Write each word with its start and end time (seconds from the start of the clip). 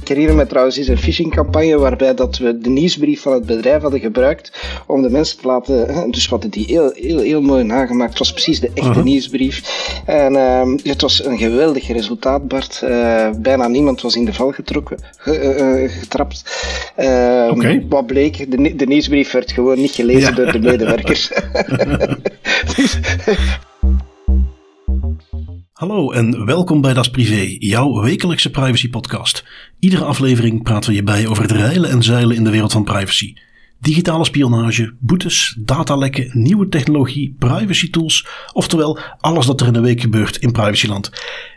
Ik 0.00 0.08
herinner 0.08 0.36
me 0.36 0.46
trouwens 0.46 0.76
eens 0.76 0.88
een 0.88 0.98
phishingcampagne 0.98 1.78
waarbij 1.78 2.14
dat 2.14 2.38
we 2.38 2.58
de 2.58 2.68
nieuwsbrief 2.68 3.20
van 3.20 3.32
het 3.32 3.46
bedrijf 3.46 3.82
hadden 3.82 4.00
gebruikt 4.00 4.52
om 4.86 5.02
de 5.02 5.10
mensen 5.10 5.38
te 5.38 5.46
laten... 5.46 6.10
Dus 6.10 6.28
wat 6.28 6.46
die 6.50 6.64
heel, 6.66 6.90
heel, 6.94 7.18
heel 7.18 7.40
mooi 7.40 7.64
nagemaakt. 7.64 8.10
Het 8.10 8.18
was 8.18 8.32
precies 8.32 8.60
de 8.60 8.70
echte 8.74 9.02
nieuwsbrief. 9.02 9.62
En 10.06 10.32
uh, 10.32 10.62
het 10.82 11.00
was 11.00 11.24
een 11.24 11.38
geweldig 11.38 11.88
resultaat, 11.88 12.48
Bart. 12.48 12.80
Uh, 12.84 13.30
bijna 13.38 13.68
niemand 13.68 14.00
was 14.00 14.16
in 14.16 14.24
de 14.24 14.32
val 14.32 14.52
getrokken, 14.52 14.98
uh, 15.24 15.90
getrapt. 15.90 16.42
Uh, 16.98 17.50
okay. 17.50 17.86
Wat 17.88 18.06
bleek, 18.06 18.50
de, 18.50 18.76
de, 18.76 18.86
nieuwsbrief 18.86 19.30
werd 19.30 19.52
gewoon 19.52 19.78
niet 19.78 19.90
gelezen 19.90 20.20
ja. 20.20 20.30
door 20.30 20.52
de 20.52 20.58
medewerkers. 20.58 21.32
Hallo 25.78 26.10
en 26.10 26.44
welkom 26.44 26.80
bij 26.80 26.94
Das 26.94 27.10
Privé, 27.10 27.56
jouw 27.58 28.00
wekelijkse 28.00 28.50
privacy 28.50 28.90
podcast. 28.90 29.44
Iedere 29.78 30.04
aflevering 30.04 30.62
praten 30.62 30.90
we 30.90 30.96
je 30.96 31.02
bij 31.02 31.26
over 31.26 31.42
het 31.42 31.52
reilen 31.52 31.90
en 31.90 32.02
zeilen 32.02 32.36
in 32.36 32.44
de 32.44 32.50
wereld 32.50 32.72
van 32.72 32.84
privacy. 32.84 33.34
Digitale 33.80 34.24
spionage, 34.24 34.94
boetes, 34.98 35.56
datalekken, 35.58 36.30
nieuwe 36.32 36.68
technologie, 36.68 37.34
privacy 37.38 37.90
tools, 37.90 38.26
oftewel 38.52 38.98
alles 39.18 39.46
dat 39.46 39.60
er 39.60 39.66
in 39.66 39.72
de 39.72 39.80
week 39.80 40.00
gebeurt 40.00 40.36
in 40.36 40.52
privacyland. 40.52 41.10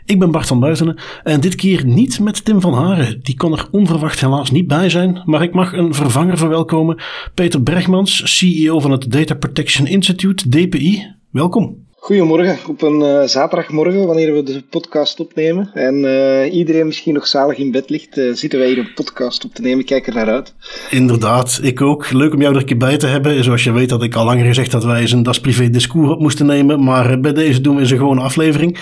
Ik 0.04 0.18
ben 0.18 0.30
Bart 0.30 0.46
van 0.46 0.60
Buitenen 0.60 1.00
en 1.22 1.40
dit 1.40 1.54
keer 1.54 1.84
niet 1.84 2.20
met 2.20 2.44
Tim 2.44 2.60
van 2.60 2.74
Haren. 2.74 3.20
Die 3.22 3.36
kon 3.36 3.52
er 3.52 3.68
onverwacht 3.70 4.20
helaas 4.20 4.50
niet 4.50 4.66
bij 4.66 4.88
zijn, 4.88 5.22
maar 5.24 5.42
ik 5.42 5.54
mag 5.54 5.72
een 5.72 5.94
vervanger 5.94 6.38
verwelkomen. 6.38 7.02
Peter 7.34 7.62
Bregmans, 7.62 8.36
CEO 8.38 8.80
van 8.80 8.90
het 8.90 9.10
Data 9.10 9.34
Protection 9.34 9.86
Institute, 9.86 10.48
DPI. 10.48 11.14
Welkom. 11.30 11.81
Goedemorgen, 12.04 12.58
op 12.68 12.82
een 12.82 13.00
uh, 13.00 13.22
zaterdagmorgen, 13.22 14.06
wanneer 14.06 14.34
we 14.34 14.42
de 14.42 14.62
podcast 14.70 15.20
opnemen. 15.20 15.70
En 15.74 15.94
uh, 15.94 16.54
iedereen 16.54 16.86
misschien 16.86 17.14
nog 17.14 17.26
zalig 17.26 17.58
in 17.58 17.70
bed 17.70 17.90
ligt, 17.90 18.18
uh, 18.18 18.34
zitten 18.34 18.58
wij 18.58 18.68
hier 18.68 18.78
een 18.78 18.94
podcast 18.94 19.44
op 19.44 19.54
te 19.54 19.62
nemen. 19.62 19.84
Kijk 19.84 20.06
er 20.06 20.14
naar 20.14 20.28
uit. 20.28 20.54
Inderdaad, 20.90 21.60
ik 21.62 21.80
ook. 21.80 22.12
Leuk 22.12 22.32
om 22.34 22.40
jou 22.40 22.54
er 22.54 22.60
een 22.60 22.66
keer 22.66 22.76
bij 22.76 22.96
te 22.96 23.06
hebben. 23.06 23.44
Zoals 23.44 23.64
je 23.64 23.72
weet 23.72 23.90
had 23.90 24.02
ik 24.02 24.14
al 24.14 24.24
langer 24.24 24.44
gezegd 24.44 24.70
dat 24.70 24.84
wij 24.84 25.00
eens 25.00 25.12
een 25.12 25.22
Das 25.22 25.40
Privé 25.40 25.70
discours 25.70 26.10
op 26.10 26.20
moesten 26.20 26.46
nemen. 26.46 26.84
Maar 26.84 27.20
bij 27.20 27.32
deze 27.32 27.60
doen 27.60 27.74
we 27.74 27.80
eens 27.80 27.90
een 27.90 27.96
gewone 27.96 28.20
aflevering. 28.20 28.78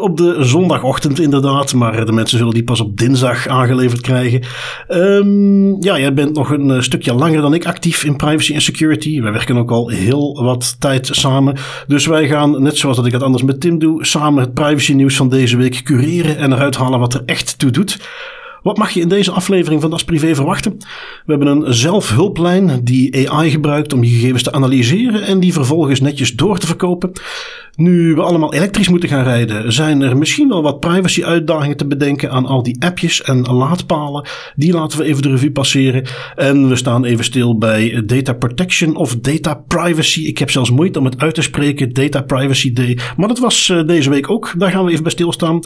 op 0.00 0.16
de 0.16 0.36
zondagochtend 0.40 1.20
inderdaad, 1.20 1.74
maar 1.74 2.06
de 2.06 2.12
mensen 2.12 2.38
zullen 2.38 2.54
die 2.54 2.64
pas 2.64 2.80
op 2.80 2.96
dinsdag 2.96 3.48
aangeleverd 3.48 4.00
krijgen. 4.00 4.42
Um, 4.88 5.82
ja, 5.82 5.98
jij 5.98 6.14
bent 6.14 6.34
nog 6.34 6.50
een 6.50 6.82
stukje 6.82 7.14
langer 7.14 7.40
dan 7.40 7.54
ik 7.54 7.66
actief 7.66 8.04
in 8.04 8.16
privacy 8.16 8.54
en 8.54 8.62
security. 8.62 9.20
Wij 9.20 9.32
werken 9.32 9.56
ook 9.56 9.70
al 9.70 9.88
heel 9.88 10.42
wat 10.42 10.76
tijd 10.80 11.08
samen. 11.12 11.56
Dus 11.86 12.04
dus 12.06 12.18
wij 12.18 12.28
gaan, 12.28 12.62
net 12.62 12.76
zoals 12.76 12.96
dat 12.96 13.06
ik 13.06 13.12
het 13.12 13.22
anders 13.22 13.42
met 13.42 13.60
Tim 13.60 13.78
doe, 13.78 14.04
samen 14.04 14.42
het 14.42 14.54
privacy 14.54 14.92
nieuws 14.92 15.16
van 15.16 15.28
deze 15.28 15.56
week 15.56 15.82
cureren 15.82 16.36
en 16.36 16.52
eruit 16.52 16.76
halen 16.76 16.98
wat 16.98 17.14
er 17.14 17.22
echt 17.26 17.58
toe 17.58 17.70
doet. 17.70 17.98
Wat 18.66 18.78
mag 18.78 18.90
je 18.90 19.00
in 19.00 19.08
deze 19.08 19.30
aflevering 19.30 19.80
van 19.80 19.90
Das 19.90 20.04
Privé 20.04 20.34
verwachten? 20.34 20.76
We 21.24 21.32
hebben 21.32 21.48
een 21.48 21.74
zelfhulplijn 21.74 22.80
die 22.84 23.30
AI 23.30 23.50
gebruikt 23.50 23.92
om 23.92 24.04
je 24.04 24.10
gegevens 24.10 24.42
te 24.42 24.52
analyseren 24.52 25.22
en 25.22 25.40
die 25.40 25.52
vervolgens 25.52 26.00
netjes 26.00 26.32
door 26.32 26.58
te 26.58 26.66
verkopen. 26.66 27.12
Nu 27.76 28.14
we 28.14 28.22
allemaal 28.22 28.54
elektrisch 28.54 28.88
moeten 28.88 29.08
gaan 29.08 29.24
rijden, 29.24 29.72
zijn 29.72 30.00
er 30.00 30.16
misschien 30.16 30.48
wel 30.48 30.62
wat 30.62 30.80
privacy-uitdagingen 30.80 31.76
te 31.76 31.86
bedenken 31.86 32.30
aan 32.30 32.46
al 32.46 32.62
die 32.62 32.76
appjes 32.84 33.22
en 33.22 33.40
laadpalen. 33.40 34.26
Die 34.54 34.72
laten 34.72 34.98
we 34.98 35.04
even 35.04 35.22
de 35.22 35.28
revue 35.28 35.52
passeren. 35.52 36.06
En 36.36 36.68
we 36.68 36.76
staan 36.76 37.04
even 37.04 37.24
stil 37.24 37.58
bij 37.58 38.02
data 38.06 38.32
protection 38.32 38.96
of 38.96 39.16
data 39.16 39.54
privacy. 39.54 40.20
Ik 40.20 40.38
heb 40.38 40.50
zelfs 40.50 40.70
moeite 40.70 40.98
om 40.98 41.04
het 41.04 41.20
uit 41.20 41.34
te 41.34 41.42
spreken, 41.42 41.92
Data 41.92 42.22
Privacy 42.22 42.72
Day. 42.72 42.98
Maar 43.16 43.28
dat 43.28 43.38
was 43.38 43.68
eh, 43.68 43.86
deze 43.86 44.10
week 44.10 44.30
ook. 44.30 44.54
Daar 44.58 44.70
gaan 44.70 44.84
we 44.84 44.90
even 44.90 45.02
bij 45.02 45.12
stilstaan. 45.12 45.60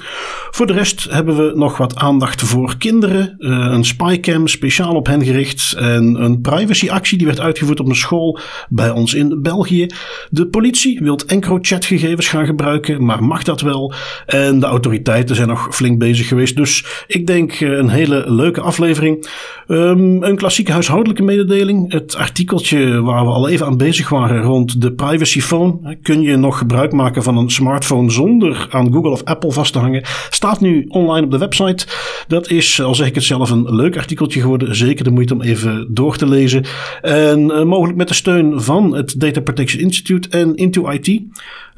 Voor 0.51 0.67
de 0.67 0.73
rest 0.73 1.07
hebben 1.11 1.37
we 1.37 1.53
nog 1.55 1.77
wat 1.77 1.97
aandacht 1.97 2.41
voor 2.43 2.69
kinderen. 2.69 2.90
Uh, 2.91 3.29
een 3.39 3.85
spycam 3.85 4.49
speciaal 4.49 4.95
op 4.95 5.07
hen 5.07 5.25
gericht. 5.25 5.75
En 5.79 6.23
een 6.23 6.41
privacyactie 6.41 7.19
die 7.19 7.27
werd 7.27 7.41
uitgevoerd 7.41 7.81
op 7.81 7.89
een 7.89 7.97
school 7.97 8.39
bij 8.69 8.91
ons 8.91 9.15
in 9.15 9.43
België. 9.43 9.87
De 10.31 10.47
politie 10.47 11.01
wil 11.03 11.19
EncroChat 11.27 11.85
gegevens 11.85 12.29
gaan 12.29 12.47
gebruiken, 12.47 13.05
maar 13.05 13.25
mag 13.25 13.43
dat 13.43 13.61
wel? 13.61 13.93
En 14.27 14.61
de 14.61 14.67
autoriteiten 14.67 15.37
zijn 15.37 15.49
nog 15.49 15.69
flink 15.71 15.99
bezig 15.99 16.29
geweest. 16.29 16.57
Dus 16.57 16.85
ik 17.07 17.27
denk 17.27 17.53
eh, 17.53 17.69
een 17.69 17.89
hele 17.89 18.25
leuke 18.27 18.61
aflevering. 18.61 19.29
Um, 19.69 20.23
een 20.23 20.37
klassieke 20.37 20.73
huishoudelijke 20.73 21.23
mededeling. 21.23 21.93
Het 21.93 22.17
artikeltje 22.17 23.01
waar 23.01 23.25
we 23.25 23.31
al 23.31 23.49
even 23.49 23.67
aan 23.67 23.77
bezig 23.77 24.09
waren 24.09 24.43
rond 24.43 24.81
de 24.81 24.93
privacy 24.93 25.41
phone. 25.41 25.99
Kun 26.03 26.23
je 26.23 26.37
nog 26.37 26.59
gebruik 26.59 26.93
maken 26.93 27.23
van 27.23 27.37
een 27.37 27.51
smartphone 27.51 28.11
zonder 28.11 28.67
aan 28.71 28.93
Google 28.93 29.11
of 29.11 29.25
Apple 29.25 29.53
vast 29.53 29.73
te 29.73 29.79
hangen? 29.79 30.03
Staat 30.31 30.61
nu 30.61 30.85
online 30.89 31.25
op 31.25 31.31
de 31.31 31.39
website. 31.39 31.87
Dat 32.27 32.51
is, 32.51 32.70
al 32.79 32.95
zeg 32.95 33.07
ik 33.07 33.15
het 33.15 33.25
zelf, 33.25 33.51
een 33.51 33.75
leuk 33.75 33.97
artikeltje 33.97 34.41
geworden. 34.41 34.77
Zeker 34.77 35.05
de 35.05 35.11
moeite 35.11 35.35
om 35.35 35.43
even 35.43 35.95
door 35.95 36.17
te 36.17 36.29
lezen. 36.29 36.65
En 37.01 37.41
uh, 37.41 37.63
mogelijk 37.63 37.99
met 37.99 38.09
de 38.09 38.15
steun 38.15 38.61
van 38.61 38.95
het 38.95 39.21
Data 39.21 39.41
Protection 39.41 39.83
Institute 39.83 40.29
en 40.29 40.55
Into 40.55 40.91
IT. 40.91 41.23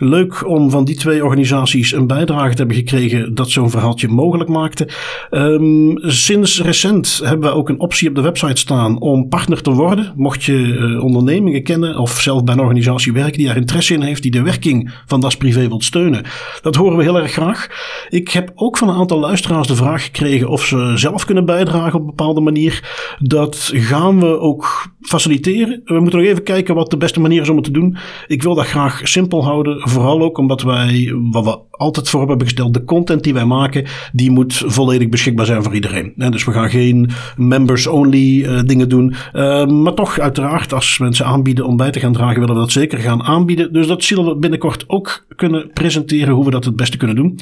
Leuk 0.05 0.49
om 0.49 0.71
van 0.71 0.85
die 0.85 0.97
twee 0.97 1.25
organisaties 1.25 1.93
een 1.93 2.07
bijdrage 2.07 2.51
te 2.51 2.57
hebben 2.57 2.77
gekregen 2.77 3.35
dat 3.35 3.51
zo'n 3.51 3.71
verhaaltje 3.71 4.09
mogelijk 4.09 4.51
maakte. 4.51 4.89
Um, 5.31 5.99
sinds 5.99 6.63
recent 6.63 7.21
hebben 7.25 7.51
we 7.51 7.57
ook 7.57 7.69
een 7.69 7.81
optie 7.81 8.09
op 8.09 8.15
de 8.15 8.21
website 8.21 8.61
staan 8.61 9.01
om 9.01 9.29
partner 9.29 9.63
te 9.63 9.71
worden. 9.71 10.13
Mocht 10.17 10.45
je 10.45 10.53
uh, 10.53 11.05
ondernemingen 11.05 11.63
kennen 11.63 11.99
of 11.99 12.21
zelf 12.21 12.45
bij 12.45 12.55
een 12.55 12.61
organisatie 12.61 13.13
werken 13.13 13.39
die 13.39 13.47
daar 13.47 13.57
interesse 13.57 13.95
in 13.95 14.03
heeft, 14.03 14.23
die 14.23 14.31
de 14.31 14.43
werking 14.43 14.95
van 15.07 15.21
Das 15.21 15.37
Privé 15.37 15.69
wilt 15.69 15.85
steunen. 15.85 16.25
Dat 16.63 16.77
horen 16.77 16.97
we 16.97 17.03
heel 17.03 17.19
erg 17.19 17.33
graag. 17.33 17.69
Ik 18.09 18.29
heb 18.29 18.53
ook 18.55 18.79
van 18.79 18.89
een 18.89 18.97
aantal 18.97 19.19
luisteraars 19.19 19.69
de 19.69 19.77
vraag 19.77 20.05
gekregen 20.05 20.49
of 20.49 20.65
ze 20.65 20.93
zelf 20.95 21.25
kunnen 21.25 21.45
bijdragen 21.45 21.95
op 21.95 22.01
een 22.01 22.07
bepaalde 22.17 22.41
manier. 22.41 22.91
Dat 23.19 23.71
gaan 23.75 24.21
we 24.21 24.39
ook 24.39 24.93
faciliteren. 25.01 25.81
We 25.85 26.01
moeten 26.01 26.19
nog 26.19 26.29
even 26.29 26.43
kijken 26.43 26.75
wat 26.75 26.91
de 26.91 26.97
beste 26.97 27.21
manier 27.21 27.41
is 27.41 27.49
om 27.49 27.57
het 27.57 27.65
te 27.65 27.71
doen. 27.71 27.97
Ik 28.27 28.43
wil 28.43 28.55
dat 28.55 28.67
graag 28.67 29.01
simpel 29.03 29.45
houden 29.45 29.91
Vooral 29.93 30.21
ook 30.21 30.39
omdat 30.39 30.63
wij, 30.63 31.15
wat 31.31 31.45
we 31.45 31.59
altijd 31.71 32.09
voor 32.09 32.29
hebben 32.29 32.47
gesteld, 32.47 32.75
de 32.75 32.85
content 32.85 33.23
die 33.23 33.35
wij 33.35 33.45
maken, 33.45 33.87
die 34.13 34.31
moet 34.31 34.63
volledig 34.67 35.09
beschikbaar 35.09 35.47
zijn 35.47 35.63
voor 35.63 35.75
iedereen. 35.75 36.13
dus 36.17 36.45
we 36.45 36.53
gaan 36.53 36.71
geen 36.71 37.11
members-only 37.37 38.43
uh, 38.43 38.61
dingen 38.63 38.89
doen. 38.89 39.15
Uh, 39.33 39.67
maar 39.67 39.95
toch, 39.95 40.19
uiteraard, 40.19 40.73
als 40.73 40.99
mensen 40.99 41.27
aanbieden 41.27 41.67
om 41.67 41.77
bij 41.77 41.91
te 41.91 42.01
gaan 42.01 42.13
dragen, 42.13 42.41
willen 42.41 42.55
we 42.55 42.61
dat 42.61 42.73
zeker 42.73 42.99
gaan 42.99 43.23
aanbieden. 43.23 43.73
Dus 43.73 43.87
dat 43.87 44.05
zullen 44.05 44.25
we 44.25 44.37
binnenkort 44.37 44.85
ook 44.87 45.27
kunnen 45.37 45.71
presenteren 45.73 46.35
hoe 46.35 46.45
we 46.45 46.51
dat 46.51 46.65
het 46.65 46.77
beste 46.77 46.97
kunnen 46.97 47.17
doen. 47.17 47.39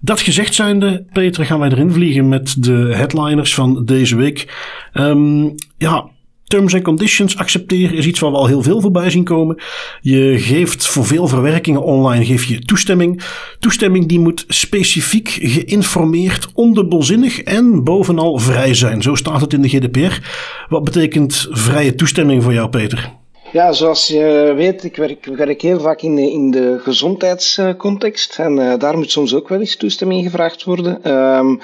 Dat 0.00 0.20
gezegd 0.20 0.54
zijnde, 0.54 1.04
Peter, 1.12 1.44
gaan 1.44 1.58
wij 1.58 1.70
erin 1.70 1.92
vliegen 1.92 2.28
met 2.28 2.62
de 2.62 2.92
headliners 2.94 3.54
van 3.54 3.84
deze 3.84 4.16
week. 4.16 4.54
Um, 4.94 5.54
ja, 5.78 6.08
Terms 6.46 6.74
and 6.74 6.82
conditions 6.82 7.36
accepteren 7.36 7.96
is 7.96 8.06
iets 8.06 8.20
waar 8.20 8.30
we 8.30 8.36
al 8.36 8.46
heel 8.46 8.62
veel 8.62 8.80
voorbij 8.80 9.10
zien 9.10 9.24
komen. 9.24 9.56
Je 10.00 10.34
geeft 10.38 10.86
voor 10.86 11.06
veel 11.06 11.28
verwerkingen 11.28 11.82
online 11.82 12.24
geef 12.24 12.44
je 12.44 12.58
toestemming. 12.58 13.22
Toestemming 13.58 14.06
die 14.08 14.20
moet 14.20 14.44
specifiek 14.48 15.28
geïnformeerd, 15.28 16.48
ondubbelzinnig 16.54 17.42
en 17.42 17.84
bovenal 17.84 18.38
vrij 18.38 18.74
zijn. 18.74 19.02
Zo 19.02 19.14
staat 19.14 19.40
het 19.40 19.52
in 19.52 19.62
de 19.62 19.68
GDPR. 19.68 20.20
Wat 20.68 20.84
betekent 20.84 21.48
vrije 21.50 21.94
toestemming 21.94 22.42
voor 22.42 22.52
jou, 22.52 22.68
Peter? 22.68 23.14
Ja, 23.52 23.72
zoals 23.72 24.06
je 24.06 24.52
weet, 24.56 24.84
ik 24.84 24.96
werk, 24.96 25.24
werk 25.24 25.62
heel 25.62 25.80
vaak 25.80 26.00
in 26.02 26.14
de, 26.14 26.30
in 26.30 26.50
de 26.50 26.78
gezondheidscontext. 26.82 28.38
En 28.38 28.58
uh, 28.58 28.78
daar 28.78 28.96
moet 28.96 29.10
soms 29.10 29.34
ook 29.34 29.48
wel 29.48 29.60
eens 29.60 29.76
toestemming 29.76 30.24
gevraagd 30.24 30.64
worden. 30.64 31.12
Um, 31.12 31.60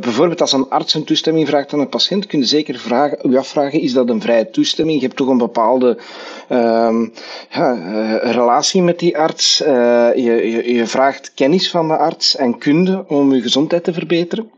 bijvoorbeeld 0.00 0.40
als 0.40 0.52
een 0.52 0.68
arts 0.68 0.94
een 0.94 1.04
toestemming 1.04 1.48
vraagt 1.48 1.72
aan 1.72 1.80
een 1.80 1.88
patiënt, 1.88 2.26
kun 2.26 2.38
je 2.38 2.44
zeker 2.44 2.78
vragen, 2.78 3.18
u 3.30 3.36
afvragen, 3.36 3.80
is 3.80 3.92
dat 3.92 4.08
een 4.08 4.20
vrije 4.20 4.50
toestemming? 4.50 5.00
Je 5.00 5.06
hebt 5.06 5.18
toch 5.18 5.28
een 5.28 5.38
bepaalde 5.38 5.98
um, 6.52 7.12
ja, 7.50 7.74
uh, 7.74 8.32
relatie 8.32 8.82
met 8.82 8.98
die 8.98 9.18
arts. 9.18 9.62
Uh, 9.62 9.68
je, 10.14 10.50
je, 10.50 10.74
je 10.74 10.86
vraagt 10.86 11.32
kennis 11.34 11.70
van 11.70 11.88
de 11.88 11.96
arts 11.96 12.36
en 12.36 12.58
kunde 12.58 13.04
om 13.08 13.34
je 13.34 13.42
gezondheid 13.42 13.84
te 13.84 13.92
verbeteren. 13.92 14.50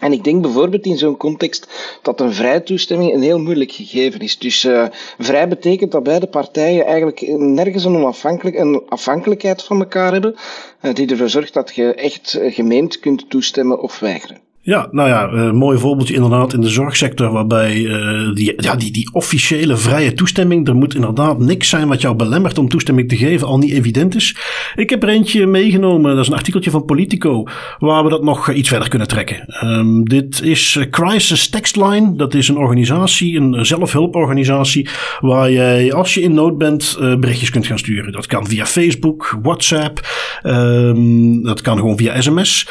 En 0.00 0.12
ik 0.12 0.24
denk 0.24 0.42
bijvoorbeeld 0.42 0.86
in 0.86 0.98
zo'n 0.98 1.16
context 1.16 1.66
dat 2.02 2.20
een 2.20 2.32
vrije 2.32 2.62
toestemming 2.62 3.12
een 3.12 3.22
heel 3.22 3.38
moeilijk 3.38 3.72
gegeven 3.72 4.20
is. 4.20 4.38
Dus 4.38 4.64
uh, 4.64 4.86
vrij 5.18 5.48
betekent 5.48 5.92
dat 5.92 6.02
beide 6.02 6.26
partijen 6.26 6.84
eigenlijk 6.86 7.20
nergens 7.38 7.84
een, 7.84 7.96
onafhankelijk, 7.96 8.56
een 8.56 8.82
afhankelijkheid 8.88 9.62
van 9.62 9.80
elkaar 9.80 10.12
hebben, 10.12 10.34
uh, 10.82 10.94
die 10.94 11.10
ervoor 11.10 11.28
zorgt 11.28 11.54
dat 11.54 11.74
je 11.74 11.94
echt 11.94 12.38
gemeend 12.42 12.98
kunt 12.98 13.30
toestemmen 13.30 13.80
of 13.80 13.98
weigeren. 13.98 14.49
Ja, 14.62 14.88
nou 14.90 15.08
ja, 15.08 15.30
een 15.30 15.56
mooi 15.56 15.78
voorbeeldje 15.78 16.14
inderdaad 16.14 16.52
in 16.52 16.60
de 16.60 16.68
zorgsector, 16.68 17.32
waarbij 17.32 17.76
uh, 17.76 18.34
die, 18.34 18.52
ja, 18.56 18.76
die, 18.76 18.92
die 18.92 19.10
officiële 19.12 19.76
vrije 19.76 20.12
toestemming, 20.12 20.68
er 20.68 20.74
moet 20.74 20.94
inderdaad 20.94 21.38
niks 21.38 21.68
zijn 21.68 21.88
wat 21.88 22.00
jou 22.00 22.16
belemmert 22.16 22.58
om 22.58 22.68
toestemming 22.68 23.08
te 23.08 23.16
geven, 23.16 23.46
al 23.46 23.58
niet 23.58 23.72
evident 23.72 24.14
is. 24.14 24.36
Ik 24.74 24.90
heb 24.90 25.02
er 25.02 25.08
eentje 25.08 25.46
meegenomen, 25.46 26.10
dat 26.10 26.20
is 26.20 26.30
een 26.30 26.36
artikeltje 26.36 26.70
van 26.70 26.84
Politico, 26.84 27.44
waar 27.78 28.04
we 28.04 28.10
dat 28.10 28.22
nog 28.22 28.52
iets 28.52 28.68
verder 28.68 28.88
kunnen 28.88 29.08
trekken. 29.08 29.64
Um, 29.64 30.08
dit 30.08 30.42
is 30.42 30.78
Crisis 30.90 31.48
Textline, 31.48 32.16
dat 32.16 32.34
is 32.34 32.48
een 32.48 32.58
organisatie, 32.58 33.36
een 33.36 33.66
zelfhulporganisatie, 33.66 34.88
waar 35.20 35.52
jij 35.52 35.92
als 35.92 36.14
je 36.14 36.20
in 36.20 36.34
nood 36.34 36.58
bent 36.58 36.96
berichtjes 36.98 37.50
kunt 37.50 37.66
gaan 37.66 37.78
sturen. 37.78 38.12
Dat 38.12 38.26
kan 38.26 38.46
via 38.46 38.66
Facebook, 38.66 39.38
WhatsApp, 39.42 40.00
um, 40.42 41.42
dat 41.42 41.60
kan 41.60 41.76
gewoon 41.76 41.96
via 41.96 42.20
sms. 42.20 42.68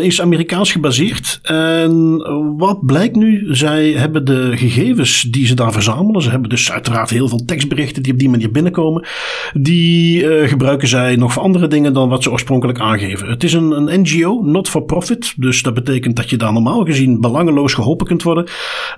Is 0.00 0.20
Amerikaans 0.20 0.72
gebaseerd. 0.72 1.21
En 1.42 2.16
wat 2.56 2.86
blijkt 2.86 3.16
nu? 3.16 3.54
Zij 3.54 3.90
hebben 3.90 4.24
de 4.24 4.52
gegevens 4.54 5.22
die 5.22 5.46
ze 5.46 5.54
daar 5.54 5.72
verzamelen. 5.72 6.22
Ze 6.22 6.30
hebben 6.30 6.48
dus 6.48 6.72
uiteraard 6.72 7.10
heel 7.10 7.28
veel 7.28 7.44
tekstberichten 7.44 8.02
die 8.02 8.12
op 8.12 8.18
die 8.18 8.28
manier 8.28 8.50
binnenkomen. 8.50 9.06
Die 9.52 10.22
uh, 10.22 10.48
gebruiken 10.48 10.88
zij 10.88 11.16
nog 11.16 11.32
voor 11.32 11.42
andere 11.42 11.68
dingen 11.68 11.92
dan 11.92 12.08
wat 12.08 12.22
ze 12.22 12.30
oorspronkelijk 12.30 12.80
aangeven. 12.80 13.28
Het 13.28 13.44
is 13.44 13.52
een, 13.52 13.70
een 13.70 14.00
NGO, 14.00 14.42
not 14.42 14.68
for 14.68 14.82
profit. 14.82 15.34
Dus 15.36 15.62
dat 15.62 15.74
betekent 15.74 16.16
dat 16.16 16.30
je 16.30 16.36
daar 16.36 16.52
normaal 16.52 16.84
gezien 16.84 17.20
belangeloos 17.20 17.74
geholpen 17.74 18.06
kunt 18.06 18.22
worden. 18.22 18.46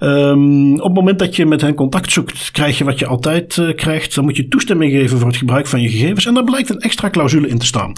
Um, 0.00 0.74
op 0.74 0.84
het 0.84 0.94
moment 0.94 1.18
dat 1.18 1.36
je 1.36 1.46
met 1.46 1.60
hen 1.60 1.74
contact 1.74 2.12
zoekt, 2.12 2.50
krijg 2.50 2.78
je 2.78 2.84
wat 2.84 2.98
je 2.98 3.06
altijd 3.06 3.56
uh, 3.56 3.74
krijgt. 3.74 4.14
Dan 4.14 4.24
moet 4.24 4.36
je 4.36 4.48
toestemming 4.48 4.92
geven 4.92 5.18
voor 5.18 5.28
het 5.28 5.36
gebruik 5.36 5.66
van 5.66 5.80
je 5.80 5.88
gegevens. 5.88 6.26
En 6.26 6.34
daar 6.34 6.44
blijkt 6.44 6.70
een 6.70 6.80
extra 6.80 7.10
clausule 7.10 7.48
in 7.48 7.58
te 7.58 7.66
staan. 7.66 7.92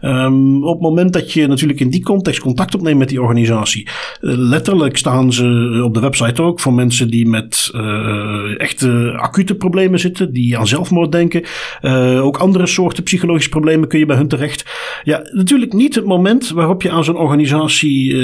Um, 0.00 0.64
op 0.64 0.72
het 0.72 0.82
moment 0.82 1.12
dat 1.12 1.32
je 1.32 1.46
natuurlijk 1.46 1.80
in 1.80 1.90
die 1.90 2.02
context 2.02 2.40
contact 2.40 2.74
opneemt 2.74 2.98
met 2.98 3.08
die 3.08 3.22
organisatie 3.22 3.71
eh, 3.80 3.88
letterlijk 4.20 4.96
staan 4.96 5.32
ze 5.32 5.80
op 5.84 5.94
de 5.94 6.00
website 6.00 6.42
ook 6.42 6.60
voor 6.60 6.72
mensen 6.72 7.10
die 7.10 7.28
met 7.28 7.70
uh, 7.74 8.60
echte 8.60 9.14
acute 9.16 9.54
problemen 9.54 9.98
zitten, 9.98 10.32
die 10.32 10.58
aan 10.58 10.66
zelfmoord 10.66 11.12
denken. 11.12 11.42
Uh, 11.82 12.24
ook 12.24 12.36
andere 12.36 12.66
soorten 12.66 13.02
psychologische 13.02 13.50
problemen 13.50 13.88
kun 13.88 13.98
je 13.98 14.06
bij 14.06 14.16
hun 14.16 14.28
terecht. 14.28 14.64
Ja, 15.02 15.28
natuurlijk 15.30 15.72
niet 15.72 15.94
het 15.94 16.04
moment 16.04 16.50
waarop 16.50 16.82
je 16.82 16.90
aan 16.90 17.04
zo'n 17.04 17.16
organisatie 17.16 18.16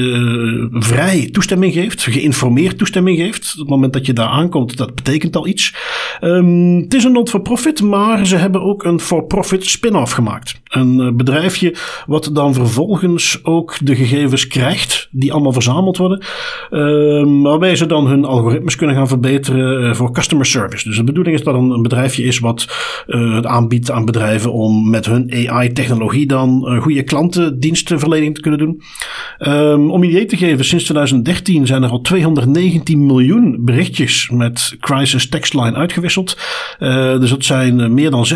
vrij 0.71 1.29
toestemming 1.33 1.73
geeft, 1.73 2.03
geïnformeerd 2.03 2.79
toestemming 2.79 3.19
geeft. 3.19 3.55
Het 3.59 3.69
moment 3.69 3.93
dat 3.93 4.07
je 4.07 4.13
daar 4.13 4.29
aankomt, 4.29 4.77
dat 4.77 4.95
betekent 4.95 5.37
al 5.37 5.47
iets. 5.47 5.75
Um, 6.21 6.77
het 6.81 6.95
is 6.95 7.05
een 7.05 7.13
non-for-profit, 7.13 7.83
maar 7.83 8.27
ze 8.27 8.37
hebben 8.37 8.63
ook 8.63 8.85
een 8.85 9.01
for-profit 9.01 9.67
spin-off 9.67 10.13
gemaakt. 10.13 10.61
Een 10.69 11.17
bedrijfje 11.17 11.75
wat 12.07 12.31
dan 12.33 12.55
vervolgens 12.55 13.45
ook 13.45 13.77
de 13.83 13.97
gegevens 13.97 14.47
krijgt 14.47 15.09
die 15.11 15.33
allemaal 15.39 15.63
verzameld 15.63 15.97
worden. 15.97 16.23
Uh, 16.71 17.43
waarbij 17.43 17.77
ze 17.77 17.87
dan 17.87 18.07
hun 18.07 18.25
algoritmes 18.25 18.77
kunnen 18.77 18.97
gaan 18.97 19.09
verbeteren 19.09 19.83
uh, 19.83 19.95
voor 19.95 20.13
customer 20.13 20.47
service. 20.47 20.89
Dus 20.89 20.97
de 20.97 21.05
bedoeling 21.05 21.37
is 21.37 21.43
dat 21.43 21.55
een, 21.55 21.71
een 21.71 21.83
bedrijfje 21.83 22.23
is 22.23 22.39
wat 22.39 22.67
uh, 23.07 23.35
het 23.35 23.47
aanbiedt 23.47 23.91
aan 23.91 24.05
bedrijven 24.05 24.53
om 24.53 24.91
met 24.91 25.07
hun 25.07 25.49
AI-technologie 25.49 26.27
dan 26.27 26.65
uh, 26.65 26.83
goede 26.83 27.03
klantendienstverlening 27.03 28.35
te 28.35 28.41
kunnen 28.41 28.61
doen. 28.61 28.83
Um, 29.39 29.91
om 29.91 30.03
idee 30.03 30.25
te 30.25 30.37
geven, 30.37 30.65
sinds 30.65 30.85
2013 30.85 31.67
zijn 31.67 31.83
er 31.83 31.91
al 31.91 32.01
219 32.01 33.07
miljoen 33.07 33.57
berichtjes 33.61 34.31
met 34.33 34.77
Crisis 34.81 35.29
Textline 35.29 35.75
uitgewisseld. 35.75 36.37
dus 37.21 37.31
dat 37.31 37.45
zijn 37.45 37.95
meer 37.95 38.11
dan 38.11 38.27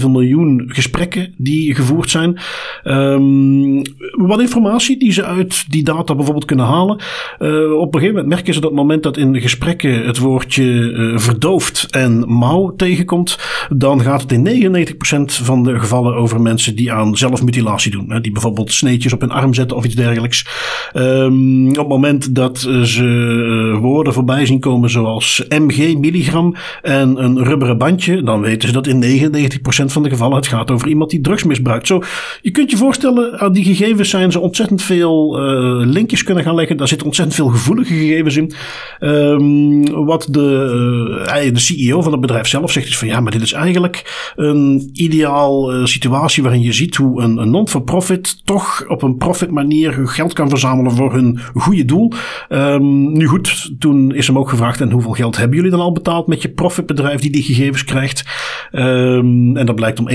6,7 0.00 0.06
miljoen 0.06 0.64
gesprekken 0.66 1.34
die 1.36 1.74
gevoerd 1.74 2.10
zijn. 2.10 2.38
Um, 2.84 3.82
wat 4.12 4.40
informatie 4.40 4.98
die 4.98 5.12
ze 5.12 5.24
uit 5.24 5.64
die 5.70 5.82
data 5.82 6.14
bijvoorbeeld 6.14 6.37
kunnen 6.44 6.66
halen. 6.66 6.98
Uh, 7.38 7.72
op 7.72 7.94
een 7.94 8.00
gegeven 8.00 8.14
moment 8.14 8.26
merken 8.34 8.54
ze 8.54 8.60
dat 8.60 8.72
moment 8.72 9.02
dat 9.02 9.16
in 9.16 9.32
de 9.32 9.40
gesprekken 9.40 10.06
het 10.06 10.18
woordje 10.18 10.62
uh, 10.62 11.18
verdoofd 11.18 11.86
en 11.90 12.24
mouw 12.28 12.74
tegenkomt, 12.76 13.38
dan 13.68 14.00
gaat 14.00 14.22
het 14.22 14.32
in 14.32 14.86
99% 14.86 14.94
van 15.24 15.62
de 15.62 15.78
gevallen 15.78 16.14
over 16.14 16.40
mensen 16.40 16.76
die 16.76 16.92
aan 16.92 17.16
zelfmutilatie 17.16 17.90
doen. 17.90 18.10
Hè, 18.10 18.20
die 18.20 18.32
bijvoorbeeld 18.32 18.72
sneetjes 18.72 19.12
op 19.12 19.20
hun 19.20 19.30
arm 19.30 19.54
zetten 19.54 19.76
of 19.76 19.84
iets 19.84 19.94
dergelijks. 19.94 20.46
Um, 20.94 21.68
op 21.68 21.76
het 21.76 21.88
moment 21.88 22.34
dat 22.34 22.58
ze 22.82 23.04
uh, 23.04 23.78
woorden 23.80 24.12
voorbij 24.12 24.46
zien 24.46 24.60
komen 24.60 24.90
zoals 24.90 25.44
mg, 25.48 25.98
milligram 25.98 26.54
en 26.82 27.24
een 27.24 27.44
rubberen 27.44 27.78
bandje, 27.78 28.22
dan 28.22 28.40
weten 28.40 28.68
ze 28.68 28.74
dat 28.74 28.86
in 28.86 29.30
99% 29.30 29.84
van 29.84 30.02
de 30.02 30.08
gevallen 30.08 30.36
het 30.36 30.46
gaat 30.46 30.70
over 30.70 30.88
iemand 30.88 31.10
die 31.10 31.20
drugs 31.20 31.44
misbruikt. 31.44 31.86
Zo, 31.86 32.02
je 32.42 32.50
kunt 32.50 32.70
je 32.70 32.76
voorstellen, 32.76 33.38
aan 33.40 33.52
die 33.52 33.64
gegevens 33.64 34.10
zijn 34.10 34.32
ze 34.32 34.40
ontzettend 34.40 34.82
veel 34.82 35.38
linkjes 35.84 36.22
kunnen 36.28 36.46
gaan 36.46 36.54
leggen. 36.54 36.76
Daar 36.76 36.88
zitten 36.88 37.06
ontzettend 37.06 37.36
veel 37.36 37.48
gevoelige 37.48 37.94
gegevens 37.94 38.36
in. 38.36 38.52
Um, 39.00 40.04
wat 40.04 40.26
de, 40.30 41.24
uh, 41.44 41.54
de 41.54 41.60
CEO 41.60 42.02
van 42.02 42.12
het 42.12 42.20
bedrijf 42.20 42.46
zelf 42.46 42.72
zegt 42.72 42.88
is 42.88 42.98
van 42.98 43.08
ja, 43.08 43.20
maar 43.20 43.32
dit 43.32 43.42
is 43.42 43.52
eigenlijk 43.52 44.32
een 44.36 44.90
ideaal 44.92 45.74
uh, 45.74 45.84
situatie 45.84 46.42
waarin 46.42 46.62
je 46.62 46.72
ziet 46.72 46.96
hoe 46.96 47.22
een, 47.22 47.36
een 47.36 47.50
non-for-profit 47.50 48.46
toch 48.46 48.84
op 48.88 49.02
een 49.02 49.16
profit 49.16 49.50
manier 49.50 49.92
geld 49.92 50.32
kan 50.32 50.48
verzamelen 50.48 50.92
voor 50.92 51.12
hun 51.12 51.38
goede 51.54 51.84
doel. 51.84 52.12
Um, 52.48 53.12
nu 53.12 53.26
goed, 53.26 53.70
toen 53.78 54.14
is 54.14 54.26
hem 54.26 54.38
ook 54.38 54.48
gevraagd 54.48 54.80
en 54.80 54.90
hoeveel 54.90 55.12
geld 55.12 55.36
hebben 55.36 55.56
jullie 55.56 55.70
dan 55.70 55.80
al 55.80 55.92
betaald 55.92 56.26
met 56.26 56.42
je 56.42 56.48
profitbedrijf 56.48 57.20
die 57.20 57.30
die 57.30 57.42
gegevens 57.42 57.84
krijgt? 57.84 58.24
Um, 58.72 59.56
en 59.56 59.66
dat 59.66 59.74
blijkt 59.74 59.98
om 59.98 60.10
21.000 60.10 60.14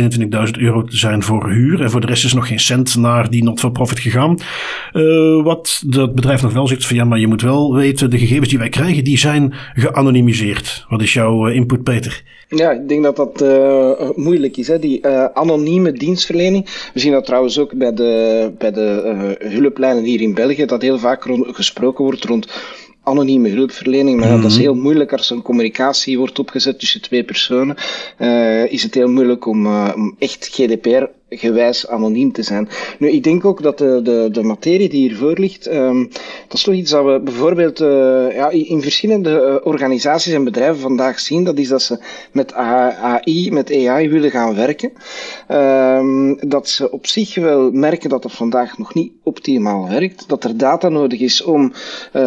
euro 0.52 0.84
te 0.84 0.98
zijn 0.98 1.24
voor 1.24 1.50
huur 1.50 1.82
en 1.82 1.92
voor 1.92 2.02
de 2.02 2.08
rest 2.08 2.26
is 2.26 2.34
nog 2.34 2.48
geen 2.48 2.60
cent 2.60 2.98
naar 2.98 3.30
die 3.30 3.44
not-for-profit 3.44 4.00
gegaan. 4.00 4.38
Wat 5.44 5.84
de 5.86 6.03
dat 6.06 6.16
bedrijf 6.16 6.42
nog 6.42 6.54
wel 6.54 6.68
zegt 6.68 6.86
van 6.86 6.96
ja, 6.96 7.04
maar 7.04 7.20
je 7.20 7.28
moet 7.28 7.42
wel 7.42 7.74
weten, 7.74 8.10
de 8.10 8.18
gegevens 8.18 8.50
die 8.50 8.58
wij 8.58 8.70
krijgen, 8.70 9.04
die 9.04 9.18
zijn 9.18 9.54
geanonimiseerd. 9.74 10.86
Wat 10.90 11.02
is 11.02 11.14
jouw 11.14 11.48
eh, 11.48 11.56
input, 11.56 11.84
Peter? 11.84 12.24
Ja, 12.48 12.72
ik 12.72 12.90
denk 12.90 13.04
dat 13.04 13.16
dat 13.16 13.42
uh, 13.42 14.10
moeilijk 14.16 14.58
is, 14.58 14.68
hè? 14.68 14.80
die 14.80 15.00
uh, 15.02 15.26
anonieme 15.34 15.92
dienstverlening. 15.92 16.66
We 16.94 17.00
zien 17.00 17.12
dat 17.12 17.26
trouwens 17.26 17.60
ook 17.60 17.74
bij 17.74 17.94
de, 17.94 18.52
bij 18.58 18.72
de 18.72 19.38
uh, 19.42 19.52
hulplijnen 19.52 20.04
hier 20.04 20.22
in 20.22 20.34
België, 20.34 20.66
dat 20.66 20.82
heel 20.82 21.00
vaak 21.00 21.24
rond, 21.24 21.56
gesproken 21.56 22.04
wordt 22.04 22.26
rond 22.26 22.48
anonieme 23.04 23.50
hulpverlening. 23.50 24.20
Maar 24.20 24.28
mm 24.28 24.34
-hmm. 24.34 24.42
dat 24.42 24.52
is 24.52 24.58
mhm. 24.58 24.66
heel 24.66 24.76
moeilijk 24.76 25.12
als 25.12 25.30
er 25.30 25.36
een 25.36 25.42
communicatie 25.42 26.18
wordt 26.18 26.40
opgezet 26.40 26.80
tussen 26.80 27.02
twee 27.02 27.24
personen. 27.24 27.76
is 28.70 28.84
het 28.84 28.94
heel 28.94 29.10
moeilijk 29.10 29.46
om, 29.46 29.68
om 29.96 30.16
echt 30.20 30.50
GDPR 30.52 31.06
gewijs 31.38 31.88
anoniem 31.88 32.32
te 32.32 32.44
zijn. 32.44 32.70
Nu, 33.00 33.10
ik 33.10 33.24
denk 33.24 33.46
ook 33.46 33.62
dat 33.62 33.78
de, 33.78 34.00
de, 34.04 34.28
de 34.32 34.44
materie 34.44 34.90
die 34.90 35.08
hiervoor 35.08 35.40
ligt, 35.40 35.74
um, 35.74 36.10
dat 36.48 36.54
is 36.54 36.64
toch 36.64 36.74
iets 36.74 36.92
dat 36.92 37.06
we 37.06 37.20
bijvoorbeeld 37.24 37.82
uh, 37.82 37.88
ja, 38.36 38.50
in 38.50 38.82
verschillende 38.82 39.60
uh, 39.62 39.68
organisaties 39.68 40.34
en 40.34 40.44
bedrijven 40.44 40.82
vandaag 40.82 41.20
zien. 41.20 41.44
Dat 41.44 41.58
is 41.58 41.68
dat 41.68 41.82
ze 41.82 42.00
met 42.32 42.54
AI, 42.54 43.52
met 43.52 43.72
AI 43.72 44.10
willen 44.10 44.32
gaan 44.32 44.56
werken. 44.56 44.92
Um, 45.54 46.50
dat 46.50 46.70
ze 46.70 46.92
op 46.92 47.08
zich 47.08 47.36
wel 47.36 47.72
merken 47.72 48.10
dat 48.10 48.22
dat 48.22 48.32
vandaag 48.32 48.78
nog 48.78 48.94
niet 48.94 49.12
optimaal 49.24 49.90
werkt. 49.90 50.24
Dat 50.28 50.44
er 50.44 50.58
data 50.58 50.90
nodig 50.90 51.20
is 51.20 51.44
om 51.44 51.74
uh, 52.14 52.22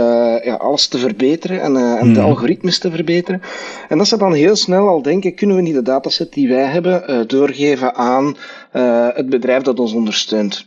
ja, 0.45 0.55
alles 0.55 0.87
te 0.87 0.99
verbeteren 0.99 1.61
en, 1.61 1.77
en 1.77 2.07
mm. 2.07 2.13
de 2.13 2.21
mhm. 2.21 2.29
algoritmes 2.29 2.79
te 2.79 2.91
verbeteren. 2.91 3.43
En 3.89 3.99
dat 3.99 4.07
ze 4.07 4.17
dan 4.17 4.33
heel 4.33 4.57
snel 4.57 4.89
al 4.89 5.03
denken, 5.03 5.35
kunnen 5.35 5.57
we 5.57 5.63
niet 5.63 5.75
de 5.75 5.83
dataset 5.83 6.33
die 6.33 6.49
wij 6.49 6.65
hebben 6.65 7.29
doorgeven 7.29 7.95
aan 7.95 8.37
het 9.15 9.29
bedrijf 9.29 9.63
dat 9.63 9.81
ons 9.81 9.93
ondersteunt. 9.93 10.67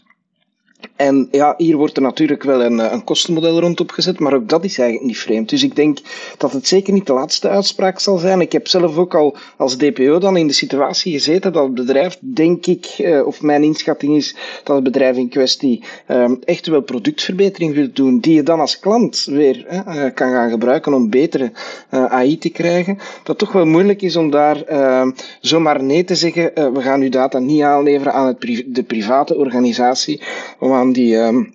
En 1.00 1.28
ja, 1.32 1.54
hier 1.58 1.78
wordt 1.78 1.96
er 1.96 2.02
natuurlijk 2.02 2.44
wel 2.44 2.64
een, 2.64 2.94
een 2.94 3.04
kostenmodel 3.04 3.60
rond 3.60 3.80
opgezet, 3.80 4.20
maar 4.20 4.34
ook 4.34 4.50
dat 4.50 4.64
is 4.64 4.78
eigenlijk 4.78 5.10
niet 5.10 5.20
vreemd. 5.20 5.50
Dus 5.50 5.64
ik 5.64 5.76
denk 5.76 5.98
dat 6.38 6.52
het 6.52 6.68
zeker 6.68 6.94
niet 6.94 7.08
de 7.08 7.14
laatste 7.14 7.50
uitspraak 7.50 8.00
zal 8.00 8.18
zijn. 8.18 8.42
Ik 8.42 8.52
heb 8.52 8.68
zelf 8.68 8.98
ook 8.98 9.16
al 9.16 9.38
als 9.58 9.78
DPO 9.78 10.20
dan 10.20 10.38
in 10.38 10.48
de 10.48 10.54
situatie 10.54 11.12
gezeten 11.12 11.54
dat 11.54 11.64
het 11.64 11.74
bedrijf, 11.74 12.18
denk 12.20 12.66
ik, 12.66 12.86
eh, 12.86 13.26
of 13.26 13.42
mijn 13.42 13.64
inschatting 13.64 14.16
is, 14.16 14.36
dat 14.64 14.76
het 14.76 14.84
bedrijf 14.84 15.18
in 15.18 15.30
kwestie 15.30 15.84
eh, 16.06 16.32
echt 16.44 16.68
wel 16.68 16.82
productverbetering 16.82 17.74
wil 17.74 17.90
doen, 17.94 18.20
die 18.20 18.34
je 18.34 18.44
dan 18.44 18.60
als 18.60 18.80
klant 18.80 19.26
weer 19.26 19.66
eh, 19.66 19.84
kan 20.14 20.32
gaan 20.32 20.50
gebruiken 20.50 20.94
om 20.94 21.10
betere 21.10 21.52
eh, 21.90 22.06
AI 22.06 22.38
te 22.38 22.50
krijgen. 22.50 22.98
Dat 23.24 23.38
toch 23.38 23.52
wel 23.52 23.66
moeilijk 23.66 24.02
is 24.02 24.16
om 24.16 24.30
daar 24.30 24.62
eh, 24.62 25.08
zomaar 25.42 25.84
nee 25.84 26.04
te 26.04 26.16
zeggen, 26.16 26.56
eh, 26.56 26.72
we 26.72 26.82
gaan 26.82 27.02
uw 27.02 27.10
data 27.10 27.40
niet 27.40 27.62
aanleveren 27.62 28.14
aan 28.14 28.28
het 28.28 28.64
de 28.66 28.84
private 28.84 29.36
organisatie, 29.36 30.22
om 30.60 30.74
aan 30.74 30.89
die 30.92 31.16
um, 31.16 31.54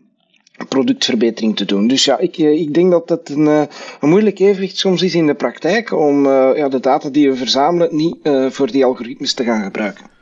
productverbetering 0.69 1.57
te 1.57 1.65
doen. 1.65 1.87
Dus 1.87 2.05
ja, 2.05 2.19
ik, 2.19 2.37
eh, 2.37 2.61
ik 2.61 2.75
denk 2.75 2.91
dat 2.91 3.09
het 3.09 3.29
een, 3.29 3.47
eh, 3.47 3.63
een 4.01 4.09
moeilijk 4.09 4.39
evenwicht 4.39 4.77
soms 4.77 5.03
is 5.03 5.15
in 5.15 5.27
de 5.27 5.35
praktijk 5.35 5.93
om 5.93 6.27
uh, 6.27 6.51
ja, 6.57 6.69
de 6.69 6.81
data 6.81 7.09
die 7.09 7.31
we 7.31 7.37
verzamelen 7.37 7.97
niet 7.97 8.17
voor 8.49 8.71
die 8.71 8.85
algoritmes 8.85 9.35
te 9.35 9.45
gaan 9.45 9.63
gebruiken. 9.63 10.14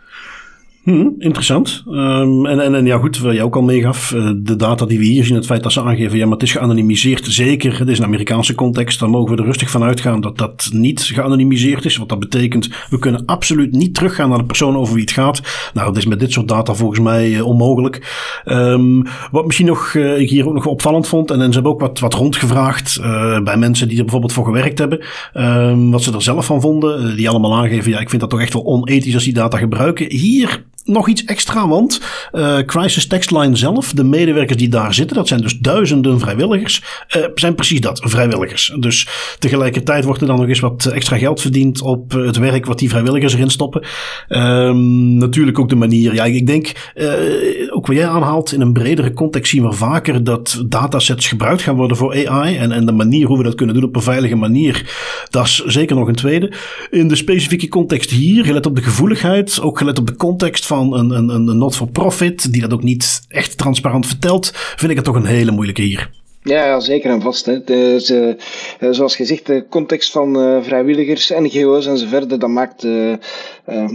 Hmm, 0.82 1.14
interessant. 1.18 1.82
Um, 1.86 2.46
en, 2.46 2.60
en, 2.60 2.74
en, 2.74 2.86
ja, 2.86 2.98
goed, 2.98 3.18
wat 3.18 3.34
jij 3.34 3.42
ook 3.42 3.56
al 3.56 3.62
meegaf, 3.62 4.12
uh, 4.12 4.30
de 4.36 4.56
data 4.56 4.86
die 4.86 4.98
we 4.98 5.04
hier 5.04 5.24
zien, 5.24 5.34
het 5.34 5.46
feit 5.46 5.62
dat 5.62 5.72
ze 5.72 5.82
aangeven, 5.82 6.18
ja, 6.18 6.24
maar 6.24 6.32
het 6.32 6.42
is 6.42 6.52
geanonimiseerd. 6.52 7.26
Zeker, 7.26 7.78
het 7.78 7.88
is 7.88 7.98
een 7.98 8.04
Amerikaanse 8.04 8.54
context, 8.54 9.00
daar 9.00 9.10
mogen 9.10 9.34
we 9.34 9.40
er 9.40 9.46
rustig 9.46 9.70
van 9.70 9.82
uitgaan 9.82 10.20
dat 10.20 10.38
dat 10.38 10.70
niet 10.72 11.02
geanonimiseerd 11.02 11.84
is. 11.84 11.96
Wat 11.96 12.08
dat 12.08 12.20
betekent, 12.20 12.68
we 12.90 12.98
kunnen 12.98 13.24
absoluut 13.24 13.72
niet 13.72 13.94
teruggaan 13.94 14.28
naar 14.28 14.38
de 14.38 14.44
persoon 14.44 14.76
over 14.76 14.94
wie 14.94 15.02
het 15.02 15.12
gaat. 15.12 15.70
Nou, 15.74 15.86
dat 15.86 15.96
is 15.96 16.06
met 16.06 16.20
dit 16.20 16.32
soort 16.32 16.48
data 16.48 16.74
volgens 16.74 17.00
mij 17.00 17.30
uh, 17.30 17.46
onmogelijk. 17.46 18.12
Um, 18.44 19.02
wat 19.30 19.46
misschien 19.46 19.66
nog, 19.66 19.94
uh, 19.94 20.20
ik 20.20 20.30
hier 20.30 20.46
ook 20.46 20.54
nog 20.54 20.66
opvallend 20.66 21.08
vond, 21.08 21.30
en, 21.30 21.40
en 21.40 21.46
ze 21.46 21.54
hebben 21.54 21.72
ook 21.72 21.80
wat, 21.80 21.98
wat 21.98 22.14
rondgevraagd 22.14 23.00
bij 23.44 23.56
mensen 23.56 23.88
die 23.88 23.96
er 23.96 24.02
bijvoorbeeld 24.02 24.32
voor 24.32 24.44
gewerkt 24.44 24.78
hebben, 24.78 25.04
um, 25.34 25.90
wat 25.90 26.02
ze 26.02 26.12
er 26.12 26.22
zelf 26.22 26.46
van 26.46 26.60
vonden. 26.60 27.16
die 27.16 27.28
allemaal 27.28 27.54
aangeven, 27.54 27.90
ja, 27.90 28.00
ik 28.00 28.08
vind 28.08 28.20
dat 28.20 28.30
toch 28.30 28.40
echt 28.40 28.52
wel 28.52 28.64
onethisch 28.64 29.14
als 29.14 29.24
die 29.24 29.32
data 29.32 29.58
gebruiken. 29.58 30.10
Hier 30.10 30.64
nog 30.84 31.08
iets 31.08 31.24
extra, 31.24 31.68
want 31.68 32.00
uh, 32.32 32.58
Crisis 32.58 33.06
Textline 33.06 33.56
zelf, 33.56 33.92
de 33.92 34.04
medewerkers 34.04 34.58
die 34.58 34.68
daar 34.68 34.94
zitten, 34.94 35.16
dat 35.16 35.28
zijn 35.28 35.40
dus 35.40 35.58
duizenden 35.58 36.20
vrijwilligers, 36.20 36.82
uh, 37.16 37.24
zijn 37.34 37.54
precies 37.54 37.80
dat, 37.80 38.00
vrijwilligers. 38.04 38.74
Dus 38.78 39.08
tegelijkertijd 39.38 40.04
wordt 40.04 40.20
er 40.20 40.26
dan 40.26 40.38
nog 40.38 40.48
eens 40.48 40.60
wat 40.60 40.84
extra 40.84 41.16
geld 41.16 41.40
verdiend 41.40 41.82
op 41.82 42.12
het 42.12 42.36
werk 42.36 42.66
wat 42.66 42.78
die 42.78 42.88
vrijwilligers 42.88 43.34
erin 43.34 43.50
stoppen. 43.50 43.84
Um, 44.28 45.16
natuurlijk 45.16 45.58
ook 45.58 45.68
de 45.68 45.76
manier, 45.76 46.14
ja, 46.14 46.24
ik 46.24 46.46
denk, 46.46 46.92
uh, 46.94 47.74
ook 47.74 47.86
wat 47.86 47.96
jij 47.96 48.08
aanhaalt, 48.08 48.52
in 48.52 48.60
een 48.60 48.72
bredere 48.72 49.12
context 49.12 49.50
zien 49.50 49.62
we 49.62 49.72
vaker 49.72 50.24
dat 50.24 50.64
datasets 50.66 51.28
gebruikt 51.28 51.62
gaan 51.62 51.76
worden 51.76 51.96
voor 51.96 52.28
AI 52.28 52.56
en, 52.56 52.72
en 52.72 52.86
de 52.86 52.92
manier 52.92 53.26
hoe 53.26 53.38
we 53.38 53.44
dat 53.44 53.54
kunnen 53.54 53.74
doen 53.74 53.84
op 53.84 53.96
een 53.96 54.02
veilige 54.02 54.36
manier, 54.36 54.90
dat 55.30 55.44
is 55.44 55.64
zeker 55.66 55.96
nog 55.96 56.08
een 56.08 56.14
tweede. 56.14 56.52
In 56.90 57.08
de 57.08 57.16
specifieke 57.16 57.68
context 57.68 58.10
hier, 58.10 58.44
gelet 58.44 58.66
op 58.66 58.76
de 58.76 58.82
gevoeligheid, 58.82 59.60
ook 59.60 59.78
gelet 59.78 59.98
op 59.98 60.06
de 60.06 60.16
context 60.16 60.66
van 60.72 60.94
een, 60.94 61.10
een, 61.10 61.28
een 61.48 61.58
not-for-profit, 61.58 62.52
die 62.52 62.60
dat 62.60 62.72
ook 62.72 62.82
niet 62.82 63.20
echt 63.28 63.58
transparant 63.58 64.06
vertelt, 64.06 64.50
vind 64.54 64.90
ik 64.90 64.96
het 64.96 65.04
toch 65.04 65.14
een 65.14 65.26
hele 65.26 65.50
moeilijke 65.50 65.82
hier. 65.82 66.10
Ja, 66.42 66.80
zeker 66.80 67.10
en 67.10 67.20
vast. 67.20 67.46
Hè. 67.46 67.64
Eh, 67.64 68.90
zoals 68.90 69.16
gezegd, 69.16 69.46
de 69.46 69.64
context 69.68 70.10
van 70.10 70.36
uh, 70.36 70.62
vrijwilligers, 70.62 71.28
NGO's 71.28 71.86
enzovoort, 71.86 72.40
dat 72.40 72.48
maakt. 72.48 72.84
Uh, 72.84 73.14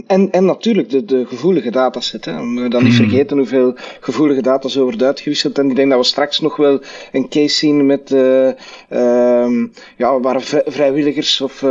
en, 0.07 0.31
en 0.31 0.45
natuurlijk 0.45 0.89
de, 0.89 1.05
de 1.05 1.25
gevoelige 1.25 1.71
dataset. 1.71 2.25
Hè. 2.25 2.33
We 2.33 2.69
dan 2.69 2.83
niet 2.83 2.97
hmm. 2.97 3.07
vergeten 3.07 3.37
hoeveel 3.37 3.73
gevoelige 3.99 4.41
data 4.41 4.67
zo 4.67 4.83
wordt 4.83 5.03
uitgewisseld. 5.03 5.57
En 5.57 5.69
ik 5.69 5.75
denk 5.75 5.89
dat 5.89 5.99
we 5.99 6.05
straks 6.05 6.39
nog 6.39 6.55
wel 6.55 6.81
een 7.11 7.29
case 7.29 7.55
zien 7.55 7.85
met. 7.85 8.11
Ehm, 8.89 9.65
ja, 9.97 10.19
waar 10.19 10.41
vrijwilligers 10.65 11.41
of 11.41 11.61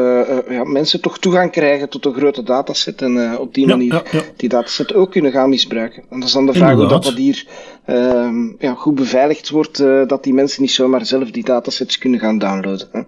ja, 0.48 0.64
mensen 0.64 1.00
toch 1.00 1.18
toegang 1.18 1.50
krijgen 1.50 1.88
tot 1.88 2.04
een 2.04 2.14
grote 2.14 2.42
dataset. 2.42 3.02
En 3.02 3.38
op 3.38 3.54
die 3.54 3.66
manier 3.66 4.02
die 4.36 4.48
dataset 4.48 4.94
ook 4.94 5.10
kunnen 5.10 5.32
gaan 5.32 5.48
misbruiken. 5.48 6.02
En 6.10 6.18
dat 6.18 6.28
is 6.28 6.34
dan 6.34 6.46
de 6.46 6.52
vraag 6.52 6.74
hoe 6.74 6.86
dat, 6.86 7.04
dat 7.04 7.14
hier 7.14 7.46
ehm, 7.84 8.46
ja, 8.58 8.74
goed 8.74 8.94
beveiligd 8.94 9.50
wordt, 9.50 9.76
dat 10.06 10.24
die 10.24 10.34
mensen 10.34 10.62
niet 10.62 10.70
zomaar 10.70 11.06
zelf 11.06 11.30
die 11.30 11.44
datasets 11.44 11.98
kunnen 11.98 12.20
gaan 12.20 12.38
downloaden. 12.38 12.88
Hè. 12.92 13.00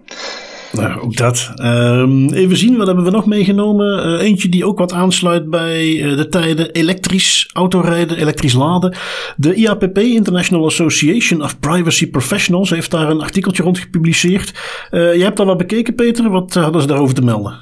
Nou, 0.71 1.01
ook 1.01 1.15
dat. 1.15 1.51
Um, 1.61 2.29
even 2.33 2.57
zien, 2.57 2.77
wat 2.77 2.87
hebben 2.87 3.05
we 3.05 3.11
nog 3.11 3.25
meegenomen? 3.25 4.05
Uh, 4.05 4.21
eentje 4.21 4.49
die 4.49 4.65
ook 4.65 4.77
wat 4.77 4.93
aansluit 4.93 5.49
bij 5.49 5.87
uh, 5.87 6.17
de 6.17 6.27
tijden 6.27 6.71
elektrisch 6.71 7.49
autorijden, 7.53 8.17
elektrisch 8.17 8.53
laden. 8.53 8.95
De 9.35 9.53
IAPP, 9.53 9.97
International 9.97 10.65
Association 10.65 11.43
of 11.43 11.59
Privacy 11.59 12.09
Professionals, 12.09 12.69
heeft 12.69 12.91
daar 12.91 13.09
een 13.09 13.21
artikeltje 13.21 13.63
rond 13.63 13.79
gepubliceerd. 13.79 14.53
Uh, 14.91 15.13
jij 15.13 15.23
hebt 15.23 15.37
dat 15.37 15.45
wel 15.45 15.55
bekeken, 15.55 15.95
Peter. 15.95 16.29
Wat 16.29 16.53
hadden 16.53 16.81
ze 16.81 16.87
daarover 16.87 17.15
te 17.15 17.21
melden? 17.21 17.59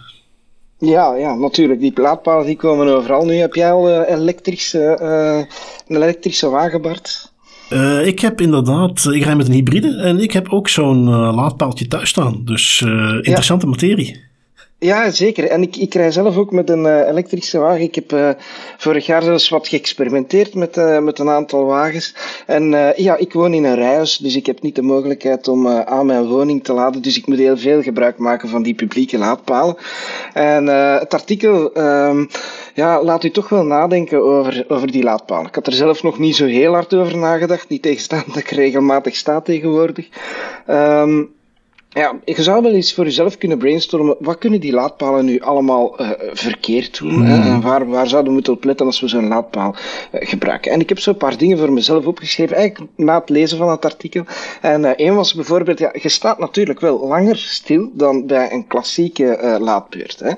Ja, 0.78 1.16
ja, 1.16 1.36
natuurlijk. 1.36 1.80
Die 1.80 2.02
laadpalen 2.02 2.46
die 2.46 2.56
komen 2.56 2.88
overal. 2.88 3.26
Nu 3.26 3.34
heb 3.34 3.56
jij 3.56 3.72
al 3.72 4.04
elektrische, 4.04 5.02
een 5.88 5.96
elektrische 5.96 6.50
wagen, 6.50 6.82
Bart? 6.82 7.32
Uh, 7.74 8.06
ik 8.06 8.20
heb 8.20 8.42
inderdaad, 8.42 9.10
ik 9.12 9.24
rij 9.24 9.36
met 9.36 9.48
een 9.48 9.54
hybride 9.54 9.96
en 9.96 10.20
ik 10.20 10.32
heb 10.32 10.50
ook 10.50 10.70
zo'n 10.70 11.08
uh, 11.08 11.36
laadpaaltje 11.36 11.88
thuis 11.88 12.10
staan. 12.10 12.42
Dus 12.44 12.82
uh, 12.86 13.14
interessante 13.14 13.66
ja. 13.66 13.72
materie. 13.72 14.27
Ja, 14.80 15.10
zeker. 15.10 15.48
En 15.48 15.62
ik, 15.62 15.76
ik 15.76 15.94
rij 15.94 16.12
zelf 16.12 16.38
ook 16.38 16.52
met 16.52 16.70
een 16.70 16.86
uh, 16.86 17.08
elektrische 17.08 17.58
wagen. 17.60 17.82
Ik 17.82 17.96
heb 17.96 18.12
uh, 18.12 18.30
vorig 18.78 19.06
jaar 19.06 19.24
zelfs 19.24 19.50
wat 19.50 19.68
geëxperimenteerd 19.68 20.54
met, 20.54 20.78
uh, 20.78 21.00
met 21.00 21.20
een 21.20 21.30
aantal 21.30 21.66
wagens. 21.66 22.16
En 22.46 22.94
ja, 22.96 23.16
ik 23.18 23.34
woon 23.34 23.54
in 23.54 23.64
een 23.64 23.76
rijhuis, 23.76 24.18
dus 24.18 24.36
ik 24.36 24.46
heb 24.46 24.62
niet 24.62 24.76
de 24.76 24.82
mogelijkheid 24.82 25.48
om 25.48 25.68
aan 25.68 26.06
mijn 26.06 26.26
woning 26.26 26.64
te 26.64 26.74
laden. 26.74 27.02
Dus 27.02 27.18
ik 27.18 27.28
moet 27.28 27.38
heel 27.38 27.58
veel 27.58 27.82
gebruik 27.82 28.18
maken 28.18 28.50
van 28.50 28.64
die 28.64 28.74
publieke 28.74 29.18
laadpalen. 29.18 29.76
En 30.34 30.68
het 31.00 31.14
artikel 31.14 31.74
ehm, 31.74 32.26
ja, 32.74 33.04
laat 33.04 33.24
u 33.24 33.32
toch 33.32 33.50
wel 33.50 33.64
nadenken 33.64 34.24
over, 34.24 34.66
over 34.68 34.92
die 34.92 35.04
laadpalen. 35.04 35.48
Ik 35.48 35.56
had 35.56 35.68
er 35.68 35.74
zelf 35.74 36.04
nog 36.04 36.20
niet 36.20 36.36
zo 36.36 36.46
heel 36.46 36.74
hard 36.74 36.94
over 36.94 37.18
nagedacht, 37.18 37.70
niet 37.70 37.82
tegenstaan 37.82 38.24
dat 38.28 38.38
ik 38.38 38.50
regelmatig 38.50 39.16
sta 39.16 39.42
tegenwoordig. 39.42 40.08
Um, 40.70 41.36
ja, 41.98 42.20
je 42.26 42.44
zou 42.44 42.62
wel 42.62 42.72
eens 42.72 42.94
voor 42.94 43.04
jezelf 43.04 43.38
kunnen 43.38 43.58
brainstormen. 43.58 44.16
Wat 44.20 44.38
kunnen 44.38 44.60
die 44.60 44.74
laadpalen 44.74 45.26
nu 45.26 45.40
allemaal 45.40 46.02
uh, 46.02 46.10
verkeerd 46.34 47.00
doen? 47.00 47.26
Hmm. 47.26 47.62
waar, 47.62 47.88
waar 47.88 48.08
zouden 48.08 48.30
we 48.30 48.34
moeten 48.34 48.54
op 48.54 48.64
letten 48.64 48.86
als 48.86 49.00
we 49.00 49.08
zo'n 49.08 49.28
laadpaal 49.28 49.76
uh, 49.76 50.28
gebruiken? 50.28 50.72
En 50.72 50.80
ik 50.80 50.90
heb 50.90 51.00
zo'n 51.00 51.18
paar 51.18 51.38
dingen 51.38 51.58
voor 51.58 51.72
mezelf 51.72 52.06
opgeschreven, 52.06 52.56
eigenlijk 52.56 52.92
na 52.96 53.20
het 53.20 53.30
lezen 53.30 53.58
van 53.58 53.70
het 53.70 53.86
artikel. 53.86 54.24
En 54.62 54.82
uh, 54.82 54.90
één 54.90 55.16
was 55.16 55.34
bijvoorbeeld, 55.34 55.80
ja, 55.80 55.90
je 56.02 56.10
staat 56.10 56.40
natuurlijk 56.40 56.80
wel 56.80 57.08
langer 57.08 57.38
stil 57.38 57.90
dan 57.94 58.26
bij 58.26 58.52
een 58.52 58.68
klassieke 58.68 59.58
laadbeurt. 59.60 60.20
Hè? 60.20 60.32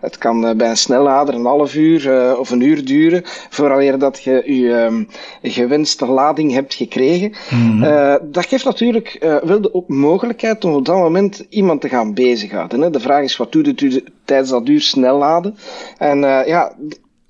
het 0.00 0.18
kan 0.18 0.56
bij 0.56 0.68
een 0.68 0.76
snellader 0.76 1.34
een 1.34 1.44
half 1.44 1.74
uur 1.74 2.38
of 2.38 2.50
een 2.50 2.60
uur 2.60 2.84
duren, 2.84 3.22
vooraleer 3.24 3.98
dat 3.98 4.22
je 4.22 4.42
je 4.46 4.72
um, 4.72 5.08
gewenste 5.42 6.06
lading 6.06 6.52
hebt 6.52 6.74
gekregen. 6.74 7.32
Hmm. 7.48 7.80
dat 8.22 8.46
geeft 8.46 8.64
natuurlijk 8.64 9.40
wel 9.44 9.60
de 9.60 9.84
mogelijkheid 9.86 10.61
om 10.64 10.74
op 10.74 10.84
dat 10.84 10.96
moment 10.96 11.46
iemand 11.48 11.80
te 11.80 11.88
gaan 11.88 12.14
bezighouden. 12.14 12.80
Hè. 12.80 12.90
De 12.90 13.00
vraag 13.00 13.22
is, 13.22 13.36
wat 13.36 13.52
doet 13.52 13.80
u 13.80 14.04
tijdens 14.24 14.50
dat 14.50 14.68
uur 14.68 14.80
snel 14.80 15.18
laden? 15.18 15.56
En 15.98 16.18
uh, 16.18 16.46
ja, 16.46 16.76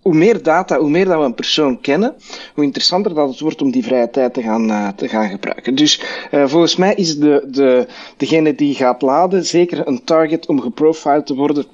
hoe 0.02 0.14
meer 0.14 0.42
data, 0.42 0.78
hoe 0.78 0.90
meer 0.90 1.04
dat 1.04 1.18
we 1.18 1.24
een 1.24 1.34
persoon 1.34 1.80
kennen, 1.80 2.14
hoe 2.54 2.64
interessanter 2.64 3.14
dat 3.14 3.28
het 3.28 3.40
wordt 3.40 3.62
om 3.62 3.70
die 3.70 3.84
vrije 3.84 4.10
tijd 4.10 4.34
te 4.34 4.42
gaan, 4.42 4.70
uh, 4.70 4.88
te 4.88 5.08
gaan 5.08 5.28
gebruiken. 5.28 5.74
Dus 5.74 6.02
uh, 6.30 6.46
volgens 6.46 6.76
mij 6.76 6.94
is 6.94 7.18
de, 7.18 7.46
de, 7.50 7.86
degene 8.16 8.54
die 8.54 8.74
gaat 8.74 9.02
laden 9.02 9.46
zeker 9.46 9.86
een 9.86 10.04
target 10.04 10.46
om 10.46 10.60
geprofiled 10.60 11.26
te 11.26 11.34
worden 11.34 11.64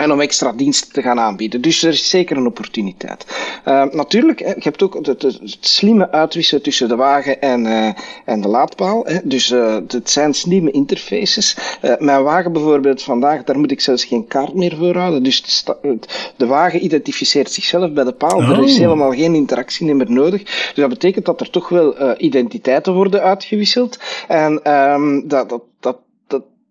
en 0.00 0.12
om 0.12 0.20
extra 0.20 0.52
diensten 0.52 0.92
te 0.92 1.02
gaan 1.02 1.20
aanbieden. 1.20 1.60
Dus 1.60 1.82
er 1.82 1.92
is 1.92 2.10
zeker 2.10 2.36
een 2.36 2.46
opportuniteit. 2.46 3.26
Uh, 3.66 3.84
natuurlijk, 3.84 4.38
je 4.38 4.54
hebt 4.58 4.82
ook 4.82 4.94
het, 4.94 5.06
het, 5.06 5.22
het, 5.22 5.56
slimme 5.60 6.10
uitwisselen 6.10 6.62
tussen 6.62 6.88
de 6.88 6.96
wagen 6.96 7.40
en, 7.40 7.64
uh, 7.66 7.90
en 8.24 8.40
de 8.40 8.48
laadpaal. 8.48 9.04
Hè. 9.04 9.18
Dus 9.24 9.50
uh, 9.50 9.76
het 9.86 10.10
zijn 10.10 10.34
slimme 10.34 10.70
interfaces. 10.70 11.56
mijn 11.98 12.22
wagen 12.22 12.52
bijvoorbeeld 12.52 13.02
vandaag, 13.02 13.44
daar 13.44 13.58
moet 13.58 13.70
ik 13.70 13.80
zelfs 13.80 14.04
geen 14.04 14.26
kaart 14.26 14.54
meer 14.54 14.76
voor 14.76 14.96
houden. 14.96 15.22
Dus 15.22 15.64
de 16.36 16.46
wagen 16.46 16.84
identificeert 16.84 17.52
zichzelf 17.52 17.92
bij 17.92 18.04
de 18.04 18.12
paal. 18.12 18.36
Oh. 18.36 18.50
Er 18.50 18.64
is 18.64 18.74
oh. 18.74 18.78
helemaal 18.78 19.12
geen 19.12 19.34
interactie 19.34 19.94
meer 19.94 20.10
nodig. 20.10 20.42
Dus 20.42 20.72
dat 20.74 20.88
betekent 20.88 21.24
dat 21.24 21.40
er 21.40 21.50
toch 21.50 21.68
wel 21.68 22.18
identiteiten 22.18 22.94
worden 22.94 23.22
uitgewisseld. 23.22 23.98
En 24.28 24.72
um, 24.72 25.28
dat, 25.28 25.48
dat, 25.48 25.62
dat 25.80 25.96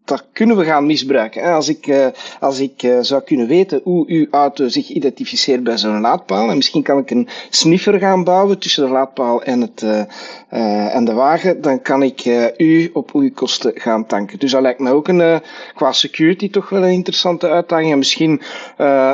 dat 0.09 0.25
kunnen 0.33 0.57
we 0.57 0.63
gaan 0.63 0.85
misbruiken. 0.85 1.43
Als 1.43 1.69
ik, 1.69 1.87
uh, 1.87 2.07
als 2.39 2.59
ik 2.59 2.83
uh, 2.83 2.97
zou 3.01 3.21
kunnen 3.21 3.47
weten 3.47 3.81
hoe 3.83 4.07
uw 4.07 4.27
auto 4.31 4.67
zich 4.67 4.89
identificeert 4.89 5.63
bij 5.63 5.77
zo'n 5.77 6.01
laadpaal, 6.01 6.49
en 6.49 6.55
misschien 6.55 6.83
kan 6.83 6.97
ik 6.97 7.11
een 7.11 7.27
sniffer 7.49 7.99
gaan 7.99 8.23
bouwen 8.23 8.59
tussen 8.59 8.85
de 8.85 8.91
laadpaal 8.91 9.43
en, 9.43 9.61
het, 9.61 9.81
uh, 9.81 10.95
en 10.95 11.05
de 11.05 11.13
wagen, 11.13 11.61
dan 11.61 11.81
kan 11.81 12.03
ik 12.03 12.25
u 12.57 12.89
op 12.93 13.11
uw 13.13 13.31
kosten 13.31 13.71
gaan 13.75 14.05
tanken. 14.05 14.39
Dus 14.39 14.51
dat 14.51 14.61
lijkt 14.61 14.79
me 14.79 14.91
ook 14.91 15.07
een, 15.07 15.41
qua 15.75 15.91
security 15.91 16.49
toch 16.49 16.69
wel 16.69 16.83
een 16.83 16.91
interessante 16.91 17.49
uitdaging. 17.49 17.91
En 17.91 17.97
misschien 17.97 18.41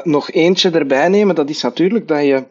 nog 0.04 0.32
eentje 0.32 0.70
erbij 0.70 1.08
nemen, 1.08 1.36
dat 1.36 1.50
is 1.50 1.62
natuurlijk 1.62 2.08
dat 2.08 2.24
je 2.24 2.44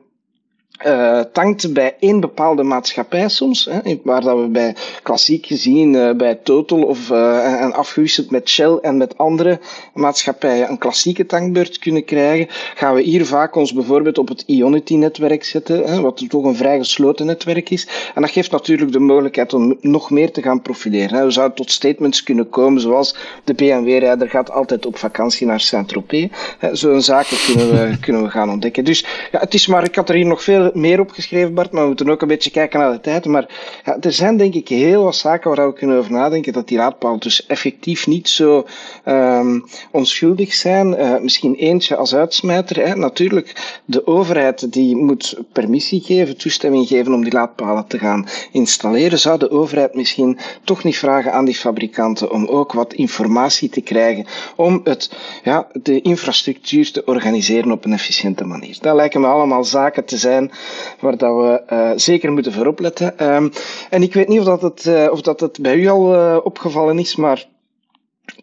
uh, 0.87 1.21
tankt 1.33 1.73
bij 1.73 1.97
één 1.99 2.21
bepaalde 2.21 2.63
maatschappij 2.63 3.29
soms, 3.29 3.69
hè, 3.71 4.01
waar 4.03 4.21
dat 4.21 4.41
we 4.41 4.47
bij 4.47 4.75
klassiek 5.03 5.47
gezien 5.47 5.95
uh, 5.95 6.13
bij 6.13 6.35
Total 6.35 6.83
of 6.83 7.11
uh, 7.11 7.63
en 7.63 7.73
afgewisseld 7.73 8.31
met 8.31 8.49
Shell 8.49 8.79
en 8.83 8.97
met 8.97 9.19
andere 9.19 9.61
maatschappijen 9.95 10.71
een 10.71 10.79
klassieke 10.79 11.27
tankbeurt 11.27 11.79
kunnen 11.79 12.05
krijgen, 12.05 12.47
gaan 12.75 12.95
we 12.95 13.03
hier 13.03 13.27
vaak 13.27 13.57
ons 13.57 13.73
bijvoorbeeld 13.73 14.19
op 14.19 14.29
het 14.29 14.43
Ionity-netwerk 14.47 15.45
zetten, 15.45 15.85
hè, 15.85 16.01
wat 16.01 16.29
toch 16.29 16.45
een 16.45 16.57
vrij 16.57 16.79
gesloten 16.79 17.27
netwerk 17.27 17.71
is. 17.71 17.89
En 18.15 18.23
dat 18.23 18.31
geeft 18.31 18.51
natuurlijk 18.51 18.93
de 18.93 18.99
mogelijkheid 18.99 19.55
om 19.55 19.77
nog 19.81 20.11
meer 20.11 20.31
te 20.31 20.43
gaan 20.43 20.63
profileren. 20.63 21.19
Hè. 21.19 21.25
We 21.25 21.31
zouden 21.31 21.57
tot 21.57 21.71
statements 21.71 22.23
kunnen 22.23 22.49
komen 22.49 22.81
zoals 22.81 23.17
de 23.45 23.55
BMW-rijder 23.55 24.29
gaat 24.29 24.51
altijd 24.51 24.87
op 24.87 24.99
vakantie 24.99 25.47
naar 25.47 25.61
Saint-Tropez. 25.61 26.29
Zo'n 26.73 27.03
zaken 27.03 27.37
kunnen 27.47 27.71
we, 27.71 27.97
kunnen 28.05 28.23
we 28.23 28.31
gaan 28.31 28.51
ontdekken. 28.51 28.85
Dus 28.85 29.05
ja, 29.33 29.39
het 29.39 29.55
is 29.55 29.67
maar, 29.67 29.85
ik 29.85 29.95
had 29.95 30.09
er 30.09 30.15
hier 30.15 30.27
nog 30.27 30.43
veel 30.43 30.64
meer 30.75 31.01
opgeschreven, 31.01 31.55
Bart, 31.55 31.73
maar 31.73 31.83
we 31.83 31.89
moeten 31.89 32.11
ook 32.11 32.23
een 32.23 32.29
beetje 32.29 32.51
kijken 32.51 32.81
naar 32.81 32.93
de 32.93 33.01
tijd. 33.01 33.25
Maar 33.25 33.47
ja, 33.85 33.97
er 34.01 34.13
zijn 34.13 34.37
denk 34.37 34.55
ik 34.55 34.69
heel 34.69 35.03
wat 35.03 35.17
zaken 35.17 35.55
waar 35.55 35.67
we 35.67 35.73
kunnen 35.73 35.99
over 35.99 36.13
nadenken 36.13 36.53
dat 36.53 36.69
die 36.69 36.79
laadpalen 36.79 37.21
dus 37.21 37.47
effectief 37.47 38.07
niet 38.07 38.29
zo 38.29 38.67
um, 39.05 39.65
onschuldig 39.91 40.55
zijn. 40.55 40.93
Uh, 40.93 41.19
misschien 41.21 41.55
eentje 41.55 41.97
als 41.97 42.15
uitsmijter. 42.15 42.87
Hè. 42.87 42.97
Natuurlijk, 42.97 43.79
de 43.85 44.07
overheid 44.07 44.73
die 44.73 44.97
moet 44.97 45.39
permissie 45.53 46.01
geven, 46.01 46.37
toestemming 46.37 46.87
geven 46.87 47.13
om 47.13 47.23
die 47.23 47.33
laadpalen 47.33 47.87
te 47.87 47.99
gaan 47.99 48.27
installeren. 48.53 49.19
Zou 49.19 49.39
de 49.39 49.51
overheid 49.51 49.95
misschien 49.95 50.39
toch 50.65 50.85
niet 50.85 50.99
vragen 50.99 51.33
aan 51.33 51.45
die 51.45 51.55
fabrikanten 51.55 52.31
om 52.31 52.47
ook 52.47 52.73
wat 52.73 52.95
informatie 52.95 53.69
te 53.69 53.81
krijgen 53.81 54.27
om 54.57 54.81
het, 54.85 55.11
ja, 55.43 55.67
de 55.83 56.01
infrastructuur 56.01 56.93
te 56.93 57.05
organiseren 57.05 57.73
op 57.73 57.85
een 57.85 57.93
efficiënte 57.93 58.45
manier? 58.45 58.77
Dat 58.81 58.95
lijken 58.95 59.21
me 59.21 59.27
allemaal 59.27 59.65
zaken 59.65 60.05
te 60.05 60.17
zijn 60.17 60.51
waar 61.01 61.17
dat 61.17 61.37
we 61.37 61.63
uh, 61.73 61.91
zeker 61.97 62.33
moeten 62.33 62.53
voor 62.53 62.67
opletten. 62.67 63.35
Um, 63.35 63.51
en 63.91 64.03
ik 64.03 64.15
weet 64.15 64.29
niet 64.29 64.39
of 64.41 64.45
dat 64.45 64.63
het, 64.63 64.85
uh, 64.85 65.11
of 65.11 65.21
dat 65.21 65.41
het 65.41 65.59
bij 65.61 65.77
u 65.77 65.89
al 65.89 66.15
uh, 66.15 66.37
opgevallen 66.43 66.99
is, 66.99 67.17
maar 67.17 67.45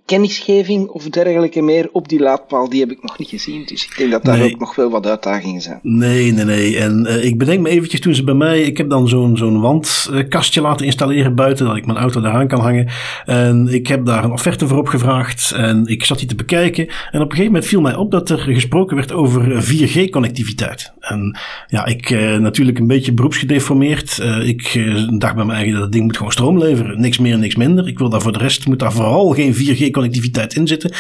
kennisgeving 0.06 0.88
of 0.88 1.10
dergelijke 1.10 1.62
meer 1.62 1.90
op 1.92 2.10
die 2.10 2.20
laadpaal, 2.20 2.70
die 2.70 2.80
heb 2.80 2.92
ik 2.92 3.02
nog 3.02 3.18
niet 3.18 3.28
gezien. 3.28 3.66
Dus 3.66 3.86
ik 3.86 3.98
denk 3.98 4.12
dat 4.12 4.24
daar 4.24 4.44
ook 4.44 4.60
nog 4.60 4.76
wel 4.76 4.90
wat 4.90 5.08
uitdagingen 5.08 5.62
zijn. 5.62 5.80
Nee, 5.82 6.32
nee, 6.32 6.46
nee. 6.46 6.78
En 6.78 7.06
uh, 7.10 7.24
ik 7.24 7.38
bedenk 7.38 7.60
me 7.60 7.70
eventjes 7.70 8.00
toen 8.00 8.16
ze 8.16 8.24
bij 8.24 8.34
mij, 8.34 8.62
ik 8.62 8.78
heb 8.78 8.90
dan 8.90 9.08
zo'n 9.08 9.38
zo'n 9.38 9.62
wandkastje 9.62 10.62
laten 10.62 10.86
installeren 10.86 11.36
buiten, 11.36 11.66
dat 11.66 11.76
ik 11.76 11.86
mijn 11.86 11.98
auto 11.98 12.22
daaraan 12.22 12.48
kan 12.48 12.60
hangen. 12.60 12.90
En 13.26 13.68
ik 13.68 13.88
heb 13.88 14.06
daar 14.06 14.24
een 14.24 14.32
offerte 14.32 14.68
voor 14.68 14.78
opgevraagd 14.78 15.52
en 15.52 15.86
ik 15.86 16.04
zat 16.04 16.20
die 16.20 16.28
te 16.28 16.36
bekijken. 16.36 16.88
En 16.88 17.22
op 17.22 17.26
een 17.26 17.32
gegeven 17.32 17.46
moment 17.46 17.66
viel 17.66 17.82
mij 17.82 17.96
op 17.96 18.12
dat 18.12 18.30
er 18.30 18.40
gesproken 18.40 18.96
werd 18.96 19.12
over 19.12 19.64
4G-connectiviteit. 19.64 20.94
En 21.00 21.38
ja, 21.68 21.86
ik 21.86 22.10
uh, 22.10 22.38
natuurlijk 22.38 22.80
een 22.80 22.88
beetje 22.88 23.14
beroepsgedeformeerd. 23.14 24.20
Uh, 24.22 24.48
ik 24.48 24.92
dacht 25.20 25.36
bij 25.36 25.46
mij 25.46 25.56
eigen 25.56 25.74
dat 25.74 25.82
het 25.82 25.92
ding 25.92 26.04
moet 26.04 26.18
gewoon 26.18 26.32
stroom 26.32 26.58
leveren. 26.58 27.02
Niks 27.02 27.18
meer, 27.18 27.38
niks 27.38 27.56
minder. 27.56 27.88
Ik 27.88 27.98
wil 27.98 28.10
daar 28.10 28.22
voor 28.22 28.32
de 28.32 28.40
rest, 28.40 28.68
moet 28.68 28.80
daar 28.80 28.94
vooral 28.94 29.30
geen 29.30 29.54
4G-connectiviteit 29.54 30.00
in 30.04 30.68
zitten. 30.68 30.92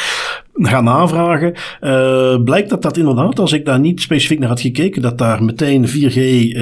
Ga 0.54 0.82
navragen. 0.82 1.54
Uh, 1.82 2.44
blijkt 2.44 2.70
dat 2.70 2.82
dat 2.82 2.98
inderdaad, 2.98 3.40
als 3.40 3.52
ik 3.52 3.66
daar 3.66 3.80
niet 3.80 4.02
specifiek 4.02 4.40
naar 4.40 4.50
had 4.50 4.62
gekeken, 4.62 5.02
dat 5.02 5.18
daar 5.18 5.44
meteen 5.44 5.88
4G 5.88 6.16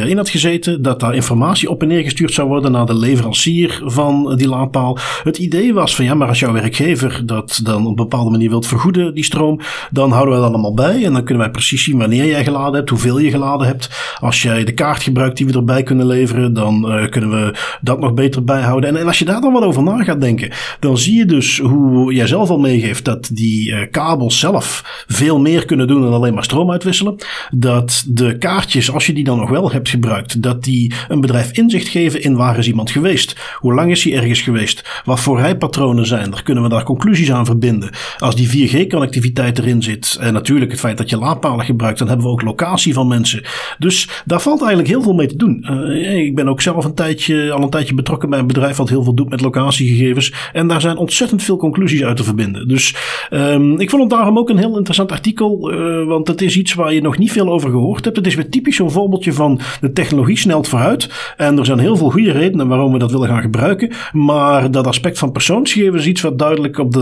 in 0.07 0.17
had 0.17 0.29
gezeten. 0.29 0.81
Dat 0.81 0.99
daar 0.99 1.15
informatie 1.15 1.69
op 1.69 1.81
en 1.81 1.87
neer 1.87 2.03
gestuurd 2.03 2.33
zou 2.33 2.47
worden 2.47 2.71
naar 2.71 2.85
de 2.85 2.97
leverancier 2.97 3.81
van 3.83 4.35
die 4.35 4.47
laadpaal. 4.47 4.97
Het 5.23 5.37
idee 5.37 5.73
was 5.73 5.95
van 5.95 6.05
ja, 6.05 6.13
maar 6.13 6.27
als 6.27 6.39
jouw 6.39 6.51
werkgever 6.51 7.21
dat 7.25 7.59
dan 7.63 7.81
op 7.81 7.87
een 7.87 7.95
bepaalde 7.95 8.29
manier 8.29 8.49
wilt 8.49 8.67
vergoeden, 8.67 9.13
die 9.13 9.23
stroom, 9.23 9.59
dan 9.91 10.11
houden 10.11 10.33
we 10.33 10.39
dat 10.39 10.49
allemaal 10.49 10.73
bij. 10.73 11.05
En 11.05 11.13
dan 11.13 11.23
kunnen 11.23 11.43
wij 11.43 11.51
precies 11.51 11.83
zien 11.83 11.97
wanneer 11.97 12.25
jij 12.25 12.43
geladen 12.43 12.75
hebt, 12.75 12.89
hoeveel 12.89 13.19
je 13.19 13.29
geladen 13.29 13.67
hebt. 13.67 14.15
Als 14.19 14.41
jij 14.41 14.63
de 14.63 14.73
kaart 14.73 15.03
gebruikt 15.03 15.37
die 15.37 15.45
we 15.45 15.53
erbij 15.53 15.83
kunnen 15.83 16.07
leveren, 16.07 16.53
dan 16.53 16.95
uh, 16.95 17.09
kunnen 17.09 17.29
we 17.29 17.57
dat 17.81 17.99
nog 17.99 18.13
beter 18.13 18.43
bijhouden. 18.43 18.89
En, 18.89 18.95
en 18.95 19.07
als 19.07 19.19
je 19.19 19.25
daar 19.25 19.41
dan 19.41 19.53
wat 19.53 19.63
over 19.63 19.83
na 19.83 20.03
gaat 20.03 20.21
denken, 20.21 20.51
dan 20.79 20.97
zie 20.97 21.17
je 21.17 21.25
dus 21.25 21.59
hoe 21.59 22.13
jij 22.13 22.27
zelf 22.27 22.49
al 22.49 22.59
meegeeft 22.59 23.05
dat 23.05 23.29
die 23.33 23.78
kabels 23.87 24.39
zelf 24.39 25.03
veel 25.07 25.39
meer 25.39 25.65
kunnen 25.65 25.87
doen 25.87 26.01
dan 26.01 26.13
alleen 26.13 26.33
maar 26.33 26.43
stroom 26.43 26.71
uitwisselen. 26.71 27.15
Dat 27.51 28.05
de 28.07 28.37
kaartjes, 28.37 28.91
als 28.91 29.05
je 29.05 29.13
die 29.13 29.23
dan 29.23 29.37
nog 29.37 29.49
wel 29.49 29.71
hebt 29.71 29.89
gebruikt, 29.89 30.41
dat 30.41 30.63
die 30.63 30.93
een 31.07 31.21
bedrijf 31.21 31.51
inzicht 31.51 31.87
geven 31.87 32.21
in 32.21 32.35
waar 32.35 32.57
is 32.57 32.67
iemand 32.67 32.91
geweest. 32.91 33.35
Hoe 33.55 33.73
lang 33.73 33.91
is 33.91 34.03
hij 34.03 34.13
ergens 34.13 34.41
geweest? 34.41 35.01
Wat 35.05 35.19
voor 35.19 35.39
rijpatronen 35.39 36.05
zijn 36.05 36.33
er? 36.33 36.43
Kunnen 36.43 36.63
we 36.63 36.69
daar 36.69 36.83
conclusies 36.83 37.31
aan 37.31 37.45
verbinden? 37.45 37.89
Als 38.17 38.35
die 38.35 38.69
4G-connectiviteit 38.69 39.57
erin 39.57 39.83
zit, 39.83 40.17
en 40.19 40.33
natuurlijk 40.33 40.71
het 40.71 40.79
feit 40.79 40.97
dat 40.97 41.09
je 41.09 41.17
laadpalen 41.17 41.65
gebruikt, 41.65 41.99
dan 41.99 42.07
hebben 42.07 42.25
we 42.25 42.31
ook 42.31 42.41
locatie 42.41 42.93
van 42.93 43.07
mensen. 43.07 43.43
Dus 43.77 44.09
daar 44.25 44.41
valt 44.41 44.59
eigenlijk 44.59 44.89
heel 44.89 45.01
veel 45.01 45.13
mee 45.13 45.27
te 45.27 45.35
doen. 45.35 45.65
Uh, 45.69 46.25
ik 46.25 46.35
ben 46.35 46.47
ook 46.47 46.61
zelf 46.61 46.85
een 46.85 46.93
tijdje, 46.93 47.51
al 47.51 47.63
een 47.63 47.69
tijdje 47.69 47.93
betrokken 47.93 48.29
bij 48.29 48.39
een 48.39 48.47
bedrijf 48.47 48.77
wat 48.77 48.89
heel 48.89 49.03
veel 49.03 49.13
doet 49.13 49.29
met 49.29 49.41
locatiegegevens. 49.41 50.33
En 50.53 50.67
daar 50.67 50.81
zijn 50.81 50.97
ontzettend 50.97 51.43
veel 51.43 51.57
conclusies 51.57 52.03
uit 52.03 52.17
te 52.17 52.23
verbinden. 52.23 52.67
Dus 52.67 52.95
um, 53.29 53.68
ik 53.77 53.89
vond 53.89 54.01
het 54.01 54.11
daarom 54.11 54.37
ook 54.37 54.49
een 54.49 54.57
heel 54.57 54.77
interessant 54.77 55.11
artikel, 55.11 55.73
uh, 55.73 56.07
want 56.07 56.27
het 56.27 56.41
is 56.41 56.57
iets 56.57 56.73
waar 56.73 56.93
je 56.93 57.01
nog 57.01 57.17
niet 57.17 57.31
veel 57.31 57.49
over 57.49 57.69
gehoord 57.69 58.05
hebt. 58.05 58.17
Het 58.17 58.27
is 58.27 58.35
weer 58.35 58.49
typisch 58.49 58.75
zo'n 58.75 58.91
voorbeeldje 58.91 59.33
van 59.33 59.59
de 59.81 59.91
technologie 59.91 60.37
snelt 60.37 60.67
vooruit. 60.67 61.33
En 61.37 61.57
er 61.57 61.65
zijn 61.65 61.79
heel 61.79 61.97
veel 61.97 62.09
goede 62.09 62.31
redenen 62.31 62.67
waarom 62.67 62.91
we 62.91 62.99
dat 62.99 63.11
willen 63.11 63.27
gaan 63.27 63.41
gebruiken. 63.41 63.91
Maar 64.11 64.71
dat 64.71 64.87
aspect 64.87 65.19
van 65.19 65.31
persoonsgegevens 65.31 66.01
is 66.01 66.07
iets 66.07 66.21
wat 66.21 66.39
duidelijk 66.39 66.77
op 66.77 66.93
de, 66.93 66.99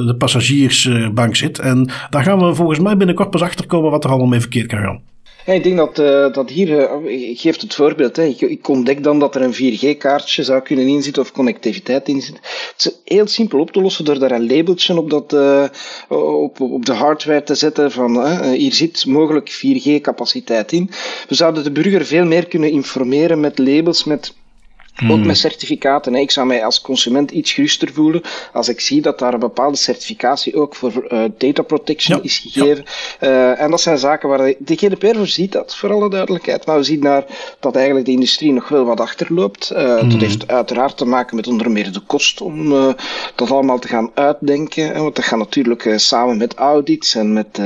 uh, 0.00 0.06
de 0.06 0.14
passagiersbank 0.18 1.36
zit. 1.36 1.58
En 1.58 1.90
daar 2.10 2.22
gaan 2.22 2.38
we 2.38 2.54
volgens 2.54 2.78
mij 2.78 2.96
binnenkort 2.96 3.30
pas 3.30 3.42
achter 3.42 3.66
komen 3.66 3.90
wat 3.90 4.04
er 4.04 4.10
allemaal 4.10 4.28
mee 4.28 4.40
verkeerd 4.40 4.66
kan 4.66 4.80
gaan. 4.80 5.00
Ik 5.46 5.62
denk 5.62 5.76
dat, 5.76 5.98
uh, 5.98 6.32
dat 6.32 6.50
hier, 6.50 6.68
uh, 6.68 7.30
ik 7.30 7.40
geef 7.40 7.60
het 7.60 7.74
voorbeeld, 7.74 8.16
hè. 8.16 8.24
Ik, 8.24 8.40
ik, 8.40 8.68
ontdek 8.68 9.02
dan 9.02 9.18
dat 9.18 9.34
er 9.34 9.42
een 9.42 9.54
4G-kaartje 9.54 10.42
zou 10.42 10.62
kunnen 10.62 10.86
inzitten 10.86 11.22
of 11.22 11.32
connectiviteit 11.32 12.08
in 12.08 12.20
zit. 12.20 12.34
Het 12.76 12.86
is 12.86 13.14
heel 13.14 13.26
simpel 13.26 13.60
op 13.60 13.70
te 13.70 13.80
lossen 13.80 14.04
door 14.04 14.18
daar 14.18 14.30
een 14.30 14.46
labeltje 14.46 14.98
op, 14.98 15.10
dat, 15.10 15.32
uh, 15.32 15.64
op, 16.08 16.60
op 16.60 16.86
de 16.86 16.92
hardware 16.92 17.42
te 17.42 17.54
zetten 17.54 17.90
van 17.90 18.36
hier 18.52 18.72
zit 18.72 19.06
mogelijk 19.06 19.50
4G-capaciteit 19.50 20.72
in. 20.72 20.90
We 21.28 21.34
zouden 21.34 21.64
de 21.64 21.72
burger 21.72 22.06
veel 22.06 22.24
meer 22.24 22.46
kunnen 22.46 22.70
informeren 22.70 23.40
met 23.40 23.58
labels, 23.58 24.04
met 24.04 24.34
ook 25.02 25.16
hmm. 25.16 25.26
met 25.26 25.38
certificaten. 25.38 26.14
Ik 26.14 26.30
zou 26.30 26.46
mij 26.46 26.64
als 26.64 26.80
consument 26.80 27.30
iets 27.30 27.52
geruster 27.52 27.92
voelen 27.92 28.22
als 28.52 28.68
ik 28.68 28.80
zie 28.80 29.00
dat 29.00 29.18
daar 29.18 29.34
een 29.34 29.40
bepaalde 29.40 29.76
certificatie 29.76 30.56
ook 30.56 30.74
voor 30.74 31.06
uh, 31.08 31.24
data 31.38 31.62
protection 31.62 32.16
ja. 32.16 32.22
is 32.22 32.38
gegeven. 32.38 32.84
Ja. 33.20 33.28
Uh, 33.28 33.60
en 33.60 33.70
dat 33.70 33.80
zijn 33.80 33.98
zaken 33.98 34.28
waar 34.28 34.38
de, 34.38 34.56
de 34.58 34.76
GDPR 34.76 35.16
voorziet 35.16 35.52
dat, 35.52 35.76
voor 35.76 35.92
alle 35.92 36.10
duidelijkheid. 36.10 36.66
Maar 36.66 36.76
we 36.76 36.82
zien 36.82 37.00
daar 37.00 37.24
dat 37.60 37.76
eigenlijk 37.76 38.06
de 38.06 38.12
industrie 38.12 38.52
nog 38.52 38.68
wel 38.68 38.84
wat 38.84 39.00
achterloopt. 39.00 39.72
Uh. 39.72 39.78
Dat 40.10 40.20
heeft 40.20 40.48
uiteraard 40.48 40.96
te 40.96 41.04
maken 41.04 41.36
met 41.36 41.46
onder 41.46 41.70
meer 41.70 41.92
de 41.92 42.00
kost 42.00 42.40
om 42.40 42.68
dat 43.34 43.50
allemaal 43.50 43.78
te 43.78 43.88
gaan 43.88 44.10
uitdenken. 44.14 45.02
Want 45.02 45.16
dat 45.16 45.24
gaat 45.24 45.38
natuurlijk 45.38 45.92
samen 45.96 46.36
met 46.36 46.54
audits 46.54 47.14
en 47.14 47.32
met, 47.32 47.58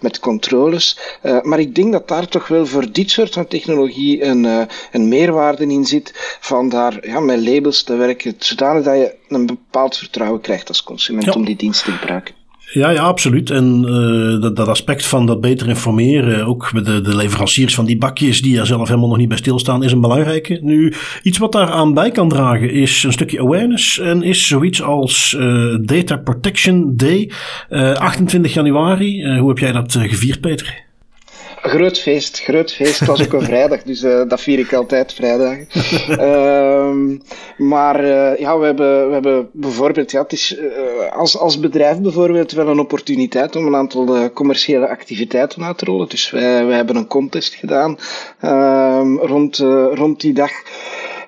met 0.00 0.18
controles. 0.18 0.98
maar 1.42 1.58
ik 1.58 1.74
denk 1.74 1.92
dat 1.92 2.08
daar 2.08 2.28
toch 2.28 2.48
wel 2.48 2.66
voor 2.66 2.92
dit 2.92 3.10
soort 3.10 3.32
van 3.32 3.46
technologie 3.46 4.24
een, 4.24 4.68
een 4.92 5.08
meerwaarde 5.08 5.66
in 5.66 5.84
zit 5.84 6.38
van 6.40 6.68
daar 6.74 7.06
ja, 7.06 7.20
met 7.20 7.46
labels 7.46 7.82
te 7.82 7.96
werken, 7.96 8.34
zodanig 8.38 8.84
dat 8.84 8.94
je 8.94 9.14
een 9.28 9.46
bepaald 9.46 9.96
vertrouwen 9.96 10.40
krijgt 10.40 10.68
als 10.68 10.82
consument 10.82 11.24
ja. 11.24 11.32
om 11.32 11.44
die 11.44 11.56
dienst 11.56 11.84
te 11.84 11.90
gebruiken. 11.90 12.34
Ja, 12.72 12.90
ja, 12.90 13.02
absoluut. 13.02 13.50
En 13.50 13.84
uh, 13.88 14.40
dat, 14.40 14.56
dat, 14.56 14.68
aspect 14.68 15.06
van 15.06 15.26
dat 15.26 15.40
beter 15.40 15.68
informeren, 15.68 16.46
ook 16.46 16.72
met 16.72 16.84
de, 16.84 17.00
de, 17.00 17.16
leveranciers 17.16 17.74
van 17.74 17.84
die 17.84 17.98
bakjes 17.98 18.42
die 18.42 18.58
er 18.58 18.66
zelf 18.66 18.88
helemaal 18.88 19.08
nog 19.08 19.18
niet 19.18 19.28
bij 19.28 19.36
stilstaan, 19.36 19.82
is 19.82 19.92
een 19.92 20.00
belangrijke. 20.00 20.58
Nu, 20.62 20.92
iets 21.22 21.38
wat 21.38 21.52
daar 21.52 21.70
aan 21.70 21.94
bij 21.94 22.10
kan 22.10 22.28
dragen 22.28 22.70
is 22.70 23.02
een 23.02 23.12
stukje 23.12 23.40
awareness 23.40 23.98
en 23.98 24.22
is 24.22 24.46
zoiets 24.46 24.82
als 24.82 25.36
uh, 25.38 25.76
Data 25.80 26.16
Protection 26.16 26.96
Day, 26.96 27.30
uh, 27.70 27.92
28 27.92 28.54
januari. 28.54 29.38
hoe 29.38 29.48
heb 29.48 29.58
jij 29.58 29.72
dat 29.72 29.92
gevierd, 29.92 30.40
Peter? 30.40 30.83
Groot 31.66 31.98
feest, 31.98 32.40
groot 32.40 32.72
feest. 32.72 32.98
Het 32.98 33.08
was 33.08 33.24
ook 33.24 33.32
een 33.32 33.42
vrijdag, 33.52 33.82
dus 33.82 34.02
uh, 34.02 34.22
dat 34.28 34.40
vier 34.40 34.58
ik 34.58 34.72
altijd 34.72 35.12
vrijdag. 35.12 35.56
uh, 36.08 36.94
maar 37.72 38.04
uh, 38.04 38.38
ja, 38.38 38.58
we 38.58 38.64
hebben, 38.64 39.06
we 39.06 39.12
hebben 39.12 39.48
bijvoorbeeld, 39.52 40.10
ja, 40.10 40.22
het 40.22 40.32
is 40.32 40.58
uh, 40.58 41.12
als, 41.12 41.38
als 41.38 41.60
bedrijf 41.60 42.00
bijvoorbeeld 42.00 42.52
wel 42.52 42.68
een 42.68 42.78
opportuniteit 42.78 43.56
om 43.56 43.66
een 43.66 43.76
aantal 43.76 44.32
commerciële 44.32 44.88
activiteiten 44.88 45.64
uit 45.64 45.78
te 45.78 45.84
rollen. 45.84 46.08
Dus 46.08 46.30
wij, 46.30 46.66
wij 46.66 46.76
hebben 46.76 46.96
een 46.96 47.06
contest 47.06 47.54
gedaan 47.54 47.98
ehm, 48.40 49.16
rond, 49.16 49.56
rond 49.92 50.20
die 50.20 50.32
dag. 50.32 50.52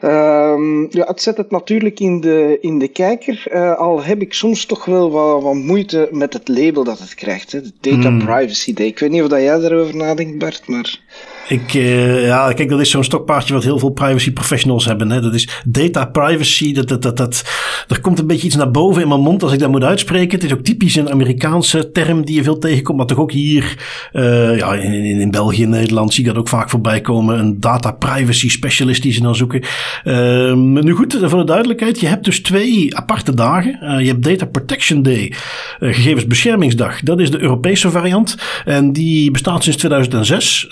Um, 0.07 0.87
ja, 0.91 1.07
het 1.07 1.23
zet 1.23 1.37
het 1.37 1.51
natuurlijk 1.51 2.01
in 2.01 2.21
de, 2.21 2.59
in 2.61 2.79
de 2.79 2.89
kijker, 2.89 3.47
uh, 3.53 3.77
al 3.77 4.03
heb 4.03 4.21
ik 4.21 4.35
soms 4.35 4.67
toch 4.67 4.85
wel 4.85 5.11
wat, 5.11 5.43
wat 5.43 5.55
moeite 5.55 6.09
met 6.11 6.33
het 6.33 6.49
label 6.49 6.85
dat 6.85 6.99
het 6.99 7.15
krijgt. 7.15 7.53
Hè. 7.53 7.61
De 7.61 7.73
Data 7.81 8.11
mm. 8.11 8.19
Privacy 8.19 8.75
Day. 8.75 8.87
Ik 8.87 8.99
weet 8.99 9.11
niet 9.11 9.23
of 9.23 9.29
dat 9.29 9.41
jij 9.41 9.59
daarover 9.59 9.97
nadenkt, 9.97 10.39
Bart, 10.39 10.69
maar... 10.69 11.01
Ik, 11.49 11.75
uh, 11.75 12.27
ja, 12.27 12.53
kijk, 12.53 12.69
dat 12.69 12.81
is 12.81 12.91
zo'n 12.91 13.05
stokpaardje 13.05 13.55
wat 13.55 13.65
heel 13.65 13.79
veel 13.79 13.91
privacy 13.91 14.33
professionals 14.33 14.85
hebben. 14.85 15.11
Hè. 15.11 15.21
Dat 15.21 15.35
is 15.35 15.49
data 15.65 16.05
privacy. 16.05 16.73
Dat, 16.73 16.89
dat, 16.89 17.03
dat, 17.03 17.17
dat, 17.17 17.45
er 17.89 18.01
komt 18.01 18.19
een 18.19 18.27
beetje 18.27 18.47
iets 18.47 18.57
naar 18.57 18.71
boven 18.71 19.03
in 19.03 19.09
mijn 19.09 19.21
mond 19.21 19.43
als 19.43 19.53
ik 19.53 19.59
dat 19.59 19.71
moet 19.71 19.83
uitspreken. 19.83 20.35
Het 20.35 20.45
is 20.45 20.53
ook 20.53 20.61
typisch 20.61 20.97
een 20.97 21.11
Amerikaanse 21.11 21.91
term 21.91 22.25
die 22.25 22.35
je 22.35 22.43
veel 22.43 22.59
tegenkomt. 22.59 22.99
Maar 22.99 23.07
toch 23.07 23.19
ook 23.19 23.33
hier 23.33 23.77
uh, 24.13 24.57
ja, 24.57 24.75
in, 24.75 24.93
in, 24.93 25.21
in 25.21 25.31
België 25.31 25.63
en 25.63 25.69
Nederland 25.69 26.15
zie 26.15 26.25
ik 26.25 26.31
dat 26.31 26.39
ook 26.39 26.49
vaak 26.49 26.71
voorbij 26.71 27.01
komen. 27.01 27.39
Een 27.39 27.61
data 27.61 27.91
privacy 27.91 28.51
specialist 28.51 29.03
die 29.03 29.13
ze 29.13 29.21
dan 29.21 29.35
zoeken. 29.35 29.63
Uh, 30.05 30.53
nu 30.55 30.93
goed, 30.93 31.17
voor 31.21 31.39
de 31.39 31.45
duidelijkheid. 31.45 32.01
Je 32.01 32.07
hebt 32.07 32.25
dus 32.25 32.43
twee 32.43 32.97
aparte 32.97 33.35
dagen. 33.35 34.05
Je 34.05 34.09
hebt 34.09 34.23
Data 34.25 34.47
Protection 34.47 35.03
Day, 35.03 35.33
gegevensbeschermingsdag. 35.81 37.01
Dat 37.01 37.21
is 37.21 37.31
de 37.31 37.41
Europese 37.41 37.91
variant. 37.91 38.37
En 38.65 38.93
die 38.93 39.31
bestaat 39.31 39.63
sinds 39.63 39.79
2006. 39.79 40.69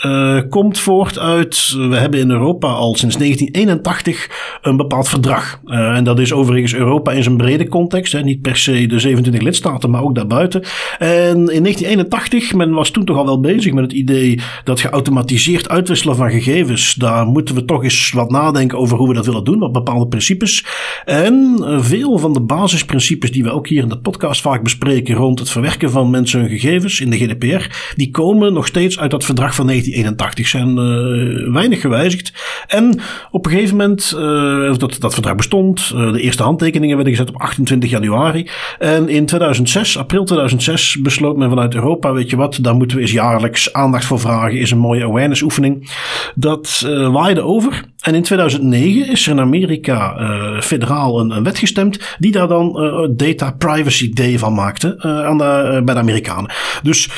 komt 0.48 0.63
komt 0.64 0.81
voort 0.81 1.18
uit, 1.18 1.74
we 1.77 1.96
hebben 1.96 2.20
in 2.20 2.31
Europa 2.31 2.68
al 2.68 2.94
sinds 2.94 3.16
1981 3.16 4.59
een 4.62 4.77
bepaald 4.77 5.09
verdrag. 5.09 5.61
Uh, 5.66 5.96
en 5.96 6.05
dat 6.05 6.18
is 6.18 6.33
overigens 6.33 6.74
Europa 6.74 7.12
in 7.12 7.22
zijn 7.22 7.37
brede 7.37 7.68
context, 7.68 8.12
hè, 8.12 8.22
niet 8.22 8.40
per 8.40 8.57
se 8.57 8.87
de 8.87 8.98
27 8.98 9.42
lidstaten, 9.42 9.90
maar 9.90 10.03
ook 10.03 10.14
daarbuiten. 10.14 10.62
En 10.98 11.37
in 11.37 11.62
1981, 11.62 12.55
men 12.55 12.70
was 12.70 12.90
toen 12.90 13.05
toch 13.05 13.16
al 13.16 13.24
wel 13.24 13.40
bezig 13.40 13.72
met 13.72 13.85
het 13.85 13.92
idee 13.92 14.40
dat 14.64 14.81
geautomatiseerd 14.81 15.68
uitwisselen 15.68 16.16
van 16.16 16.31
gegevens, 16.31 16.94
daar 16.94 17.27
moeten 17.27 17.55
we 17.55 17.64
toch 17.64 17.83
eens 17.83 18.11
wat 18.11 18.31
nadenken 18.31 18.79
over 18.79 18.96
hoe 18.98 19.09
we 19.09 19.14
dat 19.14 19.27
willen 19.27 19.44
doen, 19.44 19.59
wat 19.59 19.72
bepaalde 19.72 20.07
principes. 20.09 20.64
En 21.05 21.57
veel 21.79 22.18
van 22.18 22.33
de 22.33 22.40
basisprincipes 22.40 23.33
die 23.33 23.42
we 23.42 23.50
ook 23.50 23.68
hier 23.68 23.83
in 23.83 23.88
de 23.88 23.98
podcast 23.98 24.40
vaak 24.40 24.62
bespreken 24.62 25.14
rond 25.14 25.38
het 25.38 25.50
verwerken 25.50 25.90
van 25.90 26.11
mensen 26.11 26.40
hun 26.40 26.48
gegevens 26.48 27.00
in 27.00 27.11
de 27.11 27.16
GDPR, 27.16 27.92
die 27.96 28.11
komen 28.11 28.53
nog 28.53 28.66
steeds 28.66 28.98
uit 28.98 29.11
dat 29.11 29.24
verdrag 29.24 29.55
van 29.55 29.66
1981, 29.66 30.48
zijn 30.55 30.79
uh, 30.79 31.53
weinig 31.53 31.81
gewijzigd. 31.81 32.33
En 32.67 33.01
op 33.31 33.47
een 33.47 33.53
gegeven 33.53 33.77
moment, 33.77 34.14
uh, 34.17 34.75
dat, 34.77 34.97
dat 34.99 35.12
verdrag 35.12 35.35
bestond, 35.35 35.93
uh, 35.95 36.12
de 36.12 36.21
eerste 36.21 36.43
handtekeningen 36.43 36.97
werden 36.97 37.14
gezet 37.14 37.29
op 37.29 37.40
28 37.40 37.90
januari. 37.90 38.49
En 38.79 39.09
in 39.09 39.27
2006, 39.27 39.99
april 39.99 40.25
2006, 40.25 41.01
besloot 41.03 41.37
men 41.37 41.49
vanuit 41.49 41.75
Europa, 41.75 42.12
weet 42.12 42.31
je 42.31 42.37
wat, 42.37 42.59
daar 42.61 42.75
moeten 42.75 42.97
we 42.97 43.03
eens 43.03 43.12
jaarlijks 43.12 43.73
aandacht 43.73 44.05
voor 44.05 44.21
vragen, 44.21 44.59
is 44.59 44.71
een 44.71 44.79
mooie 44.79 45.05
awareness 45.05 45.43
oefening. 45.43 45.90
Dat 46.35 46.87
waaide 47.12 47.43
over. 47.43 47.85
En 48.01 48.14
in 48.14 48.23
2009 48.23 49.09
is 49.11 49.27
er 49.27 49.33
in 49.33 49.40
Amerika 49.40 50.17
federaal 50.61 51.21
een, 51.21 51.31
een, 51.31 51.45
wet 51.45 51.59
gestemd 51.59 52.17
die 52.19 52.33
daar 52.33 52.49
dan 52.49 52.73
Data 53.17 53.51
Privacy 53.51 54.12
Day 54.12 54.38
van 54.38 54.55
maakte 54.55 55.03
aan 55.03 55.38
de, 55.38 55.83
bij 55.85 55.95
de 55.95 56.01
Amerikanen. 56.01 56.51
Dus 56.83 57.09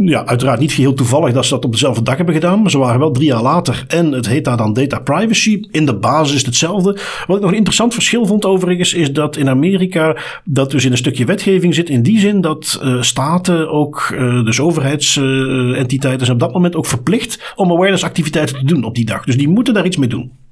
ja, 0.00 0.26
uiteraard 0.26 0.60
niet 0.60 0.72
geheel 0.72 0.94
toevallig 0.94 1.32
dat 1.32 1.44
ze 1.44 1.54
dat 1.54 1.64
op 1.64 1.72
dezelfde 1.72 2.02
dag 2.02 2.16
hebben 2.16 2.34
gedaan. 2.34 2.62
Maar 2.62 2.70
ze 2.70 2.78
waren 2.78 2.98
wel 2.98 3.10
drie 3.10 3.26
jaar 3.26 3.42
later. 3.42 3.84
En 3.88 4.12
het 4.12 4.28
heet 4.28 4.44
daar 4.44 4.56
dan 4.56 4.72
data 4.72 4.98
privacy. 4.98 5.62
In 5.70 5.86
de 5.86 5.94
basis 5.94 6.34
is 6.34 6.46
hetzelfde. 6.46 6.98
Wat 7.26 7.36
ik 7.36 7.42
nog 7.42 7.50
een 7.50 7.56
interessant 7.56 7.94
verschil 7.94 8.26
vond 8.26 8.44
overigens. 8.44 8.94
Is 8.94 9.12
dat 9.12 9.36
in 9.36 9.48
Amerika 9.48 10.16
dat 10.44 10.70
dus 10.70 10.84
in 10.84 10.90
een 10.90 10.96
stukje 10.96 11.24
wetgeving 11.24 11.74
zit. 11.74 11.88
In 11.88 12.02
die 12.02 12.18
zin 12.18 12.40
dat 12.40 12.80
uh, 12.82 13.02
staten 13.02 13.70
ook, 13.70 14.10
uh, 14.14 14.44
dus 14.44 14.60
overheidsentiteiten 14.60 16.26
zijn 16.26 16.38
op 16.38 16.42
dat 16.42 16.52
moment 16.52 16.76
ook 16.76 16.86
verplicht 16.86 17.52
om 17.56 17.70
awareness 17.70 18.04
activiteiten 18.04 18.56
te 18.58 18.64
doen 18.64 18.84
op 18.84 18.94
die 18.94 19.04
dag. 19.04 19.24
Dus 19.24 19.36
die 19.36 19.48
moeten 19.48 19.74
daar 19.74 19.86
iets 19.86 19.96
mee 19.96 20.08
doen. 20.08 20.43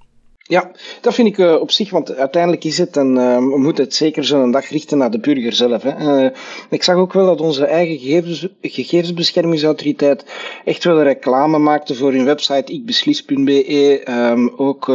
Ja, 0.44 0.70
dat 1.00 1.14
vind 1.14 1.28
ik 1.28 1.38
uh, 1.38 1.60
op 1.60 1.70
zich, 1.70 1.90
want 1.90 2.14
uiteindelijk 2.16 2.64
is 2.64 2.78
het, 2.78 2.96
en 2.96 3.16
uh, 3.16 3.36
we 3.36 3.58
moeten 3.58 3.84
het 3.84 3.94
zeker 3.94 4.24
zo'n 4.24 4.50
dag 4.50 4.68
richten 4.68 4.98
naar 4.98 5.10
de 5.10 5.18
burger 5.18 5.52
zelf. 5.52 5.82
Hè. 5.82 6.24
Uh, 6.24 6.30
ik 6.70 6.82
zag 6.82 6.96
ook 6.96 7.12
wel 7.12 7.26
dat 7.26 7.40
onze 7.40 7.64
eigen 7.64 7.98
gegevens, 7.98 8.48
gegevensbeschermingsautoriteit 8.60 10.24
echt 10.64 10.84
wel 10.84 11.02
reclame 11.02 11.58
maakte 11.58 11.94
voor 11.94 12.12
hun 12.12 12.24
website 12.24 12.72
ikbeslis.be. 12.72 14.00
Um, 14.08 14.14
ehm, 14.14 14.48
ook 14.56 14.92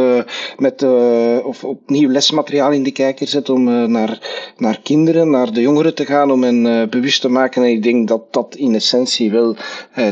met 0.56 0.82
of 1.44 1.64
opnieuw 1.64 2.08
lesmateriaal 2.08 2.72
in 2.72 2.82
de 2.82 2.92
kijker 2.92 3.26
zet 3.26 3.48
om 3.48 3.90
naar, 3.90 4.18
naar 4.56 4.80
kinderen, 4.82 5.30
naar 5.30 5.52
de 5.52 5.60
jongeren 5.60 5.94
te 5.94 6.06
gaan, 6.06 6.30
om 6.30 6.42
hen 6.42 6.90
bewust 6.90 7.20
te 7.20 7.28
maken. 7.28 7.62
En 7.62 7.70
ik 7.70 7.82
denk 7.82 8.08
dat 8.08 8.32
dat 8.32 8.54
in 8.54 8.74
essentie 8.74 9.30
wel 9.30 9.56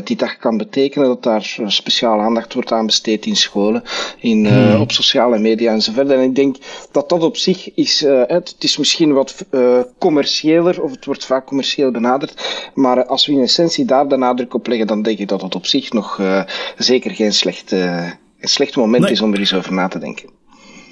die 0.03 0.15
dag 0.15 0.37
kan 0.37 0.57
betekenen, 0.57 1.07
dat 1.07 1.23
daar 1.23 1.55
speciaal 1.67 2.19
aandacht 2.19 2.53
wordt 2.53 2.71
aan 2.71 2.85
besteed 2.85 3.25
in 3.25 3.35
scholen, 3.35 3.83
in, 4.19 4.45
hmm. 4.45 4.81
op 4.81 4.91
sociale 4.91 5.26
media 5.29 5.71
enzovoort. 5.71 6.09
En 6.09 6.21
ik 6.21 6.35
denk 6.35 6.55
dat 6.91 7.09
dat 7.09 7.23
op 7.23 7.37
zich 7.37 7.73
is, 7.73 8.03
uh, 8.03 8.21
het 8.27 8.55
is 8.59 8.77
misschien 8.77 9.13
wat 9.13 9.45
uh, 9.51 9.79
commerciëler, 9.97 10.81
of 10.81 10.91
het 10.91 11.05
wordt 11.05 11.25
vaak 11.25 11.45
commercieel 11.45 11.91
benaderd, 11.91 12.69
maar 12.73 13.05
als 13.05 13.25
we 13.25 13.33
in 13.33 13.41
essentie 13.41 13.85
daar 13.85 14.07
de 14.07 14.17
nadruk 14.17 14.53
op 14.53 14.67
leggen, 14.67 14.87
dan 14.87 15.01
denk 15.01 15.19
ik 15.19 15.27
dat 15.27 15.41
het 15.41 15.55
op 15.55 15.65
zich 15.65 15.91
nog 15.91 16.17
uh, 16.17 16.43
zeker 16.77 17.11
geen 17.11 17.33
slecht, 17.33 17.71
een 17.71 18.17
slecht 18.39 18.75
moment 18.75 19.03
nee. 19.03 19.11
is 19.11 19.21
om 19.21 19.33
er 19.33 19.39
eens 19.39 19.53
over 19.53 19.73
na 19.73 19.87
te 19.87 19.99
denken. 19.99 20.36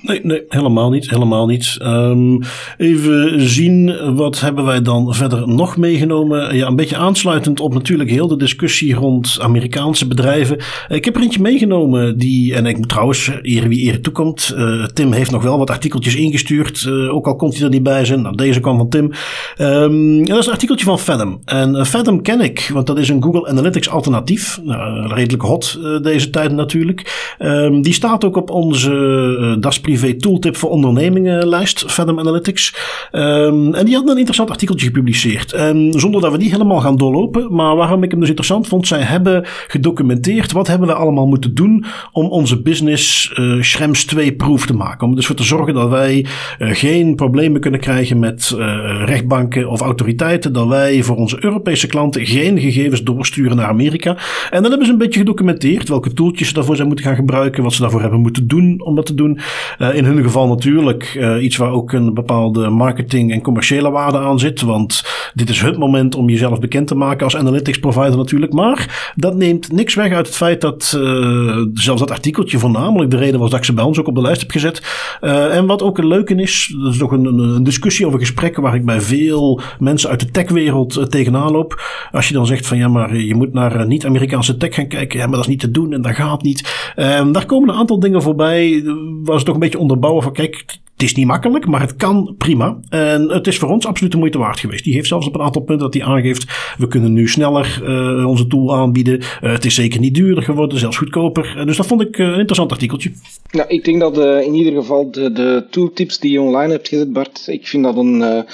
Nee, 0.06 0.20
nee, 0.24 0.44
helemaal 0.48 0.90
niet. 0.90 1.10
Helemaal 1.10 1.46
niet. 1.46 1.78
Um, 1.82 2.40
even 2.78 3.42
zien, 3.42 3.96
wat 4.16 4.40
hebben 4.40 4.66
wij 4.66 4.82
dan 4.82 5.14
verder 5.14 5.48
nog 5.48 5.78
meegenomen? 5.78 6.56
Ja, 6.56 6.68
een 6.68 6.76
beetje 6.76 6.98
aansluitend 6.98 7.60
op 7.60 7.74
natuurlijk 7.74 8.10
heel 8.10 8.28
de 8.28 8.38
discussie 8.38 8.94
rond 8.94 9.38
Amerikaanse 9.42 10.08
bedrijven. 10.08 10.58
Ik 10.88 11.06
heb 11.06 11.16
er 11.16 11.22
eentje 11.22 11.42
meegenomen 11.42 12.18
die, 12.18 12.56
en 12.56 12.66
ik 12.66 12.78
moet 12.78 12.90
trouwens, 12.90 13.32
eer 13.42 13.68
wie 13.68 13.86
eer 13.86 14.02
toekomt. 14.02 14.54
Uh, 14.58 14.86
Tim 14.86 15.12
heeft 15.12 15.32
nog 15.32 15.44
wel 15.44 15.58
wat 15.58 15.70
artikeltjes 15.70 16.16
ingestuurd, 16.16 16.90
ook 17.12 17.28
al 17.28 17.36
komt 17.36 17.56
hij 17.56 17.64
er 17.64 17.70
niet 17.70 17.84
bij 17.84 18.06
zijn. 18.06 18.22
Nou, 18.22 18.36
deze 18.36 18.60
kwam 18.60 18.78
van 18.78 18.90
Tim. 18.90 19.12
En 19.58 20.24
dat 20.26 20.38
is 20.38 20.46
een 20.46 20.52
artikeltje 20.52 20.86
van 20.86 21.00
Fathom. 21.00 21.42
En 21.46 21.86
Fathom 21.86 22.22
ken 22.22 22.42
ik, 22.42 22.70
want 22.74 22.88
dat 22.88 22.98
is 22.98 23.10
een 23.10 23.24
Google 23.24 23.48
Analytics 23.48 23.90
alternatief. 23.90 24.60
Nou, 24.64 25.08
redelijk 25.14 25.44
hot 25.44 25.80
deze 26.02 26.30
tijden 26.30 26.58
natuurlijk. 26.58 27.34
Um, 27.40 27.82
die 27.82 27.94
staat 27.94 28.26
ook 28.26 28.36
op 28.36 28.50
onze 28.50 28.92
uh, 29.40 29.62
privé 29.98 30.16
tooltip 30.16 30.56
voor 30.56 30.70
ondernemingen 30.70 31.48
lijst, 31.48 31.92
Fathom 31.92 32.20
Analytics. 32.20 32.76
Um, 33.12 33.74
en 33.74 33.86
die 33.86 33.96
had 33.96 34.10
een 34.10 34.18
interessant 34.18 34.50
artikeltje 34.50 34.86
gepubliceerd. 34.86 35.54
Um, 35.54 36.00
zonder 36.00 36.22
dat 36.22 36.32
we 36.32 36.38
die 36.38 36.50
helemaal 36.50 36.80
gaan 36.80 36.98
doorlopen. 36.98 37.56
Maar 37.56 37.76
waarom 37.76 38.04
ik 38.04 38.12
hem 38.12 38.20
dus 38.20 38.30
interessant 38.30 38.68
vond, 38.68 38.88
zij 38.88 39.02
hebben 39.02 39.46
gedocumenteerd 39.68 40.52
wat 40.52 40.68
hebben 40.68 40.88
we 40.88 40.94
allemaal 40.94 41.28
moeten 41.28 41.56
doen 41.56 41.86
om 42.12 42.26
onze 42.26 42.62
business 42.62 43.34
uh, 43.40 43.62
Schrems 43.62 44.16
2-proof 44.16 44.66
te 44.66 44.76
maken. 44.76 45.08
Om 45.08 45.16
dus 45.16 45.26
voor 45.26 45.36
te 45.36 45.44
zorgen 45.44 45.74
dat 45.74 45.90
wij 45.90 46.26
uh, 46.60 46.70
geen 46.72 47.16
problemen 47.16 47.62
kunnen 47.62 47.80
krijgen 47.80 48.20
met 48.20 48.54
uh, 48.56 49.04
rechtbanken 49.06 49.70
of 49.70 49.82
autoriteiten. 49.82 50.54
Dat 50.54 50.68
wij 50.68 51.04
voor 51.04 51.16
onze 51.16 51.38
Europese 51.40 51.88
klanten 51.88 52.26
geen 52.26 52.60
gegevens 52.60 53.04
doorsturen 53.04 53.58
naar 53.58 53.68
Amerika. 53.68 54.18
En 54.50 54.62
dan 54.62 54.70
hebben 54.70 54.86
ze 54.86 54.92
een 54.92 54.98
beetje 54.98 55.20
gedocumenteerd 55.20 55.90
welke 55.90 56.14
tooltjes 56.14 56.48
ze 56.48 56.54
daarvoor 56.54 56.76
zijn 56.76 56.88
moeten 56.88 57.06
gaan 57.06 57.16
gebruiken. 57.16 57.64
Wat 57.64 57.74
ze 57.74 57.82
daarvoor 57.82 58.02
hebben 58.02 58.20
moeten 58.20 58.48
doen 58.48 58.82
om 58.84 58.96
dat 58.96 59.06
te 59.06 59.16
doen. 59.16 59.40
Uh, 59.80 59.96
in 59.96 60.06
hun 60.06 60.24
geval 60.24 60.48
natuurlijk 60.48 61.16
uh, 61.18 61.44
iets 61.44 61.58
waar 61.58 61.72
ook 61.72 61.92
een 61.92 62.14
bepaalde 62.14 62.70
marketing 62.70 63.32
en 63.32 63.42
commerciële 63.42 63.90
waarde 63.90 64.18
aan 64.18 64.40
zit. 64.40 64.62
Want 64.62 65.04
dit 65.34 65.50
is 65.50 65.62
het 65.62 65.78
moment 65.78 66.16
om 66.16 66.30
jezelf 66.30 66.60
bekend 66.60 66.88
te 66.88 66.96
maken 66.96 67.24
als 67.24 67.36
analytics 67.36 67.80
provider 67.80 68.18
natuurlijk. 68.18 68.54
Maar 68.54 69.12
dat 69.16 69.36
neemt 69.36 69.72
niks 69.72 69.94
weg 69.94 70.12
uit 70.12 70.28
het 70.28 70.36
feit 70.36 70.62
dat 70.62 70.94
uh, 70.98 71.66
zelfs 71.74 72.00
dat 72.00 72.12
artikeltje 72.12 72.60
voornamelijk 72.60 73.12
de 73.12 73.18
reden 73.18 73.40
was 73.40 73.50
dat 73.50 73.60
ik 73.60 73.66
ze 73.66 73.74
bij 73.74 73.84
ons 73.84 74.00
ook 74.00 74.08
op 74.08 74.16
de 74.16 74.22
lijst 74.22 74.42
heb 74.42 74.52
gezet. 74.52 74.82
en 75.22 75.66
wat 75.66 75.84
ook 75.84 75.98
een 75.98 76.08
leuke 76.08 76.36
is, 76.36 76.76
dat 76.84 76.94
is 76.94 77.00
nog 77.00 77.12
een, 77.12 77.26
een, 77.26 77.64
discussie 77.64 78.08
over 78.08 78.20
gesprekken 78.20 78.62
waar 78.62 78.76
ik 78.76 78.86
bij 78.86 79.02
veel 79.02 79.62
mensen 79.80 80.10
uit 80.10 80.20
de 80.20 80.32
techwereld 80.32 81.12
tegenaan 81.12 81.52
loop. 81.52 81.82
Als 82.12 82.28
je 82.28 82.34
dan 82.34 82.46
zegt 82.46 82.68
van 82.68 82.78
ja, 82.78 82.88
maar 82.88 83.18
je 83.18 83.36
moet 83.36 83.54
naar 83.54 83.88
niet-Amerikaanse 83.88 84.58
tech 84.58 84.76
gaan 84.76 84.88
kijken. 84.88 85.20
Ja, 85.20 85.26
maar 85.26 85.36
dat 85.36 85.44
is 85.44 85.52
niet 85.52 85.60
te 85.60 85.72
doen 85.72 85.94
en 85.94 86.02
dat 86.02 86.16
gaat 86.16 86.42
niet. 86.42 86.94
Um, 86.96 87.32
daar 87.32 87.46
komen 87.46 87.70
een 87.70 87.76
aantal 87.76 88.00
dingen 88.00 88.22
voorbij. 88.22 88.84
Was 89.24 89.44
toch 89.44 89.54
een 89.54 89.60
beetje 89.66 89.80
onderbouwen 89.80 90.24
van 90.24 90.34
kijk, 90.34 90.66
het 90.96 91.04
is 91.04 91.16
niet 91.16 91.26
makkelijk, 91.26 91.68
maar 91.68 91.82
het 91.82 91.96
kan 91.96 92.36
prima. 92.38 92.78
En 92.90 93.30
het 93.30 93.48
is 93.48 93.58
voor 93.58 93.70
ons 93.70 93.86
absoluut 93.86 94.12
de 94.12 94.18
moeite 94.18 94.38
waard 94.38 94.60
geweest. 94.60 94.84
Die 94.84 94.94
heeft 94.94 95.08
zelfs 95.08 95.28
op 95.28 95.36
een 95.36 95.42
aantal 95.42 95.62
punten 95.62 95.86
dat 95.86 95.94
hij 95.94 96.04
aangeeft. 96.14 96.74
We 96.78 96.88
kunnen 96.88 97.14
nu 97.14 97.28
sneller 97.28 97.82
uh, 97.84 98.28
onze 98.28 98.48
tool 98.48 98.76
aanbieden. 98.76 99.20
Uh, 99.20 99.28
het 99.40 99.66
is 99.66 99.76
zeker 99.76 100.00
niet 100.00 100.14
duurder 100.14 100.44
geworden, 100.44 100.80
zelfs 100.80 100.98
goedkoper. 100.98 101.56
Uh, 101.58 101.66
dus 101.66 101.78
dat 101.78 101.86
vond 101.86 102.02
ik 102.02 102.18
een 102.18 102.34
interessant 102.34 102.72
artikeltje. 102.72 103.12
Ja, 103.52 103.68
ik 103.68 103.84
denk 103.84 104.00
dat 104.00 104.18
in 104.18 104.54
ieder 104.54 104.74
geval 104.74 105.12
de, 105.12 105.32
de 105.32 105.66
tooltips 105.70 106.20
die 106.20 106.32
je 106.32 106.42
online 106.42 106.72
hebt 106.72 106.88
gezet, 106.88 107.14
Bart, 107.14 107.48
ik 107.48 107.68
vind 107.68 107.84
dat 107.84 107.98
een 107.98 108.46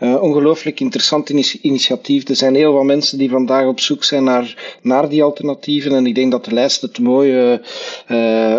ongelooflijk 0.00 0.80
interessant 0.80 1.28
initiatief. 1.60 2.28
Er 2.28 2.36
zijn 2.36 2.54
heel 2.54 2.72
wat 2.72 2.84
mensen 2.84 3.18
die 3.18 3.30
vandaag 3.30 3.66
op 3.66 3.80
zoek 3.80 4.04
zijn 4.04 4.24
naar, 4.24 4.76
naar 4.82 5.08
die 5.08 5.22
alternatieven. 5.22 5.92
En 5.94 6.06
ik 6.06 6.14
denk 6.14 6.30
dat 6.30 6.44
de 6.44 6.54
lijst 6.54 6.80
het 6.80 6.98
mooie 6.98 7.60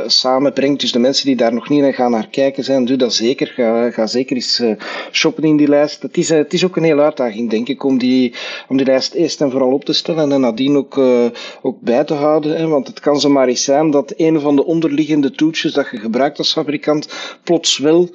samenbrengt. 0.07 0.81
Dus 0.81 0.91
de 0.91 0.99
mensen 0.99 1.25
die 1.25 1.35
daar 1.35 1.53
nog 1.53 1.69
niet 1.69 1.81
naar 1.81 1.93
gaan 1.93 2.11
naar 2.11 2.27
kijken 2.27 2.63
zijn, 2.63 2.85
doe 2.85 2.97
dat 2.97 3.13
zeker. 3.13 3.47
Ga, 3.47 3.91
ga 3.91 4.07
zeker 4.07 4.35
eens 4.35 4.59
uh, 4.59 4.71
shoppen 5.11 5.43
in 5.43 5.57
die 5.57 5.67
lijst. 5.67 6.01
Het 6.01 6.17
is, 6.17 6.31
uh, 6.31 6.37
het 6.37 6.53
is 6.53 6.65
ook 6.65 6.75
een 6.75 6.83
hele 6.83 7.01
uitdaging, 7.01 7.49
denk 7.49 7.67
ik, 7.67 7.83
om 7.83 7.97
die, 7.97 8.33
om 8.67 8.77
die 8.77 8.85
lijst 8.85 9.13
eerst 9.13 9.41
en 9.41 9.51
vooral 9.51 9.71
op 9.71 9.85
te 9.85 9.93
stellen 9.93 10.31
en 10.31 10.41
nadien 10.41 10.77
ook, 10.77 10.97
uh, 10.97 11.25
ook 11.61 11.81
bij 11.81 12.03
te 12.03 12.13
houden. 12.13 12.57
Hè, 12.57 12.67
want 12.67 12.87
het 12.87 12.99
kan 12.99 13.19
zomaar 13.19 13.47
eens 13.47 13.63
zijn 13.63 13.91
dat 13.91 14.13
een 14.17 14.39
van 14.39 14.55
de 14.55 14.65
onderliggende 14.65 15.31
toetsjes 15.31 15.73
dat 15.73 15.87
je 15.91 15.97
gebruikt 15.97 16.37
als 16.37 16.51
fabrikant 16.51 17.07
plots 17.43 17.77
wel 17.77 18.09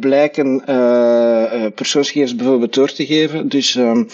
blijken 0.00 0.62
persoonsgegevens 1.74 2.35
bijvoorbeeld 2.36 2.74
door 2.74 2.92
te 2.92 3.06
geven. 3.06 3.48
Dus 3.48 3.76
ehm, 3.76 4.04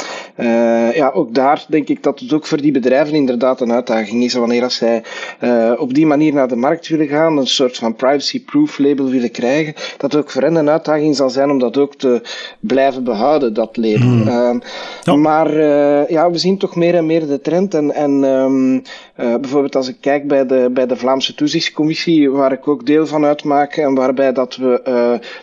ja, 0.94 1.10
ook 1.14 1.34
daar 1.34 1.64
denk 1.68 1.88
ik 1.88 2.02
dat 2.02 2.20
het 2.20 2.32
ook 2.32 2.46
voor 2.46 2.60
die 2.60 2.72
bedrijven 2.72 3.14
inderdaad 3.14 3.60
een 3.60 3.72
uitdaging 3.72 4.22
is. 4.22 4.34
Wanneer 4.34 4.62
als 4.62 4.76
zij 4.76 5.02
op 5.78 5.94
die 5.94 6.06
manier 6.06 6.32
naar 6.32 6.48
de 6.48 6.56
markt 6.56 6.88
willen 6.88 7.06
gaan, 7.08 7.38
een 7.38 7.46
soort 7.46 7.76
van 7.76 7.94
privacy-proof 7.94 8.78
label 8.78 9.08
willen 9.08 9.30
krijgen, 9.30 9.74
dat 9.96 10.16
ook 10.16 10.30
voor 10.30 10.42
hen 10.42 10.54
een 10.54 10.70
uitdaging 10.70 11.16
zal 11.16 11.30
zijn 11.30 11.50
om 11.50 11.58
dat 11.58 11.76
ook 11.76 11.94
te 11.94 12.22
blijven 12.60 13.04
behouden, 13.04 13.54
dat 13.54 13.76
leren. 13.76 14.02
Hmm. 14.02 14.60
Ehm, 15.04 15.20
maar 15.20 15.60
ja, 16.10 16.30
we 16.30 16.38
zien 16.38 16.58
toch 16.58 16.76
meer 16.76 16.94
en 16.94 17.06
meer 17.06 17.26
de 17.26 17.40
trend. 17.40 17.74
En, 17.74 17.94
en 17.94 18.24
ehm, 18.24 18.78
bijvoorbeeld 19.40 19.76
als 19.76 19.88
ik 19.88 19.96
kijk 20.00 20.28
bij 20.28 20.46
de, 20.46 20.70
bij 20.72 20.86
de 20.86 20.96
Vlaamse 20.96 21.34
Toezichtscommissie, 21.34 22.30
waar 22.30 22.52
ik 22.52 22.68
ook 22.68 22.86
deel 22.86 23.06
van 23.06 23.24
uitmaak, 23.24 23.76
en 23.76 23.94
waarbij 23.94 24.32
dat 24.32 24.56
we 24.56 24.80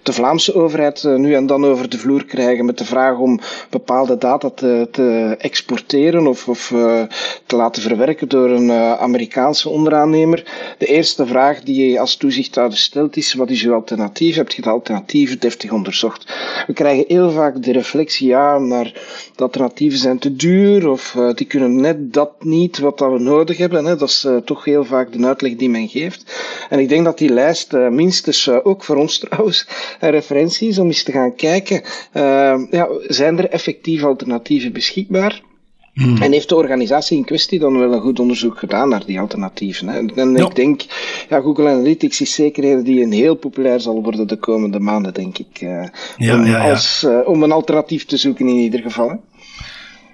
de 0.04 0.14
Vlaamse 0.14 0.54
overheid 0.54 1.04
nu 1.04 1.34
en 1.34 1.46
dan 1.46 1.66
over 1.66 1.90
de 1.90 1.98
vloer 1.98 2.26
krijgen 2.26 2.66
met 2.70 2.78
de 2.78 2.86
vraag 2.86 3.18
om 3.18 3.40
bepaalde 3.70 4.18
data 4.18 4.50
te, 4.50 4.88
te 4.92 5.36
exporteren 5.40 6.28
of, 6.28 6.48
of 6.48 6.68
te 7.46 7.56
laten 7.56 7.82
verwerken 7.82 8.30
door 8.30 8.50
een 8.50 8.72
Amerikaanse 9.00 9.70
onderaannemer. 9.70 10.44
De 10.78 10.86
eerste 10.86 11.26
vraag 11.26 11.62
die 11.62 11.90
je 11.90 12.00
als 12.00 12.16
toezichthouder 12.16 12.78
stelt 12.78 13.18
is: 13.18 13.34
wat 13.34 13.50
is 13.50 13.64
uw 13.64 13.74
alternatief? 13.74 14.36
Heb 14.36 14.52
je 14.52 14.62
de 14.62 14.70
alternatieven 14.70 15.40
deftig 15.40 15.72
onderzocht? 15.72 16.34
We 16.68 16.74
krijgen 16.74 17.06
heel 17.08 17.32
vaak 17.32 17.64
de 17.64 17.72
reflectie: 17.72 18.28
ja, 18.28 18.60
maar 18.60 18.94
de 19.36 19.44
alternatieven 19.44 20.00
zijn 20.00 20.20
te 20.20 20.36
duur 20.36 20.90
of 20.90 21.14
uh, 21.18 21.34
die 21.34 21.48
kunnen 21.48 21.82
net 21.82 22.14
dat 22.14 22.32
niet 22.40 22.80
wat 22.80 22.98
dat 22.98 23.12
we 23.12 23.20
nodig 23.20 23.58
hebben. 23.58 23.86
Hè? 23.86 23.96
Dat 23.96 24.10
is 24.10 24.28
toch 24.46 24.66
heel 24.66 24.86
vaak 24.86 25.12
de 25.12 25.26
uitleg 25.26 25.56
die 25.56 25.70
men 25.70 25.88
geeft. 25.88 26.24
En 26.70 26.80
ik 26.80 26.90
denk 26.90 27.06
dat 27.06 27.18
die 27.18 27.30
lijst 27.30 27.72
minstens 27.72 28.50
ook 28.50 28.84
voor 28.84 28.96
ons 28.96 29.18
trouwens 29.20 29.68
een 30.00 30.12
referentie 30.12 30.70
is 30.70 30.80
om 30.80 30.88
eens 30.88 31.04
te 31.04 31.12
gaan 31.12 31.36
kijken: 31.36 31.82
ja, 32.72 32.88
zijn 33.08 33.38
er 33.38 33.50
effectief 33.50 34.04
alternatieven 34.04 34.74
beschikbaar? 34.74 35.42
Hmm. 35.94 36.22
En 36.22 36.32
heeft 36.32 36.50
de 36.50 36.56
organisatie 36.56 37.18
in 37.18 37.26
kwestie 37.26 37.60
dan 37.60 37.80
wel 37.80 37.94
een 37.94 38.02
goed 38.02 38.20
onderzoek 38.20 38.58
gedaan 38.58 38.90
naar 38.90 39.06
die 39.06 39.20
alternatieven? 39.20 39.88
Hè? 39.88 40.00
En 40.16 40.36
ik 40.36 40.56
denk, 40.56 40.82
ja, 41.30 41.42
Google 41.42 41.70
Analytics 41.70 42.22
is 42.22 42.34
zeker 42.34 42.84
die 42.84 43.02
een 43.04 43.12
heel 43.12 43.36
populair 43.36 43.80
zal 43.80 44.04
worden 44.04 44.28
de 44.28 44.38
komende 44.38 44.80
maanden, 44.80 45.14
denk 45.14 45.38
ik. 45.38 45.62
Uh, 45.62 45.84
ja, 46.18 46.36
om, 46.36 46.46
ja, 46.46 46.70
als, 46.70 47.04
uh, 47.08 47.20
om 47.26 47.44
een 47.44 47.52
alternatief 47.52 48.06
te 48.06 48.18
zoeken 48.18 48.48
in 48.48 48.56
ieder 48.56 48.80
geval. 48.80 49.10
Hè? 49.10 49.16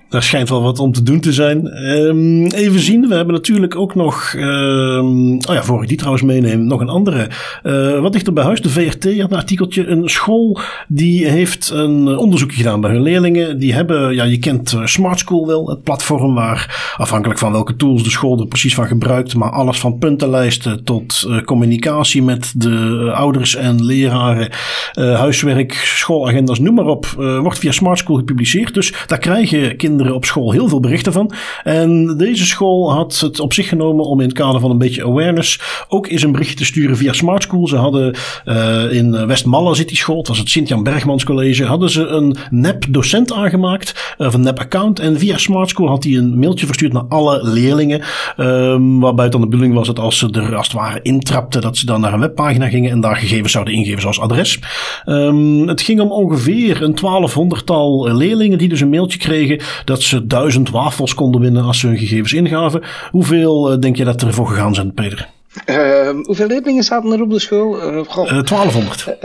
Daar 0.09 0.23
schijnt 0.23 0.49
wel 0.49 0.61
wat 0.61 0.79
om 0.79 0.91
te 0.91 1.03
doen 1.03 1.19
te 1.19 1.33
zijn. 1.33 1.83
Um, 1.89 2.45
even 2.45 2.79
zien, 2.79 3.07
we 3.07 3.15
hebben 3.15 3.33
natuurlijk 3.33 3.75
ook 3.75 3.95
nog, 3.95 4.33
um, 4.37 5.33
oh 5.33 5.53
ja, 5.53 5.63
voor 5.63 5.81
ik 5.81 5.87
die 5.87 5.97
trouwens 5.97 6.23
meeneem, 6.23 6.65
nog 6.65 6.81
een 6.81 6.89
andere. 6.89 7.29
Uh, 7.63 7.99
wat 7.99 8.13
ligt 8.13 8.27
er 8.27 8.33
bij 8.33 8.43
huis? 8.43 8.61
De 8.61 8.69
VRT 8.69 9.03
had 9.03 9.31
een 9.31 9.37
artikeltje. 9.37 9.87
Een 9.87 10.09
school 10.09 10.59
die 10.87 11.27
heeft 11.27 11.69
een 11.69 12.17
onderzoekje 12.17 12.57
gedaan 12.57 12.81
bij 12.81 12.91
hun 12.91 13.01
leerlingen. 13.01 13.59
Die 13.59 13.73
hebben, 13.73 14.15
ja, 14.15 14.23
je 14.23 14.39
kent 14.39 14.73
eh, 14.73 14.85
Smart 14.85 15.19
School 15.19 15.47
wel, 15.47 15.69
het 15.69 15.83
platform 15.83 16.33
waar 16.33 16.93
afhankelijk 16.97 17.39
van 17.39 17.51
welke 17.51 17.75
tools 17.75 18.03
de 18.03 18.09
school 18.09 18.39
er 18.39 18.47
precies 18.47 18.75
van 18.75 18.87
gebruikt, 18.87 19.35
maar 19.35 19.51
alles 19.51 19.79
van 19.79 19.97
puntenlijsten 19.97 20.83
tot 20.83 21.25
uh, 21.27 21.41
communicatie 21.41 22.23
met 22.23 22.53
de 22.55 23.11
ouders 23.13 23.55
en 23.55 23.85
leraren, 23.85 24.51
huiswerk, 24.93 25.73
schoolagendas, 25.73 26.59
noem 26.59 26.75
maar 26.75 26.85
op, 26.85 27.05
wordt 27.15 27.59
via 27.59 27.71
Smart 27.71 27.97
School 27.97 28.17
gepubliceerd. 28.17 28.73
Dus 28.73 28.93
daar 29.07 29.19
krijgen 29.19 29.75
kinderen 29.75 29.94
op 30.13 30.25
school 30.25 30.51
heel 30.51 30.67
veel 30.67 30.79
berichten 30.79 31.13
van. 31.13 31.31
En 31.63 32.17
deze 32.17 32.45
school 32.45 32.93
had 32.93 33.19
het 33.19 33.39
op 33.39 33.53
zich 33.53 33.67
genomen 33.67 34.05
om 34.05 34.19
in 34.19 34.27
het 34.27 34.37
kader 34.37 34.59
van 34.59 34.71
een 34.71 34.77
beetje 34.77 35.03
awareness 35.03 35.59
ook 35.87 36.07
eens 36.07 36.23
een 36.23 36.31
berichtje 36.31 36.55
te 36.55 36.65
sturen 36.65 36.97
via 36.97 37.13
Smart 37.13 37.43
School. 37.43 37.67
Ze 37.67 37.75
hadden 37.75 38.15
uh, 38.45 38.91
in 38.91 39.27
Westmalle 39.27 39.75
zit 39.75 39.87
die 39.87 39.97
school, 39.97 40.17
het 40.17 40.27
was 40.27 40.37
het 40.37 40.49
Sint-Jan 40.49 40.83
Bergmans 40.83 41.23
College, 41.23 41.65
hadden 41.65 41.89
ze 41.89 42.05
een 42.05 42.35
nep 42.49 42.85
docent 42.89 43.33
aangemaakt, 43.33 44.15
of 44.17 44.33
een 44.33 44.41
nep 44.41 44.59
account. 44.59 44.99
En 44.99 45.19
via 45.19 45.37
Smart 45.37 45.69
School 45.69 45.87
had 45.87 46.03
hij 46.03 46.13
een 46.13 46.39
mailtje 46.39 46.65
verstuurd 46.65 46.93
naar 46.93 47.05
alle 47.09 47.39
leerlingen, 47.43 48.01
um, 48.37 48.99
waarbij 48.99 49.29
dan 49.29 49.41
de 49.41 49.47
bedoeling 49.47 49.75
was 49.75 49.87
dat 49.87 49.99
als 49.99 50.17
ze 50.17 50.29
er 50.31 50.55
als 50.55 50.67
het 50.67 50.75
ware 50.75 50.99
intrapten, 51.01 51.61
dat 51.61 51.77
ze 51.77 51.85
dan 51.85 52.01
naar 52.01 52.13
een 52.13 52.19
webpagina 52.19 52.69
gingen 52.69 52.91
en 52.91 53.01
daar 53.01 53.15
gegevens 53.15 53.51
zouden 53.51 53.73
ingeven 53.73 54.01
zoals 54.01 54.19
adres. 54.19 54.59
Um, 55.05 55.67
het 55.67 55.81
ging 55.81 55.99
om 55.99 56.11
ongeveer 56.11 56.81
een 56.81 56.93
twaalfhonderdtal 56.93 58.13
leerlingen 58.15 58.57
die 58.57 58.69
dus 58.69 58.81
een 58.81 58.89
mailtje 58.89 59.19
kregen 59.19 59.61
dat 59.85 60.01
ze 60.01 60.27
duizend 60.27 60.69
wafels 60.69 61.13
konden 61.13 61.41
winnen 61.41 61.63
als 61.63 61.79
ze 61.79 61.87
hun 61.87 61.97
gegevens 61.97 62.33
ingaven. 62.33 62.83
Hoeveel 63.11 63.71
uh, 63.71 63.79
denk 63.79 63.95
je 63.95 64.05
dat 64.05 64.21
er 64.21 64.33
voor 64.33 64.47
gegaan 64.47 64.75
zijn, 64.75 64.93
Peter? 64.93 65.29
Uh, 65.65 66.09
hoeveel 66.23 66.47
leerlingen 66.47 66.83
zaten 66.83 67.11
er 67.11 67.21
op 67.21 67.29
de 67.29 67.39
school? 67.39 67.93
Uh, 67.93 68.05
goh, 68.07 68.43
1200. 68.43 69.17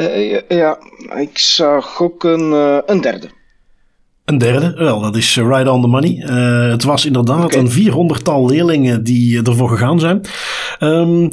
ja, 0.49 0.79
ik 1.17 1.39
zag 1.39 2.03
ook 2.03 2.25
een, 2.25 2.53
een 2.87 3.01
derde. 3.01 3.31
Een 4.25 4.39
derde, 4.39 4.73
wel, 4.73 5.01
dat 5.01 5.17
is 5.17 5.37
right 5.37 5.69
on 5.69 5.81
the 5.81 5.87
money. 5.87 6.25
Uh, 6.27 6.71
het 6.71 6.83
was 6.83 7.07
inderdaad 7.07 7.45
okay. 7.45 7.61
een 7.61 7.71
vierhonderdtal 7.71 8.47
leerlingen 8.47 9.05
die 9.05 9.43
ervoor 9.43 9.69
gegaan 9.69 10.01
zijn. 10.01 10.21
Um, 10.81 11.29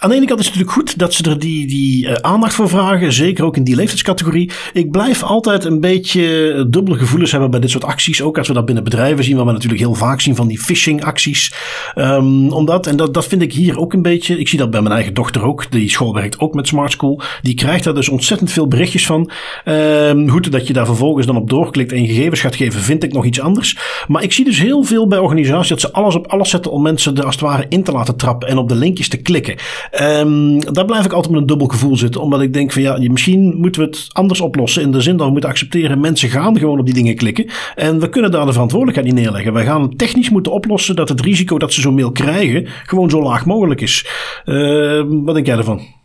aan 0.00 0.08
de 0.08 0.16
ene 0.16 0.26
kant 0.26 0.40
is 0.40 0.46
het 0.46 0.54
natuurlijk 0.54 0.78
goed 0.80 0.98
dat 0.98 1.14
ze 1.14 1.22
er 1.22 1.38
die, 1.38 1.66
die 1.66 2.06
uh, 2.06 2.12
aandacht 2.12 2.54
voor 2.54 2.68
vragen. 2.68 3.12
Zeker 3.12 3.44
ook 3.44 3.56
in 3.56 3.64
die 3.64 3.74
leeftijdscategorie. 3.74 4.50
Ik 4.72 4.90
blijf 4.90 5.22
altijd 5.22 5.64
een 5.64 5.80
beetje 5.80 6.66
dubbele 6.70 6.98
gevoelens 6.98 7.30
hebben 7.30 7.50
bij 7.50 7.60
dit 7.60 7.70
soort 7.70 7.84
acties. 7.84 8.22
Ook 8.22 8.38
als 8.38 8.48
we 8.48 8.54
dat 8.54 8.64
binnen 8.64 8.84
bedrijven 8.84 9.24
zien. 9.24 9.36
Waar 9.36 9.46
we 9.46 9.52
natuurlijk 9.52 9.80
heel 9.80 9.94
vaak 9.94 10.20
zien 10.20 10.36
van 10.36 10.48
die 10.48 10.58
phishing 10.58 11.04
acties. 11.04 11.54
Um, 11.94 12.50
omdat, 12.50 12.86
en 12.86 12.96
dat, 12.96 13.14
dat 13.14 13.26
vind 13.26 13.42
ik 13.42 13.52
hier 13.52 13.78
ook 13.78 13.92
een 13.92 14.02
beetje. 14.02 14.38
Ik 14.38 14.48
zie 14.48 14.58
dat 14.58 14.70
bij 14.70 14.82
mijn 14.82 14.94
eigen 14.94 15.14
dochter 15.14 15.42
ook. 15.42 15.70
Die 15.70 15.90
school 15.90 16.14
werkt 16.14 16.38
ook 16.38 16.54
met 16.54 16.66
Smart 16.66 16.92
School. 16.92 17.20
Die 17.42 17.54
krijgt 17.54 17.84
daar 17.84 17.94
dus 17.94 18.08
ontzettend 18.08 18.52
veel 18.52 18.68
berichtjes 18.68 19.06
van. 19.06 19.30
Um, 19.64 20.30
goed, 20.30 20.52
dat 20.52 20.66
je 20.66 20.72
daar 20.72 20.86
vervolgens 20.86 21.26
dan 21.26 21.36
op 21.36 21.48
doorklikt 21.50 21.92
en 21.92 22.06
gegevens 22.06 22.40
gaat 22.40 22.56
geven, 22.56 22.80
vind 22.80 23.04
ik 23.04 23.12
nog 23.12 23.24
iets 23.24 23.40
anders. 23.40 23.78
Maar 24.08 24.22
ik 24.22 24.32
zie 24.32 24.44
dus 24.44 24.58
heel 24.58 24.82
veel 24.82 25.06
bij 25.06 25.18
organisaties 25.18 25.68
dat 25.68 25.80
ze 25.80 25.92
alles 25.92 26.14
op 26.14 26.26
alles 26.26 26.50
zetten 26.50 26.72
om 26.72 26.82
mensen 26.82 27.16
er 27.16 27.24
als 27.24 27.34
het 27.34 27.44
ware 27.44 27.66
in 27.68 27.82
te 27.82 27.92
laten 27.92 28.16
trappen. 28.16 28.48
En 28.48 28.58
op 28.58 28.68
de 28.68 28.74
linkjes 28.74 29.08
te 29.08 29.16
klikken. 29.16 29.56
Um, 30.00 30.72
daar 30.72 30.84
blijf 30.84 31.04
ik 31.04 31.12
altijd 31.12 31.32
met 31.32 31.40
een 31.40 31.46
dubbel 31.46 31.66
gevoel 31.66 31.96
zitten. 31.96 32.20
Omdat 32.20 32.40
ik 32.40 32.52
denk 32.52 32.72
van 32.72 32.82
ja, 32.82 32.98
misschien 32.98 33.54
moeten 33.56 33.82
we 33.82 33.86
het 33.86 34.06
anders 34.12 34.40
oplossen. 34.40 34.82
In 34.82 34.92
de 34.92 35.00
zin 35.00 35.16
dat 35.16 35.26
we 35.26 35.32
moeten 35.32 35.50
accepteren, 35.50 36.00
mensen 36.00 36.28
gaan 36.28 36.58
gewoon 36.58 36.78
op 36.78 36.84
die 36.84 36.94
dingen 36.94 37.14
klikken. 37.14 37.46
En 37.74 38.00
we 38.00 38.08
kunnen 38.08 38.30
daar 38.30 38.46
de 38.46 38.52
verantwoordelijkheid 38.52 39.14
niet 39.14 39.22
neerleggen. 39.24 39.52
Wij 39.52 39.64
gaan 39.64 39.96
technisch 39.96 40.30
moeten 40.30 40.52
oplossen 40.52 40.96
dat 40.96 41.08
het 41.08 41.20
risico 41.20 41.58
dat 41.58 41.72
ze 41.72 41.80
zo'n 41.80 41.94
mail 41.94 42.12
krijgen 42.12 42.66
gewoon 42.84 43.10
zo 43.10 43.22
laag 43.22 43.46
mogelijk 43.46 43.80
is. 43.80 44.06
Uh, 44.44 45.02
wat 45.08 45.34
denk 45.34 45.46
jij 45.46 45.56
ervan? 45.56 45.99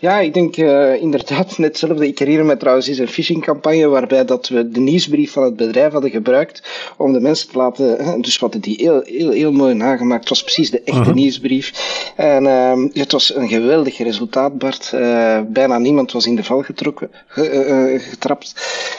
Ja, 0.00 0.18
ik 0.18 0.34
denk 0.34 0.56
uh, 0.56 1.02
inderdaad 1.02 1.58
net 1.58 1.68
hetzelfde. 1.68 2.06
Ik 2.06 2.18
herinner 2.18 2.44
me 2.44 2.56
trouwens 2.56 2.88
eens 2.88 2.98
een 2.98 3.08
phishingcampagne 3.08 3.86
waarbij 3.88 4.24
dat 4.24 4.48
we 4.48 4.68
de 4.68 4.80
nieuwsbrief 4.80 5.32
van 5.32 5.42
het 5.42 5.56
bedrijf 5.56 5.92
hadden 5.92 6.10
gebruikt 6.10 6.62
om 6.96 7.12
de 7.12 7.20
mensen 7.20 7.48
te 7.48 7.58
laten, 7.58 8.20
dus 8.20 8.38
wat 8.38 8.56
die 8.60 8.76
heel, 8.80 9.00
heel, 9.04 9.30
heel 9.30 9.52
mooi 9.52 9.74
nagemaakt. 9.74 10.20
Het 10.20 10.28
was 10.28 10.42
precies 10.42 10.70
de 10.70 10.82
echte 10.84 11.00
uh-huh. 11.00 11.14
nieuwsbrief. 11.14 11.72
En 12.16 12.44
uh, 12.44 12.84
het 12.92 13.12
was 13.12 13.34
een 13.34 13.48
geweldig 13.48 13.98
resultaat, 13.98 14.58
Bart. 14.58 14.90
Uh, 14.94 15.40
bijna 15.48 15.78
niemand 15.78 16.12
was 16.12 16.26
in 16.26 16.36
de 16.36 16.44
val 16.44 16.62
getrokken, 16.62 17.10
uh, 17.36 18.00
getrapt. 18.00 18.54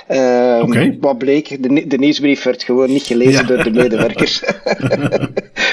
Ehm, 0.08 0.62
okay. 0.62 0.98
Wat 1.02 1.18
bleek, 1.18 1.64
de, 1.64 1.88
de, 1.88 1.98
nieuwsbrief 1.98 2.44
werd 2.44 2.64
gewoon 2.64 2.90
niet 2.90 3.04
gelezen 3.04 3.48
door 3.48 3.64
de 3.64 3.72
medewerkers. 3.72 4.44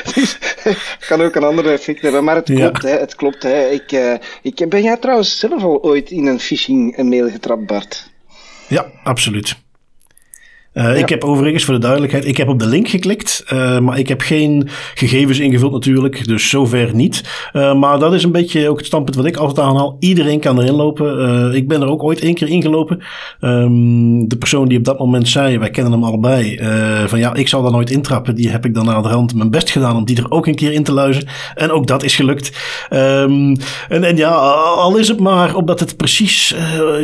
dus, 0.15 0.39
kan 1.09 1.21
ook 1.21 1.35
een 1.35 1.45
ander 1.45 1.73
effect 1.73 2.03
hebben, 2.03 2.25
maar 2.25 2.35
het 2.35 2.53
klopt. 2.55 2.83
Hè, 2.83 2.99
het 2.99 3.15
klopt 3.15 3.43
hè. 3.43 3.69
Ik, 3.69 4.19
ik 4.43 4.69
ben 4.69 4.83
jij 4.83 4.97
trouwens 4.97 5.39
zelf 5.39 5.63
al 5.63 5.83
ooit 5.83 6.11
in 6.11 6.27
een 6.27 6.41
phishing 6.41 6.97
mail 6.97 7.31
getrapt, 7.31 7.67
Bart? 7.67 8.11
Ja, 8.69 8.91
absoluut. 9.03 9.64
Uh, 10.75 10.99
Ik 10.99 11.09
heb 11.09 11.25
overigens, 11.25 11.65
voor 11.65 11.75
de 11.75 11.81
duidelijkheid, 11.81 12.27
ik 12.27 12.37
heb 12.37 12.49
op 12.49 12.59
de 12.59 12.67
link 12.67 12.89
geklikt, 12.89 13.45
uh, 13.53 13.79
maar 13.79 13.99
ik 13.99 14.09
heb 14.09 14.21
geen 14.21 14.69
gegevens 14.95 15.39
ingevuld 15.39 15.73
natuurlijk, 15.73 16.27
dus 16.27 16.49
zover 16.49 16.95
niet. 16.95 17.49
Uh, 17.53 17.75
maar 17.75 17.99
dat 17.99 18.15
is 18.15 18.23
een 18.23 18.33
beetje 18.33 18.69
ook 18.69 18.77
het 18.77 18.87
standpunt 18.87 19.17
wat 19.17 19.27
ik 19.27 19.37
altijd 19.37 19.67
aanhaal. 19.67 19.97
Iedereen 19.99 20.41
kan 20.41 20.61
erin 20.61 20.75
lopen. 20.75 21.55
ik 21.55 21.69
ben 21.69 21.83
er 21.83 21.89
ook 21.89 22.03
ooit 22.03 22.21
één 22.21 22.35
keer 22.35 22.49
ingelopen. 22.49 23.03
Um, 23.41 24.29
de 24.29 24.37
persoon 24.37 24.69
die 24.69 24.79
op 24.79 24.85
dat 24.85 24.99
moment 24.99 25.29
zei, 25.29 25.59
wij 25.59 25.71
kennen 25.71 25.93
hem 25.93 26.05
allebei, 26.05 26.59
van 27.07 27.19
ja, 27.19 27.35
ik 27.35 27.49
zal 27.49 27.63
daar 27.63 27.73
nooit 27.73 27.91
intrappen. 27.91 28.35
Die 28.35 28.51
heb 28.51 28.65
ik 28.65 28.75
dan 28.75 28.91
aan 28.91 29.03
de 29.03 29.09
rand 29.09 29.35
mijn 29.35 29.51
best 29.51 29.71
gedaan 29.71 29.97
om 29.97 30.05
die 30.05 30.17
er 30.17 30.31
ook 30.31 30.47
een 30.47 30.55
keer 30.55 30.73
in 30.73 30.83
te 30.83 30.93
luizen. 30.93 31.27
En 31.55 31.71
ook 31.71 31.87
dat 31.87 32.03
is 32.03 32.17
gelukt. 32.17 32.53
Um, 32.91 33.57
en, 33.89 34.05
en 34.05 34.17
ja, 34.17 34.31
al 34.31 34.97
is 34.97 35.09
het 35.09 35.21
maar 35.21 35.55
omdat 35.55 35.81
het 35.81 35.97
precies, 35.97 36.55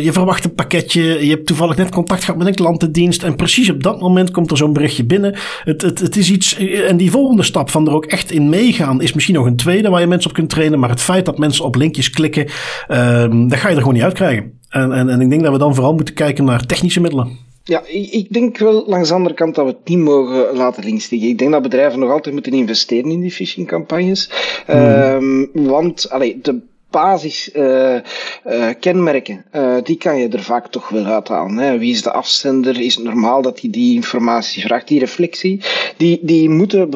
je 0.00 0.12
verwacht 0.12 0.44
een 0.44 0.54
pakketje, 0.54 1.02
je 1.02 1.30
hebt 1.30 1.46
toevallig 1.46 1.76
net 1.76 1.90
contact 1.90 2.24
gehad 2.24 2.38
met 2.38 2.46
een 2.46 2.54
klantendienst 2.54 3.22
en 3.22 3.36
precies 3.36 3.58
precies 3.60 3.76
op 3.76 3.92
dat 3.92 4.00
moment 4.00 4.30
komt 4.30 4.50
er 4.50 4.56
zo'n 4.56 4.72
berichtje 4.72 5.04
binnen. 5.04 5.34
Het, 5.64 5.82
het, 5.82 5.98
het 5.98 6.16
is 6.16 6.30
iets. 6.30 6.56
En 6.56 6.96
die 6.96 7.10
volgende 7.10 7.42
stap 7.42 7.70
van 7.70 7.86
er 7.86 7.94
ook 7.94 8.06
echt 8.06 8.30
in 8.30 8.48
meegaan 8.48 9.02
is 9.02 9.12
misschien 9.12 9.34
nog 9.34 9.46
een 9.46 9.56
tweede 9.56 9.90
waar 9.90 10.00
je 10.00 10.06
mensen 10.06 10.30
op 10.30 10.36
kunt 10.36 10.50
trainen. 10.50 10.78
Maar 10.78 10.90
het 10.90 11.02
feit 11.02 11.24
dat 11.24 11.38
mensen 11.38 11.64
op 11.64 11.74
linkjes 11.74 12.10
klikken, 12.10 12.46
um, 12.88 13.48
dat 13.48 13.58
ga 13.58 13.68
je 13.68 13.74
er 13.74 13.80
gewoon 13.80 13.94
niet 13.94 14.02
uitkrijgen. 14.02 14.58
En, 14.68 14.92
en, 14.92 15.08
en 15.08 15.20
ik 15.20 15.30
denk 15.30 15.42
dat 15.42 15.52
we 15.52 15.58
dan 15.58 15.74
vooral 15.74 15.94
moeten 15.94 16.14
kijken 16.14 16.44
naar 16.44 16.66
technische 16.66 17.00
middelen. 17.00 17.48
Ja, 17.64 17.82
ik, 17.86 18.26
denk 18.30 18.58
wel 18.58 18.84
langs 18.86 19.08
de 19.08 19.14
andere 19.14 19.34
kant 19.34 19.54
dat 19.54 19.64
we 19.64 19.70
het 19.70 19.88
niet 19.88 19.98
mogen 19.98 20.56
laten 20.56 20.84
links 20.84 21.10
liggen. 21.10 21.28
Ik 21.28 21.38
denk 21.38 21.50
dat 21.50 21.62
bedrijven 21.62 21.98
nog 21.98 22.10
altijd 22.10 22.34
moeten 22.34 22.52
investeren 22.52 23.10
in 23.10 23.20
die 23.20 23.30
phishing 23.30 23.66
campagnes. 23.66 24.30
Mm. 24.66 24.76
Um, 24.76 25.50
want 25.52 26.10
allee, 26.10 26.38
de 26.42 26.60
basiskenmerken, 26.90 29.44
die 29.82 29.96
kan 29.96 30.18
je 30.18 30.28
er 30.28 30.42
vaak 30.42 30.66
toch 30.66 30.88
wel 30.88 31.04
uithalen. 31.04 31.56
Hè. 31.56 31.78
Wie 31.78 31.92
is 31.92 32.02
de 32.02 32.12
afzender? 32.12 32.80
Is 32.80 32.94
het 32.94 33.04
normaal 33.04 33.42
dat 33.42 33.60
hij 33.60 33.70
die 33.70 33.94
informatie 33.94 34.62
vraagt? 34.62 34.88
Die 34.88 34.98
reflectie, 34.98 35.60
die, 35.96 36.18
die 36.22 36.48
moeten 36.48 36.90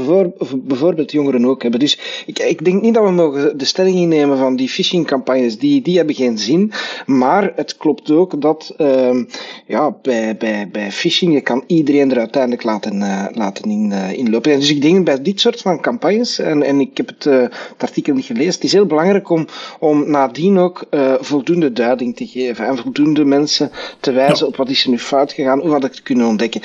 bijvoorbeeld 0.65 1.13
jongeren 1.13 1.47
ook 1.47 1.63
hebben. 1.63 1.81
Dus 1.81 1.99
ik, 2.27 2.39
ik 2.39 2.65
denk 2.65 2.83
niet 2.83 2.95
dat 2.95 3.05
we 3.05 3.11
mogen 3.11 3.59
de 3.59 3.65
stelling 3.65 3.97
innemen 3.97 4.39
van 4.39 4.57
die 4.57 4.69
phishingcampagnes, 4.69 5.59
die, 5.59 5.83
die 5.83 5.97
hebben 5.97 6.15
geen 6.15 6.39
zin. 6.39 6.73
Maar 7.07 7.53
het 7.57 7.77
klopt 7.77 8.11
ook 8.11 8.41
dat 8.41 8.75
uh, 8.79 9.23
ja, 9.67 9.97
bij, 10.03 10.37
bij, 10.37 10.69
bij 10.73 10.93
phishing, 10.93 11.33
je 11.33 11.41
kan 11.41 11.65
iedereen 11.67 12.11
er 12.11 12.19
uiteindelijk 12.19 12.63
laten, 12.63 13.01
uh, 13.01 13.27
laten 13.33 13.71
in, 13.71 13.91
uh, 13.91 14.13
inlopen. 14.13 14.53
En 14.53 14.59
dus 14.59 14.71
ik 14.71 14.83
denk 14.83 15.05
bij 15.05 15.23
dit 15.23 15.41
soort 15.41 15.61
van 15.61 15.81
campagnes, 15.81 16.39
en, 16.39 16.63
en 16.63 16.81
ik 16.81 16.97
heb 16.97 17.07
het, 17.07 17.25
uh, 17.25 17.43
het 17.43 17.79
artikel 17.79 18.15
niet 18.15 18.25
gelezen, 18.25 18.53
het 18.53 18.65
is 18.65 18.73
heel 18.73 18.87
belangrijk 18.87 19.31
om, 19.31 19.47
om 19.85 20.11
nadien 20.11 20.59
ook 20.59 20.85
voldoende 21.21 21.73
duiding 21.73 22.17
te 22.17 22.27
geven 22.27 22.67
en 22.67 22.77
voldoende 22.77 23.25
mensen 23.25 23.71
te 24.01 24.13
wijzen 24.13 24.47
ja. 24.47 24.47
op 24.47 24.57
wat 24.57 24.69
is 24.69 24.85
er 24.85 24.91
nu 24.91 24.99
fout 24.99 25.33
gegaan, 25.33 25.61
hoe 25.61 25.71
had 25.71 25.85
ik 25.85 25.91
het 25.91 26.03
kunnen 26.03 26.27
ontdekken. 26.27 26.61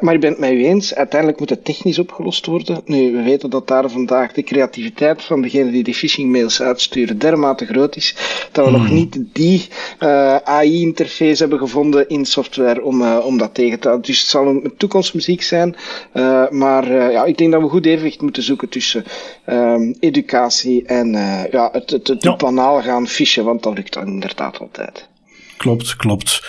maar 0.00 0.14
ik 0.14 0.20
ben 0.20 0.30
het 0.30 0.38
met 0.38 0.50
u 0.50 0.64
eens, 0.64 0.94
uiteindelijk 0.94 1.40
moet 1.40 1.50
het 1.50 1.64
technisch 1.64 1.98
opgelost 1.98 2.46
worden. 2.46 2.80
Nu, 2.84 3.12
we 3.12 3.22
weten 3.22 3.50
dat 3.50 3.68
daar 3.68 3.90
vandaag 3.90 4.32
de 4.32 4.42
creativiteit 4.42 5.22
van 5.22 5.42
degene 5.42 5.70
die 5.70 5.82
die 5.82 5.94
phishing 5.94 6.30
mails 6.32 6.62
uitsturen 6.62 7.18
dermate 7.18 7.66
groot 7.66 7.96
is, 7.96 8.16
dat 8.52 8.64
we 8.64 8.70
mm. 8.70 8.76
nog 8.76 8.86
hmm. 8.86 8.96
niet 8.96 9.18
die 9.32 9.68
AI-interface 10.44 11.42
hebben 11.42 11.58
gevonden 11.58 12.08
in 12.08 12.24
software 12.24 12.82
om, 12.82 13.12
om 13.12 13.38
dat 13.38 13.54
tegen 13.54 13.80
te 13.80 13.88
houden. 13.88 14.10
Dus 14.10 14.20
het 14.20 14.28
zal 14.28 14.46
een 14.46 14.72
toekomstmuziek 14.76 15.42
zijn, 15.42 15.76
maar 16.50 16.92
ja, 16.92 17.24
ik 17.24 17.38
denk 17.38 17.52
dat 17.52 17.62
we 17.62 17.68
goed 17.68 17.86
evenwicht 17.86 18.22
moeten 18.22 18.42
zoeken 18.42 18.68
tussen 18.68 19.04
um, 19.46 19.94
educatie 20.00 20.84
en 20.86 21.14
uh, 21.14 21.42
ja, 21.50 21.68
het, 21.72 21.90
het, 21.90 22.08
het 22.08 22.22
ja. 22.22 22.30
Banaal 22.40 22.82
gaan 22.82 23.06
fichen, 23.06 23.44
want 23.44 23.62
dat 23.62 23.74
lukt 23.74 23.92
dan 23.92 24.06
inderdaad 24.06 24.58
altijd. 24.58 25.08
Klopt, 25.56 25.96
klopt. 25.96 26.42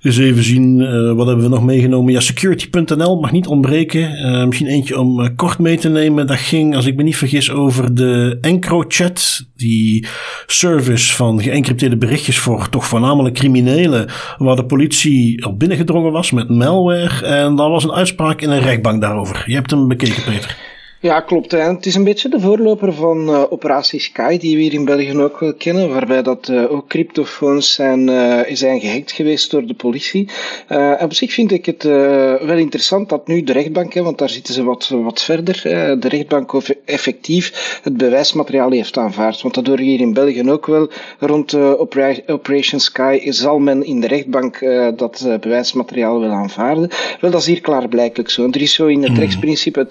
Dus 0.00 0.18
even 0.18 0.42
zien, 0.42 0.78
uh, 0.78 1.12
wat 1.12 1.26
hebben 1.26 1.44
we 1.44 1.50
nog 1.50 1.64
meegenomen? 1.64 2.12
Ja, 2.12 2.20
security.nl 2.20 3.20
mag 3.20 3.32
niet 3.32 3.46
ontbreken. 3.46 4.26
Uh, 4.26 4.44
misschien 4.44 4.66
eentje 4.66 4.98
om 4.98 5.20
uh, 5.20 5.28
kort 5.36 5.58
mee 5.58 5.78
te 5.78 5.88
nemen. 5.88 6.26
Dat 6.26 6.36
ging, 6.36 6.76
als 6.76 6.86
ik 6.86 6.96
me 6.96 7.02
niet 7.02 7.16
vergis, 7.16 7.50
over 7.50 7.94
de 7.94 8.38
EncroChat. 8.40 9.44
Die 9.56 10.06
service 10.46 11.14
van 11.14 11.42
geëncrypteerde 11.42 11.96
berichtjes 11.96 12.38
voor 12.38 12.68
toch 12.68 12.86
voornamelijk 12.86 13.34
criminelen. 13.34 14.08
Waar 14.38 14.56
de 14.56 14.66
politie 14.66 15.46
op 15.46 15.58
binnengedrongen 15.58 16.12
was 16.12 16.30
met 16.30 16.48
malware. 16.48 17.26
En 17.26 17.56
daar 17.56 17.70
was 17.70 17.84
een 17.84 17.92
uitspraak 17.92 18.40
in 18.40 18.50
een 18.50 18.62
rechtbank 18.62 19.00
daarover. 19.00 19.44
Je 19.46 19.54
hebt 19.54 19.70
hem 19.70 19.88
bekeken, 19.88 20.24
Peter. 20.24 20.56
Ja, 21.02 21.20
klopt. 21.20 21.52
En 21.52 21.74
het 21.74 21.86
is 21.86 21.94
een 21.94 22.04
beetje 22.04 22.28
de 22.28 22.40
voorloper 22.40 22.92
van 22.92 23.28
uh, 23.28 23.42
Operatie 23.50 24.00
Sky, 24.00 24.38
die 24.38 24.56
we 24.56 24.62
hier 24.62 24.72
in 24.72 24.84
België 24.84 25.18
ook 25.18 25.40
wel 25.40 25.54
kennen, 25.54 25.88
waarbij 25.88 26.22
dat 26.22 26.48
uh, 26.48 26.72
ook 26.72 26.88
cryptofoons 26.88 27.74
zijn, 27.74 28.08
uh, 28.08 28.40
zijn 28.52 28.80
gehackt 28.80 29.12
geweest 29.12 29.50
door 29.50 29.66
de 29.66 29.74
politie. 29.74 30.28
en 30.66 31.04
op 31.04 31.14
zich 31.14 31.32
vind 31.32 31.52
ik 31.52 31.66
het 31.66 31.82
wel 31.82 32.56
interessant 32.56 33.08
dat 33.08 33.26
nu 33.26 33.42
de 33.42 33.52
rechtbank, 33.52 33.92
hè, 33.92 34.02
want 34.02 34.18
daar 34.18 34.28
zitten 34.30 34.54
ze 34.54 34.62
wat, 34.62 34.88
wat 34.88 35.22
verder, 35.22 35.60
de 36.00 36.08
rechtbank 36.08 36.52
effectief 36.84 37.78
het 37.82 37.96
bewijsmateriaal 37.96 38.70
heeft 38.70 38.98
aanvaard. 38.98 39.42
Want 39.42 39.54
dat 39.54 39.66
hoor 39.66 39.78
je 39.78 39.84
hier 39.84 40.00
in 40.00 40.12
België 40.12 40.50
ook 40.50 40.66
wel. 40.66 40.90
Rond 41.18 41.54
Opera 41.54 42.14
Operation 42.26 42.80
Sky 42.80 43.30
zal 43.30 43.58
men 43.58 43.84
in 43.84 44.00
de 44.00 44.06
rechtbank 44.06 44.58
dat 44.96 45.28
bewijsmateriaal 45.40 46.20
wil 46.20 46.30
aanvaarden. 46.30 46.88
Wel, 47.20 47.30
dat 47.30 47.40
is 47.40 47.46
hier 47.46 47.60
klaarblijkelijk 47.60 48.30
zo. 48.30 48.44
En 48.44 48.52
er 48.52 48.62
is 48.62 48.74
zo 48.74 48.86
in 48.86 49.02
het 49.02 49.12
mm. 49.12 49.18
rechtsprincipe 49.18 49.78
het, 49.78 49.90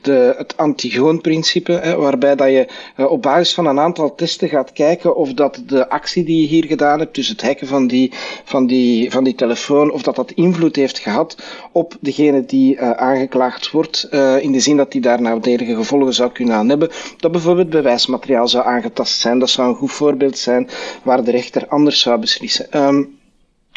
de 0.00 0.46
het 0.48 0.56
Antigoon-principe, 0.56 1.94
waarbij 1.98 2.34
dat 2.36 2.48
je 2.48 2.68
uh, 2.96 3.10
op 3.10 3.22
basis 3.22 3.54
van 3.54 3.66
een 3.66 3.80
aantal 3.80 4.14
testen 4.14 4.48
gaat 4.48 4.72
kijken 4.72 5.16
of 5.16 5.32
dat 5.32 5.62
de 5.66 5.88
actie 5.88 6.24
die 6.24 6.40
je 6.40 6.46
hier 6.46 6.64
gedaan 6.64 6.98
hebt, 6.98 7.14
dus 7.14 7.28
het 7.28 7.42
hacken 7.42 7.66
van 7.66 7.86
die, 7.86 8.12
van 8.44 8.66
die, 8.66 9.10
van 9.10 9.24
die 9.24 9.34
telefoon, 9.34 9.90
of 9.90 10.02
dat 10.02 10.16
dat 10.16 10.30
invloed 10.30 10.76
heeft 10.76 10.98
gehad 10.98 11.36
op 11.72 11.96
degene 12.00 12.44
die 12.44 12.74
uh, 12.74 12.90
aangeklaagd 12.90 13.70
wordt, 13.70 14.08
uh, 14.10 14.42
in 14.42 14.52
de 14.52 14.60
zin 14.60 14.76
dat 14.76 14.92
die 14.92 15.00
daar 15.00 15.22
nadelige 15.22 15.74
gevolgen 15.74 16.14
zou 16.14 16.32
kunnen 16.32 16.68
hebben, 16.68 16.90
dat 17.16 17.32
bijvoorbeeld 17.32 17.70
bewijsmateriaal 17.70 18.48
zou 18.48 18.66
aangetast 18.66 19.20
zijn. 19.20 19.38
Dat 19.38 19.50
zou 19.50 19.68
een 19.68 19.74
goed 19.74 19.92
voorbeeld 19.92 20.38
zijn 20.38 20.68
waar 21.02 21.24
de 21.24 21.30
rechter 21.30 21.66
anders 21.68 22.00
zou 22.00 22.20
beslissen. 22.20 22.86
Um, 22.86 23.17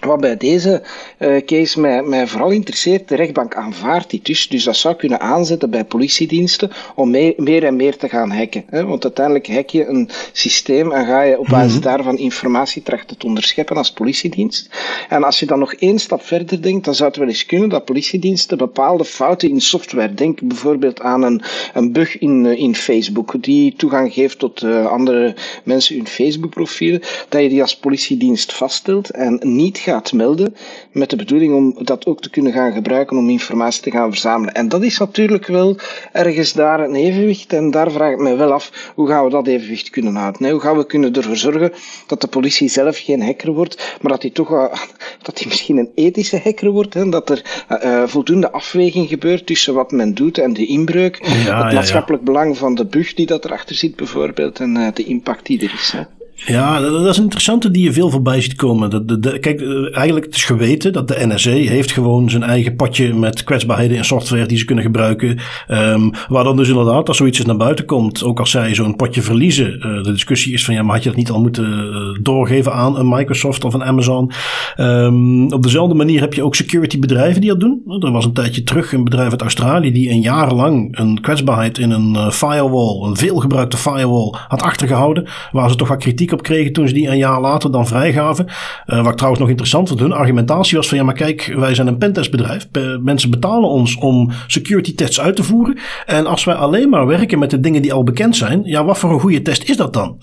wat 0.05 0.19
bij 0.19 0.37
deze 0.37 0.81
uh, 1.19 1.37
case 1.45 1.79
mij, 1.79 2.03
mij 2.03 2.27
vooral 2.27 2.49
interesseert, 2.49 3.07
de 3.07 3.15
rechtbank 3.15 3.55
aanvaardt 3.55 4.09
dit 4.09 4.25
dus. 4.25 4.47
Dus 4.47 4.63
dat 4.63 4.75
zou 4.75 4.95
kunnen 4.95 5.19
aanzetten 5.19 5.69
bij 5.69 5.85
politiediensten 5.85 6.71
om 6.95 7.09
meer, 7.09 7.33
meer 7.37 7.63
en 7.63 7.75
meer 7.75 7.97
te 7.97 8.09
gaan 8.09 8.31
hacken. 8.31 8.63
Hè? 8.69 8.85
Want 8.85 9.03
uiteindelijk 9.03 9.47
hack 9.47 9.69
je 9.69 9.85
een 9.85 10.09
systeem 10.31 10.91
en 10.91 11.05
ga 11.05 11.21
je 11.21 11.39
op 11.39 11.47
basis 11.47 11.73
mm 11.73 11.79
daarvan 11.81 12.17
informatie 12.17 12.83
trachten 12.83 13.17
te 13.17 13.25
onderscheppen 13.25 13.77
als 13.77 13.91
politiedienst. 13.91 14.69
En 15.09 15.23
als 15.23 15.39
je 15.39 15.45
dan 15.45 15.59
nog 15.59 15.73
één 15.73 15.99
stap 15.99 16.21
verder 16.25 16.61
denkt, 16.61 16.85
dan 16.85 16.95
zou 16.95 17.09
het 17.09 17.17
wel 17.17 17.27
eens 17.27 17.45
kunnen 17.45 17.69
dat 17.69 17.85
politiediensten 17.85 18.57
bepaalde 18.57 19.05
fouten 19.05 19.49
in 19.49 19.61
software, 19.61 20.13
denk 20.13 20.41
bijvoorbeeld 20.41 21.01
aan 21.01 21.23
een, 21.23 21.41
een 21.73 21.91
bug 21.91 22.17
in, 22.17 22.45
uh, 22.45 22.59
in 22.59 22.75
Facebook, 22.75 23.43
die 23.43 23.73
toegang 23.75 24.13
geeft 24.13 24.39
tot 24.39 24.61
uh, 24.61 24.85
andere 24.85 25.35
mensen 25.63 25.95
hun 25.95 26.07
Facebook-profielen, 26.07 27.01
dat 27.29 27.41
je 27.41 27.49
die 27.49 27.61
als 27.61 27.75
politiedienst 27.75 28.53
vaststelt 28.53 29.09
en 29.09 29.39
niet 29.43 29.77
gaat 29.77 29.90
gaat 29.91 30.13
melden, 30.13 30.56
met 30.91 31.10
de 31.10 31.15
bedoeling 31.15 31.54
om 31.54 31.75
dat 31.86 32.06
ook 32.06 32.21
te 32.21 32.30
kunnen 32.30 32.51
gaan 32.51 32.73
gebruiken 32.73 33.17
om 33.17 33.30
informatie 33.30 33.82
te 33.82 33.91
gaan 33.91 34.12
verzamelen. 34.12 34.54
En 34.54 34.69
dat 34.69 34.84
is 34.84 34.97
natuurlijk 34.97 35.47
wel 35.47 35.77
ergens 36.12 36.54
daar 36.54 36.80
een 36.80 36.95
evenwicht 36.95 37.54
en 37.54 37.71
daar 37.71 37.91
vraag 37.91 38.12
ik 38.12 38.19
me 38.19 38.36
wel 38.36 38.51
af, 38.51 38.91
hoe 38.95 39.08
gaan 39.08 39.23
we 39.23 39.30
dat 39.30 39.47
evenwicht 39.47 39.89
kunnen 39.89 40.15
houden? 40.15 40.49
Hoe 40.49 40.60
gaan 40.60 40.77
we 40.77 40.86
kunnen 40.86 41.13
ervoor 41.13 41.36
zorgen 41.36 41.71
dat 42.08 42.21
de 42.21 42.27
politie 42.27 42.69
zelf 42.69 42.97
geen 42.97 43.21
hacker 43.21 43.51
wordt, 43.51 43.97
maar 44.01 44.12
dat 44.12 44.21
hij 44.21 44.32
toch 44.32 44.49
dat 45.27 45.39
hij 45.39 45.47
misschien 45.47 45.77
een 45.77 45.91
ethische 45.95 46.41
hacker 46.43 46.69
wordt, 46.69 46.93
hè? 46.93 47.10
dat 47.10 47.30
er 47.30 47.65
uh, 47.69 48.04
voldoende 48.08 48.51
afweging 48.51 49.08
gebeurt 49.10 49.45
tussen 49.45 49.73
wat 49.73 49.91
men 49.91 50.13
doet 50.13 50.38
en 50.38 50.54
de 50.54 50.65
inbreuk, 50.65 51.19
ja, 51.23 51.63
het 51.65 51.73
maatschappelijk 51.73 52.23
ja, 52.23 52.32
ja. 52.32 52.39
belang 52.39 52.58
van 52.58 52.75
de 52.75 52.86
bug 52.86 53.13
die 53.13 53.25
dat 53.25 53.45
erachter 53.45 53.75
zit 53.75 53.95
bijvoorbeeld 53.95 54.60
en 54.60 54.75
uh, 54.75 54.88
de 54.93 55.04
impact 55.04 55.45
die 55.45 55.60
er 55.60 55.73
is. 55.73 55.91
Hè? 55.91 56.20
Ja, 56.45 56.80
dat 56.80 57.08
is 57.08 57.17
een 57.17 57.23
interessante 57.23 57.71
die 57.71 57.84
je 57.84 57.93
veel 57.93 58.10
voorbij 58.10 58.41
ziet 58.41 58.56
komen. 58.56 58.89
De, 58.89 59.19
de, 59.19 59.39
kijk, 59.39 59.62
eh, 59.62 59.97
eigenlijk 59.97 60.25
het 60.25 60.36
is 60.36 60.43
geweten 60.43 60.93
dat 60.93 61.08
de 61.08 61.27
NSA 61.27 61.51
heeft 61.51 61.91
gewoon 61.91 62.30
zijn 62.30 62.43
eigen 62.43 62.75
potje 62.75 63.13
met 63.13 63.43
kwetsbaarheden 63.43 63.97
in 63.97 64.06
software 64.06 64.45
die 64.45 64.58
ze 64.58 64.65
kunnen 64.65 64.84
gebruiken. 64.84 65.39
Um, 65.67 66.12
waar 66.27 66.43
dan 66.43 66.58
dus 66.58 66.69
inderdaad, 66.69 67.08
als 67.08 67.17
zoiets 67.17 67.41
naar 67.41 67.58
buiten 67.58 67.86
komt, 67.86 68.23
ook 68.23 68.39
als 68.39 68.51
zij 68.51 68.75
zo'n 68.75 68.95
potje 68.95 69.21
verliezen, 69.21 69.75
uh, 69.77 70.04
de 70.04 70.12
discussie 70.12 70.54
is 70.54 70.65
van 70.65 70.73
ja, 70.73 70.84
maar 70.84 70.93
had 70.93 71.04
je 71.04 71.10
dat 71.10 71.17
niet 71.17 71.30
al 71.30 71.41
moeten 71.41 71.65
uh, 71.65 72.23
doorgeven 72.23 72.73
aan 72.73 72.97
een 72.99 73.10
Microsoft 73.10 73.63
of 73.63 73.73
een 73.73 73.84
Amazon? 73.84 74.32
Um, 74.77 75.54
op 75.54 75.63
dezelfde 75.63 75.95
manier 75.95 76.19
heb 76.19 76.34
je 76.34 76.43
ook 76.43 76.56
security 76.56 76.99
bedrijven 76.99 77.41
die 77.41 77.49
dat 77.49 77.60
doen. 77.60 77.84
Er 77.99 78.12
was 78.12 78.25
een 78.25 78.34
tijdje 78.34 78.63
terug 78.63 78.93
een 78.93 79.04
bedrijf 79.04 79.32
uit 79.32 79.41
Australië 79.41 79.91
die 79.91 80.10
een 80.10 80.21
jaar 80.21 80.54
lang 80.54 80.97
een 80.97 81.21
kwetsbaarheid 81.21 81.77
in 81.77 81.91
een 81.91 82.32
firewall, 82.32 83.08
een 83.08 83.17
veelgebruikte 83.17 83.77
firewall, 83.77 84.34
had 84.47 84.62
achtergehouden, 84.62 85.27
waar 85.51 85.69
ze 85.69 85.75
toch 85.75 85.88
wat 85.88 85.97
kritiek 85.97 86.30
op 86.33 86.43
kregen 86.43 86.73
toen 86.73 86.87
ze 86.87 86.93
die 86.93 87.07
een 87.07 87.17
jaar 87.17 87.41
later 87.41 87.71
dan 87.71 87.87
vrijgaven. 87.87 88.45
Uh, 88.87 89.03
wat 89.03 89.15
trouwens 89.15 89.41
nog 89.41 89.49
interessant 89.49 89.87
vond, 89.87 89.99
hun 89.99 90.11
argumentatie 90.11 90.77
was 90.77 90.87
van 90.87 90.97
ja, 90.97 91.03
maar 91.03 91.13
kijk, 91.13 91.53
wij 91.55 91.75
zijn 91.75 91.87
een 91.87 91.97
pentestbedrijf. 91.97 92.67
mensen 93.01 93.29
betalen 93.29 93.69
ons 93.69 93.95
om 93.95 94.31
security 94.47 94.95
tests 94.95 95.19
uit 95.19 95.35
te 95.35 95.43
voeren. 95.43 95.77
En 96.05 96.25
als 96.25 96.43
wij 96.43 96.55
alleen 96.55 96.89
maar 96.89 97.07
werken 97.07 97.39
met 97.39 97.49
de 97.49 97.59
dingen 97.59 97.81
die 97.81 97.93
al 97.93 98.03
bekend 98.03 98.35
zijn, 98.35 98.61
ja, 98.63 98.85
wat 98.85 98.97
voor 98.97 99.11
een 99.11 99.19
goede 99.19 99.41
test 99.41 99.69
is 99.69 99.77
dat 99.77 99.93
dan? 99.93 100.17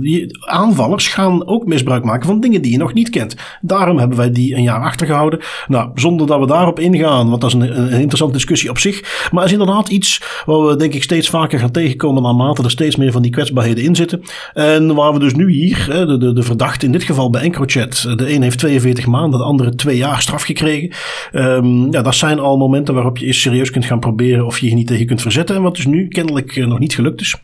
Die 0.00 0.38
aanvallers 0.46 1.08
gaan 1.08 1.46
ook 1.46 1.66
misbruik 1.66 2.04
maken 2.04 2.26
van 2.26 2.40
dingen 2.40 2.62
die 2.62 2.72
je 2.72 2.78
nog 2.78 2.94
niet 2.94 3.10
kent. 3.10 3.36
Daarom 3.60 3.98
hebben 3.98 4.16
wij 4.18 4.30
die 4.30 4.54
een 4.54 4.62
jaar 4.62 4.82
achtergehouden. 4.82 5.40
Nou, 5.66 5.90
zonder 5.94 6.26
dat 6.26 6.40
we 6.40 6.46
daarop 6.46 6.78
ingaan, 6.78 7.28
want 7.28 7.40
dat 7.40 7.54
is 7.54 7.60
een, 7.60 7.78
een 7.78 8.00
interessante 8.00 8.34
discussie 8.34 8.70
op 8.70 8.78
zich. 8.78 9.28
Maar 9.32 9.44
is 9.44 9.52
inderdaad 9.52 9.88
iets 9.88 10.22
waar 10.46 10.66
we 10.66 10.76
denk 10.76 10.94
ik 10.94 11.02
steeds 11.02 11.28
vaker 11.28 11.58
gaan 11.58 11.70
tegenkomen 11.70 12.22
naarmate 12.22 12.62
er 12.62 12.70
steeds 12.70 12.96
meer 12.96 13.12
van 13.12 13.22
die 13.22 13.30
kwetsbaarheden 13.30 13.84
in 13.84 13.96
zitten. 13.96 14.22
En 14.54 14.94
waar 14.94 15.07
we 15.12 15.18
dus 15.18 15.34
nu 15.34 15.50
hier, 15.50 15.86
de, 15.88 16.18
de, 16.18 16.32
de 16.32 16.42
verdachte 16.42 16.86
in 16.86 16.92
dit 16.92 17.02
geval 17.02 17.30
bij 17.30 17.42
EncroChat, 17.42 18.02
de 18.16 18.34
een 18.34 18.42
heeft 18.42 18.58
42 18.58 19.06
maanden, 19.06 19.38
de 19.38 19.44
andere 19.44 19.74
twee 19.74 19.96
jaar 19.96 20.20
straf 20.20 20.42
gekregen. 20.42 20.90
Um, 21.32 21.92
ja, 21.92 22.02
dat 22.02 22.14
zijn 22.14 22.38
al 22.38 22.56
momenten 22.56 22.94
waarop 22.94 23.18
je 23.18 23.26
eens 23.26 23.40
serieus 23.40 23.70
kunt 23.70 23.84
gaan 23.84 24.00
proberen 24.00 24.46
of 24.46 24.58
je 24.58 24.68
je 24.68 24.74
niet 24.74 24.86
tegen 24.86 25.06
kunt 25.06 25.22
verzetten. 25.22 25.56
En 25.56 25.62
wat 25.62 25.76
dus 25.76 25.86
nu 25.86 26.08
kennelijk 26.08 26.56
eh, 26.56 26.66
nog 26.66 26.78
niet 26.78 26.94
gelukt 26.94 27.20
is. 27.20 27.36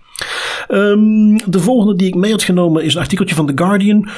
Um, 0.68 1.36
de 1.50 1.60
volgende 1.60 1.96
die 1.96 2.06
ik 2.06 2.14
mee 2.14 2.30
had 2.30 2.42
genomen 2.42 2.84
is 2.84 2.94
een 2.94 3.00
artikeltje 3.00 3.34
van 3.34 3.46
The 3.46 3.52
Guardian. 3.54 4.08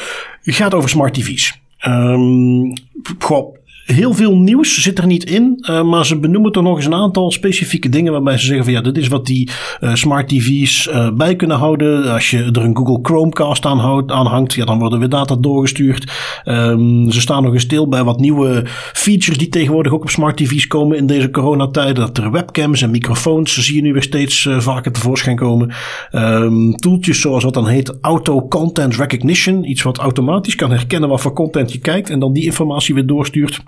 Het 0.43 0.55
gaat 0.55 0.75
over 0.75 0.89
smart 0.89 1.15
TV's. 1.15 1.61
Um, 1.87 2.73
goh, 3.19 3.56
heel 3.87 4.12
veel 4.12 4.37
nieuws 4.37 4.83
zit 4.83 4.99
er 4.99 5.07
niet 5.07 5.25
in, 5.25 5.64
uh, 5.70 5.83
maar 5.83 6.07
ze 6.07 6.18
benoemen 6.18 6.53
toch 6.53 6.62
nog 6.62 6.77
eens 6.77 6.87
een 6.87 6.94
aantal 6.94 7.31
specifieke 7.31 7.88
dingen 7.88 8.12
waarbij 8.12 8.38
ze 8.38 8.46
zeggen 8.46 8.64
van 8.64 8.72
ja, 8.72 8.81
dit 8.81 8.96
is 8.96 9.09
wat 9.09 9.27
die 9.27 9.51
uh, 9.81 9.94
smart 9.94 10.29
TV's 10.29 10.87
uh, 10.87 11.11
bij 11.11 11.37
kunnen 11.37 11.57
houden. 11.57 12.12
Als 12.12 12.31
je 12.31 12.38
er 12.38 12.62
een 12.62 12.77
Google 12.77 12.99
Chromecast 13.03 13.64
aan, 13.64 13.79
houdt, 13.79 14.11
hangt, 14.11 14.55
ja, 14.55 14.64
dan 14.64 14.79
worden 14.79 14.99
weer 14.99 15.09
data 15.09 15.37
doorgestuurd. 15.37 16.12
Um, 16.44 17.11
ze 17.11 17.20
staan 17.20 17.42
nog 17.42 17.53
eens 17.53 17.62
stil 17.62 17.88
bij 17.88 18.05
wat 18.05 18.20
nieuwe 18.20 18.62
features 18.92 19.38
die 19.38 19.49
tegenwoordig 19.49 19.92
ook 19.92 20.03
op 20.03 20.11
smart 20.11 20.37
TV's 20.37 20.66
komen 20.66 20.96
in 20.96 21.07
deze 21.07 21.31
coronatijden. 21.31 21.94
Dat 21.94 22.18
er 22.18 22.31
webcams 22.31 22.83
en 22.83 22.90
microfoons, 22.90 23.59
zie 23.59 23.75
je 23.75 23.83
nu 23.83 23.92
weer 23.92 24.03
steeds 24.03 24.49
vaker 24.59 24.92
tevoorschijn 24.92 25.37
komen. 25.37 25.75
Um, 26.12 26.77
tooltjes 26.77 27.20
zoals 27.20 27.44
wat 27.44 27.55
dan 27.55 27.66
heet 27.66 27.99
Auto 28.01 28.49
Content 28.49 28.96
Recognition, 28.96 29.70
iets 29.70 29.83
wat 29.83 29.99
automatisch 29.99 30.55
kan 30.55 30.70
herkennen 30.70 31.09
wat 31.09 31.20
voor 31.20 31.33
content 31.33 31.72
je 31.72 31.79
kijkt 31.79 32.11
en 32.11 32.18
dan 32.18 32.33
die 32.33 32.44
informatie 32.44 32.94
weer 32.94 33.07
doorstuurt. 33.07 33.62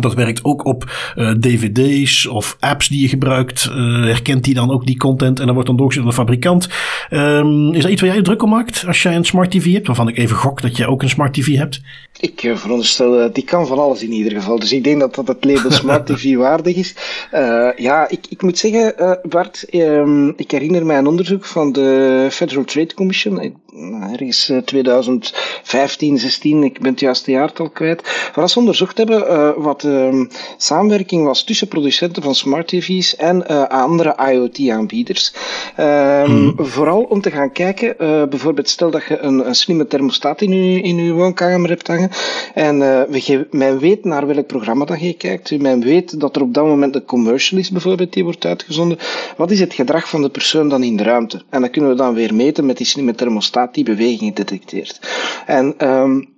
Dat 0.00 0.14
werkt 0.14 0.44
ook 0.44 0.64
op 0.64 1.12
uh, 1.16 1.30
dvd's 1.30 2.26
of 2.26 2.56
apps 2.60 2.88
die 2.88 3.00
je 3.00 3.08
gebruikt. 3.08 3.70
Uh, 3.70 4.04
herkent 4.04 4.44
die 4.44 4.54
dan 4.54 4.70
ook 4.70 4.86
die 4.86 4.96
content 4.96 5.38
en 5.38 5.44
dan 5.44 5.54
wordt 5.54 5.68
dan 5.68 5.76
doorgezet 5.76 6.02
door 6.02 6.12
de 6.12 6.18
fabrikant. 6.18 6.68
Um, 7.10 7.74
is 7.74 7.82
dat 7.82 7.90
iets 7.90 8.00
waar 8.00 8.10
jij 8.10 8.22
druk 8.22 8.42
om 8.42 8.50
maakt 8.50 8.84
als 8.86 9.02
jij 9.02 9.16
een 9.16 9.24
smart 9.24 9.50
TV 9.50 9.72
hebt? 9.72 9.86
Waarvan 9.86 10.08
ik 10.08 10.18
even 10.18 10.36
gok 10.36 10.60
dat 10.62 10.76
jij 10.76 10.86
ook 10.86 11.02
een 11.02 11.08
smart 11.08 11.34
TV 11.34 11.56
hebt. 11.56 11.80
Ik 12.20 12.42
uh, 12.42 12.56
veronderstel 12.56 13.12
dat 13.12 13.34
die 13.34 13.44
kan 13.44 13.66
van 13.66 13.78
alles 13.78 14.02
in 14.02 14.12
ieder 14.12 14.32
geval. 14.32 14.58
Dus 14.58 14.72
ik 14.72 14.84
denk 14.84 15.00
dat 15.00 15.14
dat 15.14 15.28
het 15.28 15.44
label 15.44 15.70
smart 15.80 16.06
TV 16.06 16.34
waardig 16.34 16.76
is. 16.76 16.94
ja, 17.76 18.08
ik, 18.08 18.26
ik 18.28 18.42
moet 18.42 18.58
zeggen, 18.58 19.18
Bart, 19.22 19.66
um, 19.74 20.32
ik 20.36 20.50
herinner 20.50 20.86
mij 20.86 20.98
een 20.98 21.06
onderzoek 21.06 21.44
van 21.44 21.72
de 21.72 22.28
Federal 22.30 22.64
Trade 22.64 22.94
Commission 22.94 23.60
ergens 24.10 24.52
2015, 24.64 26.18
16, 26.18 26.62
ik 26.62 26.80
ben 26.80 26.90
het 26.90 27.00
juiste 27.00 27.30
jaartal 27.30 27.70
kwijt, 27.70 28.30
waar 28.34 28.48
ze 28.48 28.58
onderzocht 28.58 28.98
hebben 28.98 29.62
wat 29.62 29.84
uh, 29.84 30.24
samenwerking 30.56 31.24
was 31.24 31.44
tussen 31.44 31.68
producenten 31.68 32.22
van 32.22 32.34
smart 32.34 32.68
TV's 32.68 33.16
en 33.16 33.68
andere 33.68 34.16
IoT-aanbieders. 34.32 35.34
Hmm. 35.74 36.54
Vooral 36.56 37.02
om 37.02 37.20
te 37.20 37.30
gaan 37.30 37.52
kijken, 37.52 37.94
bijvoorbeeld 38.30 38.68
stel 38.68 38.90
dat 38.90 39.04
je 39.04 39.18
een, 39.18 39.46
een 39.46 39.54
slimme 39.54 39.86
thermostaat 39.86 40.40
in 40.40 40.52
je, 40.52 40.80
in 40.80 40.98
uw 40.98 41.14
woonkamer 41.14 41.68
hebt 41.68 41.86
hangen 41.86 42.01
en 42.54 42.78
we, 42.78 43.46
men 43.50 43.78
weet 43.78 44.04
naar 44.04 44.26
welk 44.26 44.46
programma 44.46 44.84
dat 44.84 45.00
je 45.00 45.12
kijkt, 45.12 45.60
men 45.60 45.80
weet 45.80 46.20
dat 46.20 46.36
er 46.36 46.42
op 46.42 46.54
dat 46.54 46.64
moment 46.64 46.94
een 46.94 47.04
commercial 47.04 47.60
is 47.60 47.70
bijvoorbeeld 47.70 48.12
die 48.12 48.24
wordt 48.24 48.44
uitgezonden. 48.44 48.98
Wat 49.36 49.50
is 49.50 49.60
het 49.60 49.74
gedrag 49.74 50.08
van 50.08 50.22
de 50.22 50.30
persoon 50.30 50.68
dan 50.68 50.82
in 50.82 50.96
de 50.96 51.02
ruimte? 51.02 51.42
En 51.48 51.60
dat 51.60 51.70
kunnen 51.70 51.90
we 51.90 51.96
dan 51.96 52.14
weer 52.14 52.34
meten 52.34 52.66
met 52.66 52.76
die 52.76 52.86
slimme 52.86 53.14
thermostaat 53.14 53.74
die 53.74 53.84
beweging 53.84 54.34
detecteert. 54.34 55.00
En 55.46 55.88
um, 55.88 56.28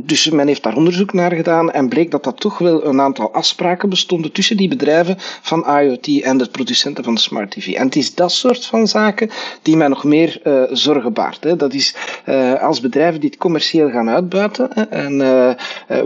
dus 0.00 0.30
men 0.30 0.46
heeft 0.46 0.62
daar 0.62 0.76
onderzoek 0.76 1.12
naar 1.12 1.32
gedaan 1.32 1.70
en 1.70 1.88
bleek 1.88 2.10
dat 2.10 2.24
dat 2.24 2.40
toch 2.40 2.58
wel 2.58 2.84
een 2.86 3.00
aantal 3.00 3.32
afspraken 3.32 3.88
bestonden 3.88 4.32
tussen 4.32 4.56
die 4.56 4.68
bedrijven 4.68 5.14
van 5.18 5.66
IoT 5.80 6.22
en 6.22 6.38
de 6.38 6.48
producenten 6.50 7.04
van 7.04 7.14
de 7.14 7.20
smart 7.20 7.50
TV. 7.50 7.72
En 7.74 7.84
het 7.84 7.96
is 7.96 8.14
dat 8.14 8.32
soort 8.32 8.66
van 8.66 8.88
zaken 8.88 9.30
die 9.62 9.76
mij 9.76 9.88
nog 9.88 10.04
meer 10.04 10.40
uh, 10.44 10.62
zorgen 10.70 11.12
baart. 11.12 11.44
Hè. 11.44 11.56
Dat 11.56 11.74
is 11.74 11.94
uh, 12.28 12.62
als 12.62 12.80
bedrijven 12.80 13.20
dit 13.20 13.36
commercieel 13.36 13.90
gaan 13.90 14.08
uitbuiten 14.08 14.68
hè, 14.74 14.82
en 14.82 15.12
uh, 15.20 15.52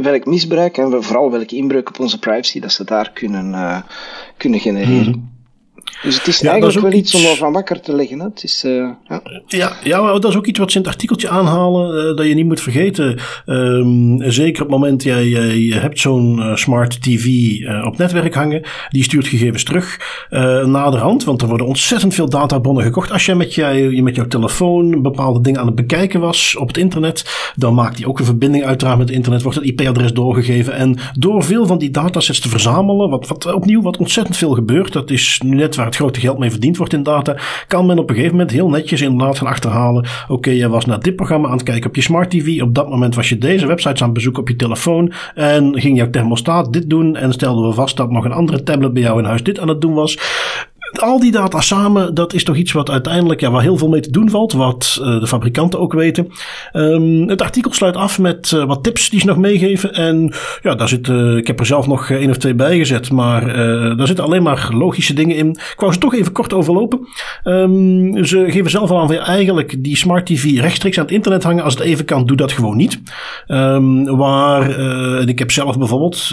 welk 0.03 0.27
misbruik 0.27 0.79
en 0.79 1.03
vooral 1.03 1.31
welke 1.31 1.57
inbreuk 1.57 1.89
op 1.89 2.01
onze 2.01 2.19
privacy 2.19 2.61
dat 2.61 2.73
ze 2.73 2.85
daar 2.85 3.11
kunnen, 3.13 3.85
kunnen 4.37 4.61
genereren. 4.61 5.13
Hmm. 5.13 5.34
Dus 6.03 6.17
het 6.17 6.27
is 6.27 6.43
eigenlijk 6.43 6.81
wel 6.81 6.93
iets 6.93 7.15
om 7.15 7.37
van 7.37 7.53
wakker 7.53 7.81
te 7.81 7.95
leggen. 7.95 8.19
Hè? 8.19 8.25
Het 8.25 8.45
is, 8.45 8.65
uh, 8.65 8.89
ja. 9.09 9.23
Ja, 9.47 9.77
ja, 9.83 10.13
dat 10.13 10.31
is 10.31 10.37
ook 10.37 10.47
iets 10.47 10.59
wat 10.59 10.71
ze 10.71 10.79
in 10.79 10.85
het 10.85 10.93
artikeltje 10.93 11.29
aanhalen, 11.29 12.11
uh, 12.11 12.17
dat 12.17 12.27
je 12.27 12.35
niet 12.35 12.47
moet 12.47 12.61
vergeten. 12.61 13.19
Um, 13.47 14.31
zeker 14.31 14.63
op 14.63 14.69
het 14.69 14.79
moment 14.79 15.03
jij, 15.03 15.29
je 15.59 15.75
hebt 15.75 16.01
zo'n 16.01 16.39
uh, 16.39 16.57
smart 16.57 17.03
TV 17.03 17.27
op 17.85 17.99
netwerk 17.99 18.35
hangen, 18.35 18.63
die 18.89 19.03
stuurt 19.03 19.27
gegevens 19.27 19.65
terug 19.65 19.99
naar 20.65 20.91
de 20.91 20.97
hand, 20.97 21.25
want 21.25 21.43
er 21.43 21.49
worden 21.49 21.67
ontzettend 21.67 22.15
veel 22.15 22.29
databronnen 22.29 22.85
gekocht. 22.85 23.11
Als 23.11 23.27
jij 23.27 23.35
met, 23.35 23.55
jij, 23.55 23.81
je 23.81 24.03
met 24.03 24.17
jouw 24.17 24.27
telefoon 24.27 25.03
bepaalde 25.03 25.41
dingen 25.41 25.61
aan 25.61 25.67
het 25.67 25.75
bekijken 25.75 26.21
was 26.21 26.57
op 26.57 26.69
het 26.69 26.77
internet, 26.77 27.53
dan 27.57 27.75
maakt 27.75 27.97
die 27.97 28.09
ook 28.09 28.19
een 28.19 28.25
verbinding 28.25 28.65
uiteraard 28.65 28.99
met 28.99 29.07
het 29.07 29.17
internet, 29.17 29.43
wordt 29.43 29.59
het 29.59 29.67
IP-adres 29.67 30.13
doorgegeven. 30.13 30.73
En 30.73 30.99
door 31.19 31.45
veel 31.45 31.67
van 31.67 31.79
die 31.79 31.91
datasets 31.91 32.41
te 32.41 32.49
verzamelen, 32.49 33.11
wat, 33.11 33.29
wat 33.29 33.55
opnieuw 33.55 33.83
wat 33.83 33.97
ontzettend 33.97 34.37
veel 34.37 34.53
gebeurt, 34.53 34.93
dat 34.93 35.11
is 35.11 35.41
nu 35.45 35.55
net 35.55 35.77
waar 35.77 35.84
het 35.85 35.97
grote 35.97 36.21
geld 36.21 36.39
mee 36.39 36.51
verdiend 36.51 36.77
wordt 36.77 36.93
in 36.93 37.03
data, 37.03 37.37
kan 37.67 37.87
men 37.87 37.99
op 37.99 38.09
een 38.09 38.15
gegeven 38.15 38.37
moment 38.37 38.55
heel 38.55 38.69
netjes 38.69 39.01
inderdaad 39.01 39.39
gaan 39.39 39.49
achterhalen. 39.49 40.07
Oké, 40.29 40.51
je 40.51 40.69
was 40.69 40.85
naar 40.85 41.01
dit 41.01 41.17
programma 41.17 41.49
aan 41.49 41.57
het 41.57 41.63
kijken 41.63 41.89
op 41.89 41.97
je 41.97 42.03
smart 42.03 42.31
TV. 42.31 42.63
Op 42.63 42.75
dat 42.75 42.89
moment 42.89 43.15
was 43.15 43.29
je 43.29 43.39
deze 43.39 43.67
websites 43.67 44.01
aan 44.01 44.07
het 44.07 44.17
bezoeken 44.17 44.43
op 44.43 44.49
je 44.49 44.57
telefoon. 44.57 45.13
En 45.35 45.81
ging 45.81 45.97
jouw 45.97 46.11
thermostaat 46.11 46.73
dit 46.73 46.91
doen. 46.91 47.17
En 47.17 47.33
stelden 47.33 47.69
we 47.69 47.75
vast 47.75 47.97
dat 47.97 48.11
nog 48.11 48.25
een 48.25 48.33
andere 48.33 48.63
tablet 48.63 48.93
bij 48.93 49.03
jou 49.03 49.19
in 49.19 49.25
huis 49.25 49.43
dit 49.43 49.59
aan 49.59 49.69
het 49.69 49.81
doen 49.81 49.95
was 49.95 50.19
al 51.01 51.21
die 51.21 51.33
data 51.33 51.61
samen, 51.61 52.15
dat 52.15 52.33
is 52.33 52.45
toch 52.45 52.57
iets 52.57 52.73
wat 52.73 52.91
uiteindelijk, 52.91 53.41
ja, 53.41 53.51
waar 53.51 53.63
heel 53.63 53.77
veel 53.77 53.89
mee 53.89 54.01
te 54.01 54.11
doen 54.11 54.31
valt, 54.31 54.53
wat 54.53 54.99
uh, 55.01 55.21
de 55.21 55.27
fabrikanten 55.27 55.81
ook 55.81 55.93
weten. 55.93 56.29
Um, 56.73 57.29
het 57.29 57.43
artikel 57.43 57.73
sluit 57.73 57.97
af 57.97 58.19
met 58.19 58.51
uh, 58.51 58.65
wat 58.65 58.83
tips 58.83 59.11
die 59.11 59.21
ze 59.21 59.27
nog 59.27 59.37
meegeven. 59.37 59.95
En 59.95 60.35
ja, 60.63 60.75
daar 60.75 60.89
zit, 60.89 61.09
uh, 61.09 61.37
ik 61.37 61.47
heb 61.47 61.61
er 61.61 61.67
zelf 61.67 61.87
nog 61.87 62.11
één 62.11 62.31
of 62.31 62.37
twee 62.37 62.55
bij 62.55 62.77
gezet, 62.77 63.13
maar 63.13 63.47
daar 63.97 64.07
zitten 64.07 64.25
alleen 64.25 64.43
maar 64.43 64.69
logische 64.73 65.15
dingen 65.15 65.37
in. 65.37 65.49
Ik 65.51 65.75
wou 65.77 65.93
ze 65.93 65.99
toch 65.99 66.15
even 66.15 66.33
kort 66.33 66.53
overlopen. 66.53 67.09
Um, 67.45 68.25
ze 68.25 68.45
geven 68.49 68.71
zelf 68.71 68.91
al 68.91 69.01
aan 69.01 69.07
van 69.07 69.17
eigenlijk 69.17 69.85
die 69.85 69.97
smart 69.97 70.27
TV 70.27 70.61
rechtstreeks 70.61 70.99
aan 70.99 71.05
het 71.05 71.15
internet 71.15 71.43
hangen. 71.43 71.65
Als 71.65 71.75
het 71.75 71.83
even 71.83 72.05
kan, 72.05 72.27
doe 72.27 72.37
dat 72.37 72.53
gewoon 72.53 72.77
niet. 72.77 73.01
Um, 73.49 74.17
waar, 74.17 74.79
en 75.19 75.29
ik 75.29 75.39
heb 75.39 75.51
zelf 75.51 75.79
bijvoorbeeld, 75.79 76.31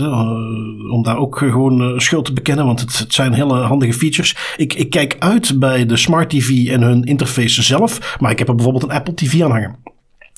om 0.91 1.03
daar 1.03 1.17
ook 1.17 1.37
gewoon 1.37 2.01
schuld 2.01 2.25
te 2.25 2.33
bekennen, 2.33 2.65
want 2.65 2.79
het, 2.79 2.99
het 2.99 3.13
zijn 3.13 3.33
hele 3.33 3.53
handige 3.53 3.93
features. 3.93 4.35
Ik, 4.55 4.73
ik 4.73 4.89
kijk 4.89 5.15
uit 5.19 5.59
bij 5.59 5.85
de 5.85 5.97
Smart 5.97 6.29
TV 6.29 6.67
en 6.67 6.81
hun 6.81 7.03
interface 7.03 7.63
zelf. 7.63 8.17
Maar 8.19 8.31
ik 8.31 8.39
heb 8.39 8.47
er 8.47 8.55
bijvoorbeeld 8.55 8.83
een 8.83 8.91
Apple 8.91 9.13
TV 9.13 9.41
aan 9.41 9.51
hangen. 9.51 9.75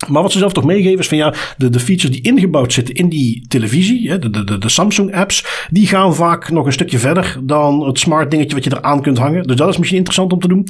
Maar 0.07 0.21
wat 0.21 0.31
ze 0.31 0.37
zelf 0.37 0.53
toch 0.53 0.63
meegeven 0.63 0.99
is 0.99 1.07
van 1.07 1.17
ja, 1.17 1.33
de, 1.57 1.69
de 1.69 1.79
features 1.79 2.15
die 2.15 2.31
ingebouwd 2.31 2.73
zitten 2.73 2.95
in 2.95 3.09
die 3.09 3.45
televisie, 3.47 4.19
de, 4.19 4.29
de, 4.29 4.57
de 4.57 4.69
Samsung 4.69 5.15
apps, 5.15 5.67
die 5.69 5.87
gaan 5.87 6.15
vaak 6.15 6.51
nog 6.51 6.65
een 6.65 6.71
stukje 6.71 6.99
verder 6.99 7.37
dan 7.43 7.85
het 7.85 7.99
smart 7.99 8.31
dingetje 8.31 8.55
wat 8.55 8.63
je 8.63 8.77
eraan 8.77 9.01
kunt 9.01 9.17
hangen. 9.17 9.47
Dus 9.47 9.55
dat 9.55 9.69
is 9.69 9.77
misschien 9.77 9.97
interessant 9.97 10.33
om 10.33 10.39
te 10.39 10.47
doen. 10.47 10.67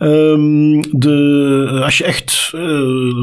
Um, 0.00 1.00
de, 1.00 1.80
als 1.84 1.98
je 1.98 2.04
echt 2.04 2.52
uh, 2.54 2.60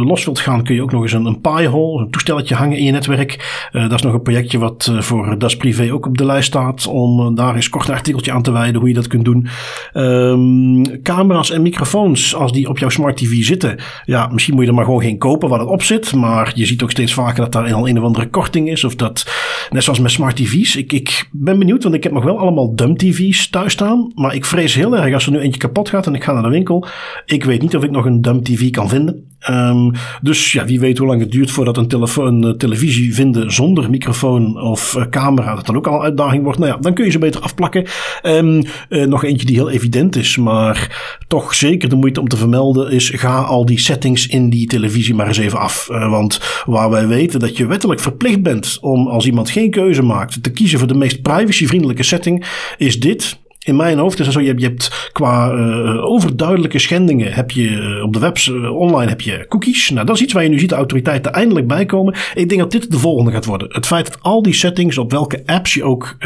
los 0.05 0.25
wilt 0.25 0.39
gaan, 0.39 0.63
kun 0.63 0.75
je 0.75 0.81
ook 0.81 0.91
nog 0.91 1.01
eens 1.01 1.13
een, 1.13 1.25
een 1.25 1.41
Pi-hole, 1.41 2.01
een 2.01 2.11
toestelletje 2.11 2.55
hangen 2.55 2.77
in 2.77 2.83
je 2.83 2.91
netwerk. 2.91 3.67
Uh, 3.71 3.81
dat 3.81 3.93
is 3.93 4.01
nog 4.01 4.13
een 4.13 4.21
projectje 4.21 4.57
wat 4.57 4.91
voor 4.99 5.35
Das 5.37 5.57
Privé 5.57 5.93
ook 5.93 6.05
op 6.05 6.17
de 6.17 6.25
lijst 6.25 6.47
staat, 6.47 6.87
om 6.87 7.35
daar 7.35 7.55
eens 7.55 7.69
kort 7.69 7.87
een 7.87 7.93
artikeltje 7.93 8.31
aan 8.31 8.41
te 8.41 8.51
wijden 8.51 8.79
hoe 8.79 8.89
je 8.89 8.95
dat 8.95 9.07
kunt 9.07 9.25
doen. 9.25 9.47
Um, 9.93 11.01
camera's 11.01 11.51
en 11.51 11.61
microfoons, 11.61 12.35
als 12.35 12.51
die 12.51 12.69
op 12.69 12.77
jouw 12.77 12.89
smart 12.89 13.17
TV 13.17 13.43
zitten, 13.43 13.77
ja, 14.05 14.27
misschien 14.27 14.53
moet 14.53 14.63
je 14.63 14.69
er 14.69 14.75
maar 14.75 14.85
gewoon 14.85 15.01
geen 15.01 15.17
kopen 15.17 15.48
waar 15.49 15.59
het 15.59 15.69
op 15.69 15.83
zit. 15.83 16.13
Maar 16.13 16.51
je 16.55 16.65
ziet 16.65 16.83
ook 16.83 16.91
steeds 16.91 17.13
vaker 17.13 17.43
dat 17.43 17.51
daar 17.51 17.73
al 17.73 17.89
een 17.89 17.97
of 17.97 18.03
andere 18.03 18.29
korting 18.29 18.69
is. 18.69 18.83
Of 18.83 18.95
dat, 18.95 19.25
net 19.69 19.83
zoals 19.83 19.99
met 19.99 20.11
smart 20.11 20.35
TV's. 20.35 20.75
Ik, 20.75 20.93
ik 20.93 21.29
ben 21.31 21.59
benieuwd, 21.59 21.83
want 21.83 21.95
ik 21.95 22.03
heb 22.03 22.11
nog 22.11 22.23
wel 22.23 22.39
allemaal 22.39 22.75
dumb 22.75 22.97
TV's 22.97 23.49
thuis 23.49 23.73
staan. 23.73 24.11
Maar 24.15 24.35
ik 24.35 24.45
vrees 24.45 24.73
heel 24.73 24.97
erg 24.97 25.13
als 25.13 25.25
er 25.25 25.31
nu 25.31 25.39
eentje 25.39 25.59
kapot 25.59 25.89
gaat 25.89 26.07
en 26.07 26.15
ik 26.15 26.23
ga 26.23 26.33
naar 26.33 26.43
de 26.43 26.49
winkel. 26.49 26.87
Ik 27.25 27.43
weet 27.43 27.61
niet 27.61 27.75
of 27.75 27.83
ik 27.83 27.91
nog 27.91 28.05
een 28.05 28.21
dumb 28.21 28.43
TV 28.43 28.69
kan 28.69 28.89
vinden. 28.89 29.27
Um, 29.49 29.91
dus 30.21 30.51
ja, 30.51 30.65
wie 30.65 30.79
weet 30.79 30.97
hoe 30.97 31.07
lang 31.07 31.19
het 31.19 31.31
duurt 31.31 31.51
voordat 31.51 31.77
een, 31.77 31.87
telefoon, 31.87 32.43
een 32.43 32.57
televisie 32.57 33.13
vinden 33.13 33.51
zonder 33.51 33.89
microfoon 33.89 34.61
of 34.61 34.95
uh, 34.97 35.05
camera, 35.09 35.55
dat 35.55 35.65
dan 35.65 35.75
ook 35.75 35.87
al 35.87 35.95
een 35.95 36.01
uitdaging 36.01 36.43
wordt. 36.43 36.59
Nou 36.59 36.71
ja, 36.71 36.77
dan 36.77 36.93
kun 36.93 37.05
je 37.05 37.11
ze 37.11 37.19
beter 37.19 37.41
afplakken. 37.41 37.85
Um, 38.23 38.63
uh, 38.89 39.05
nog 39.05 39.23
eentje 39.23 39.45
die 39.45 39.55
heel 39.55 39.69
evident 39.69 40.15
is, 40.15 40.37
maar 40.37 41.17
toch 41.27 41.55
zeker 41.55 41.89
de 41.89 41.95
moeite 41.95 42.19
om 42.19 42.27
te 42.27 42.37
vermelden 42.37 42.91
is: 42.91 43.09
ga 43.09 43.41
al 43.41 43.65
die 43.65 43.79
settings 43.79 44.27
in 44.27 44.49
die 44.49 44.67
televisie 44.67 45.15
maar 45.15 45.27
eens 45.27 45.37
even 45.37 45.59
af. 45.59 45.87
Want 45.87 46.39
waar 46.65 46.89
wij 46.89 47.07
weten 47.07 47.39
dat 47.39 47.57
je 47.57 47.65
wettelijk 47.65 47.99
verplicht 47.99 48.43
bent 48.43 48.77
om 48.81 49.07
als 49.07 49.25
iemand 49.25 49.49
geen 49.49 49.71
keuze 49.71 50.01
maakt 50.01 50.43
te 50.43 50.51
kiezen 50.51 50.79
voor 50.79 50.87
de 50.87 50.93
meest 50.93 51.21
privacyvriendelijke 51.21 52.03
setting, 52.03 52.45
is 52.77 52.99
dit 52.99 53.39
in 53.69 53.75
mijn 53.75 53.97
hoofd 53.97 54.19
is 54.19 54.25
het 54.25 54.35
zo, 54.35 54.41
je 54.41 54.47
hebt, 54.47 54.61
je 54.61 54.67
hebt 54.67 55.09
qua 55.11 55.51
uh, 55.51 56.05
overduidelijke 56.05 56.79
schendingen, 56.79 57.33
heb 57.33 57.51
je 57.51 57.69
uh, 57.69 58.03
op 58.03 58.13
de 58.13 58.19
webs 58.19 58.47
uh, 58.47 58.75
online 58.75 59.09
heb 59.09 59.21
je 59.21 59.45
cookies. 59.49 59.89
Nou, 59.89 60.05
dat 60.05 60.15
is 60.15 60.21
iets 60.21 60.33
waar 60.33 60.43
je 60.43 60.49
nu 60.49 60.59
ziet 60.59 60.69
de 60.69 60.75
autoriteiten 60.75 61.33
eindelijk 61.33 61.67
bij 61.67 61.85
komen. 61.85 62.15
Ik 62.33 62.49
denk 62.49 62.61
dat 62.61 62.71
dit 62.71 62.91
de 62.91 62.99
volgende 62.99 63.31
gaat 63.31 63.45
worden. 63.45 63.67
Het 63.71 63.87
feit 63.87 64.05
dat 64.05 64.17
al 64.21 64.41
die 64.41 64.53
settings, 64.53 64.97
op 64.97 65.11
welke 65.11 65.41
apps 65.45 65.73
je 65.73 65.83
ook 65.83 66.17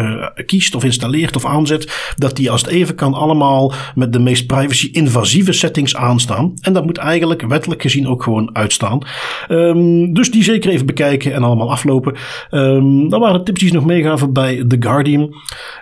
kiest 0.45 0.75
of 0.75 0.83
installeert 0.83 1.35
of 1.35 1.45
aanzet, 1.45 2.13
dat 2.17 2.35
die 2.35 2.51
als 2.51 2.61
het 2.61 2.69
even 2.69 2.95
kan 2.95 3.13
allemaal 3.13 3.73
met 3.95 4.13
de 4.13 4.19
meest 4.19 4.47
privacy-invasieve 4.47 5.51
settings 5.51 5.95
aanstaan. 5.95 6.53
En 6.61 6.73
dat 6.73 6.85
moet 6.85 6.97
eigenlijk 6.97 7.41
wettelijk 7.47 7.81
gezien 7.81 8.07
ook 8.07 8.23
gewoon 8.23 8.49
uitstaan. 8.53 9.01
Um, 9.49 10.13
dus 10.13 10.31
die 10.31 10.43
zeker 10.43 10.71
even 10.71 10.85
bekijken 10.85 11.33
en 11.33 11.43
allemaal 11.43 11.71
aflopen. 11.71 12.15
Um, 12.51 13.09
dan 13.09 13.19
waren 13.19 13.37
de 13.37 13.43
tips 13.43 13.59
die 13.59 13.73
nog 13.73 13.85
meegaven 13.85 14.33
bij 14.33 14.63
The 14.67 14.77
Guardian. 14.79 15.35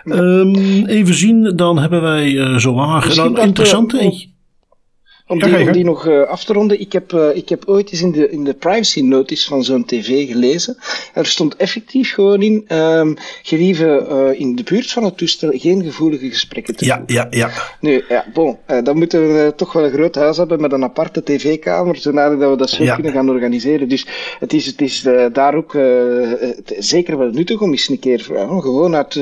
Um, 0.04 0.86
even 0.86 1.14
zien 1.14 1.51
dan 1.54 1.78
hebben 1.78 2.02
wij 2.02 2.58
zo 2.60 2.74
waar. 2.74 3.18
Een 3.18 3.36
interessante 3.36 3.98
eentje. 4.00 4.31
Om 5.32 5.38
die, 5.38 5.66
om 5.66 5.72
die 5.72 5.84
nog 5.84 6.06
uh, 6.06 6.22
af 6.22 6.44
te 6.44 6.52
ronden, 6.52 6.80
ik 6.80 6.92
heb, 6.92 7.12
uh, 7.12 7.36
ik 7.36 7.48
heb 7.48 7.62
ooit 7.66 7.90
eens 7.92 8.02
in 8.02 8.12
de, 8.12 8.30
in 8.30 8.44
de 8.44 8.54
privacy 8.54 9.00
notice 9.00 9.48
van 9.48 9.64
zo'n 9.64 9.84
tv 9.84 10.26
gelezen. 10.26 10.76
Er 11.14 11.26
stond 11.26 11.56
effectief 11.56 12.14
gewoon 12.14 12.42
in, 12.42 12.76
um, 12.76 13.16
gelieve 13.42 14.06
uh, 14.10 14.40
in 14.40 14.56
de 14.56 14.62
buurt 14.62 14.90
van 14.90 15.04
het 15.04 15.16
toestel 15.16 15.50
geen 15.54 15.82
gevoelige 15.84 16.28
gesprekken 16.28 16.76
te 16.76 16.84
ja, 16.84 16.96
voeren. 16.96 17.14
Ja, 17.14 17.26
ja. 17.30 17.50
Nu, 17.80 18.04
ja, 18.08 18.24
bon, 18.32 18.58
dan 18.82 18.98
moeten 18.98 19.20
we 19.20 19.52
toch 19.56 19.72
wel 19.72 19.84
een 19.84 19.92
groot 19.92 20.14
huis 20.14 20.36
hebben 20.36 20.60
met 20.60 20.72
een 20.72 20.84
aparte 20.84 21.22
tv-kamer, 21.22 21.96
zodat 21.96 22.38
we 22.38 22.56
dat 22.56 22.70
zo 22.70 22.82
ja. 22.82 22.94
kunnen 22.94 23.12
gaan 23.12 23.30
organiseren. 23.30 23.88
Dus 23.88 24.06
het 24.38 24.52
is, 24.52 24.66
het 24.66 24.80
is 24.80 25.08
daar 25.32 25.54
ook 25.54 25.76
zeker 26.78 27.18
wel 27.18 27.30
nuttig 27.30 27.60
om 27.60 27.70
eens 27.70 27.88
een 27.88 27.98
keer, 27.98 28.20
gewoon 28.20 28.96
uit, 28.96 29.20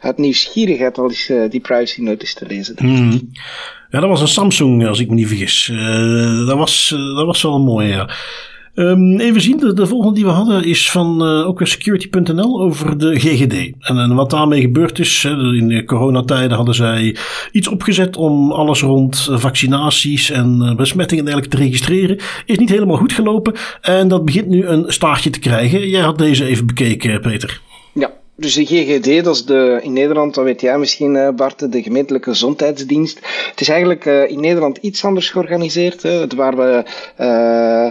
uit 0.00 0.18
nieuwsgierigheid 0.18 0.98
al 0.98 1.08
eens 1.08 1.32
die 1.50 1.60
privacy 1.60 2.00
notice 2.00 2.34
te 2.34 2.46
lezen. 2.46 2.76
Ja, 3.90 4.00
dat 4.00 4.08
was 4.08 4.20
een 4.20 4.28
Samsung, 4.28 4.86
als 4.86 5.00
ik 5.00 5.08
me 5.08 5.14
niet 5.14 5.26
vergis. 5.26 5.70
Uh, 5.72 6.46
dat, 6.46 6.56
was, 6.56 6.94
uh, 6.94 7.16
dat 7.16 7.26
was 7.26 7.42
wel 7.42 7.54
een 7.54 7.62
mooie, 7.62 7.88
ja. 7.88 8.10
Um, 8.74 9.20
even 9.20 9.40
zien, 9.40 9.56
de, 9.56 9.72
de, 9.72 9.86
volgende 9.86 10.14
die 10.14 10.24
we 10.24 10.30
hadden 10.30 10.64
is 10.64 10.90
van 10.90 11.26
uh, 11.26 11.46
ook 11.46 11.60
security.nl 11.66 12.62
over 12.62 12.98
de 12.98 13.18
GGD. 13.18 13.72
En, 13.80 14.14
wat 14.14 14.30
daarmee 14.30 14.60
gebeurd 14.60 14.98
is, 14.98 15.24
in 15.24 15.68
de 15.68 15.84
coronatijden 15.84 16.56
hadden 16.56 16.74
zij 16.74 17.16
iets 17.52 17.68
opgezet 17.68 18.16
om 18.16 18.52
alles 18.52 18.80
rond 18.80 19.28
vaccinaties 19.32 20.30
en 20.30 20.74
besmettingen 20.76 21.24
en 21.24 21.30
dergelijke 21.30 21.56
te 21.56 21.62
registreren. 21.62 22.18
Is 22.44 22.58
niet 22.58 22.70
helemaal 22.70 22.96
goed 22.96 23.12
gelopen 23.12 23.54
en 23.80 24.08
dat 24.08 24.24
begint 24.24 24.48
nu 24.48 24.66
een 24.66 24.84
staartje 24.86 25.30
te 25.30 25.38
krijgen. 25.38 25.88
Jij 25.88 26.02
had 26.02 26.18
deze 26.18 26.44
even 26.44 26.66
bekeken, 26.66 27.20
Peter. 27.20 27.60
Dus 28.40 28.54
de 28.54 28.64
GGD, 28.66 29.24
dat 29.24 29.34
is 29.34 29.44
de, 29.44 29.78
in 29.82 29.92
Nederland, 29.92 30.34
dat 30.34 30.44
weet 30.44 30.60
jij 30.60 30.78
misschien 30.78 31.14
uh, 31.14 31.28
Bart, 31.28 31.72
de 31.72 31.82
gemeentelijke 31.82 32.30
gezondheidsdienst. 32.30 33.18
Het 33.50 33.60
is 33.60 33.68
eigenlijk 33.68 34.04
uh, 34.04 34.30
in 34.30 34.40
Nederland 34.40 34.76
iets 34.76 35.04
anders 35.04 35.30
georganiseerd. 35.30 36.02
Waar 36.34 36.56
we 36.56 36.84
uh, 37.20 37.90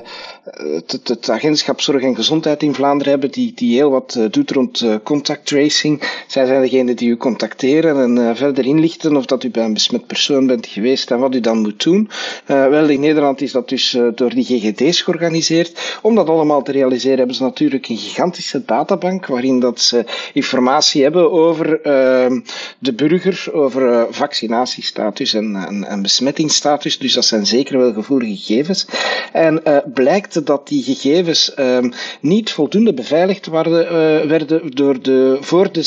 het, 0.51 0.99
het, 1.03 1.29
agentschap 1.29 1.81
Zorg 1.81 2.01
en 2.01 2.15
Gezondheid 2.15 2.63
in 2.63 2.73
Vlaanderen 2.73 3.11
hebben, 3.11 3.31
die, 3.31 3.51
die 3.55 3.75
heel 3.75 3.89
wat 3.89 4.15
uh, 4.17 4.25
doet 4.31 4.51
rond 4.51 4.81
uh, 4.81 4.95
contact 5.03 5.45
tracing. 5.45 6.23
Zij 6.27 6.45
zijn 6.45 6.61
degene 6.61 6.93
die 6.93 7.09
u 7.09 7.17
contacteren 7.17 8.01
en 8.01 8.15
uh, 8.17 8.35
verder 8.35 8.65
inlichten 8.65 9.15
of 9.15 9.25
dat 9.25 9.43
u 9.43 9.49
bij 9.49 9.63
een 9.63 9.73
besmet 9.73 10.07
persoon 10.07 10.47
bent 10.47 10.67
geweest 10.67 11.11
en 11.11 11.19
wat 11.19 11.35
u 11.35 11.39
dan 11.39 11.57
moet 11.57 11.83
doen. 11.83 12.09
wel, 12.45 12.89
in 12.89 12.99
Nederland 12.99 13.41
is 13.41 13.51
dat 13.51 13.69
dus 13.69 13.97
door 14.15 14.29
die 14.29 14.43
GGD's 14.43 15.01
georganiseerd. 15.01 15.99
Om 16.01 16.15
dat 16.15 16.29
allemaal 16.29 16.61
te 16.61 16.71
realiseren 16.71 17.17
hebben 17.17 17.35
ze 17.35 17.43
natuurlijk 17.43 17.87
een 17.87 17.97
gigantische 17.97 18.65
databank 18.65 19.25
waarin 19.25 19.59
dat 19.59 19.81
ze 19.81 20.05
informatie 20.33 21.03
hebben 21.03 21.31
over 21.31 21.81
ehm, 21.81 22.39
de 22.79 22.93
burger, 22.93 23.49
over 23.53 24.07
vaccinatiestatus 24.09 25.33
en, 25.33 25.55
en, 25.55 25.83
en 25.83 26.01
besmettingsstatus. 26.01 26.97
Dus 26.97 27.13
dat 27.13 27.25
zijn 27.25 27.45
zeker 27.45 27.77
wel 27.77 27.93
gevoelige 27.93 28.35
gegevens. 28.35 28.87
En 29.31 29.61
blijkt 29.93 30.38
dat 30.43 30.67
die 30.67 30.83
gegevens 30.83 31.53
um, 31.59 31.91
niet 32.21 32.51
voldoende 32.51 32.93
beveiligd 32.93 33.47
waren, 33.47 33.83
uh, 33.83 34.29
werden 34.29 34.75
door 34.75 35.01
de, 35.01 35.37
voor 35.41 35.71
de 35.71 35.83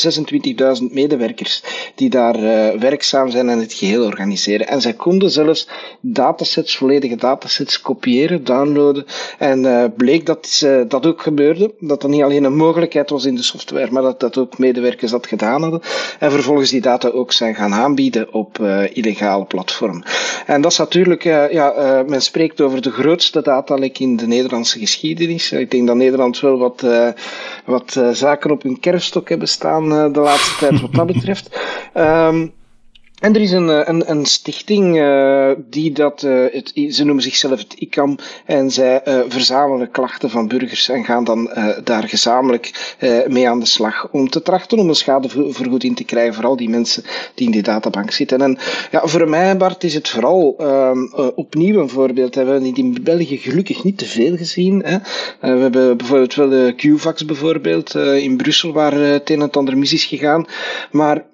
26.000 0.81 0.93
medewerkers 0.93 1.63
die 1.95 2.09
daar 2.09 2.39
uh, 2.39 2.79
werkzaam 2.79 3.29
zijn 3.29 3.49
en 3.49 3.59
het 3.59 3.73
geheel 3.73 4.05
organiseren. 4.05 4.67
En 4.67 4.81
zij 4.81 4.93
konden 4.93 5.31
zelfs 5.31 5.67
datasets, 6.01 6.77
volledige 6.77 7.15
datasets 7.15 7.81
kopiëren, 7.81 8.43
downloaden. 8.43 9.05
En 9.37 9.63
uh, 9.63 9.85
bleek 9.97 10.25
dat 10.25 10.65
dat 10.87 11.05
ook 11.05 11.21
gebeurde. 11.21 11.73
Dat 11.79 12.01
dat 12.01 12.09
niet 12.09 12.21
alleen 12.21 12.43
een 12.43 12.55
mogelijkheid 12.55 13.09
was 13.09 13.25
in 13.25 13.35
de 13.35 13.43
software, 13.43 13.91
maar 13.91 14.01
dat 14.01 14.19
dat 14.19 14.37
ook 14.37 14.57
medewerkers 14.57 15.11
dat 15.11 15.27
gedaan 15.27 15.61
hadden. 15.61 15.81
En 16.19 16.31
vervolgens 16.31 16.69
die 16.69 16.81
data 16.81 17.09
ook 17.09 17.31
zijn 17.31 17.55
gaan 17.55 17.73
aanbieden 17.73 18.33
op 18.33 18.59
illegale 18.93 19.45
platformen. 19.45 20.03
En 20.45 20.61
dat 20.61 20.71
is 20.71 20.77
natuurlijk, 20.77 21.23
ja, 21.23 22.03
men 22.07 22.21
spreekt 22.21 22.61
over 22.61 22.81
de 22.81 22.91
grootste 22.91 23.41
datalek 23.41 23.99
in 23.99 24.15
de 24.15 24.27
Nederlandse 24.27 24.42
geschiedenis. 24.49 25.51
Ik 25.51 25.71
denk 25.71 25.87
dat 25.87 25.95
Nederland 25.95 26.39
wel 26.39 26.57
wat, 26.57 26.81
uh, 26.85 27.09
wat 27.65 27.95
uh, 27.97 28.09
zaken 28.09 28.51
op 28.51 28.63
hun 28.63 28.79
kerfstok 28.79 29.29
hebben 29.29 29.47
staan 29.47 29.91
uh, 29.91 30.13
de 30.13 30.19
laatste 30.19 30.57
tijd 30.57 30.81
wat 30.81 30.93
dat 30.93 31.05
betreft. 31.05 31.59
Um, 31.97 32.53
en 33.23 33.35
er 33.35 33.41
is 33.41 33.51
een, 33.51 33.69
eh, 33.69 33.79
een, 33.83 34.09
een 34.09 34.25
stichting 34.25 34.97
uh, 34.97 35.51
die 35.69 35.91
dat, 35.91 36.23
uh, 36.23 36.45
het, 36.51 36.71
ze 36.89 37.03
noemen 37.03 37.23
zichzelf 37.23 37.59
het 37.59 37.73
ICAM 37.73 38.17
en 38.45 38.71
zij 38.71 39.01
uh, 39.07 39.19
verzamelen 39.27 39.91
klachten 39.91 40.29
van 40.29 40.47
burgers 40.47 40.89
en 40.89 41.03
gaan 41.03 41.23
dan 41.23 41.51
daar 41.83 42.03
gezamenlijk 42.07 42.95
mee 43.27 43.49
aan 43.49 43.59
de 43.59 43.65
slag 43.65 44.07
om 44.11 44.29
te 44.29 44.41
trachten 44.41 44.77
om 44.77 44.89
een 44.89 44.95
schadevergoeding 44.95 45.95
te 45.95 46.03
krijgen 46.03 46.33
voor 46.33 46.45
al 46.45 46.55
die 46.55 46.69
mensen 46.69 47.03
die 47.35 47.45
in 47.45 47.51
die 47.51 47.61
databank 47.61 48.11
zitten. 48.11 48.41
En 48.41 48.57
ja, 48.91 49.01
voor 49.07 49.29
mij, 49.29 49.57
Bart, 49.57 49.83
is 49.83 49.93
het 49.93 50.09
vooral 50.09 50.55
ehm, 50.57 51.31
opnieuw 51.35 51.81
een 51.81 51.89
voorbeeld. 51.89 52.35
We 52.35 52.41
hebben 52.41 52.75
in 52.75 52.97
België 53.03 53.37
gelukkig 53.37 53.83
niet 53.83 53.97
te 53.97 54.05
veel 54.05 54.37
gezien. 54.37 54.83
Hè. 54.85 54.97
we 55.39 55.61
hebben 55.61 55.97
bijvoorbeeld 55.97 56.35
wel 56.35 56.49
de 56.49 56.73
QVAX 56.75 57.25
bijvoorbeeld 57.25 57.95
in 57.95 58.37
Brussel 58.37 58.71
waar 58.73 58.93
het 58.93 59.29
een 59.29 59.41
en 59.41 59.51
ander 59.51 59.77
mis 59.77 59.93
is 59.93 60.05
gegaan. 60.05 60.45
Maar 60.91 61.25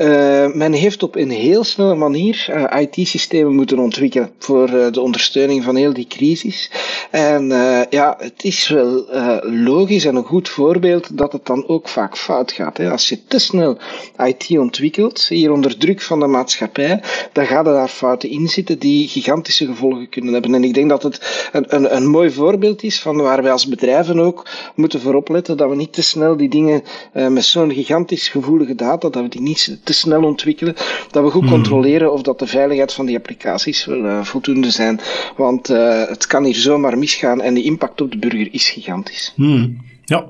uh, 0.00 0.52
men 0.52 0.72
heeft 0.72 1.02
op 1.02 1.16
een 1.16 1.30
heel 1.30 1.64
snelle 1.64 1.94
manier 1.94 2.46
uh, 2.50 2.80
IT-systemen 2.80 3.54
moeten 3.54 3.78
ontwikkelen 3.78 4.30
voor 4.38 4.70
uh, 4.70 4.92
de 4.92 5.00
ondersteuning 5.00 5.64
van 5.64 5.76
heel 5.76 5.92
die 5.92 6.06
crisis. 6.06 6.70
En 7.10 7.48
ja, 7.90 8.16
het 8.18 8.44
is 8.44 8.68
wel 8.68 9.04
logisch 9.42 10.04
en 10.04 10.16
een 10.16 10.24
goed 10.24 10.48
voorbeeld 10.48 11.18
dat 11.18 11.32
het 11.32 11.46
dan 11.46 11.68
ook 11.68 11.88
vaak 11.88 12.16
fout 12.16 12.52
gaat. 12.52 12.76
Hè. 12.76 12.90
Als 12.90 13.08
je 13.08 13.26
te 13.26 13.38
snel 13.38 13.78
IT 14.24 14.58
ontwikkelt, 14.58 15.26
hier 15.28 15.52
onder 15.52 15.78
druk 15.78 16.00
van 16.00 16.20
de 16.20 16.26
maatschappij, 16.26 17.02
dan 17.32 17.46
gaan 17.46 17.66
er 17.66 17.72
daar 17.72 17.88
fouten 17.88 18.30
in 18.30 18.48
zitten 18.48 18.78
die 18.78 19.08
gigantische 19.08 19.66
gevolgen 19.66 20.08
kunnen 20.08 20.32
hebben. 20.32 20.54
En 20.54 20.64
ik 20.64 20.74
denk 20.74 20.88
dat 20.88 21.02
het 21.02 21.48
een, 21.52 21.74
een, 21.74 21.96
een 21.96 22.06
mooi 22.06 22.30
voorbeeld 22.30 22.82
is 22.82 23.00
van 23.00 23.16
waar 23.16 23.42
wij 23.42 23.52
als 23.52 23.68
bedrijven 23.68 24.20
ook 24.20 24.46
moeten 24.74 25.00
voor 25.00 25.14
opletten 25.14 25.56
dat 25.56 25.68
we 25.68 25.76
niet 25.76 25.92
te 25.92 26.02
snel 26.02 26.36
die 26.36 26.48
dingen 26.48 26.82
met 27.12 27.44
zo'n 27.44 27.72
gigantisch 27.72 28.28
gevoelige 28.28 28.74
data, 28.74 29.08
dat 29.08 29.22
we 29.22 29.28
die 29.28 29.45
niet 29.46 29.78
te 29.82 29.92
snel 29.92 30.22
ontwikkelen, 30.22 30.74
dat 31.10 31.24
we 31.24 31.30
goed 31.30 31.42
hmm. 31.42 31.50
controleren 31.50 32.12
of 32.12 32.22
dat 32.22 32.38
de 32.38 32.46
veiligheid 32.46 32.92
van 32.92 33.06
die 33.06 33.16
applicaties 33.16 33.84
wel 33.84 34.04
uh, 34.04 34.24
voldoende 34.24 34.70
zijn. 34.70 35.00
Want 35.36 35.70
uh, 35.70 36.08
het 36.08 36.26
kan 36.26 36.44
hier 36.44 36.54
zomaar 36.54 36.98
misgaan 36.98 37.40
en 37.40 37.54
de 37.54 37.62
impact 37.62 38.00
op 38.00 38.10
de 38.10 38.18
burger 38.18 38.48
is 38.52 38.68
gigantisch. 38.68 39.32
Hmm. 39.34 39.76
Ja, 40.08 40.24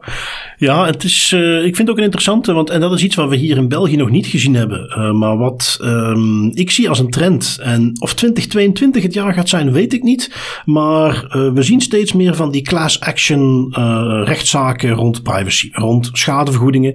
ja 0.56 0.86
het 0.86 1.04
is, 1.04 1.32
uh, 1.34 1.56
ik 1.56 1.76
vind 1.76 1.78
het 1.78 1.90
ook 1.90 1.96
een 1.96 2.04
interessante, 2.04 2.52
want 2.52 2.70
en 2.70 2.80
dat 2.80 2.92
is 2.92 3.02
iets 3.02 3.14
wat 3.14 3.28
we 3.28 3.36
hier 3.36 3.56
in 3.56 3.68
België 3.68 3.96
nog 3.96 4.10
niet 4.10 4.26
gezien 4.26 4.54
hebben. 4.54 4.94
Uh, 4.98 5.12
maar 5.12 5.36
wat 5.36 5.78
um, 5.82 6.50
ik 6.54 6.70
zie 6.70 6.88
als 6.88 6.98
een 6.98 7.10
trend, 7.10 7.58
en 7.62 7.96
of 7.98 8.14
2022 8.14 9.02
het 9.02 9.14
jaar 9.14 9.34
gaat 9.34 9.48
zijn, 9.48 9.72
weet 9.72 9.92
ik 9.92 10.02
niet. 10.02 10.30
Maar 10.64 11.14
uh, 11.14 11.52
we 11.52 11.62
zien 11.62 11.80
steeds 11.80 12.12
meer 12.12 12.34
van 12.34 12.50
die 12.50 12.62
class 12.62 13.00
action 13.00 13.74
rechtszaken 14.24 14.90
rond 14.90 15.22
privacy, 15.22 15.68
rond 15.72 16.10
schadevergoedingen. 16.12 16.94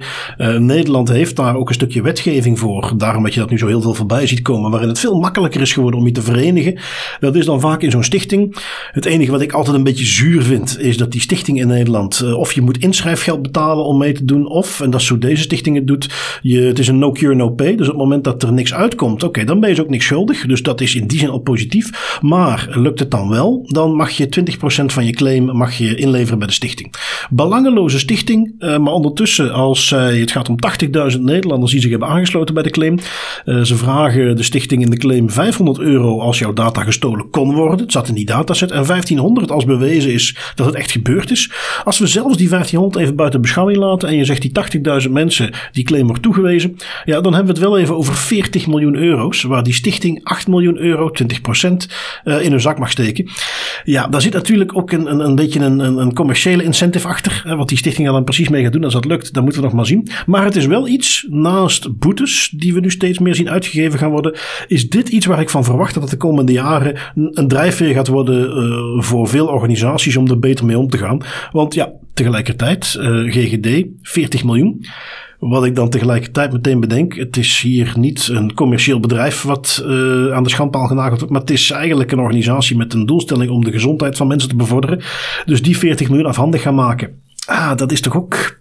Nederland 0.57 1.09
heeft 1.09 1.35
daar 1.35 1.55
ook 1.55 1.67
een 1.67 1.75
stukje 1.75 2.01
wetgeving 2.01 2.59
voor. 2.59 2.93
Daarom 2.97 3.23
dat 3.23 3.33
je 3.33 3.39
dat 3.39 3.49
nu 3.49 3.57
zo 3.57 3.67
heel 3.67 3.81
veel 3.81 3.93
voorbij 3.93 4.27
ziet 4.27 4.41
komen, 4.41 4.71
waarin 4.71 4.89
het 4.89 4.99
veel 4.99 5.19
makkelijker 5.19 5.61
is 5.61 5.73
geworden 5.73 5.99
om 5.99 6.05
je 6.05 6.11
te 6.11 6.21
verenigen. 6.21 6.79
Dat 7.19 7.35
is 7.35 7.45
dan 7.45 7.59
vaak 7.59 7.81
in 7.81 7.91
zo'n 7.91 8.03
stichting. 8.03 8.55
Het 8.91 9.05
enige 9.05 9.31
wat 9.31 9.41
ik 9.41 9.51
altijd 9.51 9.75
een 9.75 9.83
beetje 9.83 10.05
zuur 10.05 10.43
vind, 10.43 10.79
is 10.79 10.97
dat 10.97 11.11
die 11.11 11.21
stichting 11.21 11.59
in 11.59 11.67
Nederland, 11.67 12.33
of 12.33 12.53
je 12.53 12.61
inschrijfgeld 12.77 13.41
betalen 13.41 13.85
om 13.85 13.97
mee 13.97 14.13
te 14.13 14.25
doen. 14.25 14.47
Of, 14.47 14.81
en 14.81 14.89
dat 14.89 15.01
is 15.01 15.09
hoe 15.09 15.17
deze 15.17 15.41
stichting 15.41 15.75
het 15.75 15.87
doet, 15.87 16.09
je, 16.41 16.59
het 16.59 16.79
is 16.79 16.87
een 16.87 16.99
no 16.99 17.11
cure 17.11 17.35
no 17.35 17.49
pay. 17.49 17.75
Dus 17.75 17.87
op 17.87 17.93
het 17.93 18.01
moment 18.01 18.23
dat 18.23 18.43
er 18.43 18.53
niks 18.53 18.73
uitkomt, 18.73 19.23
oké, 19.23 19.43
dan 19.43 19.59
ben 19.59 19.75
je 19.75 19.81
ook 19.81 19.89
niks 19.89 20.05
schuldig. 20.05 20.45
Dus 20.45 20.63
dat 20.63 20.81
is 20.81 20.95
in 20.95 21.07
die 21.07 21.19
zin 21.19 21.29
al 21.29 21.39
positief. 21.39 22.19
Maar 22.21 22.67
lukt 22.69 22.99
het 22.99 23.11
dan 23.11 23.29
wel, 23.29 23.61
dan 23.65 23.95
mag 23.95 24.09
je 24.09 24.55
20% 24.81 24.85
van 24.85 25.05
je 25.05 25.11
claim 25.11 25.45
mag 25.45 25.77
je 25.77 25.95
inleveren 25.95 26.37
bij 26.37 26.47
de 26.47 26.53
stichting. 26.53 26.93
Belangeloze 27.29 27.99
stichting, 27.99 28.53
uh, 28.59 28.77
maar 28.77 28.93
ondertussen 28.93 29.53
als 29.53 29.91
uh, 29.91 30.05
het 30.07 30.31
gaat 30.31 30.49
om 30.49 30.55
80.000 31.11 31.19
Nederlanders 31.19 31.71
die 31.71 31.81
zich 31.81 31.89
hebben 31.89 32.07
aangesloten 32.07 32.53
bij 32.53 32.63
de 32.63 32.69
claim. 32.69 32.99
Uh, 33.45 33.61
ze 33.61 33.75
vragen 33.75 34.35
de 34.35 34.43
stichting 34.43 34.83
in 34.83 34.89
de 34.89 34.97
claim 34.97 35.29
500 35.29 35.79
euro 35.79 36.19
als 36.19 36.39
jouw 36.39 36.53
data 36.53 36.83
gestolen 36.83 37.29
kon 37.29 37.53
worden. 37.53 37.79
Het 37.79 37.91
zat 37.91 38.07
in 38.07 38.13
die 38.13 38.25
dataset. 38.25 38.71
En 38.71 38.85
1500 38.85 39.51
als 39.51 39.65
bewezen 39.65 40.11
is 40.13 40.37
dat 40.55 40.65
het 40.65 40.75
echt 40.75 40.91
gebeurd 40.91 41.31
is. 41.31 41.51
Als 41.83 41.99
we 41.99 42.07
zelfs 42.07 42.37
die 42.37 42.49
1500 42.61 43.03
even 43.03 43.15
buiten 43.15 43.41
beschouwing 43.41 43.77
laten 43.77 44.09
en 44.09 44.15
je 44.15 44.25
zegt 44.25 44.41
die 44.41 44.51
80.000 45.03 45.11
mensen 45.11 45.53
die 45.71 45.83
claim 45.83 46.07
wordt 46.07 46.21
toegewezen, 46.21 46.77
ja, 47.05 47.21
dan 47.21 47.33
hebben 47.33 47.53
we 47.53 47.59
het 47.59 47.69
wel 47.69 47.79
even 47.79 47.95
over 47.95 48.15
40 48.15 48.67
miljoen 48.67 48.95
euro's, 48.95 49.41
waar 49.41 49.63
die 49.63 49.73
stichting 49.73 50.23
8 50.23 50.47
miljoen 50.47 50.77
euro, 50.77 51.11
20% 51.23 51.71
uh, 52.23 52.41
in 52.43 52.51
hun 52.51 52.61
zak 52.61 52.79
mag 52.79 52.91
steken. 52.91 53.29
Ja, 53.83 54.07
daar 54.07 54.21
zit 54.21 54.33
natuurlijk 54.33 54.77
ook 54.77 54.91
een, 54.91 55.11
een, 55.11 55.19
een 55.19 55.35
beetje 55.35 55.59
een, 55.59 55.79
een, 55.79 56.13
commerciële 56.13 56.63
incentive 56.63 57.07
achter, 57.07 57.55
wat 57.57 57.69
die 57.69 57.77
stichting 57.77 58.07
dan 58.07 58.23
precies 58.23 58.49
mee 58.49 58.63
gaat 58.63 58.71
doen. 58.71 58.83
Als 58.83 58.93
dat 58.93 59.05
lukt, 59.05 59.33
dan 59.33 59.43
moeten 59.43 59.61
we 59.61 59.67
nog 59.67 59.75
maar 59.75 59.85
zien. 59.85 60.07
Maar 60.25 60.43
het 60.43 60.55
is 60.55 60.65
wel 60.65 60.87
iets, 60.87 61.27
naast 61.29 61.99
boetes, 61.99 62.53
die 62.55 62.73
we 62.73 62.79
nu 62.79 62.91
steeds 62.91 63.19
meer 63.19 63.35
zien 63.35 63.49
uitgegeven 63.49 63.99
gaan 63.99 64.11
worden, 64.11 64.35
is 64.67 64.89
dit 64.89 65.09
iets 65.09 65.25
waar 65.25 65.41
ik 65.41 65.49
van 65.49 65.63
verwacht 65.63 65.93
dat 65.93 66.03
het 66.03 66.11
de 66.11 66.17
komende 66.17 66.51
jaren 66.51 66.97
een, 67.15 67.47
drijfveer 67.47 67.93
gaat 67.93 68.07
worden 68.07 68.63
uh, 68.97 69.03
voor 69.03 69.27
veel 69.27 69.47
organisaties 69.47 70.17
om 70.17 70.27
er 70.27 70.39
beter 70.39 70.65
mee 70.65 70.77
om 70.77 70.89
te 70.89 70.97
gaan. 70.97 71.21
Want 71.51 71.73
ja, 71.73 71.91
tegelijkertijd. 72.13 72.85
GGD, 73.25 73.85
40 74.01 74.43
miljoen. 74.43 74.85
Wat 75.41 75.65
ik 75.65 75.75
dan 75.75 75.89
tegelijkertijd 75.89 76.51
meteen 76.51 76.79
bedenk, 76.79 77.15
het 77.15 77.37
is 77.37 77.61
hier 77.61 77.93
niet 77.97 78.27
een 78.27 78.53
commercieel 78.53 78.99
bedrijf 78.99 79.41
wat 79.41 79.83
uh, 79.85 80.33
aan 80.33 80.43
de 80.43 80.49
schandpaal 80.49 80.87
genageld 80.87 81.17
wordt, 81.17 81.31
maar 81.33 81.41
het 81.41 81.49
is 81.49 81.71
eigenlijk 81.71 82.11
een 82.11 82.19
organisatie 82.19 82.77
met 82.77 82.93
een 82.93 83.05
doelstelling 83.05 83.51
om 83.51 83.63
de 83.63 83.71
gezondheid 83.71 84.17
van 84.17 84.27
mensen 84.27 84.49
te 84.49 84.55
bevorderen. 84.55 85.01
Dus 85.45 85.61
die 85.61 85.77
40 85.77 86.09
miljoen 86.09 86.27
afhandig 86.27 86.61
gaan 86.61 86.75
maken. 86.75 87.21
Ah, 87.45 87.77
dat 87.77 87.91
is 87.91 88.01
toch 88.01 88.15
ook. 88.15 88.59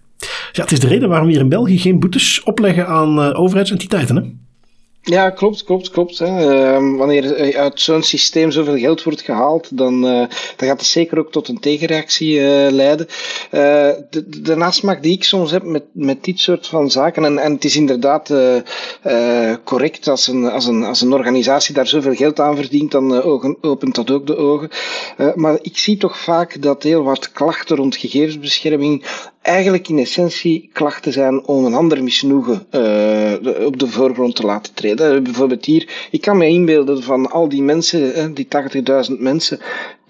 Ja, 0.51 0.61
het 0.61 0.71
is 0.71 0.79
de 0.79 0.87
reden 0.87 1.09
waarom 1.09 1.27
we 1.27 1.33
hier 1.33 1.41
in 1.41 1.49
België 1.49 1.77
geen 1.77 1.99
boetes 1.99 2.43
opleggen 2.43 2.87
aan 2.87 3.19
uh, 3.19 3.39
overheidsentiteiten. 3.39 4.15
Hè? 4.15 4.21
Ja, 5.03 5.29
klopt, 5.29 5.63
klopt, 5.63 5.89
klopt. 5.89 6.19
Uh, 6.19 6.97
wanneer 6.97 7.55
uit 7.57 7.81
zo'n 7.81 8.03
systeem 8.03 8.51
zoveel 8.51 8.77
geld 8.77 9.03
wordt 9.03 9.21
gehaald, 9.21 9.77
dan, 9.77 9.93
uh, 9.93 10.19
dan 10.55 10.67
gaat 10.67 10.79
het 10.79 10.85
zeker 10.85 11.19
ook 11.19 11.31
tot 11.31 11.47
een 11.47 11.59
tegenreactie 11.59 12.39
uh, 12.39 12.67
leiden. 12.69 13.07
De, 13.49 14.53
nasmaak 14.55 15.03
die 15.03 15.13
ik 15.13 15.23
soms 15.23 15.51
heb 15.51 15.63
met, 15.63 15.83
met 15.91 16.23
dit 16.23 16.39
soort 16.39 16.67
van 16.67 16.91
zaken, 16.91 17.25
en, 17.25 17.37
en 17.37 17.53
het 17.53 17.63
is 17.63 17.75
inderdaad 17.75 18.33
correct 19.63 20.07
als 20.07 20.27
een, 20.27 20.45
als, 20.49 20.65
een, 20.65 20.83
als 20.83 21.01
een 21.01 21.13
organisatie 21.13 21.73
daar 21.73 21.87
zoveel 21.87 22.15
geld 22.15 22.39
aan 22.39 22.55
verdient, 22.55 22.91
dan 22.91 23.23
opent 23.61 23.95
dat 23.95 24.11
ook 24.11 24.27
de 24.27 24.35
ogen. 24.35 24.69
maar 25.35 25.57
ik 25.61 25.77
zie 25.77 25.97
toch 25.97 26.17
vaak 26.17 26.61
dat 26.61 26.83
heel 26.83 27.03
wat 27.03 27.31
klachten 27.31 27.75
rond 27.75 27.95
gegevensbescherming 27.95 29.05
eigenlijk 29.41 29.87
in 29.87 29.97
essentie 29.97 30.69
klachten 30.73 31.13
zijn 31.13 31.45
om 31.45 31.65
een 31.65 31.73
ander 31.73 32.03
misnoegen 32.03 32.65
uh, 32.71 33.65
op 33.65 33.79
de 33.79 33.87
voorgrond 33.87 34.35
te 34.35 34.45
laten 34.45 34.73
treden. 34.73 35.23
Bijvoorbeeld 35.23 35.65
hier, 35.65 36.07
ik 36.11 36.21
kan 36.21 36.37
me 36.37 36.47
inbeelden 36.47 37.03
van 37.03 37.31
al 37.31 37.49
die 37.49 37.61
mensen, 37.61 38.33
die 38.33 38.47
80.000 39.09 39.19
mensen 39.19 39.59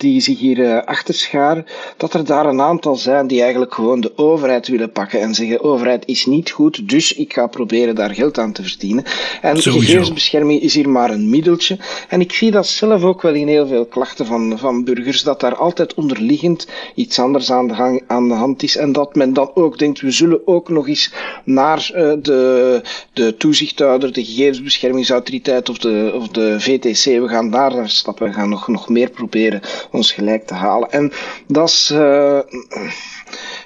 die 0.02 0.22
zich 0.22 0.40
hier 0.40 0.58
uh, 0.58 0.84
achter 0.86 1.14
scharen, 1.14 1.66
dat 1.98 2.14
er 2.14 2.26
daar 2.26 2.46
een 2.46 2.62
aantal 2.62 2.96
zijn 2.96 3.28
die 3.28 3.42
eigenlijk 3.42 3.74
gewoon 3.74 4.02
de 4.02 4.12
overheid 4.16 4.68
willen 4.68 4.92
pakken 4.92 5.22
en 5.22 5.36
zeggen: 5.36 5.64
overheid 5.64 6.04
is 6.06 6.26
niet 6.26 6.50
goed, 6.50 6.90
dus 6.90 7.14
ik 7.14 7.34
ga 7.34 7.48
proberen 7.48 7.96
daar 7.96 8.14
geld 8.14 8.38
aan 8.38 8.52
te 8.52 8.64
verdienen. 8.64 9.04
En 9.42 9.62
Sowieso. 9.62 9.86
gegevensbescherming 9.86 10.62
is 10.62 10.74
hier 10.74 10.90
maar 10.90 11.12
een 11.12 11.30
middeltje. 11.30 11.78
En 12.08 12.22
ik 12.22 12.34
zie 12.34 12.52
dat 12.52 12.68
zelf 12.68 13.04
ook 13.04 13.22
wel 13.22 13.34
in 13.34 13.48
heel 13.48 13.68
veel 13.68 13.86
klachten 13.86 14.26
van, 14.26 14.58
van 14.58 14.84
burgers, 14.84 15.24
dat 15.24 15.40
daar 15.40 15.56
altijd 15.56 15.94
onderliggend 15.94 16.68
iets 16.96 17.20
anders 17.20 17.52
aan 17.52 17.68
de, 17.68 17.74
gang, 17.74 18.04
aan 18.08 18.28
de 18.28 18.34
hand 18.34 18.64
is 18.64 18.78
en 18.78 18.92
dat 18.92 19.16
men 19.16 19.34
dan 19.34 19.52
ook 19.54 19.80
denkt: 19.80 20.02
we 20.02 20.12
zullen 20.12 20.48
ook 20.48 20.70
nog 20.70 20.88
eens 20.88 21.14
naar 21.44 21.92
uh, 21.96 22.14
de, 22.22 22.82
de 23.14 23.38
toezichthouder, 23.38 24.14
de 24.14 24.24
gegevensbeschermingsautoriteit 24.24 25.70
of 25.70 25.78
de, 25.78 26.12
of 26.16 26.28
de 26.28 26.60
VTC, 26.60 27.04
we 27.04 27.28
gaan 27.28 27.52
daar 27.52 27.76
naar 27.76 27.90
stappen, 27.90 28.28
we 28.28 28.34
gaan 28.34 28.50
nog, 28.50 28.68
nog 28.68 28.90
meer 28.90 29.10
proberen 29.10 29.62
ons 29.92 30.12
gelijk 30.12 30.48
te 30.48 30.54
halen. 30.54 30.92
En 30.92 31.12
dat 31.48 31.68
is. 31.68 31.92
Uh, 31.94 32.40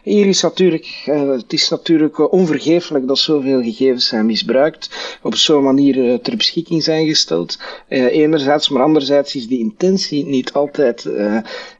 hier 0.03 0.25
is 0.25 0.41
natuurlijk, 0.41 1.03
uh, 1.05 1.29
het 1.29 1.53
is 1.53 1.69
natuurlijk 1.69 2.31
onvergeeflijk 2.31 3.07
dat 3.07 3.19
zoveel 3.19 3.61
gegevens 3.61 4.07
zijn 4.07 4.25
misbruikt, 4.25 5.17
op 5.21 5.35
zo'n 5.35 5.63
manier 5.63 6.21
ter 6.21 6.37
beschikking 6.37 6.83
zijn 6.83 7.07
gesteld. 7.07 7.59
enerzijds, 7.87 8.69
maar 8.69 8.83
anderzijds 8.83 9.35
is 9.35 9.47
die 9.47 9.59
intentie 9.59 10.25
niet 10.25 10.53
altijd 10.53 11.09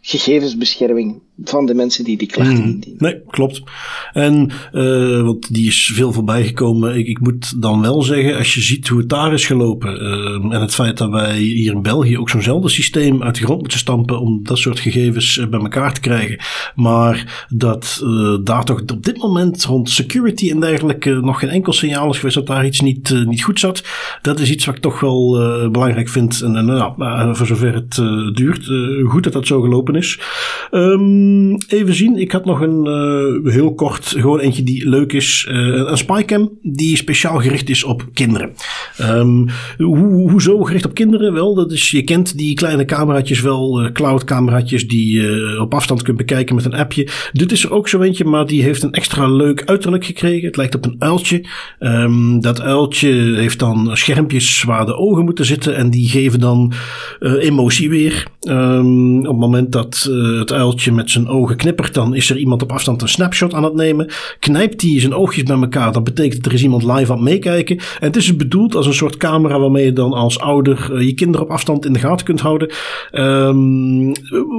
gegevensbescherming 0.02 1.22
van 1.44 1.66
de 1.66 1.74
mensen 1.74 2.04
die 2.04 2.18
die 2.18 2.28
klachten 2.28 2.64
indienen. 2.64 3.04
Nee, 3.04 3.22
klopt. 3.28 3.62
En 4.14 4.52
uh, 4.74 5.22
want 5.22 5.54
die 5.54 5.68
is 5.68 5.92
veel 5.94 6.12
voorbij 6.12 6.46
gekomen. 6.46 6.98
Ik, 6.98 7.08
ik, 7.08 7.20
moet 7.20 7.62
dan 7.62 7.82
wel 7.82 8.02
zeggen, 8.02 8.38
als 8.38 8.54
je 8.54 8.62
ziet 8.62 8.88
hoe 8.88 9.00
het 9.00 9.10
daar 9.10 9.34
is 9.34 9.46
gelopen 9.46 10.02
uh, 10.02 10.54
en 10.54 10.62
het 10.62 10.76
feit 10.76 10.98
dat 10.98 11.10
wij 11.10 11.38
hier 11.38 11.74
in 11.74 11.82
België 11.82 12.18
ook 12.18 12.30
zo'nzelfde 12.30 12.70
systeem 12.70 13.24
uit 13.24 13.36
de 13.36 13.44
grond 13.44 13.60
moeten 13.60 13.80
stampen 13.80 14.20
om 14.20 14.40
dat 14.44 14.58
soort 14.58 14.80
gegevens 14.80 15.38
uh, 15.38 15.48
bij 15.48 15.60
elkaar 15.60 15.94
te 15.94 16.00
krijgen, 16.00 16.40
maar 16.76 17.46
dat 17.50 18.04
daar 18.44 18.66
toch 18.66 18.82
op 18.82 19.04
dit 19.04 19.18
moment 19.18 19.66
rond 19.66 19.90
security 19.90 20.52
en 20.52 20.60
dergelijke 20.60 21.10
nog 21.10 21.40
geen 21.40 21.50
enkel 21.50 21.74
signaal 21.74 22.10
is 22.10 22.18
geweest 22.18 22.36
dat 22.36 22.48
daar 22.48 22.66
iets 22.66 22.82
niet, 22.82 23.26
niet 23.26 23.44
goed 23.44 23.60
zat. 23.60 23.84
Dat 24.22 24.40
is 24.40 24.52
iets 24.52 24.66
wat 24.66 24.76
ik 24.76 24.82
toch 24.82 25.00
wel 25.00 25.32
belangrijk 25.72 26.10
vind. 26.10 26.42
En, 26.42 26.56
en 26.56 26.66
nou, 26.66 27.36
voor 27.36 27.46
zover 27.46 27.74
het 27.74 27.96
duurt, 28.36 28.66
goed 29.04 29.24
dat 29.24 29.34
dat 29.34 29.48
zo 29.48 29.62
gelopen 29.62 29.96
is. 29.96 30.20
Um, 30.72 31.25
Ehm, 31.26 31.56
even 31.68 31.96
zien, 31.96 32.18
ik 32.18 32.32
had 32.32 32.46
nog 32.46 32.62
een 32.62 32.86
uh, 33.46 33.54
heel 33.54 33.74
kort, 33.74 34.06
gewoon 34.06 34.40
eentje 34.40 34.64
die 34.64 34.90
leuk 34.90 35.14
is. 35.14 35.48
Uh, 35.50 35.56
een 35.58 35.98
spycam 35.98 36.52
die 36.62 36.98
speciaal 36.98 37.38
gericht 37.40 37.70
is 37.70 37.84
op 37.84 38.06
kinderen. 38.14 38.54
Hoe, 39.78 40.32
hoezo 40.32 40.64
gericht 40.64 40.86
op 40.86 40.94
kinderen? 40.94 41.34
Wel, 41.34 41.56
dat 41.56 41.72
is, 41.72 41.92
je 41.92 42.04
kent 42.04 42.38
die 42.38 42.56
kleine 42.56 42.86
cameraatjes 42.86 43.42
wel, 43.42 43.84
uh, 43.84 43.92
cloud 43.92 44.24
cameraatjes 44.24 44.88
die 44.88 45.22
je 45.22 45.58
op 45.62 45.74
afstand 45.74 46.02
kunt 46.02 46.18
bekijken 46.18 46.56
met 46.56 46.66
een 46.66 46.74
appje. 46.74 47.10
Dit 47.32 47.52
is 47.52 47.64
er 47.64 47.72
ook 47.72 47.88
zo 47.88 48.02
eentje, 48.02 48.26
maar 48.26 48.46
die 48.46 48.64
heeft 48.64 48.84
een 48.84 48.92
extra 48.92 49.28
leuk 49.28 49.64
uiterlijk 49.66 50.06
gekregen. 50.06 50.46
Het 50.46 50.58
lijkt 50.58 50.76
op 50.76 50.86
een 50.86 50.96
uiltje. 51.00 51.46
Um, 51.80 52.42
dat 52.42 52.62
uiltje 52.62 53.10
heeft 53.36 53.60
dan 53.60 53.90
schermpjes 53.94 54.64
waar 54.64 54.86
de 54.86 54.96
ogen 54.96 55.26
moeten 55.26 55.46
zitten 55.46 55.76
en 55.76 55.90
die 55.90 56.10
geven 56.10 56.40
dan 56.40 56.74
emotie 57.20 57.90
weer. 57.90 58.28
op 58.40 59.28
het 59.28 59.38
moment 59.38 59.72
dat 59.72 60.10
het 60.40 60.52
uiltje 60.52 60.92
met 60.92 61.12
zijn 61.16 61.28
ogen 61.28 61.56
knippert, 61.56 61.94
dan 61.94 62.16
is 62.16 62.30
er 62.30 62.38
iemand 62.38 62.62
op 62.62 62.72
afstand 62.72 63.02
een 63.02 63.08
snapshot 63.08 63.54
aan 63.54 63.64
het 63.64 63.74
nemen. 63.74 64.12
Knijpt 64.40 64.82
hij 64.82 65.00
zijn 65.00 65.14
oogjes 65.14 65.44
bij 65.44 65.56
elkaar, 65.56 65.92
dat 65.92 66.04
betekent 66.04 66.44
dat 66.44 66.46
er 66.46 66.58
is 66.58 66.64
iemand 66.64 66.84
live 66.84 67.12
aan 67.12 67.18
het 67.18 67.30
meekijken. 67.30 67.78
En 67.78 68.08
het 68.08 68.16
is 68.16 68.26
dus 68.26 68.36
bedoeld 68.36 68.76
als 68.76 68.86
een 68.86 68.94
soort 68.94 69.18
camera 69.18 69.60
waarmee 69.60 69.86
je 69.86 69.94
dan 69.94 70.14
als 70.14 70.40
ouder 70.40 70.90
uh, 70.92 71.02
je 71.02 71.14
kinderen 71.14 71.46
op 71.46 71.52
afstand 71.52 71.86
in 71.86 71.94
de 71.94 72.00
gaten 72.00 72.26
kunt 72.26 72.40
houden. 72.40 72.74
Um, 73.12 74.12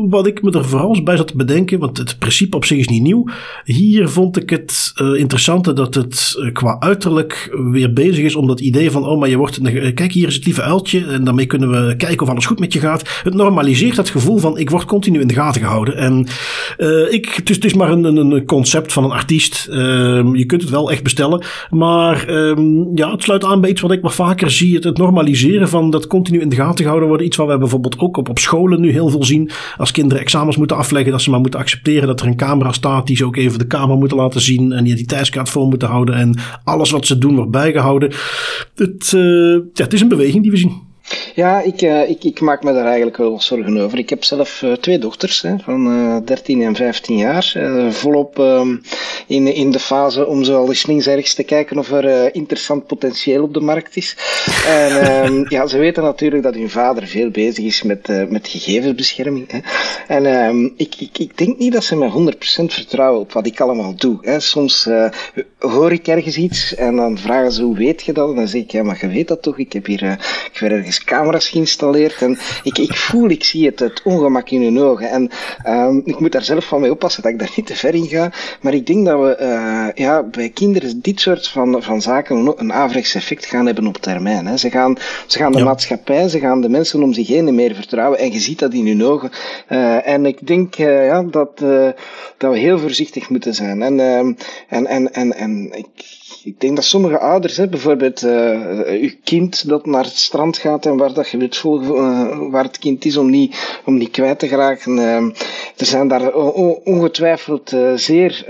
wat 0.09 0.26
ik 0.26 0.42
me 0.42 0.50
er 0.50 0.64
vooral 0.64 1.02
bij 1.02 1.16
zat 1.16 1.26
te 1.26 1.36
bedenken, 1.36 1.78
want 1.78 1.98
het 1.98 2.18
principe 2.18 2.57
op 2.57 2.64
zich 2.64 2.78
is 2.78 2.88
niet 2.88 3.02
nieuw. 3.02 3.24
Hier 3.64 4.09
vond 4.09 4.36
ik 4.36 4.50
het 4.50 4.92
uh, 5.02 5.20
interessante 5.20 5.72
dat 5.72 5.94
het 5.94 6.34
uh, 6.38 6.52
qua 6.52 6.76
uiterlijk 6.78 7.59
weer 7.70 7.92
bezig 7.92 8.24
is 8.24 8.34
om 8.34 8.46
dat 8.46 8.61
idee 8.61 8.90
van, 8.90 9.07
oh 9.07 9.18
maar 9.18 9.28
je 9.28 9.36
wordt, 9.36 9.61
kijk 9.94 10.12
hier 10.12 10.28
is 10.28 10.34
het 10.34 10.44
lieve 10.44 10.62
uiltje 10.62 11.04
en 11.07 11.24
daarmee 11.24 11.46
kunnen 11.46 11.70
we 11.70 11.96
kijken 11.96 12.22
of 12.22 12.28
alles 12.28 12.46
goed 12.46 12.59
met 12.59 12.72
je 12.72 12.80
gaat. 12.80 13.20
Het 13.22 13.34
normaliseert 13.34 13.96
dat 13.96 14.09
gevoel 14.09 14.38
van, 14.38 14.59
ik 14.59 14.70
word 14.70 14.84
continu 14.84 15.20
in 15.20 15.26
de 15.26 15.34
gaten 15.34 15.61
gehouden. 15.61 15.96
En 15.96 16.26
uh, 16.78 17.12
ik, 17.12 17.32
het, 17.34 17.51
is, 17.51 17.59
is 17.59 17.74
maar 17.74 17.90
een, 17.90 18.05
een 18.05 18.44
concept 18.44 18.92
van 18.92 19.05
een 19.05 19.11
artiest. 19.11 19.68
Uh, 19.70 19.76
je 20.32 20.44
kunt 20.47 20.61
het 20.61 20.70
wel 20.70 20.90
echt 20.90 21.03
bestellen. 21.03 21.44
Maar 21.70 22.28
um, 22.28 22.90
ja, 22.94 23.11
het 23.11 23.22
sluit 23.22 23.44
aan 23.44 23.61
bij 23.61 23.70
iets 23.70 23.80
wat 23.80 23.90
ik 23.90 24.03
maar 24.03 24.12
vaker 24.12 24.51
zie. 24.51 24.74
Het, 24.74 24.84
het, 24.84 24.99
normaliseren 24.99 25.68
van 25.68 25.90
dat 25.90 26.07
continu 26.07 26.40
in 26.40 26.49
de 26.49 26.57
gaten 26.57 26.82
gehouden 26.82 27.09
worden. 27.09 27.26
Iets 27.26 27.36
wat 27.36 27.49
we 27.49 27.59
bijvoorbeeld 27.59 27.99
ook 27.99 28.16
op, 28.16 28.28
op 28.28 28.38
scholen 28.38 28.80
nu 28.80 28.90
heel 28.90 29.09
veel 29.09 29.24
zien. 29.24 29.51
Als 29.76 29.90
kinderen 29.90 30.22
examens 30.22 30.57
moeten 30.57 30.76
afleggen, 30.76 31.12
dat 31.12 31.22
ze 31.22 31.30
maar 31.30 31.40
moeten 31.40 31.61
accepteren 31.61 32.07
dat 32.07 32.20
er 32.20 32.26
een 32.26 32.36
camera 32.36 32.72
staat 32.72 33.07
die 33.07 33.16
ze 33.16 33.24
ook 33.24 33.36
even 33.36 33.59
de 33.59 33.66
camera 33.66 33.99
moeten 33.99 34.16
laten 34.16 34.40
zien. 34.40 34.72
En 34.72 34.84
die 34.84 34.92
identiteitskaart 34.92 35.49
voor 35.49 35.66
moeten 35.66 35.88
houden. 35.88 36.14
En 36.14 36.38
alles 36.64 36.90
wat 36.90 37.07
ze 37.07 37.18
doen 37.18 37.34
wordt 37.34 37.51
bijgehouden. 37.51 38.12
Het, 38.74 39.12
uh, 39.14 39.53
ja, 39.72 39.84
het 39.84 39.92
is 39.92 40.01
een 40.01 40.09
beweging 40.09 40.42
die 40.42 40.51
we 40.51 40.57
zien. 40.57 40.84
Ja, 41.34 41.61
ik, 41.61 41.82
uh, 41.82 42.09
ik, 42.09 42.24
ik, 42.24 42.40
maak 42.40 42.62
me 42.62 42.72
daar 42.72 42.84
eigenlijk 42.84 43.16
wel 43.16 43.40
zorgen 43.40 43.78
over. 43.78 43.98
Ik 43.98 44.11
heb 44.11 44.24
zelf 44.24 44.62
uh, 44.62 44.72
twee 44.72 44.98
dochters 44.98 45.42
hè, 45.42 45.54
van 45.59 45.92
uh, 45.92 46.16
13 46.24 46.62
en 46.62 46.74
15 46.74 47.16
jaar. 47.16 47.52
Uh, 47.57 47.90
volop 47.90 48.38
um, 48.38 48.82
in, 49.26 49.54
in 49.54 49.70
de 49.70 49.78
fase 49.78 50.26
om 50.26 50.44
zo 50.44 50.57
al 50.57 50.68
eens 50.68 50.86
links 50.86 51.07
ergens 51.07 51.34
te 51.34 51.42
kijken 51.42 51.78
of 51.78 51.90
er 51.90 52.34
interessant 52.34 52.86
potentieel 52.86 53.42
op 53.42 53.54
de 53.54 53.61
markt 53.61 53.96
is. 53.96 54.16
en 54.66 55.24
um, 55.24 55.46
ja, 55.48 55.66
ze 55.66 55.78
weten 55.78 56.02
natuurlijk 56.02 56.42
dat 56.42 56.54
hun 56.54 56.70
vader 56.70 57.07
veel 57.07 57.30
bezig 57.30 57.64
is 57.64 57.82
met, 57.82 58.30
met 58.30 58.48
gegevensbescherming. 58.48 59.50
Hè. 59.50 59.59
En 60.14 60.26
um, 60.26 60.74
ik, 60.76 60.94
ik, 60.98 61.18
ik 61.18 61.38
denk 61.38 61.59
niet 61.59 61.72
dat 61.72 61.84
ze 61.84 61.96
me 61.96 62.32
100% 62.34 62.36
vertrouwen 62.64 63.20
op 63.20 63.32
wat 63.32 63.46
ik 63.46 63.61
allemaal 63.61 63.94
doe. 63.96 64.18
Hè. 64.20 64.40
Soms 64.40 64.88
hoor 65.59 65.92
ik 65.92 66.07
ergens 66.09 66.36
iets 66.36 66.74
en 66.74 66.96
dan 66.96 67.18
vragen 67.18 67.52
ze 67.52 67.62
hoe 67.62 67.76
weet 67.76 68.02
je 68.02 68.12
dat? 68.12 68.28
En 68.30 68.36
dan 68.36 68.48
zeg 68.48 68.61
ik, 68.61 68.70
ja, 68.70 68.82
maar 68.82 68.98
je 69.00 69.09
weet 69.09 69.28
dat 69.28 69.42
toch? 69.42 69.59
Ik 69.59 69.72
heb 69.72 69.86
hier 69.86 70.18
ik 70.52 70.61
ergens 70.61 70.95
camera's 71.05 71.49
geïnstalleerd 71.49 72.22
en 72.22 72.38
ik, 72.62 72.78
ik 72.78 72.97
voel, 72.97 73.28
ik 73.28 73.44
zie 73.44 73.66
het, 73.66 73.78
het 73.78 74.01
ongemak 74.05 74.51
in 74.51 74.62
hun 74.62 74.80
ogen. 74.80 75.11
En 75.11 75.30
um, 75.66 76.03
ik 76.05 76.20
moet 76.20 76.32
daar 76.32 76.42
zelf 76.42 76.64
van 76.64 76.80
mee 76.80 76.90
oppassen 76.90 77.22
dat 77.22 77.32
ik 77.32 77.38
daar 77.38 77.53
niet 77.57 77.66
te 77.66 77.76
ver 77.76 77.94
in 77.94 78.07
ga. 78.07 78.32
Maar 78.61 78.74
ik 78.74 78.86
denk 78.86 79.07
dat 79.07 79.20
we 79.20 79.36
uh, 79.40 80.05
ja, 80.05 80.22
bij 80.22 80.49
kinderen 80.49 81.01
dit 81.01 81.20
soort 81.20 81.49
van, 81.49 81.82
van 81.82 82.03
zaken 82.03 82.55
een 82.57 82.72
averechts 82.72 83.14
effect 83.14 83.47
gaan 83.47 83.66
hebben 83.66 83.86
op 83.86 83.97
termijn. 83.97 84.47
Hè. 84.47 84.57
Ze 84.57 84.70
gaan, 84.70 84.97
ze 85.26 85.38
gaan 85.38 85.53
de 85.53 85.64
maatschappij, 85.64 86.28
ze 86.28 86.38
gaan 86.38 86.61
de 86.61 86.68
mensen 86.68 87.03
om 87.03 87.12
zich 87.12 87.26
heen 87.26 87.55
meer 87.55 87.74
vertrouwen 87.74 88.18
en 88.18 88.32
je 88.32 88.40
ziet 88.40 88.59
dat 88.59 88.72
in 88.72 88.86
hun 88.86 89.05
ogen. 89.05 89.30
Uh, 89.68 90.09
en 90.09 90.26
ik 90.26 90.47
denk 90.47 90.78
uh, 90.78 91.07
ja, 91.07 91.22
dat, 91.22 91.59
dat 92.38 92.53
we 92.53 92.59
heel 92.59 92.78
voorzichtig 92.78 93.30
moeten 93.30 93.55
zijn. 93.55 93.82
En, 93.82 94.01
ehm, 94.01 94.32
en, 94.68 94.86
en, 94.86 95.12
en, 95.12 95.34
en 95.34 95.72
ik, 95.72 95.86
ik 96.44 96.61
denk 96.61 96.76
dat 96.76 96.84
sommige 96.84 97.18
ouders, 97.18 97.57
hè, 97.57 97.68
bijvoorbeeld 97.68 98.22
uw 98.86 99.11
kind 99.24 99.68
dat 99.68 99.86
naar 99.86 100.05
het 100.05 100.16
strand 100.16 100.59
gaat 100.59 100.86
en 100.87 100.97
waar 100.97 101.12
dat 101.12 101.28
je 101.28 101.37
wilt 101.37 101.57
volgen 101.57 101.95
uh, 101.95 102.51
waar 102.51 102.64
het 102.64 102.78
kind 102.78 103.05
is 103.05 103.16
om 103.16 103.30
niet, 103.30 103.80
om 103.84 103.97
niet 103.97 104.11
kwijt 104.11 104.39
te 104.39 104.49
geraken. 104.49 104.97
Uh, 104.97 105.16
er 105.76 105.87
zijn 105.87 106.09
daar 106.09 106.32
ongetwijfeld 106.84 107.76
zeer 107.95 108.45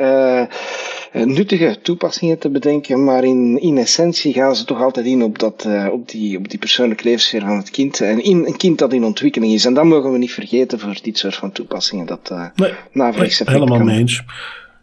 nuttige 1.13 1.77
toepassingen 1.83 2.39
te 2.39 2.51
bedenken, 2.51 3.05
maar 3.05 3.25
in, 3.25 3.61
in 3.61 3.79
essentie 3.79 4.33
gaan 4.33 4.57
ze 4.57 4.65
toch 4.65 4.83
altijd 4.83 5.07
in 5.07 5.23
op, 5.23 5.39
dat, 5.39 5.69
op, 5.91 6.09
die, 6.09 6.39
op 6.39 6.49
die 6.49 6.59
persoonlijke 6.59 7.05
levenssfeer 7.05 7.41
van 7.41 7.57
het 7.57 7.71
kind. 7.71 8.01
En 8.01 8.23
in, 8.23 8.47
een 8.47 8.57
kind 8.57 8.79
dat 8.79 8.93
in 8.93 9.05
ontwikkeling 9.05 9.53
is. 9.53 9.65
En 9.65 9.75
dat 9.75 9.85
mogen 9.85 10.13
we 10.13 10.19
niet 10.19 10.33
vergeten 10.33 10.79
voor 10.79 10.99
dit 11.03 11.19
soort 11.19 11.35
van 11.35 11.53
toepassingen. 11.53 12.07
Dat 12.07 12.29
uh, 12.33 12.47
nee, 12.55 12.73
nee, 12.93 13.13
helemaal 13.45 13.79
mee 13.79 13.99
eens. 13.99 14.23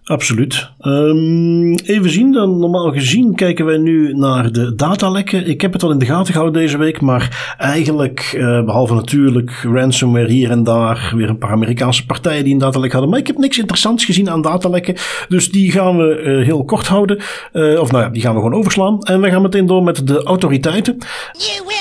Absoluut. 0.05 0.69
Um, 0.81 1.75
even 1.75 2.09
zien, 2.09 2.31
dan 2.31 2.59
normaal 2.59 2.91
gezien 2.91 3.35
kijken 3.35 3.65
wij 3.65 3.77
nu 3.77 4.13
naar 4.13 4.51
de 4.51 4.75
datalekken. 4.75 5.47
Ik 5.47 5.61
heb 5.61 5.73
het 5.73 5.83
al 5.83 5.91
in 5.91 5.97
de 5.97 6.05
gaten 6.05 6.33
gehouden 6.33 6.61
deze 6.61 6.77
week, 6.77 7.01
maar 7.01 7.55
eigenlijk, 7.57 8.33
uh, 8.37 8.63
behalve 8.63 8.93
natuurlijk 8.93 9.51
ransomware 9.73 10.31
hier 10.31 10.51
en 10.51 10.63
daar, 10.63 11.13
weer 11.15 11.29
een 11.29 11.37
paar 11.37 11.51
Amerikaanse 11.51 12.05
partijen 12.05 12.43
die 12.43 12.53
een 12.53 12.59
datalek 12.59 12.91
hadden. 12.91 13.09
Maar 13.09 13.19
ik 13.19 13.27
heb 13.27 13.37
niks 13.37 13.57
interessants 13.57 14.05
gezien 14.05 14.29
aan 14.29 14.41
datalekken, 14.41 14.95
dus 15.27 15.51
die 15.51 15.71
gaan 15.71 15.97
we 15.97 16.21
uh, 16.21 16.45
heel 16.45 16.65
kort 16.65 16.87
houden. 16.87 17.21
Uh, 17.53 17.79
of 17.79 17.91
nou 17.91 18.03
ja, 18.03 18.09
die 18.09 18.21
gaan 18.21 18.33
we 18.33 18.41
gewoon 18.41 18.57
overslaan. 18.57 19.01
En 19.01 19.21
we 19.21 19.29
gaan 19.29 19.41
meteen 19.41 19.65
door 19.65 19.83
met 19.83 20.07
de 20.07 20.23
autoriteiten. 20.23 20.97
You 21.37 21.73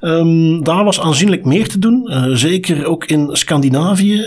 Um, 0.00 0.64
daar 0.64 0.84
was 0.84 1.00
aanzienlijk 1.00 1.44
meer 1.44 1.68
te 1.68 1.78
doen. 1.78 2.06
Uh, 2.10 2.24
zeker 2.32 2.86
ook 2.86 3.04
in 3.04 3.28
Scandinavië. 3.32 4.14
Uh, 4.14 4.26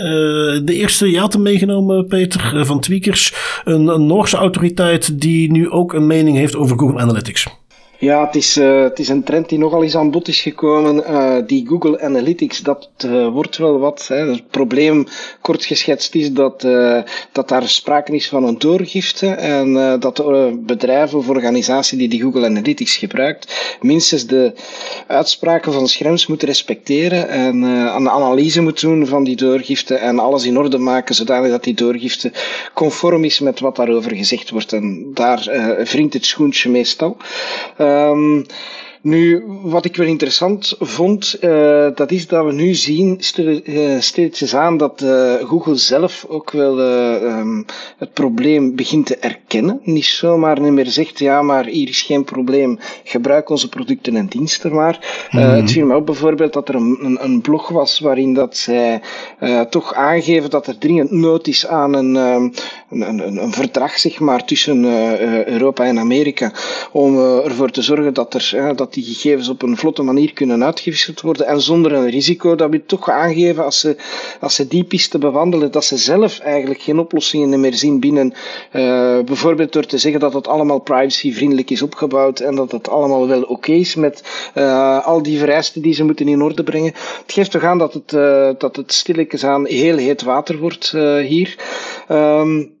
de 0.64 0.74
eerste, 0.74 1.18
had 1.18 1.32
hem 1.32 1.42
meegenomen, 1.42 2.06
Peter, 2.06 2.54
uh, 2.54 2.64
van 2.64 2.80
Tweakers. 2.80 3.34
Een, 3.64 3.86
een 3.86 4.06
Noorse 4.06 4.36
autoriteit 4.36 5.20
die 5.20 5.50
nu 5.50 5.70
ook 5.70 5.92
een 5.92 6.06
mening 6.06 6.36
heeft 6.36 6.56
over 6.56 6.78
Google 6.78 7.00
Analytics. 7.00 7.46
Ja, 8.04 8.24
het 8.26 8.34
is, 8.34 8.56
uh, 8.56 8.82
het 8.82 8.98
is 8.98 9.08
een 9.08 9.22
trend 9.22 9.48
die 9.48 9.58
nogal 9.58 9.82
eens 9.82 9.96
aan 9.96 10.10
bod 10.10 10.28
is 10.28 10.40
gekomen. 10.40 10.96
Uh, 10.96 11.36
die 11.46 11.66
Google 11.66 12.00
Analytics, 12.00 12.58
dat 12.58 12.88
uh, 13.06 13.28
wordt 13.28 13.56
wel 13.56 13.78
wat. 13.78 14.06
Hè. 14.08 14.16
Het 14.16 14.50
probleem, 14.50 15.06
kort 15.40 15.64
geschetst, 15.64 16.14
is 16.14 16.32
dat, 16.32 16.60
dat 17.32 17.48
daar 17.48 17.68
sprake 17.68 18.12
is 18.12 18.28
van 18.28 18.44
een 18.44 18.58
doorgifte 18.58 19.26
en 19.28 20.00
dat 20.00 20.24
bedrijven 20.66 21.18
of 21.18 21.28
organisaties 21.28 21.98
die 21.98 22.08
die 22.08 22.20
Google 22.20 22.46
Analytics 22.46 22.96
gebruikt, 22.96 23.76
minstens 23.80 24.26
de 24.26 24.52
uitspraken 25.06 25.72
van 25.72 25.88
Schrems 25.88 26.26
moeten 26.26 26.48
respecteren 26.48 27.28
en 27.28 27.62
een 27.62 28.10
analyse 28.10 28.60
moeten 28.62 28.88
doen 28.88 29.06
van 29.06 29.24
die 29.24 29.36
doorgifte 29.36 29.94
en 29.94 30.18
alles 30.18 30.46
in 30.46 30.58
orde 30.58 30.78
maken 30.78 31.14
zodanig 31.14 31.50
dat 31.50 31.64
die 31.64 31.74
doorgifte 31.74 32.32
conform 32.74 33.24
is 33.24 33.40
met 33.40 33.60
wat 33.60 33.76
daarover 33.76 34.16
gezegd 34.16 34.50
wordt. 34.50 34.72
En 34.72 35.10
daar 35.14 35.44
wringt 35.90 36.14
het 36.14 36.26
schoentje 36.26 36.70
meestal. 36.70 37.16
Um, 37.94 38.46
Nu, 39.04 39.44
wat 39.62 39.84
ik 39.84 39.96
wel 39.96 40.06
interessant 40.06 40.76
vond, 40.78 41.36
uh, 41.40 41.88
dat 41.94 42.10
is 42.10 42.26
dat 42.26 42.44
we 42.44 42.52
nu 42.52 42.74
zien, 42.74 43.20
uh, 43.36 44.00
steeds 44.00 44.54
aan, 44.54 44.76
dat 44.76 45.00
uh, 45.02 45.34
Google 45.34 45.76
zelf 45.76 46.26
ook 46.28 46.50
wel 46.50 46.78
um, 46.78 47.64
het 47.98 48.12
probleem 48.12 48.76
begint 48.76 49.06
te 49.06 49.16
erkennen. 49.16 49.80
Niet 49.82 50.04
zomaar 50.04 50.60
niet 50.60 50.72
meer 50.72 50.86
zegt, 50.86 51.18
ja, 51.18 51.42
maar 51.42 51.64
hier 51.64 51.88
is 51.88 52.02
geen 52.02 52.24
probleem, 52.24 52.78
gebruik 53.04 53.48
onze 53.50 53.68
producten 53.68 54.16
en 54.16 54.26
diensten 54.26 54.74
maar. 54.74 55.26
Mm 55.30 55.40
-hmm. 55.40 55.50
Het 55.50 55.72
viel 55.72 55.86
me 55.86 55.96
op 55.96 56.06
bijvoorbeeld 56.06 56.52
dat 56.52 56.68
er 56.68 56.74
een, 56.74 56.98
een, 57.02 57.24
een 57.24 57.40
blog 57.40 57.68
was 57.68 58.00
waarin 58.00 58.34
dat 58.34 58.56
zij 58.56 59.00
toch 59.70 59.94
aangeven 59.94 60.50
dat 60.50 60.66
er 60.66 60.78
dringend 60.78 61.10
nood 61.10 61.46
is 61.46 61.66
aan 61.66 61.94
een, 61.94 62.16
um, 62.16 62.52
een, 62.90 63.18
een, 63.26 63.42
een, 63.42 63.52
verdrag, 63.52 63.98
zeg 63.98 64.20
maar, 64.20 64.44
tussen 64.44 64.84
Europa 65.48 65.84
en 65.84 65.98
Amerika, 65.98 66.52
om 66.92 67.18
ervoor 67.18 67.70
te 67.70 67.82
zorgen 67.82 68.14
dat 68.14 68.34
er, 68.34 68.76
dat 68.76 68.93
die 68.94 69.04
gegevens 69.04 69.48
op 69.48 69.62
een 69.62 69.76
vlotte 69.76 70.02
manier 70.02 70.32
kunnen 70.32 70.64
uitgewisseld 70.64 71.20
worden 71.20 71.46
en 71.46 71.60
zonder 71.60 71.92
een 71.92 72.10
risico. 72.10 72.54
Dat 72.54 72.70
we 72.70 72.84
toch 72.86 73.10
aangeven 73.10 73.64
als 73.64 73.80
ze, 73.80 73.96
als 74.40 74.54
ze 74.54 74.68
die 74.68 74.84
piste 74.84 75.18
bewandelen, 75.18 75.72
dat 75.72 75.84
ze 75.84 75.96
zelf 75.96 76.38
eigenlijk 76.38 76.80
geen 76.80 76.98
oplossingen 76.98 77.60
meer 77.60 77.74
zien 77.74 78.00
binnen, 78.00 78.32
uh, 78.72 79.20
bijvoorbeeld 79.20 79.72
door 79.72 79.86
te 79.86 79.98
zeggen 79.98 80.20
dat 80.20 80.32
het 80.32 80.48
allemaal 80.48 80.78
privacyvriendelijk 80.78 81.70
is 81.70 81.82
opgebouwd 81.82 82.40
en 82.40 82.54
dat 82.54 82.72
het 82.72 82.88
allemaal 82.88 83.28
wel 83.28 83.42
oké 83.42 83.72
is 83.72 83.94
met 83.94 84.50
uh, 84.54 85.06
al 85.06 85.22
die 85.22 85.38
vereisten 85.38 85.82
die 85.82 85.94
ze 85.94 86.04
moeten 86.04 86.28
in 86.28 86.42
orde 86.42 86.62
brengen. 86.62 86.92
Het 87.22 87.32
geeft 87.32 87.50
toch 87.50 87.64
aan 87.64 87.78
dat 87.78 87.92
het, 87.92 88.12
uh, 88.12 88.50
dat 88.58 88.76
het 88.76 88.92
stilletjes 88.92 89.44
aan 89.44 89.66
heel 89.66 89.96
heet 89.96 90.22
water 90.22 90.58
wordt 90.58 90.90
hier. 91.22 91.56
Um, 92.08 92.73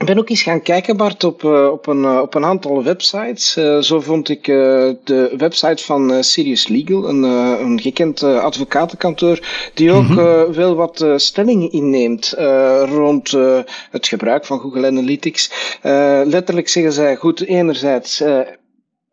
ik 0.00 0.06
ben 0.06 0.18
ook 0.18 0.28
eens 0.28 0.42
gaan 0.42 0.62
kijken, 0.62 0.96
Bart, 0.96 1.24
op, 1.24 1.42
uh, 1.42 1.68
op, 1.72 1.86
een, 1.86 2.02
uh, 2.02 2.18
op 2.22 2.34
een 2.34 2.44
aantal 2.44 2.82
websites. 2.82 3.56
Uh, 3.56 3.78
zo 3.78 4.00
vond 4.00 4.28
ik 4.28 4.44
de 4.44 5.34
website 5.36 5.84
van 5.84 6.24
Sirius 6.24 6.68
Legal, 6.68 7.08
een, 7.08 7.22
een 7.22 7.80
gekend 7.80 8.22
advocatenkantoor, 8.22 9.38
die 9.74 9.92
ook 9.92 10.08
mm 10.08 10.16
-hmm. 10.16 10.52
wel 10.52 10.74
wat 10.74 11.06
stellingen 11.16 11.72
inneemt 11.72 12.34
rond 12.84 13.30
het 13.90 14.08
gebruik 14.08 14.44
van 14.44 14.60
Google 14.60 14.86
Analytics. 14.86 15.50
letterlijk 16.24 16.68
zeggen 16.68 16.92
zij, 16.92 17.16
goed, 17.16 17.40
enerzijds 17.40 18.22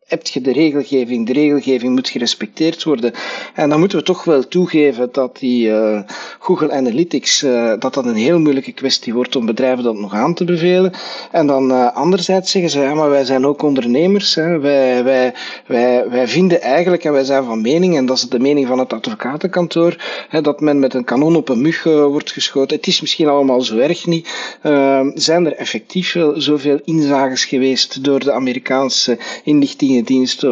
heb 0.08 0.28
je 0.28 0.42
de 0.42 0.52
regelgeving. 0.52 1.28
De 1.28 1.34
regelgeving 1.34 1.94
moet 1.94 2.10
gerespecteerd 2.10 2.84
worden. 2.84 3.14
En 3.54 3.70
dan 3.70 3.80
moeten 3.80 3.98
we 3.98 4.04
toch 4.04 4.24
wel 4.24 4.48
toegeven 4.48 5.10
dat 5.12 5.38
die 5.40 5.68
uh, 5.68 6.00
Google 6.40 6.72
Analytics, 6.72 7.44
uh, 7.44 7.74
dat 7.80 7.94
dat 7.94 8.06
een 8.06 8.16
heel 8.16 8.40
moeilijke 8.40 8.72
kwestie 8.72 9.14
wordt 9.14 9.36
om 9.36 9.46
bedrijven 9.46 9.84
dat 9.84 9.96
nog 9.96 10.14
aan 10.14 10.34
te 10.34 10.44
bevelen. 10.44 10.92
En 11.32 11.48
dan 11.48 11.72
uh, 11.72 11.96
anderzijds 11.96 12.52
zeggen 12.52 12.72
ze, 12.72 12.80
ja, 12.80 12.94
maar 12.94 13.10
wij 13.10 13.26
zijn 13.26 13.46
ook 13.46 13.62
ondernemers. 13.62 14.36
Hè. 14.36 14.60
Wij, 14.60 15.04
wij, 15.04 15.34
wij, 15.66 16.10
wij 16.10 16.28
vinden 16.28 16.62
eigenlijk, 16.62 17.04
en 17.04 17.12
wij 17.12 17.24
zijn 17.24 17.44
van 17.44 17.62
mening, 17.62 17.98
en 17.98 18.06
dat 18.06 18.18
is 18.18 18.24
de 18.24 18.40
mening 18.40 18.68
van 18.68 18.80
het 18.80 18.94
advocatenkantoor, 18.94 19.96
hè, 20.30 20.42
dat 20.42 20.60
men 20.60 20.80
met 20.80 20.94
een 20.94 21.04
kanon 21.04 21.36
op 21.36 21.50
een 21.50 21.62
mug 21.62 21.84
wordt 21.84 22.32
geschoten. 22.32 22.78
Het 22.78 22.88
is 22.88 23.02
misschien 23.02 23.28
allemaal 23.28 23.62
zo 23.62 23.78
erg 23.78 24.06
niet. 24.06 24.30
zijn 25.14 25.46
er 25.46 25.56
effectief 25.56 26.16
zoveel 26.36 26.80
inzages 26.86 27.46
geweest 27.46 28.04
door 28.04 28.20
de 28.20 28.32
Amerikaanse 28.32 29.18
inlichtingen 29.44 29.93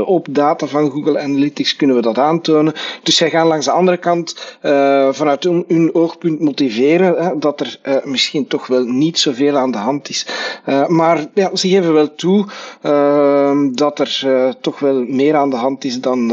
op 0.05 0.27
data 0.29 0.67
van 0.67 0.91
Google 0.91 1.19
Analytics 1.19 1.75
kunnen 1.75 1.95
we 1.95 2.01
dat 2.01 2.17
aantonen. 2.17 2.73
Dus 3.03 3.15
zij 3.15 3.29
gaan 3.29 3.47
langs 3.47 3.65
de 3.65 3.71
andere 3.71 3.97
kant 3.97 4.57
uh, 4.63 5.07
vanuit 5.11 5.43
hun, 5.43 5.65
hun, 5.67 5.95
oogpunt 5.95 6.39
motiveren 6.39 7.23
hè, 7.23 7.37
dat 7.37 7.59
er 7.59 7.79
uh, 7.83 7.95
misschien 8.03 8.47
toch 8.47 8.67
wel 8.67 8.83
niet 8.83 9.19
zoveel 9.19 9.57
aan 9.57 9.71
de 9.71 9.77
hand 9.77 10.09
is. 10.09 10.27
Uh, 10.65 10.87
maar 10.87 11.25
ja, 11.33 11.55
ze 11.55 11.67
geven 11.67 11.93
wel 11.93 12.15
toe 12.15 12.45
dat 13.73 13.99
er 13.99 14.25
toch 14.61 14.79
wel 14.79 15.03
meer 15.07 15.35
aan 15.35 15.49
de 15.49 15.55
hand 15.55 15.83
is 15.83 16.01
dan 16.01 16.27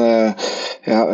ja, 0.83 1.07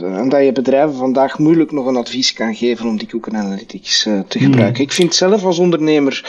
en 0.00 0.28
dat 0.28 0.44
je 0.44 0.52
bedrijven 0.52 0.94
vandaag 0.96 1.38
moeilijk 1.38 1.72
nog 1.72 1.86
een 1.86 1.96
advies 1.96 2.32
kan 2.32 2.54
geven 2.54 2.86
om 2.86 2.98
die 2.98 3.08
Google 3.10 3.38
Analytics 3.38 4.02
te 4.02 4.38
gebruiken. 4.38 4.74
Hmm. 4.74 4.84
Ik 4.84 4.92
vind 4.92 5.14
zelf 5.14 5.44
als 5.44 5.58
ondernemer 5.58 6.24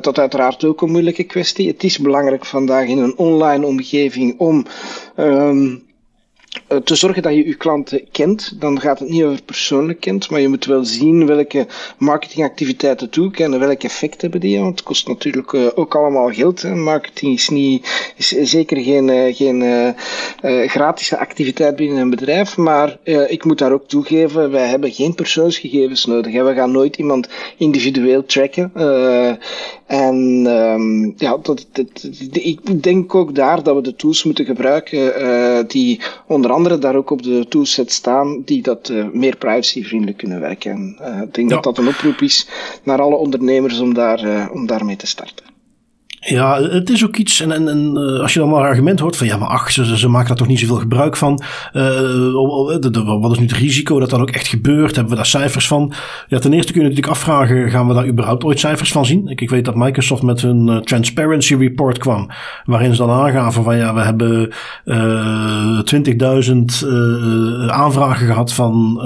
dat 0.00 0.18
uiteraard 0.18 0.64
ook 0.64 0.82
een 0.82 0.90
moeilijke 0.90 1.24
kwestie. 1.24 1.68
Het 1.68 1.84
is 1.84 1.98
belangrijk 1.98 2.44
vandaag 2.44 2.86
in 2.86 2.98
een 2.98 3.16
online 3.16 3.66
omgeving 3.66 4.15
om 4.38 4.64
um, 5.16 5.85
te 6.84 6.94
zorgen 6.94 7.22
dat 7.22 7.34
je 7.34 7.46
je 7.46 7.54
klanten 7.54 8.00
kent. 8.12 8.60
Dan 8.60 8.80
gaat 8.80 8.98
het 8.98 9.08
niet 9.08 9.22
over 9.22 9.42
persoonlijk 9.42 10.00
kent, 10.00 10.30
maar 10.30 10.40
je 10.40 10.48
moet 10.48 10.64
wel 10.64 10.84
zien 10.84 11.26
welke 11.26 11.66
marketingactiviteiten 11.98 13.10
toekennen, 13.10 13.58
welke 13.58 13.86
effect 13.86 14.22
hebben 14.22 14.40
die. 14.40 14.58
Want 14.58 14.78
het 14.78 14.82
kost 14.82 15.08
natuurlijk 15.08 15.52
uh, 15.52 15.66
ook 15.74 15.94
allemaal 15.94 16.32
geld. 16.32 16.62
Hè. 16.62 16.74
Marketing 16.74 17.34
is, 17.34 17.48
niet, 17.48 18.12
is 18.16 18.28
zeker 18.28 18.76
geen, 18.76 19.08
uh, 19.08 19.34
geen 19.34 19.94
gratis 20.68 21.14
activiteit 21.14 21.76
binnen 21.76 21.98
een 21.98 22.10
bedrijf, 22.10 22.56
maar 22.56 22.98
ik 23.28 23.44
moet 23.44 23.58
daar 23.58 23.72
ook 23.72 23.88
toegeven, 23.88 24.50
wij 24.50 24.66
hebben 24.66 24.92
geen 24.92 25.14
persoonsgegevens 25.14 26.04
nodig. 26.04 26.32
Hè. 26.32 26.42
We 26.42 26.54
gaan 26.54 26.70
nooit 26.70 26.96
iemand 26.96 27.28
individueel 27.56 28.24
tracken. 28.24 28.72
en 29.86 30.46
um, 30.46 31.14
ja, 31.16 31.36
dat, 31.42 31.66
ik 32.32 32.82
denk 32.82 33.14
ook 33.14 33.34
daar 33.34 33.62
dat 33.62 33.74
we 33.74 33.82
de 33.82 33.96
tools 33.96 34.24
moeten 34.24 34.44
gebruiken 34.44 35.68
die 35.68 36.00
onder 36.46 36.64
andere 36.64 36.78
daar 36.82 36.96
ook 36.96 37.10
op 37.10 37.22
de 37.22 37.46
toolset 37.48 37.92
staan 37.92 38.42
die 38.44 38.62
dat 38.62 38.88
uh, 38.88 39.08
meer 39.12 39.36
privacyvriendelijk 39.36 40.18
kunnen 40.18 40.40
werken. 40.40 40.70
En, 40.70 40.98
uh, 41.00 41.22
ik 41.22 41.34
denk 41.34 41.48
ja. 41.48 41.54
dat 41.54 41.64
dat 41.64 41.78
een 41.78 41.88
oproep 41.88 42.20
is 42.20 42.48
naar 42.82 43.00
alle 43.00 43.16
ondernemers 43.16 43.80
om, 43.80 43.94
daar, 43.94 44.24
uh, 44.24 44.48
om 44.52 44.66
daarmee 44.66 44.96
te 44.96 45.06
starten. 45.06 45.55
Ja, 46.28 46.62
het 46.62 46.90
is 46.90 47.04
ook 47.04 47.16
iets, 47.16 47.40
en, 47.40 47.52
en, 47.52 47.68
en 47.68 47.96
eh, 47.96 48.20
als 48.20 48.32
je 48.32 48.38
dan 48.38 48.48
maar 48.48 48.60
een 48.60 48.66
argument 48.66 49.00
hoort 49.00 49.16
van 49.16 49.26
ja, 49.26 49.36
maar 49.36 49.48
ach, 49.48 49.70
ze, 49.70 49.98
ze 49.98 50.08
maken 50.08 50.28
daar 50.28 50.36
toch 50.36 50.46
niet 50.46 50.58
zoveel 50.58 50.76
gebruik 50.76 51.16
van. 51.16 51.42
Uh, 51.72 53.20
wat 53.20 53.32
is 53.32 53.38
nu 53.38 53.44
het 53.44 53.52
risico 53.52 53.98
dat 53.98 54.10
dat 54.10 54.20
ook 54.20 54.30
echt 54.30 54.46
gebeurt? 54.46 54.94
Hebben 54.94 55.10
we 55.10 55.16
daar 55.16 55.26
cijfers 55.26 55.68
van? 55.68 55.92
Ja, 56.28 56.38
ten 56.38 56.52
eerste 56.52 56.72
kun 56.72 56.82
je 56.82 56.88
natuurlijk 56.88 57.14
afvragen, 57.14 57.70
gaan 57.70 57.88
we 57.88 57.94
daar 57.94 58.06
überhaupt 58.06 58.44
ooit 58.44 58.60
cijfers 58.60 58.92
van 58.92 59.06
zien? 59.06 59.28
Ik, 59.28 59.40
ik 59.40 59.50
weet 59.50 59.64
dat 59.64 59.74
Microsoft 59.74 60.22
met 60.22 60.40
hun 60.40 60.82
Transparency 60.84 61.54
Report 61.54 61.98
kwam, 61.98 62.30
waarin 62.64 62.94
ze 62.94 63.06
dan 63.06 63.10
aangaven 63.10 63.62
van 63.62 63.76
ja, 63.76 63.94
we 63.94 64.00
hebben 64.00 64.52
uh, 64.84 65.80
20.000 66.48 66.88
aanvragen 67.68 68.26
gehad 68.26 68.52
van 68.52 69.00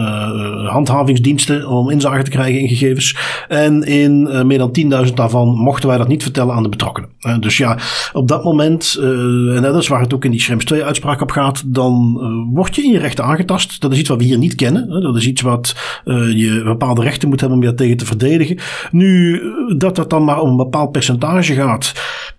handhavingsdiensten 0.67 1.69
om 1.69 1.91
inzage 1.91 2.23
te 2.23 2.31
krijgen 2.31 2.61
in 2.61 2.69
gegevens. 2.69 3.17
En 3.49 3.83
in 3.83 4.47
meer 4.47 4.59
dan 4.59 5.07
10.000 5.07 5.15
daarvan 5.15 5.49
mochten 5.49 5.89
wij 5.89 5.99
dat 5.99 6.09
niet 6.09 6.23
vertellen 6.23 6.55
aan 6.55 6.63
de 6.63 6.69
betrokkenen. 6.69 7.10
Uh, 7.21 7.39
dus 7.39 7.57
ja, 7.57 7.79
op 8.13 8.29
dat 8.29 8.45
moment, 8.45 8.97
uh, 9.01 9.57
en 9.57 9.63
dat 9.63 9.77
is 9.77 9.89
waar 9.89 10.01
het 10.01 10.15
ook 10.15 10.25
in 10.25 10.31
die 10.31 10.41
Schrems 10.41 10.65
2 10.65 10.85
uitspraak 10.85 11.21
op 11.21 11.31
gaat, 11.31 11.63
dan 11.67 12.19
uh, 12.21 12.55
word 12.55 12.77
je 12.77 12.83
in 12.83 12.91
je 12.91 12.99
rechten 12.99 13.25
aangetast. 13.25 13.81
Dat 13.81 13.93
is 13.93 13.99
iets 13.99 14.09
wat 14.09 14.19
we 14.19 14.25
hier 14.25 14.39
niet 14.39 14.55
kennen. 14.55 15.01
Dat 15.03 15.17
is 15.17 15.27
iets 15.27 15.41
wat 15.41 15.75
je 16.05 16.61
bepaalde 16.65 17.03
rechten 17.03 17.29
moet 17.29 17.41
hebben 17.41 17.59
om 17.59 17.65
je 17.65 17.75
tegen 17.75 17.97
te 17.97 18.07
verdedigen. 18.07 18.59
Nu, 18.91 19.43
dat 19.77 19.97
dat 19.97 20.11
dan 20.11 20.25
maar 20.25 20.41
om 20.41 20.51
een 20.51 20.57
bepaald 20.57 20.93
percentage 20.93 21.55
gaat 21.55 21.93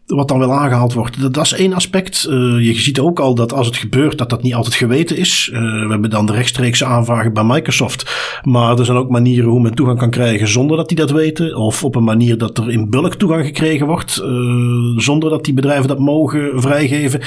wat 0.05 0.27
dan 0.27 0.39
wel 0.39 0.53
aangehaald 0.53 0.93
wordt. 0.93 1.33
Dat, 1.33 1.45
is 1.45 1.53
één 1.53 1.73
aspect. 1.73 2.27
Uh, 2.29 2.65
je 2.65 2.73
ziet 2.73 2.99
ook 2.99 3.19
al 3.19 3.35
dat 3.35 3.53
als 3.53 3.67
het 3.67 3.75
gebeurt, 3.75 4.17
dat 4.17 4.29
dat 4.29 4.43
niet 4.43 4.53
altijd 4.53 4.75
geweten 4.75 5.17
is. 5.17 5.49
Uh, 5.53 5.59
we 5.61 5.87
hebben 5.89 6.09
dan 6.09 6.25
de 6.25 6.33
rechtstreekse 6.33 6.85
aanvragen 6.85 7.33
bij 7.33 7.43
Microsoft. 7.43 8.39
Maar 8.43 8.79
er 8.79 8.85
zijn 8.85 8.97
ook 8.97 9.09
manieren 9.09 9.49
hoe 9.49 9.61
men 9.61 9.73
toegang 9.73 9.99
kan 9.99 10.09
krijgen 10.09 10.47
zonder 10.47 10.77
dat 10.77 10.87
die 10.87 10.97
dat 10.97 11.11
weten. 11.11 11.55
Of 11.55 11.83
op 11.83 11.95
een 11.95 12.03
manier 12.03 12.37
dat 12.37 12.57
er 12.57 12.71
in 12.71 12.89
bulk 12.89 13.15
toegang 13.15 13.45
gekregen 13.45 13.87
wordt. 13.87 14.21
Uh, 14.23 14.97
zonder 14.97 15.29
dat 15.29 15.45
die 15.45 15.53
bedrijven 15.53 15.87
dat 15.87 15.99
mogen 15.99 16.61
vrijgeven. 16.61 17.21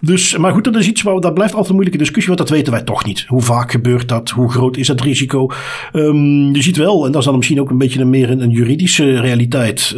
Dus, 0.00 0.36
maar 0.36 0.52
goed, 0.52 0.64
dat 0.64 0.76
is 0.76 0.88
iets 0.88 1.02
waar 1.02 1.20
dat 1.20 1.34
blijft 1.34 1.52
altijd 1.52 1.68
een 1.68 1.74
moeilijke 1.74 2.04
discussie. 2.04 2.34
Want 2.34 2.48
dat 2.48 2.56
weten 2.56 2.72
wij 2.72 2.82
toch 2.82 3.04
niet. 3.04 3.24
Hoe 3.28 3.42
vaak 3.42 3.70
gebeurt 3.70 4.08
dat? 4.08 4.30
Hoe 4.30 4.50
groot 4.50 4.76
is 4.76 4.86
dat 4.86 5.00
risico? 5.00 5.50
Um, 5.92 6.54
je 6.54 6.62
ziet 6.62 6.76
wel, 6.76 7.06
en 7.06 7.12
dat 7.12 7.20
is 7.20 7.26
dan 7.26 7.36
misschien 7.36 7.60
ook 7.60 7.70
een 7.70 7.78
beetje 7.78 8.04
meer 8.04 8.30
een, 8.30 8.40
een 8.40 8.50
juridische 8.50 9.20
realiteit. 9.20 9.96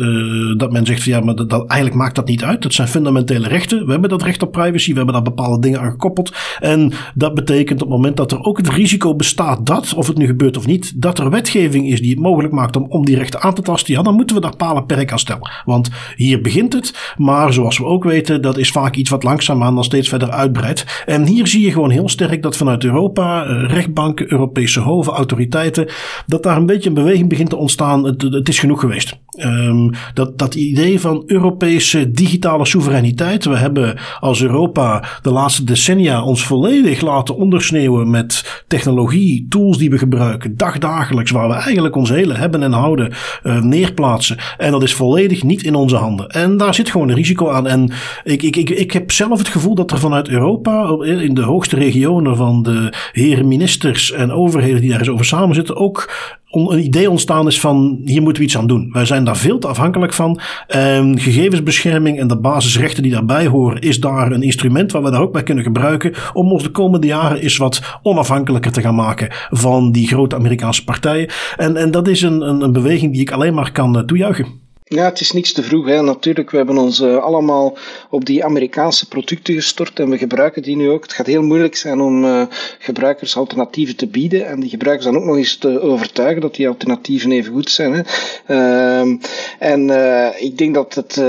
dat 0.57 0.73
men 0.73 0.87
zegt 0.87 1.03
van 1.03 1.13
ja, 1.13 1.21
maar 1.21 1.35
dat 1.35 1.53
eigenlijk 1.53 1.95
maakt 1.95 2.15
dat 2.15 2.24
niet 2.27 2.45
uit. 2.45 2.63
Dat 2.63 2.75
zijn 2.75 2.89
fundamentele 2.89 3.49
rechten. 3.49 3.85
We 3.87 3.93
hebben 3.93 4.11
dat 4.11 4.23
recht 4.23 4.43
op 4.43 4.53
privacy. 4.53 4.91
We 4.91 4.97
hebben 4.97 5.15
daar 5.15 5.23
bepaalde 5.23 5.61
dingen 5.61 5.81
aan 5.81 5.91
gekoppeld. 5.91 6.33
En 6.61 6.93
dat 7.15 7.35
betekent 7.35 7.83
op 7.83 7.89
het 7.89 7.97
moment 7.97 8.17
dat 8.17 8.33
er 8.33 8.41
ook 8.41 8.57
het 8.57 8.69
risico 8.69 9.15
bestaat 9.15 9.67
dat, 9.67 9.95
of 9.95 10.07
het 10.07 10.17
nu 10.17 10.27
gebeurt 10.27 10.57
of 10.57 10.67
niet, 10.67 11.03
dat 11.03 11.19
er 11.19 11.31
wetgeving 11.31 11.89
is 11.91 12.01
die 12.01 12.11
het 12.11 12.21
mogelijk 12.21 12.53
maakt 12.53 12.77
om, 12.77 12.87
om 12.89 13.05
die 13.05 13.17
rechten 13.17 13.41
aan 13.41 13.55
te 13.55 13.63
tasten. 13.63 13.95
Ja, 13.95 14.03
dan 14.03 14.15
moeten 14.15 14.37
we 14.37 14.43
daar 14.43 14.57
palen 14.57 14.87
perk 14.87 15.13
aan 15.13 15.19
stellen. 15.19 15.51
Want 15.65 15.91
hier 16.17 16.41
begint 16.41 16.73
het. 16.73 17.15
Maar 17.17 17.53
zoals 17.53 17.79
we 17.79 17.85
ook 17.85 18.05
weten, 18.05 18.43
dat 18.43 18.59
is 18.59 18.71
vaak 18.71 18.97
iets 18.97 19.11
wat 19.11 19.23
langzaamaan 19.23 19.75
dan 19.75 19.85
steeds 19.85 20.09
verder 20.09 20.31
uitbreidt. 20.31 21.03
En 21.07 21.27
hier 21.27 21.47
zie 21.47 21.65
je 21.65 21.73
gewoon 21.73 21.91
heel 21.91 22.09
sterk 22.09 22.43
dat 22.43 22.57
vanuit 22.57 22.85
Europa, 22.85 23.45
eh, 23.45 23.65
rechtbanken, 23.69 24.33
Europese 24.33 24.81
hoven, 24.81 25.13
autoriteiten, 25.13 25.89
dat 26.27 26.43
daar 26.43 26.57
een 26.57 26.67
beetje 26.67 26.89
een 26.89 26.95
beweging 26.95 27.29
begint 27.29 27.51
te 27.51 27.57
ontstaan. 27.57 28.05
Het 28.05 28.49
is 28.49 28.59
genoeg 28.59 28.81
geweest. 28.81 29.24
Um, 29.37 29.91
dat, 30.15 30.39
dat 30.39 30.55
idee 30.55 31.01
van 31.01 31.23
Europese 31.27 32.11
digitale 32.11 32.67
soevereiniteit. 32.67 33.45
We 33.45 33.57
hebben 33.57 33.99
als 34.21 34.43
Europa 34.43 35.05
de 35.23 35.31
laatste 35.31 35.65
decennia 35.65 36.25
ons 36.25 36.45
volledig 36.45 37.01
laten 37.01 37.37
ondersneeuwen 37.37 38.11
met 38.11 38.63
technologie, 38.69 39.47
tools 39.49 39.79
die 39.79 39.91
we 39.91 39.99
gebruiken, 39.99 40.57
dagdagelijks, 40.57 41.31
waar 41.31 41.49
we 41.49 41.55
eigenlijk 41.55 41.97
ons 41.97 42.09
hele 42.09 42.35
hebben 42.35 42.63
en 42.63 42.73
houden 42.73 43.13
uh, 43.43 43.63
neerplaatsen. 43.63 44.37
En 44.57 44.71
dat 44.71 44.83
is 44.83 44.95
volledig 44.95 45.43
niet 45.43 45.63
in 45.63 45.75
onze 45.75 45.97
handen. 45.97 46.29
En 46.29 46.57
daar 46.57 46.75
zit 46.75 46.91
gewoon 46.91 47.09
een 47.09 47.15
risico 47.15 47.51
aan. 47.51 47.67
En 47.67 47.93
ik, 48.25 48.43
ik, 48.43 48.57
ik, 48.57 48.71
ik 48.71 48.93
heb 48.93 49.13
zelf 49.13 49.39
het 49.39 49.49
gevoel 49.49 49.75
dat 49.75 49.91
er 49.91 49.99
vanuit 49.99 50.29
Europa, 50.29 50.97
in 51.05 51.35
de 51.35 51.43
hoogste 51.43 51.77
regionen 51.77 52.37
van 52.37 52.63
de 52.63 52.93
heren 53.13 53.49
ministers 53.49 54.13
en 54.13 54.33
overheden 54.33 54.81
die 54.81 54.91
daar 54.91 54.99
eens 54.99 55.09
over 55.09 55.25
samen 55.25 55.55
zitten, 55.55 55.77
ook 55.77 56.13
een 56.55 56.85
idee 56.85 57.11
ontstaan 57.11 57.47
is 57.47 57.61
van 57.61 58.01
hier 58.05 58.23
moeten 58.23 58.43
we 58.43 58.49
iets 58.49 58.59
aan 58.59 58.67
doen. 58.67 58.89
Wij 58.93 59.05
zijn 59.05 59.25
daar 59.25 59.37
veel 59.37 59.59
te 59.59 59.67
afhankelijk 59.67 60.13
van. 60.13 60.41
En 60.67 61.21
gegevensbescherming 61.21 62.19
en 62.19 62.29
de 62.29 62.39
basisrechten 62.39 63.03
die 63.03 63.13
daarbij 63.13 63.47
horen, 63.47 63.81
is 63.81 64.01
daar 64.01 64.33
een 64.33 64.43
instrument 64.43 64.93
waar 64.93 65.03
we 65.03 65.11
daar 65.11 65.23
ook 65.23 65.33
bij 65.33 65.43
kunnen 65.43 65.65
gebruiken 65.65 66.13
om 66.33 66.53
ons 66.53 66.63
de 66.63 66.71
komende 66.71 67.07
jaren 67.07 67.39
eens 67.39 67.57
wat 67.57 67.99
onafhankelijker 68.03 68.73
te 68.73 68.81
gaan 68.81 68.95
maken 68.95 69.29
van 69.51 69.93
die 69.93 70.07
grote 70.07 70.37
Amerikaanse 70.37 70.85
partijen. 70.85 71.31
En, 71.57 71.77
en 71.77 71.91
dat 71.91 72.09
is 72.09 72.23
een, 72.23 72.41
een, 72.41 72.61
een 72.61 72.73
beweging 72.73 73.13
die 73.13 73.21
ik 73.21 73.31
alleen 73.31 73.55
maar 73.55 73.73
kan 73.73 73.97
eh, 73.97 74.03
toejuichen. 74.03 74.64
Ja, 74.87 75.05
het 75.05 75.21
is 75.21 75.33
niks 75.33 75.53
te 75.53 75.63
vroeg. 75.63 75.87
Hè. 75.87 76.03
Natuurlijk, 76.03 76.51
we 76.51 76.57
hebben 76.57 76.79
ons 76.79 77.01
uh, 77.01 77.17
allemaal 77.17 77.77
op 78.11 78.25
die 78.25 78.45
Amerikaanse 78.45 79.09
producten 79.09 79.55
gestort 79.55 79.99
en 79.99 80.11
we 80.11 80.19
gebruiken 80.19 80.63
die 80.63 80.77
nu 80.77 80.91
ook. 80.91 81.03
Het 81.03 81.13
gaat 81.13 81.27
heel 81.27 81.43
moeilijk 81.43 81.77
zijn 81.77 82.01
om 82.01 82.25
uh, 82.25 82.43
gebruikers 82.79 83.37
alternatieven 83.37 83.97
te 83.97 84.07
bieden 84.07 84.47
en 84.47 84.61
die 84.61 84.71
gebruikers 84.71 85.07
dan 85.07 85.17
ook 85.17 85.25
nog 85.25 85.37
eens 85.37 85.57
te 85.57 85.81
overtuigen 85.81 86.41
dat 86.41 86.55
die 86.55 86.69
alternatieven 86.69 87.33
even 87.33 87.53
goed 87.53 87.71
zijn. 87.71 87.93
Hè. 87.93 88.03
Uh, 88.49 89.19
en 89.59 89.89
uh, 89.89 90.29
ik 90.39 90.59
denk 90.59 90.75
dat 90.75 90.95
het 90.95 91.23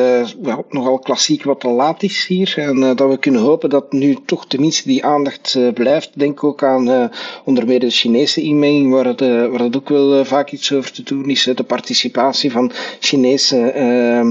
nogal 0.70 1.00
klassiek 1.00 1.44
wat 1.44 1.60
te 1.60 1.68
laat 1.70 2.04
is 2.04 2.26
hier 2.26 2.54
en 2.58 2.96
dat 2.96 3.10
we 3.10 3.18
kunnen 3.18 3.42
hopen 3.42 3.70
dat 3.70 3.92
nu 3.92 4.18
toch 4.26 4.48
tenminste 4.48 4.88
die 4.88 5.06
aandacht 5.06 5.58
blijft. 5.74 6.12
Denk 6.14 6.44
ook 6.44 6.64
aan 6.64 7.12
onder 7.44 7.66
meer 7.66 7.80
de 7.80 7.90
Chinese 7.90 8.42
inmenging, 8.42 8.92
waar 8.92 9.06
het, 9.06 9.20
waar 9.20 9.70
ook 9.76 9.90
wel 9.90 10.26
vaak 10.26 10.52
iets 10.52 10.74
over 10.74 10.92
te 10.92 11.04
doen 11.04 11.30
is. 11.30 11.44
De 11.44 11.64
participatie 11.64 12.52
van 12.52 12.72
Chinese 13.00 13.45
uh, 13.52 14.22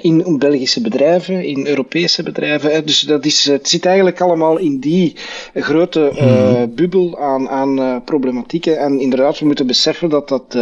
in 0.00 0.36
Belgische 0.38 0.80
bedrijven, 0.80 1.44
in 1.44 1.66
Europese 1.66 2.22
bedrijven. 2.22 2.86
Dus 2.86 3.00
dat 3.00 3.24
is, 3.24 3.44
het 3.44 3.68
zit 3.68 3.86
eigenlijk 3.86 4.20
allemaal 4.20 4.58
in 4.58 4.78
die 4.78 5.14
grote 5.54 6.12
uh, 6.14 6.62
bubbel 6.74 7.18
aan, 7.18 7.48
aan 7.48 8.04
problematieken. 8.04 8.78
En 8.78 9.00
inderdaad, 9.00 9.38
we 9.38 9.46
moeten 9.46 9.66
beseffen 9.66 10.08
dat, 10.08 10.28
dat, 10.28 10.52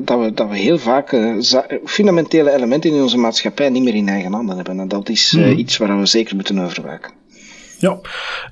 dat, 0.00 0.18
we, 0.18 0.30
dat 0.34 0.48
we 0.48 0.56
heel 0.56 0.78
vaak 0.78 1.16
fundamentele 1.84 2.52
elementen 2.52 2.90
in 2.94 3.02
onze 3.02 3.18
maatschappij 3.18 3.68
niet 3.68 3.82
meer 3.82 3.94
in 3.94 4.08
eigen 4.08 4.32
handen 4.32 4.56
hebben. 4.56 4.80
En 4.80 4.88
dat 4.88 5.08
is 5.08 5.32
mhm. 5.32 5.50
iets 5.50 5.76
waar 5.76 5.98
we 5.98 6.06
zeker 6.06 6.34
moeten 6.34 6.58
overwaken. 6.58 7.17
Ja, 7.80 7.98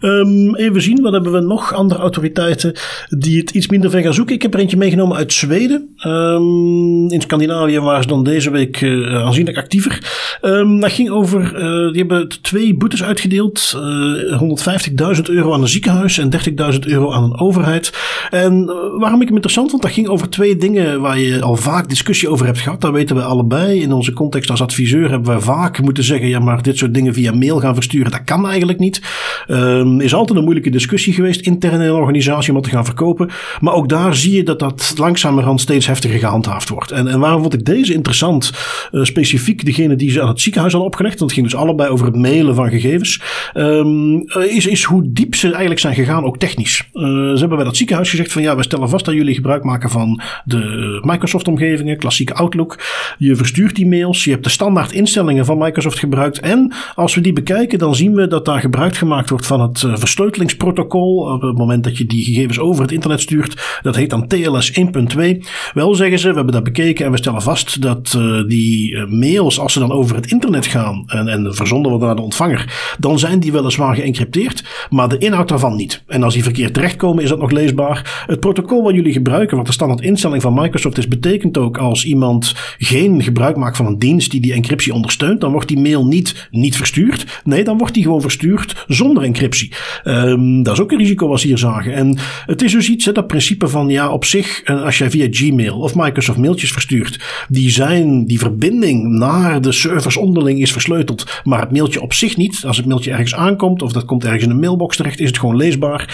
um, 0.01 0.55
even 0.55 0.83
zien, 0.83 1.03
wat 1.03 1.13
hebben 1.13 1.33
we 1.33 1.41
nog? 1.41 1.75
Andere 1.75 2.01
autoriteiten 2.01 2.75
die 3.09 3.39
het 3.39 3.51
iets 3.51 3.69
minder 3.69 3.91
ver 3.91 4.03
gaan 4.03 4.15
zoeken. 4.15 4.35
Ik 4.35 4.43
heb 4.43 4.55
er 4.55 4.61
eentje 4.61 4.77
meegenomen 4.77 5.17
uit 5.17 5.33
Zweden. 5.33 5.95
Um, 6.07 7.11
in 7.11 7.21
Scandinavië 7.21 7.81
waren 7.81 8.03
ze 8.03 8.09
dan 8.09 8.25
deze 8.25 8.51
week 8.51 8.81
uh, 8.81 9.25
aanzienlijk 9.25 9.57
actiever. 9.57 9.99
Um, 10.43 10.81
dat 10.81 10.93
ging 10.93 11.11
over, 11.11 11.43
uh, 11.43 11.93
die 11.93 11.99
hebben 12.01 12.29
twee 12.43 12.75
boetes 12.75 13.03
uitgedeeld. 13.03 13.75
Uh, 13.77 14.33
eh, 14.33 15.17
150.000 15.17 15.23
euro 15.25 15.53
aan 15.53 15.63
een 15.63 15.69
ziekenhuis 15.69 16.19
en 16.19 16.31
30.000 16.73 16.79
euro 16.81 17.13
aan 17.13 17.23
een 17.23 17.41
overheid. 17.41 17.93
En 18.31 18.65
waarom 18.99 19.21
ik 19.21 19.27
hem 19.27 19.35
interessant 19.35 19.71
vond, 19.71 19.83
dat 19.83 19.93
ging 19.93 20.09
over 20.09 20.31
twee 20.31 20.57
dingen 20.57 21.01
waar 21.01 21.19
je 21.19 21.43
al 21.43 21.57
vaak 21.57 21.89
discussie 21.89 22.29
over 22.29 22.47
hebt 22.47 22.59
gehad. 22.59 22.81
Dat 22.81 22.93
weten 22.93 23.17
we 23.17 23.23
allebei. 23.23 23.83
In 23.83 23.93
onze 23.93 24.13
context 24.13 24.51
als 24.51 24.63
adviseur 24.63 25.11
hebben 25.11 25.35
we 25.35 25.41
vaak 25.41 25.83
moeten 25.83 26.05
zeggen, 26.05 26.29
ja 26.29 26.39
maar 26.39 26.63
dit 26.63 26.79
soort 26.79 26.95
dingen 26.95 27.15
via 27.15 27.33
mail 27.33 27.61
gaan 27.61 27.75
versturen, 27.75 28.11
dat 28.11 28.25
kan 28.25 28.47
eigenlijk 28.47 28.79
niet. 28.79 29.01
Um, 29.49 30.01
is 30.01 30.15
altijd 30.15 30.39
een 30.39 30.45
moeilijke 30.45 30.71
discussie 30.71 31.13
geweest 31.13 31.41
intern 31.41 31.81
in 31.81 31.81
een 31.81 31.93
organisatie 31.93 32.49
om 32.49 32.55
dat 32.55 32.65
te 32.65 32.71
gaan 32.71 32.85
verkopen. 32.85 33.31
Maar 33.61 33.75
ook 33.75 33.89
daar 33.89 34.15
zie 34.15 34.35
je 34.35 34.43
dat 34.43 34.59
dat 34.59 34.95
langzamerhand 34.97 35.61
steeds 35.61 35.87
heftiger 35.87 36.19
gehandhaafd 36.19 36.69
wordt. 36.69 36.91
En, 36.91 37.09
en 37.09 37.21
waarom 37.21 37.41
vond 37.41 37.55
ik 37.55 37.65
deze 37.65 37.93
interessant? 37.93 38.53
Uh, 38.93 39.05
specifiek 39.05 39.65
degene 39.65 39.97
die 39.97 40.11
ze 40.11 40.23
aan 40.23 40.29
het 40.29 40.41
ziekenhuis 40.41 40.73
hadden 40.73 40.91
opgelegd. 40.91 41.19
Want 41.19 41.31
het 41.31 41.41
ging 41.41 41.51
dus 41.51 41.61
allebei 41.61 41.91
over 41.91 42.07
het 42.07 42.17
mailen 42.17 42.55
van 42.55 42.71
gegevens. 42.71 43.21
Um, 43.55 44.25
is, 44.29 44.67
is 44.67 44.85
hoe 44.85 45.03
diep 45.13 45.35
ze 45.35 45.49
eigenlijk 45.49 45.81
zijn 45.81 45.95
gegaan, 45.95 46.25
ook 46.25 46.39
technisch. 46.39 46.89
Uh, 46.93 47.03
ze 47.03 47.39
hebben 47.39 47.57
bij 47.57 47.67
dat 47.67 47.77
ziekenhuis 47.77 48.11
gezegd 48.11 48.33
van 48.33 48.43
ja, 48.43 48.57
we 48.57 48.63
stellen 48.63 48.89
vast 48.89 49.05
dat 49.05 49.15
jullie 49.15 49.35
gebruik 49.35 49.65
maken 49.65 49.91
van 49.91 50.21
de 50.45 50.99
Microsoft 51.03 51.49
omgevingen, 51.49 51.99
klassieke 51.99 52.35
Outlook. 52.35 52.79
Je 53.19 53.37
verstuurt 53.37 53.77
die 53.77 53.87
mails, 53.87 54.25
je 54.25 54.31
hebt 54.31 54.45
de 54.45 54.51
standaard 54.51 54.93
instellingen 54.93 55.45
van 55.45 55.59
Microsoft 55.59 55.99
gebruikt. 55.99 56.41
En 56.41 56.73
als 56.95 57.15
we 57.15 57.21
die 57.21 57.33
bekijken, 57.33 57.79
dan 57.79 57.95
zien 57.95 58.15
we 58.15 58.27
dat 58.27 58.45
daar 58.45 58.61
gebruik 58.61 58.95
gemaakt 59.07 59.31
wordt 59.31 59.47
van 59.47 59.61
het 59.61 59.83
eh, 59.83 59.97
versleutelingsprotocol. 59.97 61.17
Op 61.17 61.43
het 61.43 61.59
moment 61.59 61.85
dat 61.85 61.99
je 61.99 62.07
die 62.07 62.25
gegevens 62.25 62.59
over 62.59 62.83
het 62.83 62.93
internet 62.93 63.21
stuurt. 63.21 63.81
Dat 63.83 63.97
heet 63.97 64.11
dan 64.11 64.27
TLS 64.27 64.81
1.2. 64.81 65.39
Wel 65.75 65.95
zeggen 65.95 66.19
ze, 66.19 66.29
we 66.29 66.35
hebben 66.35 66.53
dat 66.53 66.65
bekeken 66.65 67.05
en 67.05 67.11
we 67.11 67.17
stellen 67.17 67.43
vast 67.43 67.83
dat 67.83 68.15
uh, 68.17 68.49
die 68.49 68.93
uh, 68.93 69.07
mails, 69.07 69.59
als 69.59 69.73
ze 69.73 69.79
dan 69.79 69.93
over 69.93 70.17
het 70.17 70.31
internet 70.31 70.67
gaan 70.67 71.05
en, 71.07 71.29
en 71.29 71.55
verzonden 71.55 71.91
worden 71.91 72.07
naar 72.07 72.17
de 72.17 72.23
ontvanger, 72.23 72.95
dan 72.99 73.19
zijn 73.19 73.41
die 73.41 73.53
weliswaar 73.53 73.95
geëncrypteerd, 73.95 74.65
maar 74.91 75.09
de 75.09 75.19
inhoud 75.19 75.49
daarvan 75.49 75.77
niet. 75.77 76.03
En 76.07 76.23
als 76.23 76.35
die 76.35 76.43
verkeerd 76.43 76.75
terechtkomen, 76.75 77.23
is 77.23 77.29
dat 77.29 77.39
nog 77.39 77.51
leesbaar. 77.51 78.25
Het 78.27 78.41
protocol 78.41 78.83
wat 78.83 78.95
jullie 78.95 79.13
gebruiken, 79.13 79.57
wat 79.57 79.67
de 79.67 79.73
standaard 79.73 80.01
instelling 80.01 80.43
van 80.43 80.55
Microsoft 80.55 80.99
is, 80.99 81.09
betekent 81.09 81.59
ook 81.59 81.79
als 81.79 82.05
iemand 82.05 82.55
geen 82.79 83.23
gebruik 83.23 83.57
maakt 83.57 83.77
van 83.77 83.87
een 83.87 83.99
dienst 83.99 84.31
die 84.31 84.41
die 84.41 84.53
encryptie 84.53 84.95
ondersteunt, 84.95 85.41
dan 85.41 85.53
wordt 85.53 85.69
die 85.69 85.81
mail 85.81 86.07
niet, 86.07 86.49
niet 86.51 86.77
verstuurd. 86.77 87.41
Nee, 87.45 87.65
dan 87.65 87.79
wordt 87.79 87.95
die 87.95 88.03
gewoon 88.03 88.21
verstuurd 88.21 88.85
zonder 88.97 89.23
encryptie. 89.23 89.73
Um, 90.05 90.63
dat 90.63 90.75
is 90.75 90.81
ook 90.81 90.93
een 90.93 90.99
risico 90.99 91.29
wat 91.29 91.41
ze 91.41 91.47
hier 91.47 91.59
zagen. 91.59 91.95
En 91.95 92.19
het 92.47 92.63
is 92.63 92.73
dus 92.73 92.89
iets, 92.89 93.05
hè, 93.05 93.13
dat 93.13 93.27
principe 93.27 93.69
van 93.69 93.89
ja, 93.89 94.11
op 94.11 94.25
zich, 94.25 94.63
eh, 94.63 94.83
als 94.83 94.99
jij 94.99 95.11
via 95.11 95.27
Gmail 95.31 95.79
of 95.79 95.95
Microsoft 95.95 96.39
mailtjes 96.39 96.73
verstuurt, 96.73 97.21
die 97.49 97.71
zijn, 97.71 98.27
die 98.27 98.39
verbinding 98.39 99.09
naar 99.19 99.61
de 99.61 99.73
servers 99.73 100.17
onderling 100.17 100.61
is 100.61 100.73
versleuteld, 100.73 101.41
maar 101.45 101.61
het 101.61 101.73
mailtje 101.73 102.01
op 102.01 102.13
zich 102.13 102.37
niet. 102.37 102.63
Als 102.67 102.77
het 102.77 102.87
mailtje 102.87 103.11
ergens 103.11 103.35
aankomt 103.35 103.83
of 103.83 103.93
dat 103.93 104.05
komt 104.05 104.25
ergens 104.25 104.45
in 104.45 104.51
een 104.51 104.61
mailbox 104.61 104.97
terecht, 104.97 105.21
is 105.21 105.27
het 105.27 105.39
gewoon 105.39 105.57
leesbaar. 105.57 106.05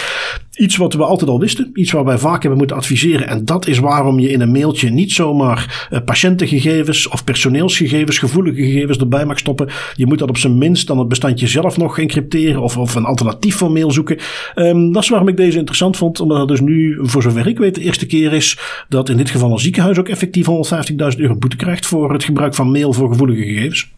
Iets 0.56 0.76
wat 0.76 0.94
we 0.94 1.04
altijd 1.04 1.30
al 1.30 1.40
wisten, 1.40 1.70
iets 1.74 1.92
waar 1.92 2.04
wij 2.04 2.18
vaak 2.18 2.40
hebben 2.40 2.58
moeten 2.58 2.76
adviseren. 2.76 3.28
En 3.28 3.44
dat 3.44 3.66
is 3.66 3.78
waarom 3.78 4.18
je 4.18 4.30
in 4.30 4.40
een 4.40 4.52
mailtje 4.52 4.90
niet 4.90 5.12
zomaar 5.12 5.88
uh, 5.90 5.98
patiëntengegevens 6.04 7.08
of 7.08 7.24
personeelsgegevens, 7.24 8.18
gevoelige 8.18 8.62
gegevens 8.62 8.98
erbij 8.98 9.26
mag 9.26 9.38
stoppen. 9.38 9.68
Je 9.96 10.06
moet 10.06 10.18
dat 10.18 10.28
op 10.28 10.36
zijn 10.36 10.58
minst 10.58 10.86
dan 10.86 10.98
het 10.98 11.08
bestandje 11.08 11.46
zelf 11.46 11.76
nog 11.76 11.98
encrypteren 11.98 12.62
of, 12.62 12.76
of 12.76 12.94
een 12.94 13.04
alternatief 13.04 13.56
voor 13.56 13.70
mail 13.70 13.90
zoeken. 13.90 14.18
Um, 14.54 14.92
dat 14.92 15.02
is 15.02 15.08
waarom 15.08 15.28
ik 15.28 15.36
deze 15.36 15.58
interessant 15.58 15.96
vond, 15.96 16.20
omdat 16.20 16.38
het 16.38 16.48
dus 16.48 16.60
nu, 16.60 16.98
voor 17.00 17.22
zover 17.22 17.46
ik 17.46 17.58
weet, 17.58 17.74
de 17.74 17.80
eerste 17.80 18.06
keer 18.06 18.32
is 18.32 18.58
dat 18.88 19.08
in 19.08 19.16
dit 19.16 19.30
geval 19.30 19.52
een 19.52 19.58
ziekenhuis 19.58 19.98
ook 19.98 20.08
effectief 20.08 20.46
150.000 20.46 21.18
euro 21.20 21.36
boete 21.36 21.56
krijgt 21.56 21.86
voor 21.86 22.12
het 22.12 22.24
gebruik 22.24 22.54
van 22.54 22.70
mail 22.70 22.92
voor 22.92 23.08
gevoelige 23.08 23.42
gegevens. 23.42 23.90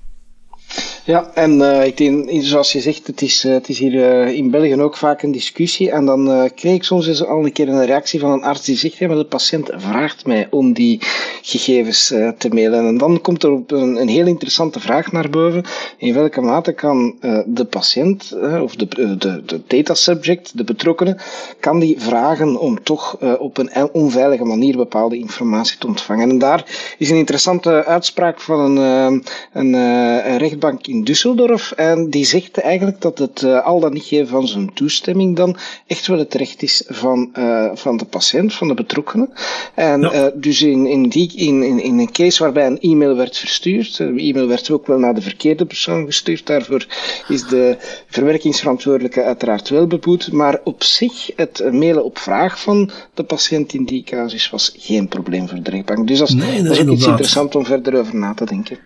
Ja, 1.07 1.31
en 1.35 1.59
uh, 1.61 1.87
ik 1.87 1.97
denk, 1.97 2.29
zoals 2.31 2.73
je 2.73 2.81
zegt, 2.81 3.07
het 3.07 3.23
is, 3.23 3.45
uh, 3.45 3.53
het 3.53 3.69
is 3.69 3.79
hier 3.79 3.93
uh, 3.93 4.35
in 4.35 4.51
België 4.51 4.81
ook 4.81 4.97
vaak 4.97 5.23
een 5.23 5.33
discussie. 5.33 5.91
En 5.91 6.07
dan 6.07 6.51
kreeg 6.55 6.75
ik 6.75 6.85
soms 6.85 7.07
eens 7.07 7.25
al 7.25 7.45
een 7.45 7.53
keer 7.53 7.69
een 7.69 7.87
reactie 7.87 8.21
van 8.21 8.31
een 8.31 8.43
arts 8.43 8.65
die 8.65 8.77
zegt: 8.77 8.97
ja, 8.97 9.07
maar 9.07 9.17
de 9.17 9.25
patiënt 9.25 9.71
vraagt 9.75 10.27
mij 10.27 10.47
om 10.51 10.73
die 10.73 10.99
gegevens 11.43 12.07
te 12.39 12.49
mailen. 12.49 12.87
En 12.87 12.99
dan 12.99 13.21
komt 13.21 13.43
er 13.43 13.51
op 13.51 13.71
een, 13.71 14.01
een 14.01 14.09
heel 14.09 14.27
interessante 14.27 14.81
vraag 14.81 15.13
naar 15.13 15.31
boven. 15.31 15.65
In 15.99 16.15
welke 16.15 16.41
mate 16.41 16.73
kan 16.73 17.17
de 17.47 17.65
patiënt, 17.65 18.37
of 18.63 18.77
de, 18.77 19.17
de, 19.19 19.43
de 19.47 19.61
data 19.67 19.95
subject, 19.95 20.57
de 20.57 20.65
betrokkenen, 20.65 21.19
kan 21.61 21.79
die 21.79 22.01
vragen 22.01 22.57
om 22.61 22.83
toch 22.83 23.19
op 23.39 23.59
een 23.59 23.71
onveilige 23.93 24.45
manier 24.45 24.77
bepaalde 24.77 25.19
informatie 25.19 25.79
te 25.79 25.87
ontvangen? 25.87 26.31
En 26.31 26.39
daar 26.39 26.95
is 26.99 27.11
een 27.11 27.17
interessante 27.17 27.85
uitspraak 27.85 28.41
van 28.41 28.77
een, 28.77 29.25
een, 29.53 30.39
rechtbank 30.39 30.87
Düsseldorf. 31.03 31.73
En 31.77 32.11
die 32.11 32.25
zegt 32.25 32.59
eigenlijk 32.59 33.01
dat 33.01 33.19
het 33.19 33.43
uh, 33.43 33.65
al 33.65 33.81
dan 33.81 33.93
niet 33.93 34.05
geven 34.05 34.27
van 34.27 34.49
zijn 34.49 34.73
toestemming 34.75 35.37
dan 35.37 35.57
echt 35.87 36.07
wel 36.07 36.19
het 36.19 36.35
recht 36.35 36.63
is 36.63 36.83
van, 36.87 37.31
uh, 37.39 37.71
van 37.75 37.97
de 37.97 38.05
patiënt, 38.05 38.55
van 38.55 38.69
de 38.69 38.75
betrokkenen. 38.75 39.31
En 39.75 40.01
ja. 40.01 40.13
uh, 40.13 40.27
dus 40.35 40.63
in, 40.63 40.87
in, 40.87 41.09
die, 41.09 41.33
in, 41.35 41.63
in, 41.63 41.83
in 41.83 41.99
een 41.99 42.13
case 42.13 42.43
waarbij 42.43 42.67
een 42.67 42.81
e-mail 42.81 43.17
werd 43.17 43.37
verstuurd, 43.37 43.97
de 43.97 44.05
e-mail 44.05 44.47
werd 44.47 44.71
ook 44.71 44.87
wel 44.87 44.99
naar 44.99 45.15
de 45.15 45.23
verkeerde 45.23 45.67
persoon 45.67 46.07
gestuurd, 46.07 46.47
daarvoor 46.47 46.87
is 47.29 47.47
de 47.47 47.77
verwerkingsverantwoordelijke 48.07 49.23
uiteraard 49.23 49.69
wel 49.69 49.87
beboet. 49.87 50.33
Maar 50.33 50.61
op 50.65 50.83
zich, 50.83 51.31
het 51.37 51.73
mailen 51.73 52.05
op 52.05 52.19
vraag 52.19 52.61
van 52.61 52.91
de 53.15 53.23
patiënt 53.23 53.73
in 53.73 53.85
die 53.85 54.03
casus 54.03 54.51
was 54.51 54.75
geen 54.77 55.09
probleem 55.09 55.49
voor 55.49 55.63
de 55.63 55.71
rechtbank. 55.71 56.09
Dus 56.09 56.19
dat 56.19 56.29
is, 56.29 56.35
nee, 56.35 56.63
dat 56.63 56.73
is 56.73 56.81
ook 56.81 56.89
iets 56.89 57.07
interessants 57.07 57.57
om 57.57 57.65
verder 57.65 57.99
over 57.99 58.17
na 58.17 58.35
te 58.35 58.45
denken. 58.45 58.79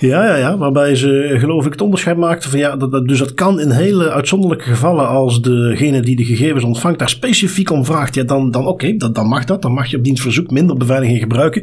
Ja, 0.00 0.24
ja, 0.24 0.36
ja, 0.36 0.58
waarbij 0.58 0.94
ze 0.94 1.36
geloof 1.38 1.66
ik 1.66 1.72
het 1.72 1.80
onderscheid 1.80 2.16
maakten 2.16 2.50
van 2.50 2.58
ja, 2.58 2.76
dat, 2.76 2.90
dat, 2.90 3.08
dus 3.08 3.18
dat 3.18 3.34
kan 3.34 3.60
in 3.60 3.70
hele 3.70 4.10
uitzonderlijke 4.10 4.64
gevallen 4.64 5.08
als 5.08 5.42
degene 5.42 6.00
die 6.00 6.16
de 6.16 6.24
gegevens 6.24 6.64
ontvangt 6.64 6.98
daar 6.98 7.08
specifiek 7.08 7.70
om 7.70 7.84
vraagt, 7.84 8.14
ja 8.14 8.22
dan, 8.22 8.50
dan 8.50 8.66
oké, 8.66 8.86
okay, 8.86 9.12
dan 9.12 9.26
mag 9.26 9.44
dat, 9.44 9.62
dan 9.62 9.72
mag 9.72 9.86
je 9.86 9.96
op 9.96 10.04
dienstverzoek 10.04 10.50
minder 10.50 10.76
beveiliging 10.76 11.18
gebruiken. 11.18 11.62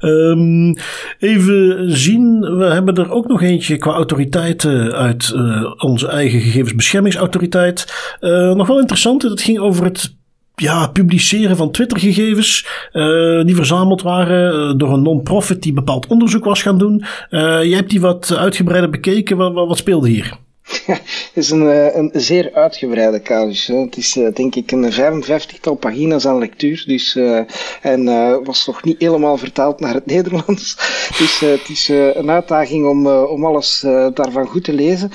Um, 0.00 0.74
even 1.18 1.90
zien, 1.96 2.40
we 2.40 2.64
hebben 2.64 2.94
er 2.94 3.10
ook 3.10 3.28
nog 3.28 3.42
eentje 3.42 3.76
qua 3.76 3.92
autoriteiten 3.92 4.92
uit 4.92 5.32
uh, 5.36 5.72
onze 5.76 6.08
eigen 6.08 6.40
gegevensbeschermingsautoriteit. 6.40 7.86
Uh, 8.20 8.54
nog 8.54 8.66
wel 8.66 8.80
interessant, 8.80 9.22
het 9.22 9.40
ging 9.40 9.58
over 9.58 9.84
het 9.84 10.20
ja, 10.62 10.86
publiceren 10.86 11.56
van 11.56 11.70
Twitter-gegevens 11.70 12.66
uh, 12.92 13.44
die 13.44 13.54
verzameld 13.54 14.02
waren 14.02 14.54
uh, 14.54 14.78
door 14.78 14.92
een 14.92 15.02
non-profit 15.02 15.62
die 15.62 15.72
bepaald 15.72 16.06
onderzoek 16.06 16.44
was 16.44 16.62
gaan 16.62 16.78
doen. 16.78 17.04
Uh, 17.30 17.40
jij 17.40 17.76
hebt 17.76 17.90
die 17.90 18.00
wat 18.00 18.36
uitgebreider 18.36 18.90
bekeken. 18.90 19.36
Wat, 19.36 19.52
wat 19.52 19.78
speelde 19.78 20.08
hier? 20.08 20.38
Het 20.86 21.30
is 21.34 21.50
een, 21.50 21.68
eh, 21.68 21.96
een 21.96 22.10
zeer 22.12 22.50
uitgebreide 22.52 23.22
casus. 23.22 23.66
Het 23.66 23.96
is 23.96 24.16
uh, 24.16 24.32
denk 24.34 24.54
ik 24.54 24.70
een 24.70 24.92
55-tal 24.92 25.74
pagina's 25.74 26.26
aan 26.26 26.38
lectuur. 26.38 26.84
Dus, 26.86 27.14
uh, 27.14 27.40
en 27.80 28.02
uh, 28.02 28.36
was 28.44 28.66
nog 28.66 28.84
niet 28.84 29.00
helemaal 29.00 29.36
vertaald 29.38 29.80
naar 29.80 29.94
het 29.94 30.06
Nederlands. 30.14 30.76
Dus 31.18 31.40
het 31.40 31.68
is 31.68 31.88
een 31.88 32.30
uitdaging 32.30 32.86
om, 32.86 33.06
om 33.06 33.44
alles 33.44 33.80
daarvan 34.14 34.46
goed 34.46 34.64
te 34.64 34.72
lezen. 34.72 35.10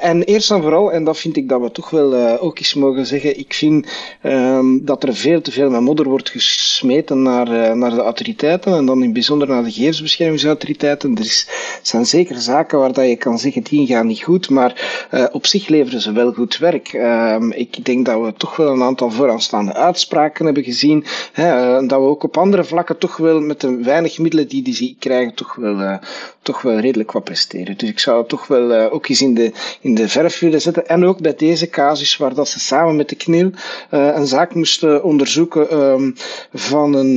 en 0.00 0.22
eerst 0.22 0.50
en 0.50 0.62
vooral, 0.62 0.92
en 0.92 1.04
dat 1.04 1.18
vind 1.18 1.36
ik 1.36 1.48
dat 1.48 1.60
we 1.60 1.70
toch 1.70 1.90
wel 1.90 2.38
ook 2.38 2.58
eens 2.58 2.74
mogen 2.74 3.06
zeggen, 3.06 3.38
ik 3.38 3.54
vind 3.54 3.86
um, 4.22 4.84
dat 4.84 5.02
er 5.02 5.14
veel 5.14 5.40
te 5.40 5.52
veel 5.52 5.70
met 5.70 5.80
modder 5.80 6.08
wordt 6.08 6.30
gesmeten 6.30 7.22
naar, 7.22 7.76
naar 7.76 7.90
de 7.90 8.02
autoriteiten. 8.02 8.76
En 8.76 8.86
dan 8.86 9.02
in 9.02 9.12
bijzonder 9.12 9.48
naar 9.48 9.64
de 9.64 9.70
gegevensbeschermingsautoriteiten. 9.70 11.14
Er 11.14 11.24
is, 11.24 11.48
zijn 11.82 12.06
zeker 12.06 12.40
zaken 12.40 12.78
waar 12.78 12.92
dat 12.92 13.08
je 13.08 13.16
kan 13.16 13.38
zeggen, 13.38 13.62
die 13.62 13.86
gaan 13.86 14.06
niet 14.06 14.22
goed 14.22 14.43
maar 14.48 15.06
uh, 15.12 15.24
op 15.32 15.46
zich 15.46 15.68
leveren 15.68 16.00
ze 16.00 16.12
wel 16.12 16.32
goed 16.32 16.58
werk. 16.58 16.92
Uh, 16.92 17.36
ik 17.50 17.84
denk 17.84 18.06
dat 18.06 18.20
we 18.20 18.32
toch 18.36 18.56
wel 18.56 18.72
een 18.72 18.82
aantal 18.82 19.10
vooraanstaande 19.10 19.74
uitspraken 19.74 20.44
hebben 20.44 20.64
gezien. 20.64 21.04
Hè, 21.32 21.80
uh, 21.80 21.88
dat 21.88 22.00
we 22.00 22.06
ook 22.06 22.22
op 22.22 22.36
andere 22.36 22.64
vlakken 22.64 22.98
toch 22.98 23.16
wel 23.16 23.40
met 23.40 23.60
de 23.60 23.82
weinig 23.82 24.18
middelen 24.18 24.48
die 24.48 24.62
die 24.62 24.96
krijgen, 24.98 25.34
toch 25.34 25.54
wel, 25.54 25.80
uh, 25.80 25.96
toch 26.42 26.62
wel 26.62 26.78
redelijk 26.78 27.12
wat 27.12 27.24
presteren. 27.24 27.76
Dus 27.76 27.88
ik 27.88 27.98
zou 27.98 28.18
het 28.18 28.28
toch 28.28 28.46
wel 28.46 28.90
ook 28.90 29.08
eens 29.08 29.22
in 29.22 29.34
de, 29.34 29.52
in 29.80 29.94
de 29.94 30.08
verf 30.08 30.38
willen 30.38 30.60
zetten. 30.60 30.86
En 30.86 31.04
ook 31.04 31.20
bij 31.20 31.34
deze 31.36 31.68
casus, 31.68 32.16
waar 32.16 32.34
dat 32.34 32.48
ze 32.48 32.60
samen 32.60 32.96
met 32.96 33.08
de 33.08 33.16
KNIL 33.16 33.50
een 33.90 34.26
zaak 34.26 34.54
moesten 34.54 35.04
onderzoeken 35.04 35.78
um, 35.78 36.14
van 36.52 36.94
een 36.94 37.16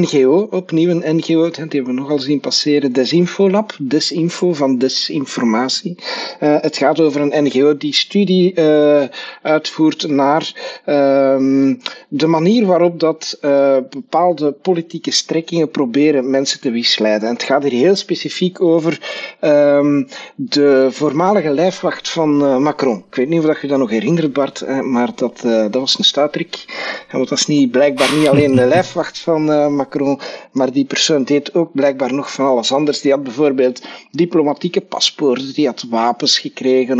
NGO, 0.00 0.48
opnieuw 0.50 0.90
een 0.90 1.16
NGO, 1.16 1.50
die 1.50 1.64
hebben 1.68 1.94
we 1.94 2.00
nogal 2.00 2.18
zien 2.18 2.40
passeren, 2.40 2.92
Desinfolab, 2.92 3.76
Desinfo 3.78 4.52
van 4.52 4.78
Desinformatie. 4.78 5.96
Het 6.60 6.76
gaat 6.76 7.00
over 7.00 7.20
een 7.20 7.44
NGO 7.44 7.76
die 7.76 7.94
studie 7.94 8.54
uh, 8.54 9.02
uitvoert 9.42 10.08
naar 10.08 10.52
uh, 10.86 11.74
de 12.08 12.26
manier 12.26 12.66
waarop 12.66 13.00
dat 13.00 13.38
uh, 13.42 13.76
bepaalde 13.90 14.52
politieke 14.52 15.10
strekkingen 15.10 15.70
proberen 15.70 16.30
mensen 16.30 16.60
te 16.60 16.70
misleiden. 16.70 17.28
En 17.28 17.34
het 17.34 17.42
gaat 17.42 17.62
hier 17.62 17.72
heel 17.72 17.96
specifiek 17.96 18.60
over 18.60 19.00
um, 19.40 20.08
de 20.34 20.88
voormalige 20.90 21.50
lijfwacht 21.50 22.08
van 22.08 22.62
Macron. 22.62 23.04
Ik 23.08 23.14
weet 23.14 23.28
niet 23.28 23.40
of 23.40 23.46
dat 23.46 23.60
je 23.60 23.66
dat 23.66 23.78
nog 23.78 23.90
herinnert, 23.90 24.32
Bart, 24.32 24.82
maar 24.82 25.10
dat, 25.14 25.40
dat 25.42 25.74
was 25.74 25.98
een 25.98 26.04
stuitrik. 26.04 26.64
Want 27.10 27.28
dat 27.28 27.38
is 27.38 27.46
niet, 27.46 27.70
blijkbaar 27.70 28.14
niet 28.16 28.28
alleen 28.28 28.54
de 28.54 28.66
lijfwacht 28.66 29.18
van 29.18 29.74
Macron, 29.74 30.20
maar 30.52 30.72
die 30.72 30.84
persoon 30.84 31.24
deed 31.24 31.54
ook 31.54 31.72
blijkbaar 31.72 32.14
nog 32.14 32.32
van 32.32 32.46
alles 32.46 32.72
anders. 32.72 33.00
Die 33.00 33.12
had 33.12 33.22
bijvoorbeeld 33.22 33.82
diplomatieke 34.10 34.80
paspoorten, 34.80 35.54
die 35.54 35.66
had 35.66 35.84
wapens 35.90 36.38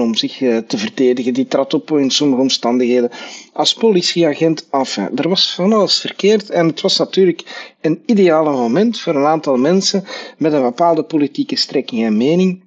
om 0.00 0.14
zich 0.14 0.40
uh, 0.40 0.56
te 0.56 0.78
verdedigen. 0.78 1.34
Die 1.34 1.46
trad 1.46 1.74
op 1.74 1.90
in 1.90 2.10
sommige 2.10 2.40
omstandigheden 2.42 3.10
als 3.52 3.74
politieagent 3.74 4.66
af. 4.70 4.96
Er 4.96 5.28
was 5.28 5.54
van 5.54 5.72
alles 5.72 6.00
verkeerd 6.00 6.50
en 6.50 6.66
het 6.66 6.80
was 6.80 6.96
natuurlijk 6.98 7.70
een 7.80 8.02
ideale 8.06 8.50
moment 8.50 9.00
voor 9.00 9.14
een 9.14 9.26
aantal 9.26 9.56
mensen 9.56 10.04
met 10.38 10.52
een 10.52 10.62
bepaalde 10.62 11.02
politieke 11.02 11.56
strekking 11.56 12.04
en 12.04 12.16
mening 12.16 12.64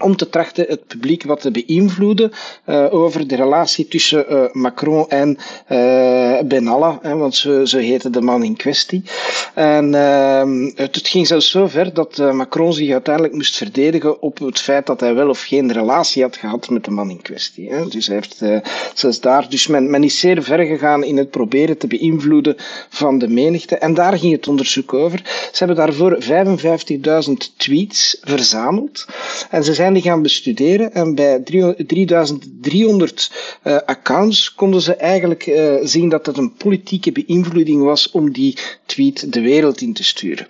om 0.00 0.16
te 0.16 0.28
trachten 0.28 0.64
het 0.68 0.86
publiek 0.86 1.22
wat 1.22 1.40
te 1.40 1.50
beïnvloeden 1.50 2.32
uh, 2.66 2.94
over 2.94 3.26
de 3.26 3.36
relatie 3.36 3.88
tussen 3.88 4.32
uh, 4.32 4.52
Macron 4.52 5.08
en 5.08 5.38
uh, 5.68 6.40
Benalla, 6.40 6.98
hè, 7.02 7.16
want 7.16 7.34
zo, 7.34 7.64
zo 7.64 7.78
heette 7.78 8.10
de 8.10 8.20
man 8.20 8.42
in 8.42 8.56
kwestie. 8.56 9.02
En 9.54 9.94
ehm, 9.94 10.62
het, 10.74 10.94
het, 10.94 11.08
ging 11.08 11.26
zelfs 11.26 11.50
zo 11.50 11.66
ver 11.66 11.94
dat 11.94 12.32
Macron 12.32 12.72
zich 12.72 12.92
uiteindelijk 12.92 13.34
moest 13.34 13.56
verdedigen 13.56 14.22
op 14.22 14.38
het 14.38 14.60
feit 14.60 14.86
dat 14.86 15.00
hij 15.00 15.14
wel 15.14 15.28
of 15.28 15.42
geen 15.42 15.72
relatie 15.72 16.22
had 16.22 16.36
gehad 16.36 16.70
met 16.70 16.84
de 16.84 16.90
man 16.90 17.10
in 17.10 17.22
kwestie. 17.22 17.70
Hè. 17.70 17.88
Dus 17.88 18.06
hij 18.06 18.16
heeft 18.16 18.42
zelfs 18.94 19.20
daar, 19.20 19.48
dus 19.48 19.66
men, 19.66 19.90
men 19.90 20.04
is 20.04 20.18
zeer 20.18 20.42
ver 20.42 20.66
gegaan 20.66 21.04
in 21.04 21.16
het 21.16 21.30
proberen 21.30 21.78
te 21.78 21.86
beïnvloeden 21.86 22.56
van 22.88 23.18
de 23.18 23.28
menigte. 23.28 23.76
En 23.76 23.94
daar 23.94 24.18
ging 24.18 24.32
het 24.32 24.48
onderzoek 24.48 24.94
over. 24.94 25.20
Ze 25.52 25.64
hebben 25.64 25.76
daarvoor 25.76 26.18
55.000 27.28 27.32
tweets 27.56 28.18
verzameld. 28.22 29.06
En 29.50 29.64
ze 29.64 29.74
zijn 29.74 29.87
zijn 29.92 30.02
gaan 30.02 30.22
bestuderen 30.22 30.92
en 30.92 31.14
bij 31.14 31.40
3300 31.40 33.32
uh, 33.64 33.74
eh, 33.74 33.82
accounts 33.86 34.54
konden 34.54 34.80
ze 34.80 34.94
eigenlijk 34.94 35.46
uh, 35.46 35.74
zien 35.82 36.08
dat 36.08 36.26
het 36.26 36.36
een 36.36 36.52
politieke 36.52 37.12
beïnvloeding 37.12 37.82
was 37.82 38.10
om 38.10 38.32
die 38.32 38.56
tweet 38.86 39.32
de 39.32 39.40
wereld 39.40 39.80
in 39.80 39.92
te 39.92 40.04
sturen. 40.04 40.46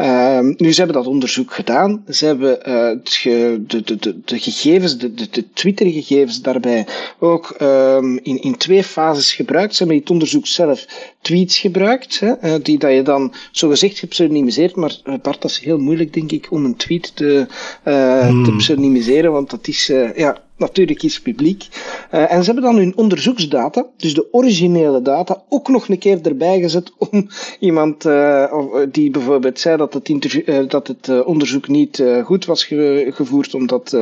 Uh, 0.00 0.38
nu, 0.40 0.72
ze 0.72 0.78
hebben 0.78 0.96
dat 0.96 1.06
onderzoek 1.06 1.52
gedaan. 1.52 2.04
Ze 2.08 2.26
hebben 2.26 2.58
uh, 2.68 2.90
de, 3.02 3.62
de, 3.66 3.96
de, 3.98 4.20
de, 4.24 4.38
gegevens, 4.38 4.98
de, 4.98 5.14
de, 5.14 5.28
de 5.30 5.44
Twitter-gegevens 5.52 6.42
daarbij 6.42 6.86
ook 7.18 7.56
um, 7.60 8.18
in, 8.22 8.42
in 8.42 8.56
twee 8.56 8.84
fases 8.84 9.32
gebruikt. 9.32 9.74
Ze 9.74 9.82
hebben 9.82 10.00
het 10.00 10.10
onderzoek 10.10 10.46
zelf 10.46 10.86
tweets 11.20 11.58
gebruikt, 11.58 12.20
hè, 12.20 12.62
die 12.62 12.78
dat 12.78 12.92
je 12.92 13.02
dan 13.02 13.34
zogezegd 13.52 13.98
gepseudonymiseerd, 13.98 14.76
maar 14.76 14.98
Bart, 15.04 15.42
dat 15.42 15.50
is 15.50 15.58
heel 15.58 15.78
moeilijk, 15.78 16.12
denk 16.12 16.32
ik, 16.32 16.46
om 16.50 16.64
een 16.64 16.76
tweet 16.76 17.16
te, 17.16 17.46
hmm. 17.82 18.44
te 18.44 18.56
pseudonymiseren 18.56 19.32
want 19.32 19.50
dat 19.50 19.68
is 19.68 19.88
uh, 19.88 20.16
ja, 20.16 20.36
natuurlijk 20.56 21.02
iets 21.02 21.20
publiek. 21.20 21.66
Uh, 22.14 22.32
en 22.32 22.44
ze 22.44 22.52
hebben 22.52 22.70
dan 22.70 22.76
hun 22.76 22.96
onderzoeksdata, 22.96 23.86
dus 23.96 24.14
de 24.14 24.32
originele 24.32 25.02
data, 25.02 25.42
ook 25.48 25.68
nog 25.68 25.88
een 25.88 25.98
keer 25.98 26.18
erbij 26.22 26.60
gezet 26.60 26.92
om 27.10 27.28
iemand 27.58 28.04
uh, 28.04 28.52
die 28.90 29.10
bijvoorbeeld 29.10 29.60
zei 29.60 29.76
dat 29.76 29.94
het, 29.94 30.08
interview, 30.08 30.68
dat 30.68 30.86
het 30.86 31.24
onderzoek 31.24 31.68
niet 31.68 32.04
goed 32.24 32.44
was 32.44 32.64
ge 32.64 33.10
gevoerd, 33.14 33.54
om 33.54 33.66
dat 33.66 33.96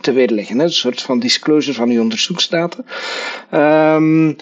te 0.00 0.12
weerleggen. 0.12 0.58
Hè? 0.58 0.64
Een 0.64 0.72
soort 0.72 1.02
van 1.02 1.18
disclosure 1.18 1.76
van 1.76 1.90
uw 1.90 2.00
onderzoeksdata. 2.00 2.84
Um, 3.94 4.36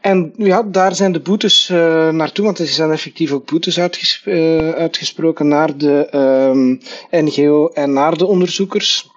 en 0.00 0.32
ja, 0.36 0.62
daar 0.62 0.94
zijn 0.94 1.12
de 1.12 1.20
boetes 1.20 1.68
uh, 1.68 2.08
naartoe, 2.08 2.44
want 2.44 2.58
er 2.58 2.66
zijn 2.66 2.90
effectief 2.90 3.32
ook 3.32 3.50
boetes 3.50 3.76
uh, 3.76 4.70
uitgesproken 4.70 5.48
naar 5.48 5.76
de 5.76 6.08
um, 6.50 6.80
NGO 7.10 7.68
en 7.68 7.92
naar 7.92 8.16
de 8.16 8.26
onderzoekers. 8.26 9.08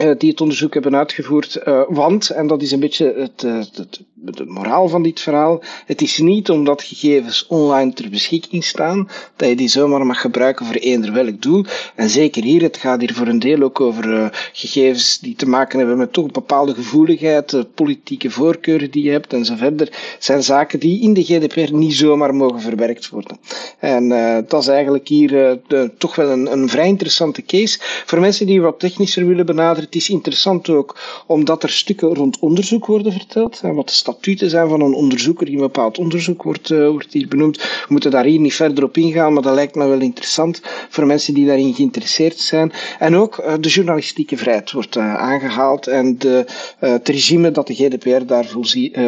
Uh, 0.00 0.18
die 0.18 0.30
het 0.30 0.40
onderzoek 0.40 0.74
hebben 0.74 0.96
uitgevoerd. 0.96 1.62
want, 1.88 2.30
en 2.30 2.46
dat 2.46 2.62
is 2.62 2.72
een 2.72 2.80
beetje 2.80 3.14
het, 3.16 3.42
het, 3.76 4.00
de 4.22 4.44
moraal 4.46 4.88
van 4.88 5.02
dit 5.02 5.20
verhaal. 5.20 5.62
Het 5.86 6.02
is 6.02 6.18
niet 6.18 6.50
omdat 6.50 6.82
gegevens 6.82 7.46
online 7.46 7.92
ter 7.92 8.10
beschikking 8.10 8.64
staan, 8.64 9.08
dat 9.36 9.48
je 9.48 9.56
die 9.56 9.68
zomaar 9.68 10.06
mag 10.06 10.20
gebruiken 10.20 10.66
voor 10.66 10.74
eender 10.74 11.12
welk 11.12 11.42
doel. 11.42 11.64
En 11.94 12.08
zeker 12.08 12.42
hier, 12.42 12.62
het 12.62 12.76
gaat 12.76 13.00
hier 13.00 13.14
voor 13.14 13.26
een 13.26 13.38
deel 13.38 13.62
ook 13.62 13.80
over 13.80 14.08
uh, 14.08 14.26
gegevens 14.52 15.18
die 15.18 15.34
te 15.34 15.48
maken 15.48 15.78
hebben 15.78 15.96
met 15.96 16.12
toch 16.12 16.24
een 16.24 16.32
bepaalde 16.32 16.74
gevoeligheid, 16.74 17.52
uh, 17.52 17.62
politieke 17.74 18.30
voorkeuren 18.30 18.90
die 18.90 19.04
je 19.04 19.10
hebt 19.10 19.32
en 19.32 19.44
zo 19.44 19.54
verder. 19.56 20.16
zijn 20.18 20.42
zaken 20.42 20.80
die 20.80 21.00
in 21.00 21.14
de 21.14 21.24
GDPR 21.24 21.74
niet 21.74 21.94
zomaar 21.94 22.34
mogen 22.34 22.60
verwerkt 22.60 23.08
worden. 23.08 23.38
En 23.78 24.08
dat 24.48 24.62
is 24.62 24.68
eigenlijk 24.68 25.08
hier 25.08 25.28
de, 25.66 25.90
toch 25.98 26.14
wel 26.14 26.30
een, 26.30 26.52
een 26.52 26.68
vrij 26.68 26.88
interessante 26.88 27.42
case. 27.42 27.78
Voor 27.80 28.20
mensen 28.20 28.46
die 28.46 28.60
wat 28.60 28.78
technischer 28.78 29.26
willen 29.26 29.46
benaderen, 29.46 29.84
het 29.84 29.94
is 29.94 30.10
interessant 30.10 30.68
ook 30.68 30.98
omdat 31.26 31.62
er 31.62 31.70
stukken 31.70 32.14
rond 32.14 32.38
onderzoek 32.38 32.86
worden 32.86 33.12
verteld. 33.12 33.60
En 33.62 33.74
wat 33.74 33.88
de 33.88 33.94
statuten 34.10 34.50
zijn 34.50 34.68
van 34.68 34.80
een 34.80 34.94
onderzoeker 34.94 35.46
die 35.46 35.54
een 35.54 35.60
bepaald 35.60 35.98
onderzoek 35.98 36.42
wordt, 36.42 36.70
uh, 36.70 36.88
wordt 36.88 37.12
hier 37.12 37.28
benoemd. 37.28 37.56
We 37.56 37.86
moeten 37.88 38.10
daar 38.10 38.24
hier 38.24 38.40
niet 38.40 38.54
verder 38.54 38.84
op 38.84 38.96
ingaan, 38.96 39.32
maar 39.32 39.42
dat 39.42 39.54
lijkt 39.54 39.74
me 39.74 39.86
wel 39.86 40.00
interessant 40.00 40.60
voor 40.88 41.06
mensen 41.06 41.34
die 41.34 41.46
daarin 41.46 41.74
geïnteresseerd 41.74 42.38
zijn. 42.38 42.72
En 42.98 43.16
ook 43.16 43.38
uh, 43.38 43.52
de 43.60 43.68
journalistieke 43.68 44.36
vrijheid 44.36 44.72
wordt 44.72 44.96
uh, 44.96 45.14
aangehaald 45.14 45.86
en 45.86 46.18
de, 46.18 46.44
het 46.78 47.08
regime 47.08 47.50
dat 47.50 47.66
de 47.66 47.74
GDPR 47.74 48.24
daar 48.26 48.44
voorzie, 48.44 48.98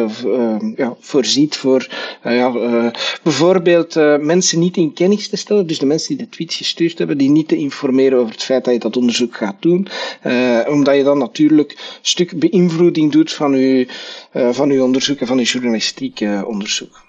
ja, 0.75 0.95
voorziet 0.99 1.55
voor 1.57 1.87
ja, 2.23 2.51
bijvoorbeeld 3.23 3.95
mensen 4.21 4.59
niet 4.59 4.77
in 4.77 4.93
kennis 4.93 5.29
te 5.29 5.37
stellen, 5.37 5.67
dus 5.67 5.79
de 5.79 5.85
mensen 5.85 6.17
die 6.17 6.25
de 6.25 6.31
tweets 6.31 6.55
gestuurd 6.55 6.97
hebben, 6.97 7.17
die 7.17 7.29
niet 7.29 7.47
te 7.47 7.55
informeren 7.55 8.19
over 8.19 8.31
het 8.31 8.43
feit 8.43 8.65
dat 8.65 8.73
je 8.73 8.79
dat 8.79 8.97
onderzoek 8.97 9.35
gaat 9.35 9.55
doen, 9.59 9.87
omdat 10.67 10.95
je 10.95 11.03
dan 11.03 11.17
natuurlijk 11.17 11.71
een 11.71 11.77
stuk 12.01 12.39
beïnvloeding 12.39 13.11
doet 13.11 13.33
van 13.33 13.57
je, 13.57 13.87
van 14.33 14.69
uw 14.69 14.83
onderzoek 14.83 15.19
en 15.19 15.27
van 15.27 15.37
uw 15.37 15.43
journalistiek 15.43 16.19
onderzoek. 16.45 17.02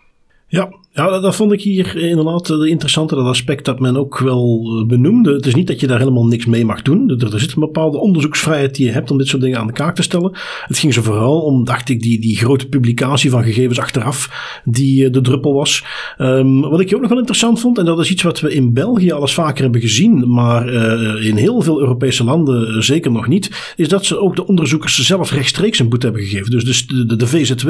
Ja, 0.55 0.68
ja, 0.92 1.20
dat 1.20 1.36
vond 1.36 1.52
ik 1.52 1.62
hier 1.62 1.96
inderdaad 1.96 2.46
de 2.46 2.68
interessante 2.68 3.14
dat 3.14 3.26
aspect 3.26 3.64
dat 3.64 3.80
men 3.80 3.96
ook 3.96 4.18
wel 4.18 4.64
eh, 4.64 4.86
benoemde. 4.86 5.32
Het 5.32 5.46
is 5.46 5.55
niet 5.55 5.66
dat 5.66 5.80
je 5.80 5.86
daar 5.86 5.98
helemaal 5.98 6.26
niks 6.26 6.46
mee 6.46 6.64
mag 6.64 6.82
doen. 6.82 7.11
Er, 7.11 7.32
er, 7.32 7.40
zit 7.40 7.52
een 7.52 7.61
bepaalde 7.61 7.98
onderzoeksvrijheid 7.98 8.74
die 8.74 8.86
je 8.86 8.92
hebt 8.92 9.11
om 9.11 9.18
dit 9.18 9.28
soort 9.28 9.42
dingen 9.42 9.59
aan 9.59 9.66
de 9.66 9.72
kaak 9.72 9.94
te 9.94 10.02
stellen. 10.02 10.32
Het 10.66 10.78
ging 10.78 10.94
zo 10.94 11.02
vooral 11.02 11.40
om, 11.40 11.64
dacht 11.64 11.88
ik, 11.88 12.02
die, 12.02 12.20
die 12.20 12.36
grote 12.36 12.68
publicatie 12.68 13.30
van 13.30 13.44
gegevens 13.44 13.78
achteraf 13.78 14.30
die 14.64 15.07
eh, 15.07 15.12
de 15.12 15.20
druppel 15.20 15.55
was. 15.55 15.84
Um, 16.18 16.61
wat 16.61 16.80
ik 16.80 16.94
ook 16.94 17.00
nog 17.00 17.11
wel 17.11 17.18
interessant 17.18 17.61
vond, 17.61 17.78
en 17.78 17.84
dat 17.84 17.98
is 17.98 18.11
iets 18.11 18.22
wat 18.22 18.40
we 18.40 18.55
in 18.55 18.72
België 18.72 19.12
al 19.12 19.26
vaker 19.26 19.62
hebben 19.62 19.80
gezien, 19.80 20.30
maar 20.30 20.72
uh, 20.72 21.26
in 21.26 21.36
heel 21.36 21.61
veel 21.61 21.80
Europese 21.80 22.24
landen 22.24 22.82
zeker 22.82 23.11
nog 23.11 23.28
niet, 23.28 23.74
is 23.76 23.88
dat 23.88 24.05
ze 24.05 24.18
ook 24.18 24.36
de 24.36 24.46
onderzoekers 24.46 24.98
zelf 24.98 25.30
rechtstreeks 25.30 25.78
een 25.78 25.88
boete 25.88 26.07
hebben 26.07 26.24
gegeven. 26.24 26.50
Dus 26.50 26.86
de, 26.86 27.07
de, 27.07 27.16
de 27.16 27.26
VZW, 27.26 27.68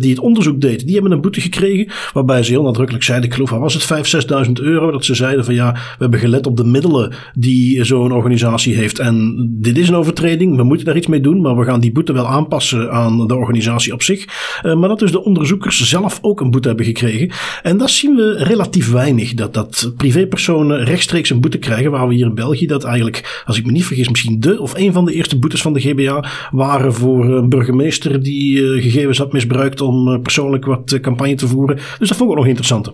die 0.00 0.10
het 0.10 0.18
onderzoek 0.18 0.60
deed, 0.60 0.84
die 0.84 0.94
hebben 0.94 1.12
een 1.12 1.20
boete 1.20 1.40
gekregen 1.40 1.81
Waarbij 2.12 2.42
ze 2.42 2.50
heel 2.50 2.62
nadrukkelijk 2.62 3.04
zeiden, 3.04 3.28
ik 3.28 3.34
geloof, 3.34 3.50
was 3.50 3.74
het 3.74 4.04
5.000, 4.44 4.46
6.000 4.46 4.52
euro? 4.52 4.90
Dat 4.90 5.04
ze 5.04 5.14
zeiden 5.14 5.44
van 5.44 5.54
ja, 5.54 5.72
we 5.72 5.96
hebben 5.98 6.20
gelet 6.20 6.46
op 6.46 6.56
de 6.56 6.64
middelen 6.64 7.12
die 7.34 7.84
zo'n 7.84 8.12
organisatie 8.12 8.74
heeft. 8.74 8.98
En 8.98 9.46
dit 9.50 9.78
is 9.78 9.88
een 9.88 9.94
overtreding, 9.94 10.56
we 10.56 10.62
moeten 10.62 10.86
daar 10.86 10.96
iets 10.96 11.06
mee 11.06 11.20
doen, 11.20 11.40
maar 11.40 11.56
we 11.56 11.64
gaan 11.64 11.80
die 11.80 11.92
boete 11.92 12.12
wel 12.12 12.26
aanpassen 12.26 12.92
aan 12.92 13.26
de 13.26 13.36
organisatie 13.36 13.92
op 13.92 14.02
zich. 14.02 14.24
Uh, 14.62 14.74
maar 14.74 14.88
dat 14.88 14.98
dus 14.98 15.12
de 15.12 15.24
onderzoekers 15.24 15.88
zelf 15.88 16.18
ook 16.22 16.40
een 16.40 16.50
boete 16.50 16.68
hebben 16.68 16.86
gekregen. 16.86 17.30
En 17.62 17.76
dat 17.76 17.90
zien 17.90 18.14
we 18.14 18.44
relatief 18.44 18.90
weinig, 18.90 19.34
dat, 19.34 19.54
dat 19.54 19.92
privépersonen 19.96 20.84
rechtstreeks 20.84 21.30
een 21.30 21.40
boete 21.40 21.58
krijgen, 21.58 21.90
waar 21.90 22.08
we 22.08 22.14
hier 22.14 22.26
in 22.26 22.34
België 22.34 22.66
dat 22.66 22.84
eigenlijk, 22.84 23.42
als 23.46 23.58
ik 23.58 23.66
me 23.66 23.72
niet 23.72 23.84
vergis, 23.84 24.08
misschien 24.08 24.40
de 24.40 24.60
of 24.60 24.74
een 24.74 24.92
van 24.92 25.04
de 25.04 25.12
eerste 25.12 25.38
boetes 25.38 25.62
van 25.62 25.72
de 25.72 25.80
GBA 25.80 26.24
waren 26.50 26.94
voor 26.94 27.24
een 27.24 27.48
burgemeester 27.48 28.22
die 28.22 28.58
uh, 28.58 28.82
gegevens 28.82 29.18
had 29.18 29.32
misbruikt 29.32 29.80
om 29.80 30.08
uh, 30.08 30.20
persoonlijk 30.20 30.64
wat 30.64 31.00
campagne 31.00 31.34
te 31.34 31.46
voeren. 31.46 31.71
Dus 31.74 32.08
dat 32.08 32.16
vond 32.16 32.20
ik 32.20 32.28
ook 32.30 32.36
nog 32.36 32.46
interessant. 32.46 32.92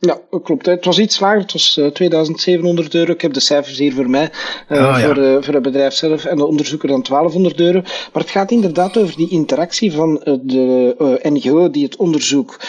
Ja, 0.00 0.20
klopt. 0.42 0.66
Het 0.66 0.84
was 0.84 0.98
iets 0.98 1.20
lager. 1.20 1.40
Het 1.40 1.52
was 1.52 1.80
2700 1.92 2.94
eh, 2.94 3.00
euro. 3.00 3.12
Ik 3.12 3.20
heb 3.20 3.32
de 3.32 3.40
cijfers 3.40 3.78
hier 3.78 3.94
voor 3.94 4.10
mij. 4.10 4.30
Uh, 4.68 4.78
ah, 4.78 5.04
voor, 5.04 5.18
uh, 5.18 5.36
voor 5.40 5.54
het 5.54 5.62
bedrijf 5.62 5.94
zelf 5.94 6.24
en 6.24 6.36
de 6.36 6.46
onderzoeker 6.46 6.88
dan 6.88 7.02
1200 7.02 7.60
euro. 7.60 7.80
Maar 7.82 8.22
het 8.22 8.30
gaat 8.30 8.50
inderdaad 8.50 8.96
over 8.96 9.16
die 9.16 9.30
interactie 9.30 9.92
van 9.92 10.20
de 10.42 11.18
NGO 11.22 11.70
die 11.70 11.84
het 11.84 11.96
onderzoek 11.96 12.60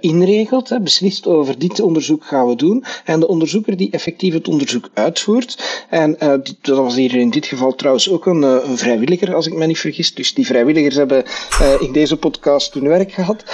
inregelt. 0.00 0.68
Hè, 0.68 0.80
beslist 0.80 1.26
over 1.26 1.58
dit 1.58 1.80
onderzoek 1.80 2.24
gaan 2.24 2.46
we 2.46 2.56
doen. 2.56 2.84
En 3.04 3.20
de 3.20 3.28
onderzoeker 3.28 3.76
die 3.76 3.90
effectief 3.90 4.34
het 4.34 4.48
onderzoek 4.48 4.88
uitvoert. 4.94 5.84
En 5.90 6.16
dat 6.62 6.76
was 6.76 6.94
hier 6.94 7.14
in 7.14 7.30
dit 7.30 7.46
geval 7.46 7.74
trouwens 7.74 8.10
ook 8.10 8.26
een, 8.26 8.42
een, 8.42 8.78
vrijwilliger, 8.78 9.34
als 9.34 9.46
ik 9.46 9.54
me 9.54 9.66
niet 9.66 9.78
vergis. 9.78 10.14
Dus 10.14 10.34
die 10.34 10.46
vrijwilligers 10.46 10.96
hebben 10.96 11.24
in 11.80 11.92
deze 11.92 12.16
podcast 12.16 12.74
hun 12.74 12.88
werk 12.88 13.12
gehad. 13.12 13.44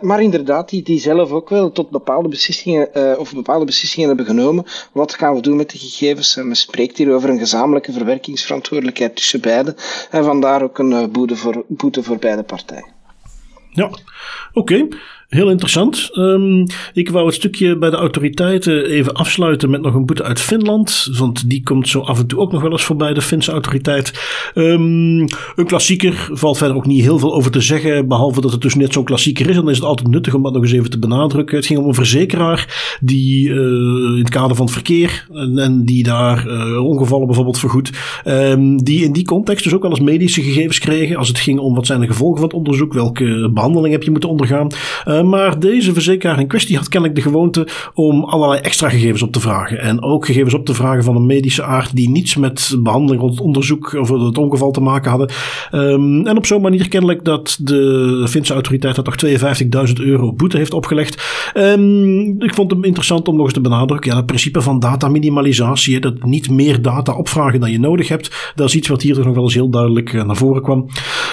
maar 0.00 0.22
inderdaad, 0.22 0.68
die, 0.68 0.82
die 0.82 1.00
zelf 1.00 1.30
ook 1.30 1.48
wel 1.48 1.72
tot 1.72 1.90
bepaalde 1.90 2.28
beslissingen 2.28 2.43
uh, 2.48 3.18
of 3.18 3.34
bepaalde 3.34 3.64
beslissingen 3.64 4.08
hebben 4.08 4.26
genomen. 4.26 4.64
Wat 4.92 5.14
gaan 5.14 5.34
we 5.34 5.40
doen 5.40 5.56
met 5.56 5.70
de 5.70 5.78
gegevens? 5.78 6.36
En 6.36 6.46
men 6.46 6.56
spreekt 6.56 6.98
hier 6.98 7.14
over 7.14 7.30
een 7.30 7.38
gezamenlijke 7.38 7.92
verwerkingsverantwoordelijkheid 7.92 9.16
tussen 9.16 9.40
beiden. 9.40 9.76
En 10.10 10.24
vandaar 10.24 10.62
ook 10.62 10.78
een 10.78 10.90
uh, 10.90 11.06
boete, 11.06 11.36
voor, 11.36 11.64
boete 11.68 12.02
voor 12.02 12.18
beide 12.18 12.42
partijen. 12.42 12.92
Ja, 13.70 13.90
oké. 14.52 14.88
Heel 15.34 15.50
interessant. 15.50 16.10
Um, 16.12 16.66
ik 16.92 17.10
wou 17.10 17.26
het 17.26 17.34
stukje 17.34 17.78
bij 17.78 17.90
de 17.90 17.96
autoriteiten 17.96 18.84
even 18.84 19.12
afsluiten 19.12 19.70
met 19.70 19.82
nog 19.82 19.94
een 19.94 20.06
boete 20.06 20.22
uit 20.22 20.40
Finland. 20.40 21.08
Want 21.18 21.50
die 21.50 21.62
komt 21.62 21.88
zo 21.88 22.00
af 22.00 22.18
en 22.18 22.26
toe 22.26 22.38
ook 22.38 22.52
nog 22.52 22.62
wel 22.62 22.70
eens 22.70 22.84
voorbij, 22.84 23.14
de 23.14 23.22
Finse 23.22 23.52
autoriteit. 23.52 24.12
Um, 24.54 25.18
een 25.56 25.66
klassieker, 25.66 26.28
valt 26.32 26.58
verder 26.58 26.76
ook 26.76 26.86
niet 26.86 27.02
heel 27.02 27.18
veel 27.18 27.34
over 27.34 27.50
te 27.50 27.60
zeggen. 27.60 28.08
Behalve 28.08 28.40
dat 28.40 28.52
het 28.52 28.60
dus 28.60 28.74
net 28.74 28.92
zo'n 28.92 29.04
klassieker 29.04 29.48
is. 29.48 29.54
Dan 29.54 29.70
is 29.70 29.76
het 29.76 29.84
altijd 29.84 30.08
nuttig 30.08 30.34
om 30.34 30.42
dat 30.42 30.52
nog 30.52 30.62
eens 30.62 30.72
even 30.72 30.90
te 30.90 30.98
benadrukken. 30.98 31.56
Het 31.56 31.66
ging 31.66 31.78
om 31.78 31.88
een 31.88 31.94
verzekeraar 31.94 32.96
die 33.00 33.48
uh, 33.48 33.56
in 33.56 34.18
het 34.18 34.30
kader 34.30 34.56
van 34.56 34.64
het 34.64 34.74
verkeer. 34.74 35.26
En, 35.32 35.58
en 35.58 35.84
die 35.84 36.02
daar 36.02 36.46
uh, 36.46 36.84
ongevallen 36.84 37.26
bijvoorbeeld 37.26 37.58
vergoed. 37.58 37.90
Um, 38.24 38.84
die 38.84 39.04
in 39.04 39.12
die 39.12 39.24
context 39.24 39.64
dus 39.64 39.74
ook 39.74 39.82
wel 39.82 39.90
eens 39.90 40.00
medische 40.00 40.42
gegevens 40.42 40.78
kregen. 40.78 41.16
Als 41.16 41.28
het 41.28 41.38
ging 41.38 41.58
om 41.58 41.74
wat 41.74 41.86
zijn 41.86 42.00
de 42.00 42.06
gevolgen 42.06 42.38
van 42.38 42.48
het 42.48 42.56
onderzoek. 42.56 42.92
Welke 42.92 43.50
behandeling 43.54 43.92
heb 43.92 44.02
je 44.02 44.10
moeten 44.10 44.30
ondergaan. 44.30 44.68
Maar 45.28 45.58
deze 45.58 45.92
verzekeraar 45.92 46.40
in 46.40 46.46
kwestie 46.46 46.76
had 46.76 46.88
kennelijk 46.88 47.18
de 47.18 47.28
gewoonte 47.30 47.66
om 47.94 48.24
allerlei 48.24 48.60
extra 48.60 48.88
gegevens 48.88 49.22
op 49.22 49.32
te 49.32 49.40
vragen. 49.40 49.80
En 49.80 50.02
ook 50.02 50.26
gegevens 50.26 50.54
op 50.54 50.66
te 50.66 50.74
vragen 50.74 51.04
van 51.04 51.16
een 51.16 51.26
medische 51.26 51.62
aard 51.62 51.96
die 51.96 52.10
niets 52.10 52.36
met 52.36 52.76
behandeling 52.78 53.20
rond 53.20 53.40
onderzoek 53.40 53.92
of 53.92 54.08
het 54.08 54.38
ongeval 54.38 54.70
te 54.70 54.80
maken 54.80 55.10
hadden. 55.10 55.30
Um, 55.72 56.26
en 56.26 56.36
op 56.36 56.46
zo'n 56.46 56.62
manier 56.62 56.88
kennelijk 56.88 57.24
dat 57.24 57.58
de 57.60 58.26
Finse 58.28 58.52
autoriteit 58.52 58.94
dat 58.94 59.04
toch 59.04 59.16
52.000 59.88 59.92
euro 59.94 60.32
boete 60.32 60.56
heeft 60.56 60.74
opgelegd. 60.74 61.22
Um, 61.54 62.42
ik 62.42 62.54
vond 62.54 62.70
hem 62.70 62.84
interessant 62.84 63.28
om 63.28 63.36
nog 63.36 63.44
eens 63.44 63.54
te 63.54 63.60
benadrukken. 63.60 64.10
Ja, 64.10 64.16
het 64.16 64.26
principe 64.26 64.60
van 64.60 64.80
data-minimalisatie, 64.80 66.00
dat 66.00 66.24
niet 66.24 66.50
meer 66.50 66.82
data 66.82 67.12
opvragen 67.12 67.60
dan 67.60 67.70
je 67.70 67.80
nodig 67.80 68.08
hebt, 68.08 68.52
dat 68.54 68.68
is 68.68 68.74
iets 68.74 68.88
wat 68.88 69.02
hier 69.02 69.14
toch 69.14 69.24
nog 69.24 69.34
wel 69.34 69.44
eens 69.44 69.54
heel 69.54 69.70
duidelijk 69.70 70.12
eh, 70.12 70.24
naar 70.24 70.36
voren 70.36 70.62
kwam. 70.62 70.86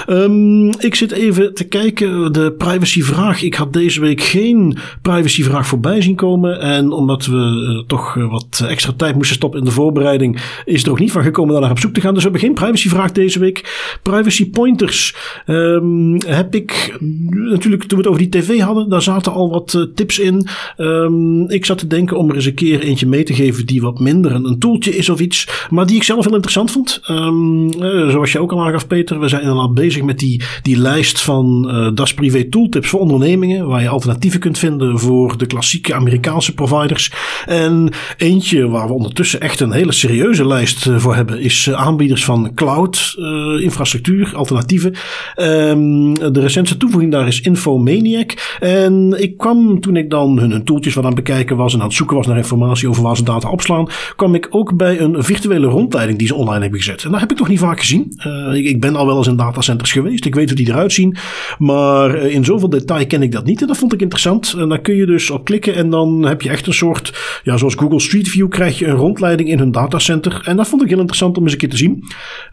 Um, 0.08 0.70
ik 0.80 0.96
zit 0.96 1.12
even 1.12 1.54
te 1.54 1.64
kijken, 1.64 2.34
de 2.34 2.54
privacyvraag. 2.58 3.42
Ik 3.42 3.56
had 3.56 3.71
deze 3.74 4.02
week 4.02 4.22
geen 4.22 4.78
privacyvraag 5.02 5.68
voorbij 5.68 6.02
zien 6.02 6.16
komen. 6.16 6.60
En 6.60 6.92
omdat 6.92 7.26
we 7.26 7.76
uh, 7.78 7.88
toch 7.88 8.16
uh, 8.16 8.32
wat 8.32 8.66
extra 8.68 8.94
tijd 8.98 9.16
moesten 9.16 9.36
stoppen 9.36 9.60
in 9.60 9.66
de 9.66 9.72
voorbereiding, 9.72 10.42
is 10.66 10.84
er 10.84 10.92
ook 10.92 11.00
niet 11.00 11.12
van 11.12 11.24
gekomen 11.24 11.52
daar 11.52 11.62
naar 11.62 11.72
op 11.72 11.80
zoek 11.80 11.94
te 11.94 12.02
gaan. 12.02 12.14
Dus 12.14 12.24
we 12.24 12.30
hebben 12.30 12.48
geen 12.48 12.58
privacyvraag 12.58 13.12
deze 13.12 13.40
week. 13.40 13.90
Privacy 14.04 14.50
pointers 14.50 15.16
um, 15.48 16.18
heb 16.26 16.56
ik 16.56 16.98
natuurlijk 17.30 17.84
toen 17.84 17.98
we 17.98 18.04
het 18.04 18.08
over 18.08 18.30
die 18.30 18.42
tv 18.42 18.60
hadden, 18.60 18.90
daar 18.90 19.02
zaten 19.02 19.32
al 19.32 19.50
wat 19.50 19.74
uh, 19.74 19.84
tips 19.96 20.20
in. 20.20 20.48
Um, 20.78 21.50
ik 21.50 21.66
zat 21.66 21.78
te 21.78 21.88
denken 21.88 22.18
om 22.18 22.30
er 22.30 22.36
eens 22.36 22.46
een 22.46 22.54
keer 22.54 22.80
eentje 22.80 23.08
mee 23.08 23.24
te 23.24 23.34
geven 23.34 23.66
die 23.66 23.82
wat 23.82 24.00
minder 24.00 24.32
een, 24.32 24.46
een 24.46 24.60
toeltje 24.60 24.96
is 24.96 25.10
of 25.10 25.20
iets, 25.20 25.68
maar 25.70 25.86
die 25.86 25.96
ik 25.96 26.04
zelf 26.04 26.24
heel 26.24 26.34
interessant 26.34 26.72
vond. 26.72 27.02
Um, 27.10 27.72
zoals 28.12 28.32
je 28.32 28.40
ook 28.40 28.52
al 28.52 28.66
aangaf, 28.66 28.88
Peter, 28.88 29.20
we 29.20 29.28
zijn 29.28 29.42
inderdaad 29.42 29.74
bezig 29.74 30.04
met 30.04 30.20
die, 30.20 30.44
die 30.62 30.78
lijst 30.78 31.22
van 31.22 31.70
Das 31.96 32.14
Privé 32.14 32.44
tooltips 32.44 32.90
voor 32.90 33.00
ondernemingen 33.00 33.61
waar 33.68 33.82
je 33.82 33.90
alternatieven 33.90 34.40
kunt 34.40 34.58
vinden 34.58 35.00
voor 35.00 35.38
de 35.38 35.46
klassieke 35.46 35.94
Amerikaanse 35.94 36.54
providers. 36.54 37.12
En 37.46 37.90
eentje 38.18 38.68
waar 38.68 38.88
we 38.88 38.94
ondertussen 38.94 39.42
echt 39.42 39.60
een 39.60 39.72
hele 39.72 39.92
serieuze 39.92 40.48
lijst 40.48 40.88
eh, 40.88 40.98
voor 40.98 41.16
hebben, 41.16 41.40
is 41.40 41.68
eh, 41.68 41.74
aanbieders 41.74 42.26
van 42.26 42.52
cloud 42.56 43.16
uh, 43.18 43.64
infrastructuur, 43.64 44.32
alternatieven. 44.36 44.94
Um, 45.36 46.14
de 46.34 46.40
recentste 46.40 46.78
toevoeging 46.78 47.12
daar 47.12 47.28
is 47.28 47.42
Infomaniac. 47.42 48.58
En 48.60 49.16
ik 49.18 49.38
kwam 49.38 49.80
toen 49.80 49.96
ik 49.96 50.10
dan 50.10 50.40
hun, 50.40 50.52
hun 50.52 50.64
tooltjes 50.64 50.94
wat 50.94 51.04
aan 51.04 51.14
het 51.14 51.24
bekijken 51.24 51.58
was 51.58 51.74
en 51.74 51.80
aan 51.80 51.86
het 51.86 51.96
zoeken 51.96 52.16
was 52.16 52.28
naar 52.28 52.38
informatie 52.38 52.90
over 52.90 53.04
waar 53.04 53.18
ze 53.18 53.24
data 53.24 53.50
opslaan, 53.50 53.88
kwam 54.16 54.36
ik 54.36 54.48
ook 54.50 54.78
bij 54.78 55.00
een 55.00 55.24
virtuele 55.24 55.68
rondleiding 55.68 56.18
die 56.18 56.28
ze 56.28 56.36
online 56.36 56.62
hebben 56.62 56.80
gezet. 56.80 57.04
En 57.04 57.12
dat 57.12 57.20
heb 57.20 57.32
ik 57.32 57.40
nog 57.40 57.48
niet 57.48 57.60
vaak 57.60 57.80
gezien. 57.80 58.14
Ik, 58.54 58.66
ik, 58.66 58.80
ben 58.80 58.96
al 58.96 59.06
wel 59.06 59.18
eens 59.18 59.28
in 59.28 59.36
datacenters 59.36 59.92
geweest. 59.92 60.26
Ik 60.26 60.36
weet 60.36 60.48
hoe 60.48 60.58
die 60.58 60.70
eruit 60.70 60.94
zien. 60.94 61.18
Maar 61.58 62.16
in 62.16 62.46
zoveel 62.46 62.70
detail 62.70 63.08
ken 63.08 63.22
ik 63.22 63.32
dat 63.32 63.46
niet. 63.46 63.51
En 63.60 63.68
dat 63.68 63.78
vond 63.78 63.94
ik 63.94 64.02
interessant. 64.02 64.56
En 64.58 64.70
daar 64.70 64.82
kun 64.82 64.96
je 64.96 65.06
dus 65.06 65.30
op 65.30 65.46
klikken 65.46 65.76
en 65.76 65.90
dan 65.90 66.26
heb 66.26 66.42
je 66.42 66.50
echt 66.50 66.68
een 66.68 66.74
soort, 66.74 67.40
ja, 67.44 67.58
zoals 67.58 67.76
Google 67.76 68.00
Street 68.00 68.30
View 68.30 68.50
krijg 68.50 68.80
je 68.80 68.88
een 68.88 68.96
rondleiding 68.96 69.50
in 69.50 69.60
hun 69.60 69.72
datacenter. 69.72 70.42
En 70.46 70.56
dat 70.58 70.68
vond 70.68 70.82
ik 70.82 70.90
heel 70.90 71.00
interessant 71.00 71.38
om 71.38 71.44
eens 71.44 71.52
een 71.52 71.58
keer 71.58 71.70
te 71.70 71.78
zien. 71.78 72.04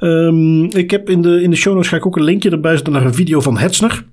Um, 0.01 0.65
ik 0.65 0.91
heb 0.91 1.11
in 1.11 1.23
de, 1.23 1.43
in 1.43 1.51
de 1.51 1.57
show 1.57 1.75
notes 1.75 1.89
ga 1.89 1.97
ik 1.97 2.07
ook 2.07 2.17
een 2.17 2.25
linkje 2.25 2.51
erbij 2.51 2.75
zetten 2.75 2.93
naar 2.93 3.05
een 3.05 3.15
video 3.15 3.41
van 3.41 3.59
Hetzner. 3.59 4.05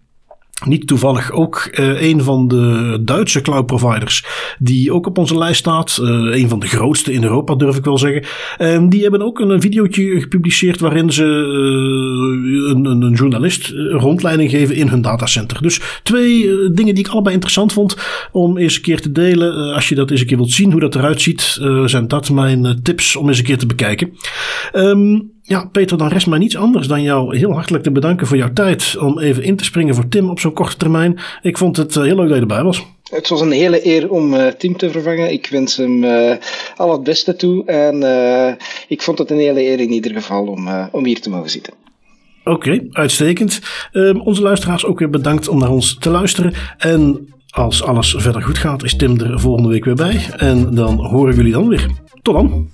Niet 0.64 0.88
toevallig 0.88 1.32
ook 1.32 1.70
uh, 1.72 2.02
een 2.02 2.22
van 2.22 2.48
de 2.48 2.98
Duitse 3.02 3.42
cloud 3.42 3.66
providers 3.66 4.26
die 4.60 4.94
ook 4.94 5.08
op 5.08 5.18
onze 5.18 5.38
lijst 5.38 5.60
staat. 5.60 6.00
Uh, 6.02 6.08
een 6.08 6.50
van 6.50 6.60
de 6.60 6.68
grootste 6.68 7.14
in 7.14 7.24
Europa 7.24 7.56
durf 7.56 7.78
ik 7.78 7.84
wel 7.84 7.98
zeggen. 7.98 8.24
En 8.58 8.90
die 8.90 9.02
hebben 9.02 9.22
ook 9.22 9.40
een 9.40 9.62
videootje 9.62 10.20
gepubliceerd 10.20 10.80
waarin 10.80 11.12
ze 11.12 11.24
uh, 11.24 12.70
een, 12.70 12.86
een, 12.86 13.14
journalist 13.14 13.70
rondleiding 13.92 14.50
geven 14.50 14.76
in 14.76 14.88
hun 14.88 15.02
datacenter. 15.02 15.62
Dus 15.62 15.82
twee 16.04 16.50
dingen 16.72 16.96
die 16.96 17.06
ik 17.06 17.12
allebei 17.12 17.34
interessant 17.34 17.74
vond 17.74 17.98
om 18.32 18.58
eens 18.58 18.76
een 18.76 18.82
keer 18.82 19.02
te 19.02 19.12
delen. 19.12 19.74
als 19.74 19.90
je 19.90 19.96
dat 19.96 20.12
eens 20.12 20.22
een 20.22 20.28
keer 20.28 20.38
wilt 20.38 20.52
zien 20.52 20.72
hoe 20.72 20.82
dat 20.82 20.96
eruit 20.96 21.22
ziet, 21.22 21.60
zijn 21.86 22.08
dat 22.08 22.30
mijn 22.30 22.80
tips 22.82 23.16
om 23.16 23.28
eens 23.28 23.38
een 23.38 23.44
keer 23.44 23.58
te 23.58 23.66
bekijken. 23.66 24.18
Um, 24.74 25.34
ja, 25.48 25.66
Peter, 25.72 25.98
dan 25.98 26.08
rest 26.08 26.28
mij 26.28 26.40
niets 26.40 26.58
anders 26.58 26.88
dan 26.88 27.02
jou 27.02 27.38
heel 27.38 27.52
hartelijk 27.52 27.84
te 27.84 27.92
bedanken 27.92 28.28
voor 28.28 28.38
jouw 28.38 28.54
tijd 28.54 28.98
om 28.98 29.20
even 29.20 29.44
in 29.44 29.56
te 29.56 29.64
springen 29.64 29.96
voor 29.96 30.08
Tim 30.08 30.30
op 30.30 30.40
zo'n 30.40 30.54
korte 30.54 30.78
termijn. 30.78 31.20
Ik 31.42 31.58
vond 31.58 31.78
het 31.78 31.96
eh, 31.96 32.04
heel 32.04 32.16
leuk 32.16 32.28
dat 32.28 32.36
je 32.36 32.42
erbij 32.42 32.64
was. 32.64 32.86
Het 33.10 33.30
was 33.30 33.42
een 33.42 33.52
hele 33.52 33.88
eer 33.88 34.10
om 34.10 34.34
uh, 34.34 34.48
Tim 34.48 34.78
te 34.78 34.90
vervangen. 34.90 35.32
Ik 35.32 35.48
wens 35.48 35.78
hem 35.78 36.04
uh, 36.04 36.36
al 36.76 36.92
het 36.92 37.04
beste 37.04 37.36
toe. 37.36 37.66
En 37.66 38.02
uh, 38.02 38.54
ik 38.88 39.02
vond 39.02 39.18
het 39.18 39.32
een 39.32 39.38
hele 39.38 39.64
eer 39.64 39.80
in 39.80 39.92
ieder 39.92 40.12
geval 40.12 40.46
om, 40.46 40.68
om 40.92 41.06
hier 41.06 41.22
te 41.22 41.30
mogen 41.30 41.50
zitten. 41.50 41.74
Oké, 42.44 42.56
okay, 42.56 42.88
uitstekend. 42.92 43.60
Ehm, 43.92 44.20
onze 44.20 44.42
luisteraars 44.42 44.86
ook 44.86 45.00
weer 45.00 45.10
bedankt 45.10 45.48
om 45.48 45.60
naar 45.60 45.70
ons 45.70 45.98
te 46.00 46.10
luisteren. 46.10 46.54
En 46.78 47.34
als 47.50 47.84
alles 47.84 48.16
verder 48.18 48.42
goed 48.42 48.58
gaat, 48.58 48.84
is 48.84 48.96
Tim 48.96 49.20
er 49.20 49.40
volgende 49.40 49.70
week 49.70 49.86
weer 49.86 49.96
bij. 49.96 50.26
En 50.38 50.76
dan 50.76 50.96
horen 50.96 51.36
jullie 51.36 51.52
dan 51.52 51.68
weer. 51.68 51.90
Tot 52.22 52.34
dan. 52.34 52.70